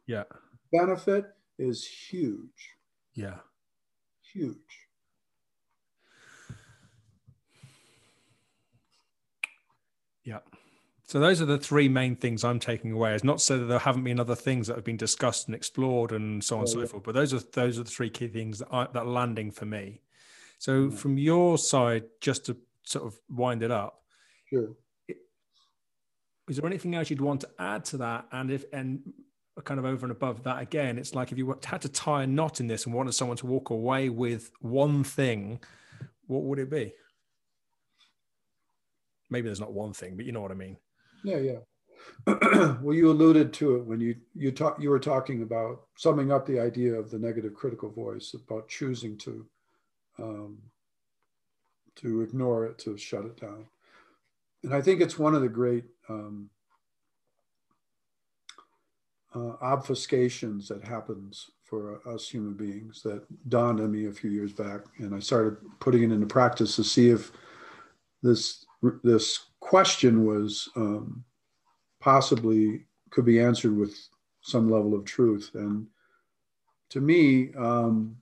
Yeah, 0.06 0.24
Benefit 0.72 1.26
is 1.58 1.84
huge, 1.86 2.76
yeah. 3.14 3.40
huge. 4.22 4.79
Yeah. 10.30 10.38
So 11.04 11.18
those 11.18 11.42
are 11.42 11.44
the 11.46 11.58
three 11.58 11.88
main 11.88 12.14
things 12.14 12.44
I'm 12.44 12.60
taking 12.60 12.92
away. 12.92 13.14
It's 13.14 13.24
not 13.24 13.40
so 13.40 13.58
that 13.58 13.64
there 13.64 13.80
haven't 13.80 14.04
been 14.04 14.20
other 14.20 14.36
things 14.36 14.68
that 14.68 14.76
have 14.76 14.84
been 14.84 14.96
discussed 14.96 15.48
and 15.48 15.56
explored 15.56 16.12
and 16.12 16.42
so 16.42 16.54
on 16.56 16.60
and 16.60 16.68
Oh, 16.68 16.72
so 16.72 16.80
yeah. 16.80 16.86
forth, 16.86 17.02
but 17.02 17.14
those 17.16 17.34
are 17.34 17.40
those 17.52 17.80
are 17.80 17.82
the 17.82 17.90
three 17.90 18.10
key 18.10 18.28
things 18.28 18.60
that 18.60 18.68
are 18.68 18.88
that 18.94 19.06
landing 19.08 19.50
for 19.50 19.66
me. 19.66 20.02
So 20.58 20.84
Yeah. 20.84 20.96
from 20.96 21.18
your 21.18 21.58
side, 21.58 22.04
just 22.20 22.46
to 22.46 22.56
sort 22.84 23.06
of 23.06 23.18
wind 23.28 23.62
it 23.64 23.72
up, 23.72 24.04
Sure. 24.48 24.76
is 26.48 26.56
there 26.56 26.66
anything 26.66 26.94
else 26.94 27.10
you'd 27.10 27.20
want 27.20 27.40
to 27.40 27.50
add 27.58 27.84
to 27.86 27.96
that? 27.98 28.26
And 28.30 28.50
if 28.52 28.64
and 28.72 29.12
kind 29.64 29.80
of 29.80 29.84
over 29.86 30.06
and 30.06 30.12
above 30.12 30.44
that 30.44 30.62
again, 30.62 30.96
it's 30.96 31.14
like 31.14 31.32
if 31.32 31.38
you 31.38 31.58
had 31.64 31.82
to 31.82 31.88
tie 31.88 32.22
a 32.22 32.26
knot 32.26 32.60
in 32.60 32.66
this 32.68 32.86
and 32.86 32.94
wanted 32.94 33.12
someone 33.12 33.36
to 33.38 33.46
walk 33.46 33.70
away 33.70 34.08
with 34.08 34.52
one 34.60 35.02
thing, 35.04 35.60
what 36.28 36.44
would 36.44 36.58
it 36.60 36.70
be? 36.70 36.94
Maybe 39.30 39.46
there's 39.46 39.60
not 39.60 39.72
one 39.72 39.92
thing, 39.92 40.16
but 40.16 40.26
you 40.26 40.32
know 40.32 40.40
what 40.40 40.50
I 40.50 40.54
mean. 40.54 40.76
Yeah, 41.24 41.38
yeah. 41.38 41.58
well, 42.80 42.94
you 42.94 43.10
alluded 43.10 43.52
to 43.54 43.76
it 43.76 43.84
when 43.84 44.00
you 44.00 44.16
you 44.34 44.50
talk 44.50 44.80
you 44.80 44.90
were 44.90 44.98
talking 44.98 45.42
about 45.42 45.82
summing 45.96 46.32
up 46.32 46.46
the 46.46 46.58
idea 46.58 46.94
of 46.94 47.10
the 47.10 47.18
negative 47.18 47.54
critical 47.54 47.90
voice 47.90 48.34
about 48.34 48.68
choosing 48.68 49.16
to 49.18 49.46
um, 50.18 50.58
to 51.96 52.22
ignore 52.22 52.66
it, 52.66 52.78
to 52.78 52.96
shut 52.96 53.24
it 53.24 53.40
down. 53.40 53.66
And 54.62 54.74
I 54.74 54.80
think 54.80 55.00
it's 55.00 55.18
one 55.18 55.34
of 55.34 55.42
the 55.42 55.48
great 55.48 55.84
um, 56.08 56.50
uh, 59.34 59.56
obfuscations 59.62 60.68
that 60.68 60.84
happens 60.84 61.50
for 61.64 62.00
us 62.06 62.28
human 62.28 62.54
beings 62.54 63.02
that 63.02 63.22
dawned 63.48 63.80
on 63.80 63.92
me 63.92 64.06
a 64.06 64.12
few 64.12 64.30
years 64.30 64.52
back, 64.52 64.80
and 64.98 65.14
I 65.14 65.20
started 65.20 65.58
putting 65.78 66.02
it 66.02 66.12
into 66.12 66.26
practice 66.26 66.76
to 66.76 66.84
see 66.84 67.10
if 67.10 67.30
this 68.22 68.66
this 69.02 69.46
question 69.60 70.24
was 70.24 70.68
um, 70.76 71.24
possibly 72.00 72.86
could 73.10 73.24
be 73.24 73.40
answered 73.40 73.76
with 73.76 73.94
some 74.42 74.70
level 74.70 74.94
of 74.94 75.04
truth. 75.04 75.50
And 75.54 75.86
to 76.90 77.00
me, 77.00 77.52
um, 77.54 78.16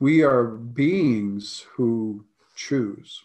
we 0.00 0.22
are 0.22 0.44
beings 0.44 1.66
who 1.74 2.24
choose. 2.54 3.24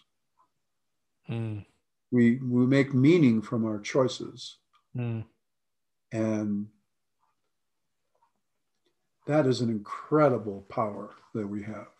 Mm, 1.28 1.64
We 2.10 2.36
we 2.36 2.66
make 2.66 2.94
meaning 2.94 3.40
from 3.42 3.64
our 3.64 3.80
choices, 3.80 4.58
mm, 4.96 5.24
and 6.12 6.68
that 9.26 9.46
is 9.46 9.60
an 9.60 9.70
incredible 9.70 10.66
power 10.68 11.14
that 11.32 11.46
we 11.46 11.62
have. 11.62 11.93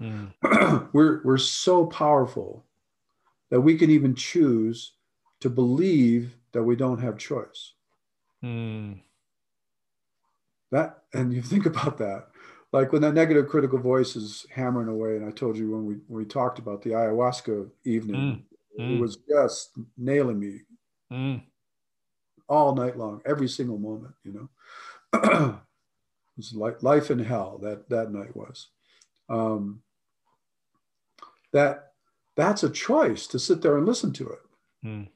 Mm, 0.00 0.32
we're 0.92 1.22
we're 1.24 1.38
so 1.38 1.86
powerful 1.86 2.66
that 3.50 3.60
we 3.62 3.78
can 3.78 3.90
even 3.90 4.14
choose 4.14 4.94
to 5.40 5.50
believe 5.50 6.36
that 6.52 6.64
we 6.64 6.76
don't 6.76 7.00
have 7.00 7.18
choice. 7.18 7.74
mm. 8.42 9.00
That 10.70 11.04
and 11.14 11.32
you 11.32 11.42
think 11.42 11.66
about 11.66 11.98
that, 11.98 12.28
like 12.72 12.92
when 12.92 13.02
that 13.02 13.14
negative 13.14 13.48
critical 13.48 13.78
voice 13.78 14.16
is 14.16 14.46
hammering 14.50 14.88
away. 14.88 15.16
And 15.16 15.24
I 15.24 15.30
told 15.30 15.56
you 15.56 15.70
when 15.70 15.86
we 15.86 15.94
when 16.08 16.24
we 16.24 16.26
talked 16.26 16.58
about 16.58 16.82
the 16.82 16.90
ayahuasca 16.90 17.70
evening, 17.84 18.16
Mm, 18.16 18.44
it 18.76 18.82
mm. 18.82 18.98
was 18.98 19.16
just 19.28 19.78
nailing 19.96 20.38
me 20.38 20.60
Mm, 21.10 21.42
all 22.48 22.74
night 22.74 22.96
long, 22.96 23.20
every 23.24 23.48
single 23.48 23.78
moment. 23.78 24.14
You 24.24 24.32
know, 24.32 24.48
it 25.54 26.36
was 26.36 26.54
like 26.54 26.82
life 26.82 27.10
in 27.10 27.18
hell. 27.18 27.58
That 27.58 27.88
that 27.90 28.12
night 28.12 28.36
was. 28.36 28.68
Um, 29.28 29.82
that 31.52 31.92
that's 32.36 32.62
a 32.62 32.70
choice 32.70 33.26
to 33.28 33.38
sit 33.38 33.62
there 33.62 33.76
and 33.76 33.86
listen 33.86 34.12
to 34.12 34.28
it. 34.28 34.38
mm, 34.84 35.08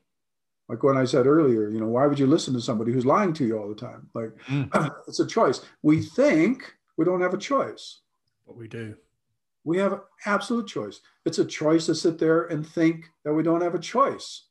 Like 0.68 0.82
when 0.82 0.96
I 0.96 1.04
said 1.04 1.26
earlier, 1.26 1.68
you 1.68 1.78
know, 1.80 1.86
why 1.88 2.06
would 2.06 2.18
you 2.18 2.26
listen 2.26 2.54
to 2.54 2.60
somebody 2.60 2.92
who's 2.92 3.06
lying 3.06 3.32
to 3.34 3.44
you 3.46 3.58
all 3.58 3.68
the 3.68 3.74
time? 3.74 4.08
Like 4.14 4.36
mm. 4.48 4.68
it's 5.08 5.20
a 5.20 5.26
choice. 5.26 5.60
We 5.82 6.00
think 6.02 6.74
we 6.96 7.04
don't 7.04 7.20
have 7.20 7.34
a 7.34 7.38
choice. 7.38 8.00
What 8.44 8.56
we 8.56 8.68
do. 8.68 8.96
We 9.64 9.78
have 9.78 10.00
absolute 10.26 10.66
choice. 10.66 11.00
It's 11.24 11.38
a 11.38 11.44
choice 11.44 11.86
to 11.86 11.94
sit 11.94 12.18
there 12.18 12.44
and 12.46 12.66
think 12.66 13.08
that 13.24 13.32
we 13.32 13.44
don't 13.44 13.60
have 13.62 13.76
a 13.76 13.78
choice 13.78 14.46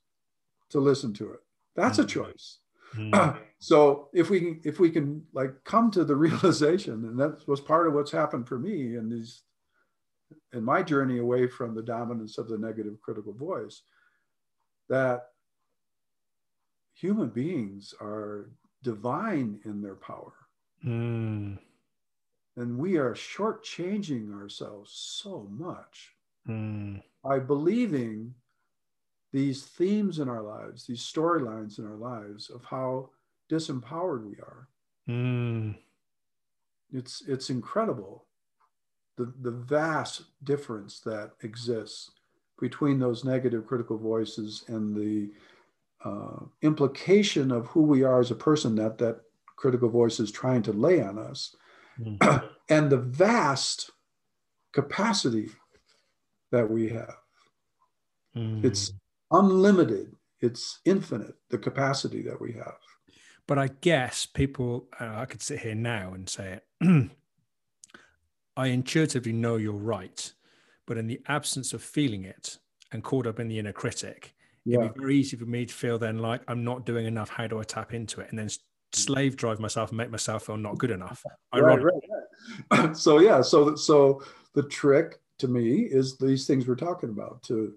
to 0.70 0.80
listen 0.80 1.14
to 1.16 1.34
it. 1.34 1.40
That's 1.76 2.00
a 2.00 2.04
Mhm. 2.06 2.08
choice. 2.10 2.58
Mm, 2.96 3.38
so 3.60 4.10
if 4.14 4.30
we 4.30 4.40
can 4.40 4.62
if 4.64 4.80
we 4.80 4.90
can 4.90 5.26
like 5.34 5.54
come 5.66 5.92
to 5.92 6.06
the 6.06 6.16
realization 6.28 7.06
and 7.06 7.20
that 7.20 7.46
was 7.48 7.60
part 7.60 7.88
of 7.88 7.94
what's 7.94 8.12
happened 8.12 8.48
for 8.48 8.58
me 8.60 8.96
in 8.96 9.10
these 9.10 9.44
in 10.54 10.64
my 10.64 10.82
journey 10.84 11.20
away 11.20 11.48
from 11.48 11.74
the 11.76 11.82
dominance 11.82 12.38
of 12.38 12.48
the 12.48 12.58
negative 12.58 13.00
critical 13.02 13.34
voice 13.34 13.82
that 14.90 15.28
human 16.94 17.30
beings 17.30 17.94
are 18.02 18.52
divine 18.84 19.60
in 19.66 19.82
their 19.82 19.96
power 19.96 20.34
mm, 20.86 21.58
and 22.58 22.78
we 22.78 22.98
are 22.98 23.14
shortchanging 23.14 24.34
ourselves 24.34 24.92
so 24.92 25.48
much 25.52 26.14
mm, 26.48 27.02
by 27.24 27.40
believing 27.40 28.34
these 29.32 29.64
themes 29.64 30.20
in 30.20 30.28
our 30.28 30.42
lives, 30.42 30.86
these 30.86 31.02
storylines 31.02 31.80
in 31.80 31.86
our 31.86 31.96
lives 31.96 32.50
of 32.50 32.64
how 32.66 33.10
disempowered 33.50 34.26
we 34.26 34.36
are. 34.36 34.68
mm. 35.10 35.76
It's 36.94 37.24
it's 37.28 37.50
incredible 37.50 38.26
the 39.18 39.34
the 39.42 39.52
vast 39.52 40.24
difference 40.44 41.00
that 41.02 41.32
exists 41.44 42.12
between 42.60 43.00
those 43.00 43.24
negative 43.24 43.66
critical 43.66 43.98
voices 43.98 44.64
and 44.68 44.96
the 44.96 45.32
uh, 46.06 46.46
implication 46.62 47.52
of 47.52 47.68
who 47.68 47.82
we 47.82 48.04
are 48.04 48.20
as 48.20 48.32
a 48.32 48.36
person 48.36 48.76
that 48.76 48.98
that 48.98 49.22
critical 49.56 49.90
voice 49.90 50.20
is 50.20 50.32
trying 50.32 50.62
to 50.64 50.72
lay 50.72 51.02
on 51.02 51.18
us, 51.18 51.56
Mm. 52.00 52.50
and 52.70 52.90
the 52.90 52.98
vast 52.98 53.92
capacity 54.72 55.50
that 56.52 56.70
we 56.70 56.90
have. 56.90 57.18
Mm. 58.36 58.64
It's 58.64 58.94
unlimited. 59.32 60.16
It's 60.40 60.80
infinite. 60.86 61.36
The 61.50 61.58
capacity 61.58 62.22
that 62.24 62.40
we 62.42 62.54
have. 62.54 62.78
but 63.48 63.60
I 63.60 63.68
guess 63.82 64.26
people, 64.26 64.88
uh, 65.00 65.16
I 65.18 65.26
could 65.26 65.42
sit 65.42 65.60
here 65.60 65.76
now 65.76 66.14
and 66.14 66.30
say 66.30 66.62
it. 66.82 67.12
I 68.58 68.68
intuitively 68.68 69.34
know 69.34 69.56
you're 69.56 69.74
right, 69.74 70.32
but 70.86 70.98
in 70.98 71.08
the 71.08 71.22
absence 71.28 71.74
of 71.74 71.82
feeling 71.82 72.26
it 72.26 72.58
and 72.92 73.04
caught 73.04 73.28
up 73.28 73.40
in 73.40 73.48
the 73.48 73.60
inner 73.60 73.72
critic, 73.74 74.36
Yeah. 74.66 74.80
it'd 74.82 74.94
be 74.96 75.00
very 75.00 75.16
easy 75.18 75.38
for 75.38 75.46
me 75.46 75.66
to 75.66 75.74
feel 75.74 75.98
then 75.98 76.20
like 76.20 76.42
I'm 76.48 76.64
not 76.64 76.86
doing 76.86 77.06
enough. 77.06 77.30
How 77.30 77.48
do 77.48 77.60
I 77.60 77.64
tap 77.64 77.94
into 77.94 78.22
it? 78.22 78.30
And 78.30 78.38
then 78.38 78.50
slave 78.94 79.38
drive 79.38 79.60
myself 79.60 79.90
and 79.90 79.98
make 79.98 80.12
myself 80.12 80.46
feel 80.46 80.58
not 80.58 80.78
good 80.78 80.92
enough. 80.92 81.24
Right, 81.54 81.82
right, 81.82 81.94
right. 82.72 82.98
so 82.98 83.20
yeah, 83.20 83.42
so 83.42 83.76
so 83.76 84.24
the 84.54 84.64
trick 84.64 85.20
to 85.40 85.48
me 85.48 85.82
is 85.82 86.18
these 86.18 86.48
things 86.48 86.66
we're 86.68 86.76
talking 86.76 87.10
about 87.10 87.44
to 87.44 87.74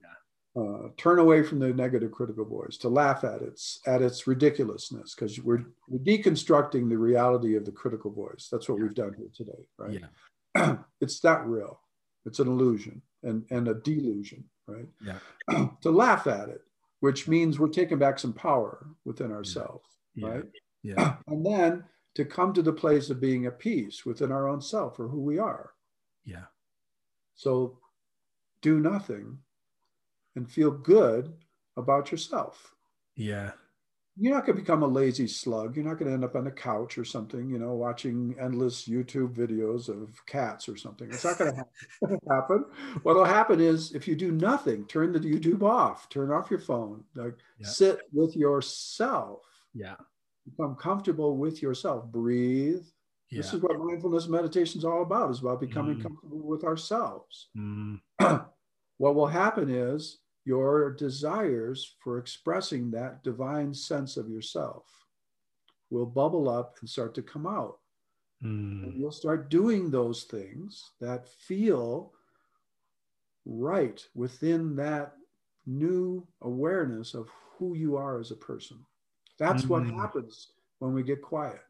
uh, 0.56 0.88
turn 0.96 1.18
away 1.18 1.42
from 1.42 1.58
the 1.58 1.72
negative 1.74 2.12
critical 2.12 2.44
voice, 2.44 2.76
to 2.78 2.88
laugh 2.88 3.24
at 3.24 3.42
its 3.42 3.80
at 3.86 4.00
its 4.00 4.26
ridiculousness, 4.26 5.14
because 5.14 5.40
we're, 5.40 5.64
we're 5.88 5.98
deconstructing 5.98 6.88
the 6.88 6.96
reality 6.96 7.56
of 7.56 7.64
the 7.64 7.72
critical 7.72 8.10
voice. 8.12 8.48
That's 8.50 8.68
what 8.68 8.78
we've 8.78 8.94
done 8.94 9.14
here 9.18 9.28
today, 9.34 9.66
right? 9.76 9.92
Yeah. 10.00 10.06
it's 11.00 11.22
not 11.24 11.48
real. 11.48 11.80
It's 12.26 12.38
an 12.38 12.48
illusion 12.48 13.02
and 13.22 13.44
and 13.50 13.68
a 13.68 13.74
delusion, 13.74 14.44
right? 14.66 14.86
Yeah. 15.04 15.68
to 15.82 15.90
laugh 15.90 16.26
at 16.26 16.48
it, 16.48 16.62
which 17.00 17.28
means 17.28 17.58
we're 17.58 17.68
taking 17.68 17.98
back 17.98 18.18
some 18.18 18.32
power 18.32 18.86
within 19.04 19.32
ourselves, 19.32 19.88
Yeah. 20.14 20.28
right? 20.28 20.44
Yeah. 20.82 21.16
and 21.26 21.44
then 21.44 21.84
to 22.14 22.24
come 22.24 22.52
to 22.52 22.62
the 22.62 22.72
place 22.72 23.10
of 23.10 23.20
being 23.20 23.46
at 23.46 23.58
peace 23.58 24.06
within 24.06 24.30
our 24.30 24.48
own 24.48 24.60
self 24.60 24.98
or 25.00 25.08
who 25.08 25.20
we 25.20 25.38
are. 25.38 25.72
Yeah. 26.24 26.44
So 27.34 27.78
do 28.62 28.78
nothing 28.78 29.38
and 30.36 30.50
feel 30.50 30.70
good 30.70 31.32
about 31.76 32.12
yourself. 32.12 32.74
Yeah. 33.16 33.50
You're 34.16 34.32
not 34.32 34.46
going 34.46 34.56
to 34.56 34.62
become 34.62 34.82
a 34.82 34.86
lazy 34.86 35.26
slug. 35.26 35.74
You're 35.74 35.84
not 35.84 35.98
going 35.98 36.08
to 36.08 36.14
end 36.14 36.24
up 36.24 36.36
on 36.36 36.44
the 36.44 36.50
couch 36.50 36.98
or 36.98 37.04
something, 37.04 37.48
you 37.48 37.58
know, 37.58 37.74
watching 37.74 38.36
endless 38.40 38.86
YouTube 38.86 39.34
videos 39.34 39.88
of 39.88 40.24
cats 40.26 40.68
or 40.68 40.76
something. 40.76 41.08
It's 41.10 41.24
not 41.24 41.38
going 41.38 41.54
to 42.08 42.18
happen. 42.30 42.64
What'll 43.02 43.24
happen 43.24 43.60
is 43.60 43.92
if 43.92 44.06
you 44.06 44.14
do 44.14 44.30
nothing, 44.30 44.86
turn 44.86 45.12
the 45.12 45.18
YouTube 45.18 45.62
off, 45.62 46.08
turn 46.08 46.30
off 46.30 46.50
your 46.50 46.60
phone, 46.60 47.02
like 47.16 47.34
yeah. 47.58 47.66
sit 47.66 47.98
with 48.12 48.36
yourself. 48.36 49.40
Yeah. 49.74 49.96
Become 50.44 50.76
comfortable 50.76 51.36
with 51.36 51.60
yourself. 51.60 52.06
Breathe. 52.06 52.84
Yeah. 53.30 53.38
This 53.38 53.52
is 53.52 53.62
what 53.62 53.78
mindfulness 53.78 54.28
meditation 54.28 54.78
is 54.78 54.84
all 54.84 55.02
about. 55.02 55.30
Is 55.30 55.40
about 55.40 55.60
becoming 55.60 55.96
mm. 55.96 56.02
comfortable 56.02 56.46
with 56.46 56.62
ourselves. 56.62 57.48
Mm. 57.56 58.00
what 58.98 59.14
will 59.16 59.26
happen 59.26 59.68
is 59.70 60.18
your 60.44 60.92
desires 60.92 61.96
for 62.02 62.18
expressing 62.18 62.90
that 62.90 63.22
divine 63.22 63.72
sense 63.72 64.16
of 64.16 64.28
yourself 64.28 64.84
will 65.90 66.06
bubble 66.06 66.48
up 66.48 66.76
and 66.80 66.88
start 66.88 67.14
to 67.14 67.22
come 67.22 67.46
out. 67.46 67.78
Mm. 68.42 68.98
You'll 68.98 69.12
start 69.12 69.48
doing 69.48 69.90
those 69.90 70.24
things 70.24 70.90
that 71.00 71.28
feel 71.28 72.12
right 73.46 74.04
within 74.14 74.76
that 74.76 75.12
new 75.66 76.26
awareness 76.42 77.14
of 77.14 77.28
who 77.58 77.74
you 77.74 77.96
are 77.96 78.20
as 78.20 78.30
a 78.30 78.36
person. 78.36 78.78
That's 79.38 79.64
mm. 79.64 79.68
what 79.68 79.82
hmm. 79.84 79.98
happens 79.98 80.48
when 80.78 80.92
we 80.92 81.02
get 81.02 81.22
quiet. 81.22 81.60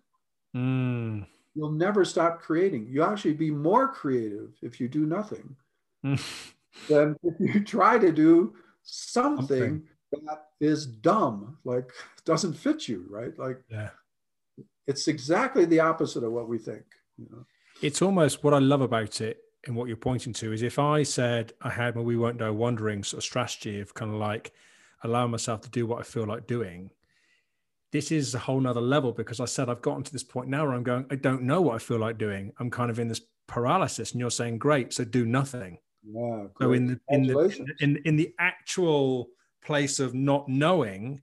Mm. 0.56 1.26
You'll 1.54 1.72
never 1.72 2.04
stop 2.04 2.40
creating. 2.40 2.88
You 2.90 3.04
actually 3.04 3.34
be 3.34 3.50
more 3.50 3.88
creative 3.88 4.52
if 4.62 4.80
you 4.80 4.88
do 4.88 5.06
nothing 5.06 5.54
than 6.02 7.16
if 7.22 7.34
you 7.38 7.60
try 7.64 7.98
to 7.98 8.12
do 8.12 8.54
something, 8.84 9.82
something, 10.12 10.26
that 10.26 10.46
is 10.60 10.86
dumb, 10.86 11.58
like 11.64 11.90
doesn't 12.24 12.54
fit 12.54 12.88
you, 12.88 13.06
right? 13.10 13.36
Like, 13.38 13.60
yeah, 13.68 13.90
it's 14.86 15.08
exactly 15.08 15.64
the 15.64 15.80
opposite 15.80 16.24
of 16.24 16.32
what 16.32 16.48
we 16.48 16.58
think. 16.58 16.84
You 17.18 17.26
know? 17.30 17.44
It's 17.82 18.02
almost 18.02 18.44
what 18.44 18.54
I 18.54 18.58
love 18.58 18.80
about 18.80 19.20
it 19.20 19.38
and 19.66 19.74
what 19.74 19.88
you're 19.88 19.96
pointing 19.96 20.32
to 20.34 20.52
is 20.52 20.62
if 20.62 20.78
I 20.78 21.02
said 21.02 21.52
I 21.62 21.70
had 21.70 21.96
my 21.96 22.02
we 22.02 22.16
won't 22.16 22.38
know 22.38 22.52
Wondering 22.52 23.02
sort 23.02 23.18
of 23.18 23.24
strategy 23.24 23.80
of 23.80 23.94
kind 23.94 24.12
of 24.12 24.18
like 24.18 24.52
allowing 25.02 25.30
myself 25.30 25.60
to 25.62 25.70
do 25.70 25.86
what 25.86 26.00
I 26.00 26.02
feel 26.02 26.26
like 26.26 26.46
doing. 26.46 26.90
This 27.92 28.10
is 28.10 28.34
a 28.34 28.40
whole 28.40 28.60
nother 28.60 28.80
level 28.80 29.12
because 29.12 29.38
I 29.38 29.44
said 29.44 29.68
I've 29.68 29.82
gotten 29.82 30.02
to 30.02 30.12
this 30.12 30.24
point 30.24 30.48
now 30.48 30.64
where 30.64 30.74
I'm 30.74 30.82
going, 30.82 31.06
I 31.10 31.14
don't 31.14 31.42
know 31.42 31.60
what 31.60 31.76
I 31.76 31.78
feel 31.78 31.98
like 31.98 32.18
doing. 32.18 32.52
I'm 32.58 32.70
kind 32.70 32.90
of 32.90 32.98
in 32.98 33.08
this 33.08 33.20
paralysis, 33.46 34.12
and 34.12 34.20
you're 34.20 34.30
saying, 34.30 34.58
Great, 34.58 34.92
so 34.92 35.04
do 35.04 35.24
nothing. 35.24 35.78
Yeah, 36.06 36.46
so 36.60 36.72
in 36.72 36.86
the 36.86 37.00
in 37.08 37.22
the 37.26 37.74
in, 37.80 37.96
in 38.04 38.16
the 38.16 38.34
actual 38.38 39.30
place 39.64 40.00
of 40.00 40.14
not 40.14 40.48
knowing, 40.48 41.22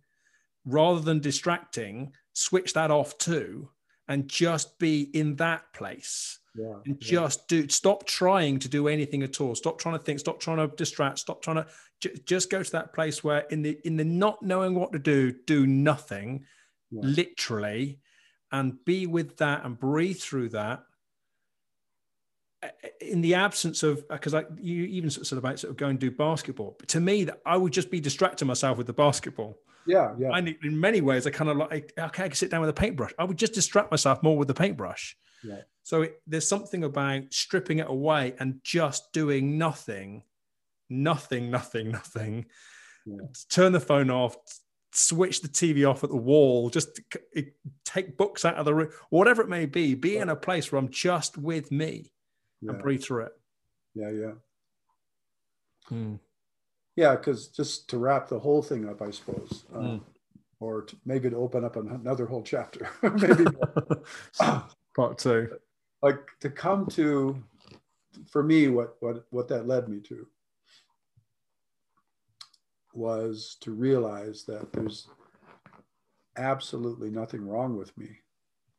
rather 0.65 1.01
than 1.01 1.19
distracting, 1.19 2.13
switch 2.33 2.73
that 2.73 2.89
off 2.89 3.17
too, 3.17 3.69
and 4.07 4.27
just 4.27 4.79
be 4.79 5.03
in 5.13 5.35
that 5.37 5.71
place. 5.73 6.39
Yeah, 6.55 6.73
and 6.85 6.97
yeah. 6.99 7.11
just 7.11 7.47
do 7.47 7.69
stop 7.69 8.05
trying 8.05 8.59
to 8.59 8.67
do 8.67 8.89
anything 8.89 9.23
at 9.23 9.39
all 9.39 9.55
stop 9.55 9.79
trying 9.79 9.97
to 9.97 10.03
think 10.03 10.19
stop 10.19 10.41
trying 10.41 10.57
to 10.57 10.75
distract 10.75 11.19
stop 11.19 11.41
trying 11.41 11.55
to 11.55 11.67
j- 12.01 12.19
just 12.25 12.49
go 12.49 12.61
to 12.61 12.71
that 12.73 12.91
place 12.91 13.23
where 13.23 13.45
in 13.51 13.61
the 13.61 13.79
in 13.85 13.95
the 13.95 14.03
not 14.03 14.43
knowing 14.43 14.75
what 14.75 14.91
to 14.91 14.99
do 14.99 15.31
do 15.31 15.65
nothing 15.65 16.43
yeah. 16.89 16.99
literally 17.03 18.01
and 18.51 18.83
be 18.83 19.07
with 19.07 19.37
that 19.37 19.63
and 19.63 19.79
breathe 19.79 20.19
through 20.19 20.49
that 20.49 20.83
in 22.99 23.21
the 23.21 23.33
absence 23.35 23.83
of 23.83 23.99
uh, 24.09 24.15
because 24.15 24.33
I 24.33 24.45
you 24.59 24.85
even 24.85 25.09
said 25.09 25.37
about 25.37 25.59
sort 25.59 25.71
of 25.71 25.77
go 25.77 25.87
and 25.87 25.99
do 25.99 26.11
basketball. 26.11 26.75
But 26.79 26.89
to 26.89 26.99
me, 26.99 27.23
that 27.25 27.41
I 27.45 27.57
would 27.57 27.73
just 27.73 27.89
be 27.89 27.99
distracting 27.99 28.47
myself 28.47 28.77
with 28.77 28.87
the 28.87 28.93
basketball. 28.93 29.57
Yeah, 29.87 30.13
yeah. 30.17 30.29
And 30.33 30.55
in 30.63 30.79
many 30.79 31.01
ways, 31.01 31.25
I 31.25 31.31
kind 31.31 31.49
of 31.49 31.57
like 31.57 31.93
okay, 31.97 32.23
I 32.23 32.27
can 32.27 32.35
sit 32.35 32.51
down 32.51 32.61
with 32.61 32.69
a 32.69 32.73
paintbrush. 32.73 33.11
I 33.17 33.23
would 33.23 33.37
just 33.37 33.53
distract 33.53 33.91
myself 33.91 34.21
more 34.21 34.37
with 34.37 34.47
the 34.47 34.53
paintbrush. 34.53 35.15
Yeah. 35.43 35.61
So 35.83 36.03
it, 36.03 36.21
there's 36.27 36.47
something 36.47 36.83
about 36.83 37.33
stripping 37.33 37.79
it 37.79 37.89
away 37.89 38.35
and 38.39 38.59
just 38.63 39.11
doing 39.11 39.57
nothing, 39.57 40.23
nothing, 40.89 41.49
nothing, 41.49 41.91
nothing. 41.91 42.45
Yeah. 43.05 43.25
Turn 43.49 43.71
the 43.71 43.79
phone 43.79 44.11
off. 44.11 44.37
Switch 44.93 45.41
the 45.41 45.47
TV 45.47 45.89
off 45.89 46.03
at 46.03 46.09
the 46.09 46.17
wall. 46.17 46.69
Just 46.69 46.99
take 47.85 48.17
books 48.17 48.45
out 48.45 48.55
of 48.55 48.65
the 48.65 48.75
room, 48.75 48.89
whatever 49.09 49.41
it 49.41 49.49
may 49.49 49.65
be. 49.65 49.95
Be 49.95 50.17
in 50.17 50.29
a 50.29 50.35
place 50.35 50.71
where 50.71 50.79
I'm 50.79 50.89
just 50.89 51.37
with 51.37 51.71
me 51.71 52.11
yeah. 52.61 52.71
and 52.71 52.81
breathe 52.81 53.03
through 53.03 53.25
it. 53.25 53.33
Yeah, 53.93 54.11
yeah. 54.11 54.31
Hmm. 55.87 56.15
Yeah, 56.95 57.15
because 57.15 57.47
just 57.47 57.89
to 57.89 57.97
wrap 57.97 58.27
the 58.27 58.39
whole 58.39 58.61
thing 58.61 58.87
up, 58.87 59.01
I 59.01 59.11
suppose, 59.11 59.65
uh, 59.73 59.79
mm. 59.79 60.01
or 60.59 60.83
to, 60.83 60.95
maybe 61.05 61.29
to 61.29 61.37
open 61.37 61.63
up 61.63 61.75
another 61.75 62.25
whole 62.25 62.43
chapter, 62.43 62.89
maybe 63.01 63.45
part 64.95 65.17
two. 65.17 65.49
Like 66.01 66.19
to 66.41 66.49
come 66.49 66.87
to, 66.87 67.41
for 68.29 68.43
me, 68.43 68.67
what 68.67 68.97
what 68.99 69.25
what 69.29 69.47
that 69.49 69.67
led 69.67 69.87
me 69.87 69.99
to 70.01 70.27
was 72.93 73.57
to 73.61 73.71
realize 73.71 74.43
that 74.45 74.73
there's 74.73 75.07
absolutely 76.37 77.09
nothing 77.09 77.47
wrong 77.47 77.77
with 77.77 77.97
me. 77.97 78.09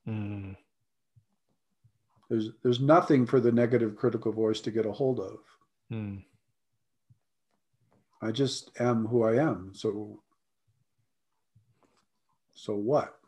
Mm. 0.06 0.56
There's 2.32 2.48
there's 2.62 2.80
nothing 2.80 3.26
for 3.26 3.40
the 3.40 3.52
negative 3.52 3.94
critical 3.94 4.32
voice 4.32 4.62
to 4.62 4.70
get 4.70 4.86
a 4.86 4.92
hold 4.92 5.20
of. 5.20 5.40
Hmm. 5.90 6.16
I 8.22 8.30
just 8.30 8.70
am 8.80 9.04
who 9.06 9.22
I 9.22 9.34
am. 9.34 9.72
So 9.74 10.22
so 12.54 12.74
what? 12.74 13.18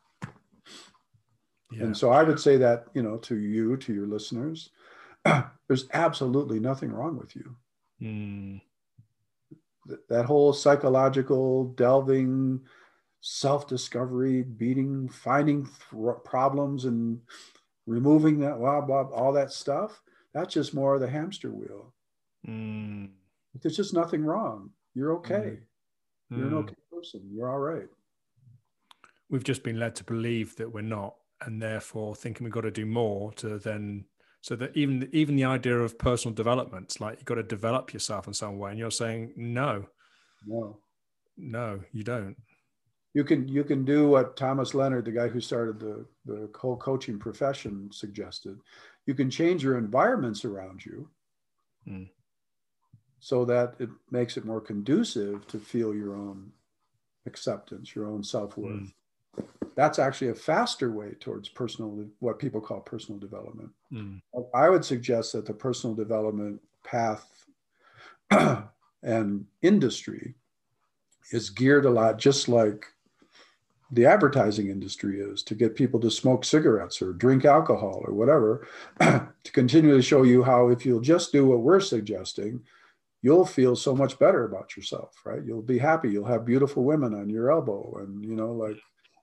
Yeah. 1.70 1.82
And 1.82 1.94
so 1.94 2.12
I 2.12 2.22
would 2.22 2.40
say 2.40 2.56
that, 2.56 2.86
you 2.94 3.02
know, 3.02 3.18
to 3.18 3.36
you, 3.36 3.76
to 3.76 3.92
your 3.92 4.06
listeners, 4.06 4.70
there's 5.68 5.86
absolutely 5.92 6.58
nothing 6.58 6.90
wrong 6.90 7.18
with 7.18 7.36
you. 7.36 7.56
Mm. 8.00 8.62
That 10.08 10.24
whole 10.24 10.54
psychological 10.54 11.66
delving, 11.74 12.60
self 13.20 13.68
discovery, 13.68 14.44
beating, 14.44 15.10
finding 15.10 15.68
th- 15.90 16.16
problems 16.24 16.86
and 16.86 17.20
removing 17.86 18.38
that 18.40 18.58
blah 18.58 18.80
blah 18.80 19.02
all 19.10 19.32
that 19.32 19.52
stuff 19.52 20.00
that's 20.34 20.52
just 20.52 20.74
more 20.74 20.96
of 20.96 21.00
the 21.00 21.08
hamster 21.08 21.50
wheel. 21.52 21.94
Mm. 22.46 23.10
there's 23.62 23.76
just 23.76 23.94
nothing 23.94 24.24
wrong. 24.24 24.70
You're 24.94 25.14
okay. 25.14 25.60
Mm. 26.30 26.38
you're 26.38 26.46
an 26.48 26.54
okay 26.54 26.74
person. 26.92 27.22
You're 27.32 27.48
all 27.48 27.60
right. 27.60 27.88
We've 29.30 29.44
just 29.44 29.62
been 29.62 29.78
led 29.78 29.94
to 29.96 30.04
believe 30.04 30.56
that 30.56 30.70
we're 30.70 30.82
not 30.82 31.14
and 31.40 31.62
therefore 31.62 32.14
thinking 32.14 32.44
we've 32.44 32.52
got 32.52 32.62
to 32.62 32.70
do 32.70 32.84
more 32.84 33.32
to 33.32 33.58
then 33.58 34.04
so 34.40 34.56
that 34.56 34.76
even 34.76 35.08
even 35.12 35.36
the 35.36 35.44
idea 35.44 35.78
of 35.78 35.98
personal 35.98 36.34
development 36.34 37.00
like 37.00 37.18
you've 37.18 37.24
got 37.24 37.36
to 37.36 37.42
develop 37.42 37.92
yourself 37.92 38.26
in 38.26 38.34
some 38.34 38.58
way 38.58 38.70
and 38.70 38.78
you're 38.78 38.90
saying 38.90 39.32
no. 39.36 39.86
No. 40.46 40.78
No 41.36 41.80
you 41.92 42.02
don't 42.02 42.36
you 43.14 43.22
can 43.22 43.46
you 43.46 43.62
can 43.62 43.84
do 43.84 44.08
what 44.08 44.36
Thomas 44.36 44.74
Leonard, 44.74 45.04
the 45.04 45.12
guy 45.12 45.28
who 45.28 45.40
started 45.40 45.78
the 45.78 46.04
the 46.26 46.50
whole 46.56 46.76
coaching 46.76 47.18
profession, 47.18 47.88
suggested. 47.92 48.58
You 49.06 49.14
can 49.14 49.30
change 49.30 49.62
your 49.62 49.78
environments 49.78 50.44
around 50.44 50.84
you, 50.84 51.08
mm. 51.88 52.08
so 53.20 53.44
that 53.44 53.74
it 53.78 53.88
makes 54.10 54.36
it 54.36 54.44
more 54.44 54.60
conducive 54.60 55.46
to 55.46 55.58
feel 55.60 55.94
your 55.94 56.16
own 56.16 56.50
acceptance, 57.26 57.94
your 57.94 58.08
own 58.08 58.24
self 58.24 58.56
worth. 58.56 58.92
Mm. 59.38 59.46
That's 59.76 59.98
actually 59.98 60.28
a 60.28 60.34
faster 60.34 60.92
way 60.92 61.14
towards 61.18 61.48
personal, 61.48 62.06
what 62.20 62.38
people 62.38 62.60
call 62.60 62.80
personal 62.80 63.18
development. 63.18 63.70
Mm. 63.92 64.20
I 64.54 64.68
would 64.68 64.84
suggest 64.84 65.32
that 65.32 65.46
the 65.46 65.54
personal 65.54 65.94
development 65.94 66.60
path 66.84 67.26
and 69.02 69.46
industry 69.62 70.34
is 71.32 71.50
geared 71.50 71.86
a 71.86 71.90
lot 71.90 72.18
just 72.18 72.48
like 72.48 72.86
the 73.90 74.06
advertising 74.06 74.68
industry 74.68 75.20
is 75.20 75.42
to 75.44 75.54
get 75.54 75.74
people 75.74 76.00
to 76.00 76.10
smoke 76.10 76.44
cigarettes 76.44 77.02
or 77.02 77.12
drink 77.12 77.44
alcohol 77.44 78.02
or 78.06 78.14
whatever, 78.14 78.66
to 79.00 79.52
continually 79.52 80.02
show 80.02 80.22
you 80.22 80.42
how 80.42 80.68
if 80.68 80.84
you'll 80.86 81.00
just 81.00 81.32
do 81.32 81.46
what 81.46 81.60
we're 81.60 81.80
suggesting, 81.80 82.60
you'll 83.24 83.46
feel 83.46 83.74
so 83.74 83.94
much 83.94 84.18
better 84.18 84.44
about 84.44 84.76
yourself, 84.76 85.14
right? 85.24 85.42
You'll 85.44 85.62
be 85.62 85.78
happy. 85.78 86.10
You'll 86.10 86.26
have 86.26 86.44
beautiful 86.44 86.84
women 86.84 87.14
on 87.14 87.30
your 87.30 87.50
elbow, 87.50 87.98
and 88.00 88.24
you 88.24 88.36
know, 88.36 88.52
like 88.52 88.76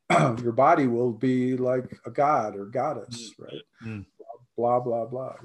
your 0.42 0.54
body 0.54 0.88
will 0.88 1.12
be 1.12 1.56
like 1.56 1.98
a 2.06 2.12
god 2.12 2.56
or 2.56 2.66
goddess, 2.66 3.32
mm. 3.40 3.46
right? 3.46 3.62
Mm. 3.86 4.06
Blah 4.58 4.80
blah 4.80 5.06
blah. 5.06 5.36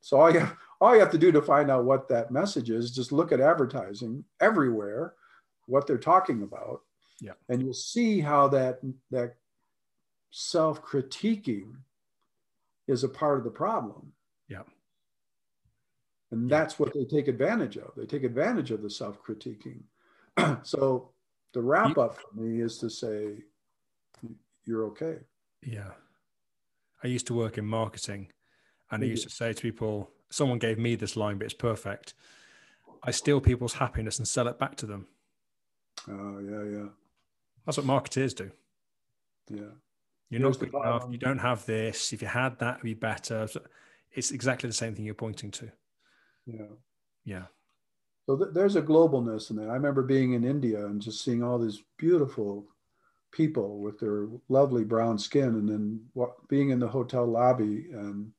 So 0.00 0.20
all 0.20 0.30
you 0.30 0.40
have, 0.40 0.56
all 0.80 0.94
you 0.94 1.00
have 1.00 1.10
to 1.10 1.18
do 1.18 1.32
to 1.32 1.42
find 1.42 1.70
out 1.70 1.84
what 1.84 2.08
that 2.08 2.30
message 2.30 2.70
is, 2.70 2.94
just 2.94 3.10
look 3.10 3.32
at 3.32 3.40
advertising 3.40 4.24
everywhere, 4.40 5.14
what 5.66 5.86
they're 5.86 5.98
talking 5.98 6.42
about, 6.42 6.80
yeah. 7.24 7.32
And 7.48 7.62
you'll 7.62 7.72
see 7.72 8.20
how 8.20 8.48
that 8.48 8.80
that 9.10 9.36
self-critiquing 10.30 11.74
is 12.86 13.02
a 13.02 13.08
part 13.08 13.38
of 13.38 13.44
the 13.44 13.50
problem. 13.50 14.12
Yeah. 14.48 14.64
And 16.30 16.50
that's 16.50 16.78
what 16.78 16.92
they 16.92 17.04
take 17.04 17.28
advantage 17.28 17.78
of. 17.78 17.92
They 17.96 18.04
take 18.04 18.24
advantage 18.24 18.70
of 18.72 18.82
the 18.82 18.90
self-critiquing. 18.90 19.80
so 20.64 21.12
the 21.54 21.62
wrap 21.62 21.96
up 21.96 22.18
for 22.18 22.38
me 22.38 22.60
is 22.60 22.76
to 22.78 22.90
say 22.90 23.44
you're 24.66 24.84
okay. 24.86 25.18
Yeah. 25.62 25.92
I 27.02 27.06
used 27.06 27.26
to 27.28 27.34
work 27.34 27.56
in 27.56 27.64
marketing 27.64 28.32
and 28.90 29.02
I 29.02 29.06
mm-hmm. 29.06 29.12
used 29.12 29.24
to 29.24 29.30
say 29.30 29.52
to 29.54 29.62
people, 29.62 30.10
someone 30.30 30.58
gave 30.58 30.78
me 30.78 30.96
this 30.96 31.16
line, 31.16 31.38
but 31.38 31.46
it's 31.46 31.54
perfect. 31.54 32.12
I 33.02 33.12
steal 33.12 33.40
people's 33.40 33.74
happiness 33.74 34.18
and 34.18 34.28
sell 34.28 34.48
it 34.48 34.58
back 34.58 34.76
to 34.76 34.86
them. 34.86 35.06
Oh, 36.08 36.38
yeah, 36.40 36.78
yeah. 36.78 36.88
That's 37.64 37.78
what 37.78 37.86
marketeers 37.86 38.34
do. 38.34 38.50
Yeah. 39.50 39.72
You're 40.30 40.40
not 40.40 40.58
good 40.58 40.74
enough. 40.74 41.06
You 41.10 41.18
don't 41.18 41.38
have 41.38 41.64
this. 41.66 42.12
If 42.12 42.22
you 42.22 42.28
had 42.28 42.58
that, 42.58 42.74
it'd 42.74 42.82
be 42.82 42.94
better. 42.94 43.46
It's 44.10 44.30
exactly 44.30 44.68
the 44.68 44.74
same 44.74 44.94
thing 44.94 45.04
you're 45.04 45.14
pointing 45.14 45.50
to. 45.52 45.70
Yeah. 46.46 46.66
Yeah. 47.24 47.44
So 48.26 48.36
th- 48.36 48.50
there's 48.52 48.76
a 48.76 48.82
globalness 48.82 49.50
in 49.50 49.56
that. 49.56 49.68
I 49.68 49.74
remember 49.74 50.02
being 50.02 50.32
in 50.32 50.44
India 50.44 50.84
and 50.86 51.00
just 51.00 51.24
seeing 51.24 51.42
all 51.42 51.58
these 51.58 51.82
beautiful 51.98 52.66
people 53.32 53.80
with 53.80 53.98
their 53.98 54.28
lovely 54.48 54.84
brown 54.84 55.18
skin, 55.18 55.48
and 55.48 55.68
then 55.68 56.00
what, 56.14 56.48
being 56.48 56.70
in 56.70 56.78
the 56.78 56.88
hotel 56.88 57.26
lobby 57.26 57.86
and 57.92 58.32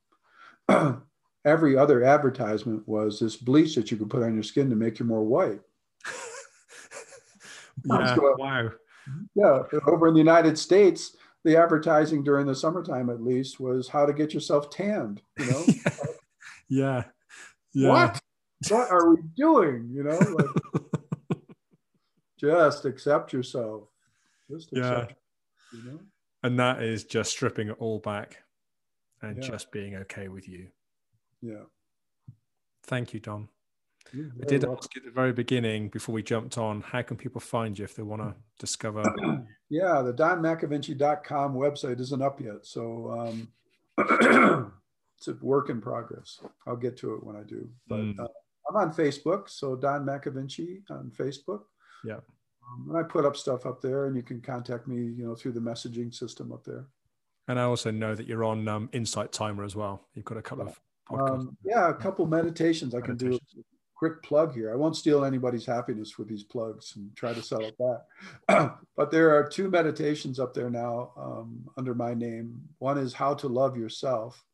every 1.46 1.78
other 1.78 2.04
advertisement 2.04 2.88
was 2.88 3.20
this 3.20 3.36
bleach 3.36 3.76
that 3.76 3.92
you 3.92 3.98
could 3.98 4.10
put 4.10 4.24
on 4.24 4.34
your 4.34 4.44
skin 4.44 4.70
to 4.70 4.76
make 4.76 5.00
you 5.00 5.06
more 5.06 5.24
white. 5.24 5.62
yeah, 7.86 8.16
so, 8.16 8.36
wow. 8.38 8.72
Yeah, 9.36 9.64
over 9.88 10.08
in 10.08 10.14
the 10.14 10.20
United 10.20 10.58
States, 10.58 11.16
the 11.44 11.58
advertising 11.58 12.24
during 12.24 12.48
the 12.48 12.56
summertime, 12.56 13.10
at 13.10 13.22
least, 13.22 13.60
was 13.60 13.88
how 13.88 14.06
to 14.06 14.14
get 14.14 14.34
yourself 14.34 14.70
tanned. 14.70 15.22
You 15.40 15.52
know. 15.52 15.66
yeah. 16.70 17.04
Yeah. 17.74 17.90
What? 17.90 18.22
What 18.70 18.92
are 18.92 19.10
we 19.10 19.22
doing? 19.36 19.90
You 19.92 20.04
know. 20.04 20.18
Like, 20.18 20.92
just 22.40 22.86
accept 22.86 23.34
yourself. 23.34 23.84
Just 24.50 24.72
accept, 24.74 25.16
yeah. 25.74 25.80
You 25.80 25.92
know? 25.92 26.00
And 26.44 26.60
that 26.60 26.84
is 26.84 27.04
just 27.04 27.32
stripping 27.32 27.70
it 27.70 27.78
all 27.80 28.00
back 28.00 28.44
and 29.22 29.38
yeah. 29.38 29.50
just 29.50 29.72
being 29.72 29.96
okay 29.96 30.28
with 30.28 30.48
you. 30.48 30.68
Yeah. 31.42 31.64
Thank 32.84 33.14
you, 33.14 33.20
Don. 33.20 33.50
I 34.42 34.46
did 34.46 34.64
welcome. 34.64 34.80
ask 34.80 34.98
at 34.98 35.04
the 35.04 35.12
very 35.12 35.34
beginning 35.34 35.90
before 35.90 36.14
we 36.14 36.24
jumped 36.24 36.58
on, 36.58 36.82
how 36.82 37.02
can 37.02 37.18
people 37.18 37.42
find 37.42 37.78
you 37.78 37.86
if 37.86 37.96
they 37.96 38.04
want 38.04 38.22
to 38.22 38.34
discover? 38.60 39.04
yeah, 39.70 40.02
the 40.02 40.14
donmacavinci.com 40.14 41.54
website 41.54 42.00
isn't 42.00 42.22
up 42.22 42.40
yet. 42.40 42.66
So 42.66 43.12
um, 43.12 43.48
it's 45.18 45.28
a 45.28 45.34
work 45.42 45.70
in 45.70 45.82
progress. 45.82 46.40
I'll 46.66 46.76
get 46.76 46.98
to 46.98 47.16
it 47.16 47.24
when 47.24 47.36
I 47.36 47.44
do. 47.44 47.70
But 47.88 48.00
mm. 48.00 48.20
uh, 48.20 48.28
I'm 48.70 48.76
on 48.76 48.94
Facebook. 48.94 49.50
So 49.50 49.76
Don 49.76 50.06
Macavinci 50.06 50.82
on 50.90 51.12
Facebook. 51.18 51.62
Yeah. 52.04 52.20
Um, 52.68 52.88
and 52.90 52.98
I 52.98 53.04
put 53.04 53.26
up 53.26 53.38
stuff 53.38 53.66
up 53.66 53.82
there 53.82 54.08
and 54.08 54.16
you 54.16 54.24
can 54.24 54.42
contact 54.42 54.88
me, 54.88 54.96
you 54.96 55.26
know, 55.26 55.36
through 55.36 55.52
the 55.52 55.60
messaging 55.60 56.14
system 56.14 56.52
up 56.52 56.64
there. 56.64 56.86
And 57.48 57.60
I 57.60 57.64
also 57.64 57.92
know 57.92 58.16
that 58.16 58.28
you're 58.28 58.44
on 58.44 58.68
um, 58.68 58.90
Insight 58.92 59.32
Timer 59.32 59.64
as 59.64 59.76
well. 59.76 60.08
You've 60.16 60.26
got 60.26 60.38
a 60.38 60.42
couple 60.42 60.68
of 60.68 60.80
um, 61.14 61.56
yeah, 61.64 61.90
a 61.90 61.94
couple 61.94 62.26
meditations 62.26 62.96
I 62.96 63.02
can 63.02 63.16
do. 63.16 63.38
Quick 64.06 64.22
plug 64.22 64.54
here. 64.54 64.72
I 64.72 64.76
won't 64.76 64.96
steal 64.96 65.26
anybody's 65.26 65.66
happiness 65.66 66.20
with 66.20 66.28
these 66.28 66.44
plugs 66.44 66.94
and 66.96 67.16
try 67.16 67.34
to 67.34 67.42
sell 67.42 67.62
it 67.62 67.76
back. 67.80 68.78
but 68.96 69.10
there 69.10 69.36
are 69.36 69.50
two 69.50 69.68
meditations 69.68 70.40
up 70.40 70.54
there 70.54 70.70
now 70.70 71.12
um, 71.18 71.68
under 71.76 71.96
my 71.96 72.14
name. 72.14 72.62
One 72.78 73.00
is 73.00 73.16
how 73.16 73.34
to 73.34 73.48
love 73.48 73.76
yourself, 73.76 74.46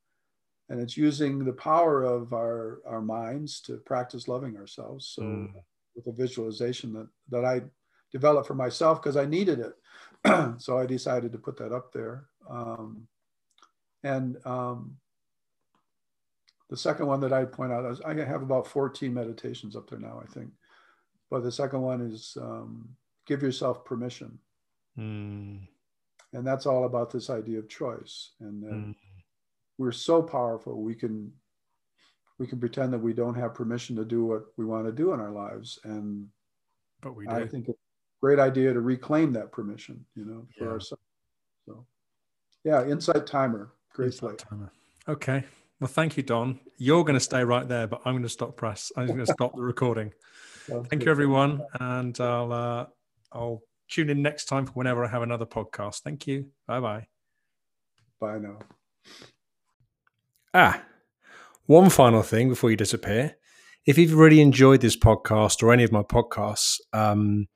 and 0.69 0.79
it's 0.79 0.95
using 0.95 1.43
the 1.43 1.51
power 1.51 2.01
of 2.01 2.31
our 2.31 2.79
our 2.87 3.01
minds 3.01 3.59
to 3.63 3.75
practice 3.79 4.29
loving 4.29 4.55
ourselves. 4.55 5.11
So 5.15 5.21
mm. 5.21 5.51
with 5.97 6.07
a 6.07 6.13
visualization 6.13 6.93
that 6.93 7.09
that 7.31 7.43
I 7.43 7.63
developed 8.13 8.47
for 8.47 8.55
myself 8.55 9.03
because 9.03 9.17
I 9.17 9.25
needed 9.25 9.59
it. 9.59 10.59
so 10.61 10.77
I 10.77 10.85
decided 10.85 11.33
to 11.33 11.39
put 11.39 11.57
that 11.57 11.73
up 11.73 11.91
there. 11.91 12.23
Um, 12.49 13.05
and 14.01 14.37
um, 14.45 14.95
the 16.71 16.77
second 16.77 17.05
one 17.05 17.19
that 17.19 17.33
I 17.33 17.43
point 17.43 17.73
out, 17.73 17.85
is 17.91 17.99
I 17.99 18.13
have 18.13 18.41
about 18.41 18.65
14 18.65 19.13
meditations 19.13 19.75
up 19.75 19.89
there 19.89 19.99
now, 19.99 20.23
I 20.23 20.25
think. 20.31 20.51
But 21.29 21.43
the 21.43 21.51
second 21.51 21.81
one 21.81 21.99
is 21.99 22.37
um, 22.41 22.87
give 23.27 23.43
yourself 23.43 23.83
permission. 23.83 24.39
Mm. 24.97 25.67
And 26.31 26.47
that's 26.47 26.65
all 26.65 26.85
about 26.85 27.11
this 27.11 27.29
idea 27.29 27.59
of 27.59 27.67
choice. 27.67 28.31
And 28.39 28.63
mm. 28.63 28.95
we're 29.77 29.91
so 29.91 30.23
powerful, 30.23 30.81
we 30.81 30.95
can 30.95 31.33
we 32.39 32.47
can 32.47 32.59
pretend 32.59 32.91
that 32.93 32.99
we 32.99 33.13
don't 33.13 33.35
have 33.35 33.53
permission 33.53 33.95
to 33.97 34.05
do 34.05 34.25
what 34.25 34.45
we 34.57 34.65
want 34.65 34.85
to 34.85 34.93
do 34.93 35.11
in 35.11 35.19
our 35.19 35.29
lives. 35.29 35.77
And 35.83 36.27
but 37.01 37.17
we 37.17 37.25
do. 37.25 37.33
I 37.33 37.45
think 37.47 37.67
it's 37.67 37.77
a 37.77 38.21
great 38.21 38.39
idea 38.39 38.73
to 38.73 38.79
reclaim 38.79 39.33
that 39.33 39.51
permission, 39.51 40.05
you 40.15 40.23
know, 40.23 40.47
for 40.57 40.65
yeah. 40.65 40.71
ourselves. 40.71 41.03
So 41.67 41.85
yeah, 42.63 42.85
Insight 42.85 43.27
Timer. 43.27 43.73
Great 43.93 44.13
Insight 44.13 44.37
Timer. 44.37 44.71
Okay. 45.09 45.43
Well, 45.81 45.87
thank 45.87 46.15
you, 46.15 46.21
Don. 46.21 46.59
You're 46.77 47.03
going 47.03 47.15
to 47.15 47.19
stay 47.19 47.43
right 47.43 47.67
there, 47.67 47.87
but 47.87 48.01
I'm 48.05 48.13
going 48.13 48.21
to 48.21 48.29
stop 48.29 48.55
press. 48.55 48.91
I'm 48.95 49.07
going 49.07 49.17
to 49.17 49.25
stop 49.25 49.55
the 49.55 49.63
recording. 49.63 50.13
thank 50.67 50.89
good. 50.89 51.05
you, 51.05 51.11
everyone, 51.11 51.63
and 51.79 52.17
I'll 52.19 52.53
uh, 52.53 52.85
I'll 53.31 53.63
tune 53.89 54.11
in 54.11 54.21
next 54.21 54.45
time 54.45 54.67
for 54.67 54.73
whenever 54.73 55.03
I 55.03 55.07
have 55.07 55.23
another 55.23 55.47
podcast. 55.47 56.01
Thank 56.01 56.27
you. 56.27 56.51
Bye 56.67 56.81
bye. 56.81 57.07
Bye 58.19 58.37
now. 58.37 58.59
Ah, 60.53 60.83
one 61.65 61.89
final 61.89 62.21
thing 62.21 62.49
before 62.49 62.69
you 62.69 62.77
disappear. 62.77 63.37
If 63.87 63.97
you've 63.97 64.13
really 64.13 64.39
enjoyed 64.39 64.81
this 64.81 64.95
podcast 64.95 65.63
or 65.63 65.73
any 65.73 65.83
of 65.83 65.91
my 65.91 66.03
podcasts, 66.03 66.79
um, 66.93 67.47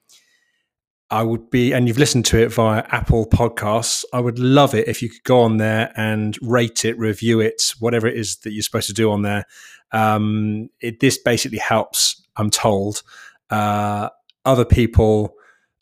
I 1.15 1.23
would 1.23 1.49
be, 1.49 1.71
and 1.71 1.87
you've 1.87 1.97
listened 1.97 2.25
to 2.25 2.37
it 2.43 2.51
via 2.51 2.83
Apple 2.89 3.25
Podcasts. 3.25 4.03
I 4.11 4.19
would 4.19 4.37
love 4.37 4.75
it 4.75 4.89
if 4.89 5.01
you 5.01 5.07
could 5.07 5.23
go 5.23 5.39
on 5.39 5.55
there 5.55 5.93
and 5.95 6.37
rate 6.41 6.83
it, 6.83 6.99
review 6.99 7.39
it, 7.39 7.71
whatever 7.79 8.05
it 8.05 8.17
is 8.17 8.35
that 8.39 8.51
you're 8.51 8.63
supposed 8.63 8.87
to 8.87 8.93
do 8.93 9.09
on 9.09 9.21
there. 9.21 9.45
Um, 9.93 10.67
it, 10.81 10.99
this 10.99 11.17
basically 11.17 11.59
helps, 11.59 12.21
I'm 12.35 12.49
told, 12.49 13.01
uh, 13.49 14.09
other 14.43 14.65
people 14.65 15.35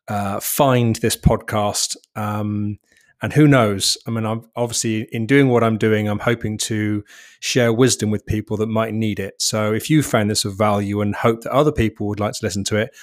uh, 0.07 0.39
find 0.39 0.97
this 0.97 1.17
podcast. 1.17 1.97
Um, 2.15 2.77
and 3.19 3.33
who 3.33 3.47
knows? 3.47 3.97
I 4.05 4.11
mean, 4.11 4.27
I'm 4.27 4.47
obviously 4.55 5.07
in 5.11 5.25
doing 5.25 5.49
what 5.49 5.63
I'm 5.63 5.79
doing, 5.79 6.07
I'm 6.07 6.19
hoping 6.19 6.59
to 6.59 7.03
share 7.39 7.73
wisdom 7.73 8.11
with 8.11 8.27
people 8.27 8.55
that 8.57 8.67
might 8.67 8.93
need 8.93 9.19
it. 9.19 9.41
So 9.41 9.73
if 9.73 9.89
you 9.89 10.03
found 10.03 10.29
this 10.29 10.45
of 10.45 10.55
value 10.55 11.01
and 11.01 11.15
hope 11.15 11.41
that 11.41 11.51
other 11.51 11.71
people 11.71 12.07
would 12.09 12.19
like 12.19 12.33
to 12.33 12.45
listen 12.45 12.63
to 12.65 12.77
it, 12.77 12.95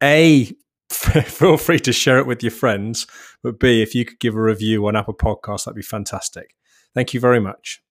a 0.00 0.52
feel 1.26 1.56
free 1.56 1.80
to 1.80 1.92
share 1.92 2.18
it 2.18 2.26
with 2.26 2.42
your 2.42 2.52
friends. 2.52 3.06
But 3.42 3.58
B, 3.58 3.82
if 3.82 3.94
you 3.94 4.04
could 4.04 4.20
give 4.20 4.36
a 4.36 4.42
review 4.42 4.86
on 4.86 4.96
Apple 4.96 5.14
Podcasts, 5.14 5.64
that'd 5.64 5.76
be 5.76 5.82
fantastic. 5.82 6.54
Thank 6.94 7.14
you 7.14 7.20
very 7.20 7.40
much. 7.40 7.82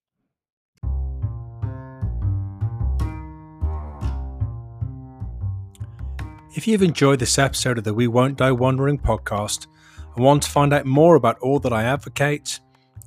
If 6.54 6.68
you've 6.68 6.84
enjoyed 6.84 7.20
this 7.20 7.40
episode 7.40 7.78
of 7.78 7.86
the 7.86 7.94
We 7.94 8.08
Won't 8.08 8.38
Die 8.38 8.52
Wondering 8.52 9.00
podcast 9.00 9.68
and 10.16 10.24
want 10.24 10.44
to 10.44 10.50
find 10.50 10.74
out 10.74 10.86
more 10.86 11.16
about 11.16 11.40
all 11.40 11.60
that 11.60 11.72
I 11.72 11.84
advocate 11.84 12.60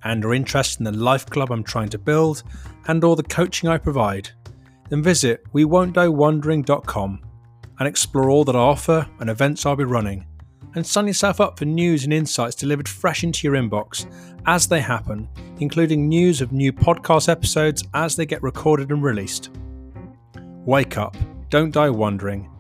and 0.02 0.24
are 0.24 0.34
interested 0.34 0.80
in 0.80 0.84
the 0.84 0.98
life 0.98 1.26
club 1.26 1.52
I'm 1.52 1.62
trying 1.62 1.90
to 1.90 1.98
build 1.98 2.42
and 2.86 3.04
all 3.04 3.16
the 3.16 3.22
coaching 3.22 3.68
I 3.68 3.78
provide, 3.78 4.30
then 4.88 5.02
visit 5.02 5.44
we 5.52 5.64
won't 5.64 5.94
die 5.94 6.08
wondering.com 6.08 7.20
and 7.78 7.88
explore 7.88 8.30
all 8.30 8.44
that 8.44 8.56
I 8.56 8.60
offer 8.60 9.08
and 9.20 9.30
events 9.30 9.66
I'll 9.66 9.76
be 9.76 9.84
running. 9.84 10.26
And 10.74 10.86
sign 10.86 11.06
yourself 11.06 11.40
up 11.40 11.58
for 11.58 11.64
news 11.64 12.04
and 12.04 12.12
insights 12.12 12.56
delivered 12.56 12.88
fresh 12.88 13.22
into 13.22 13.46
your 13.46 13.56
inbox 13.56 14.10
as 14.46 14.66
they 14.66 14.80
happen, 14.80 15.28
including 15.60 16.08
news 16.08 16.40
of 16.40 16.52
new 16.52 16.72
podcast 16.72 17.28
episodes 17.28 17.84
as 17.94 18.16
they 18.16 18.26
get 18.26 18.42
recorded 18.42 18.90
and 18.90 19.02
released. 19.02 19.50
Wake 20.64 20.98
up, 20.98 21.16
don't 21.50 21.70
die 21.70 21.90
wondering. 21.90 22.50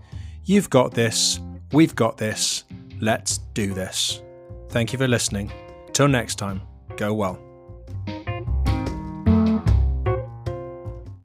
You've 0.44 0.70
got 0.70 0.92
this, 0.92 1.40
we've 1.72 1.94
got 1.94 2.16
this, 2.16 2.64
let's 3.00 3.38
do 3.38 3.74
this. 3.74 4.22
Thank 4.68 4.92
you 4.92 4.98
for 4.98 5.08
listening. 5.08 5.52
Till 5.92 6.08
next 6.08 6.36
time, 6.36 6.60
go 6.96 7.14
well. 7.14 7.43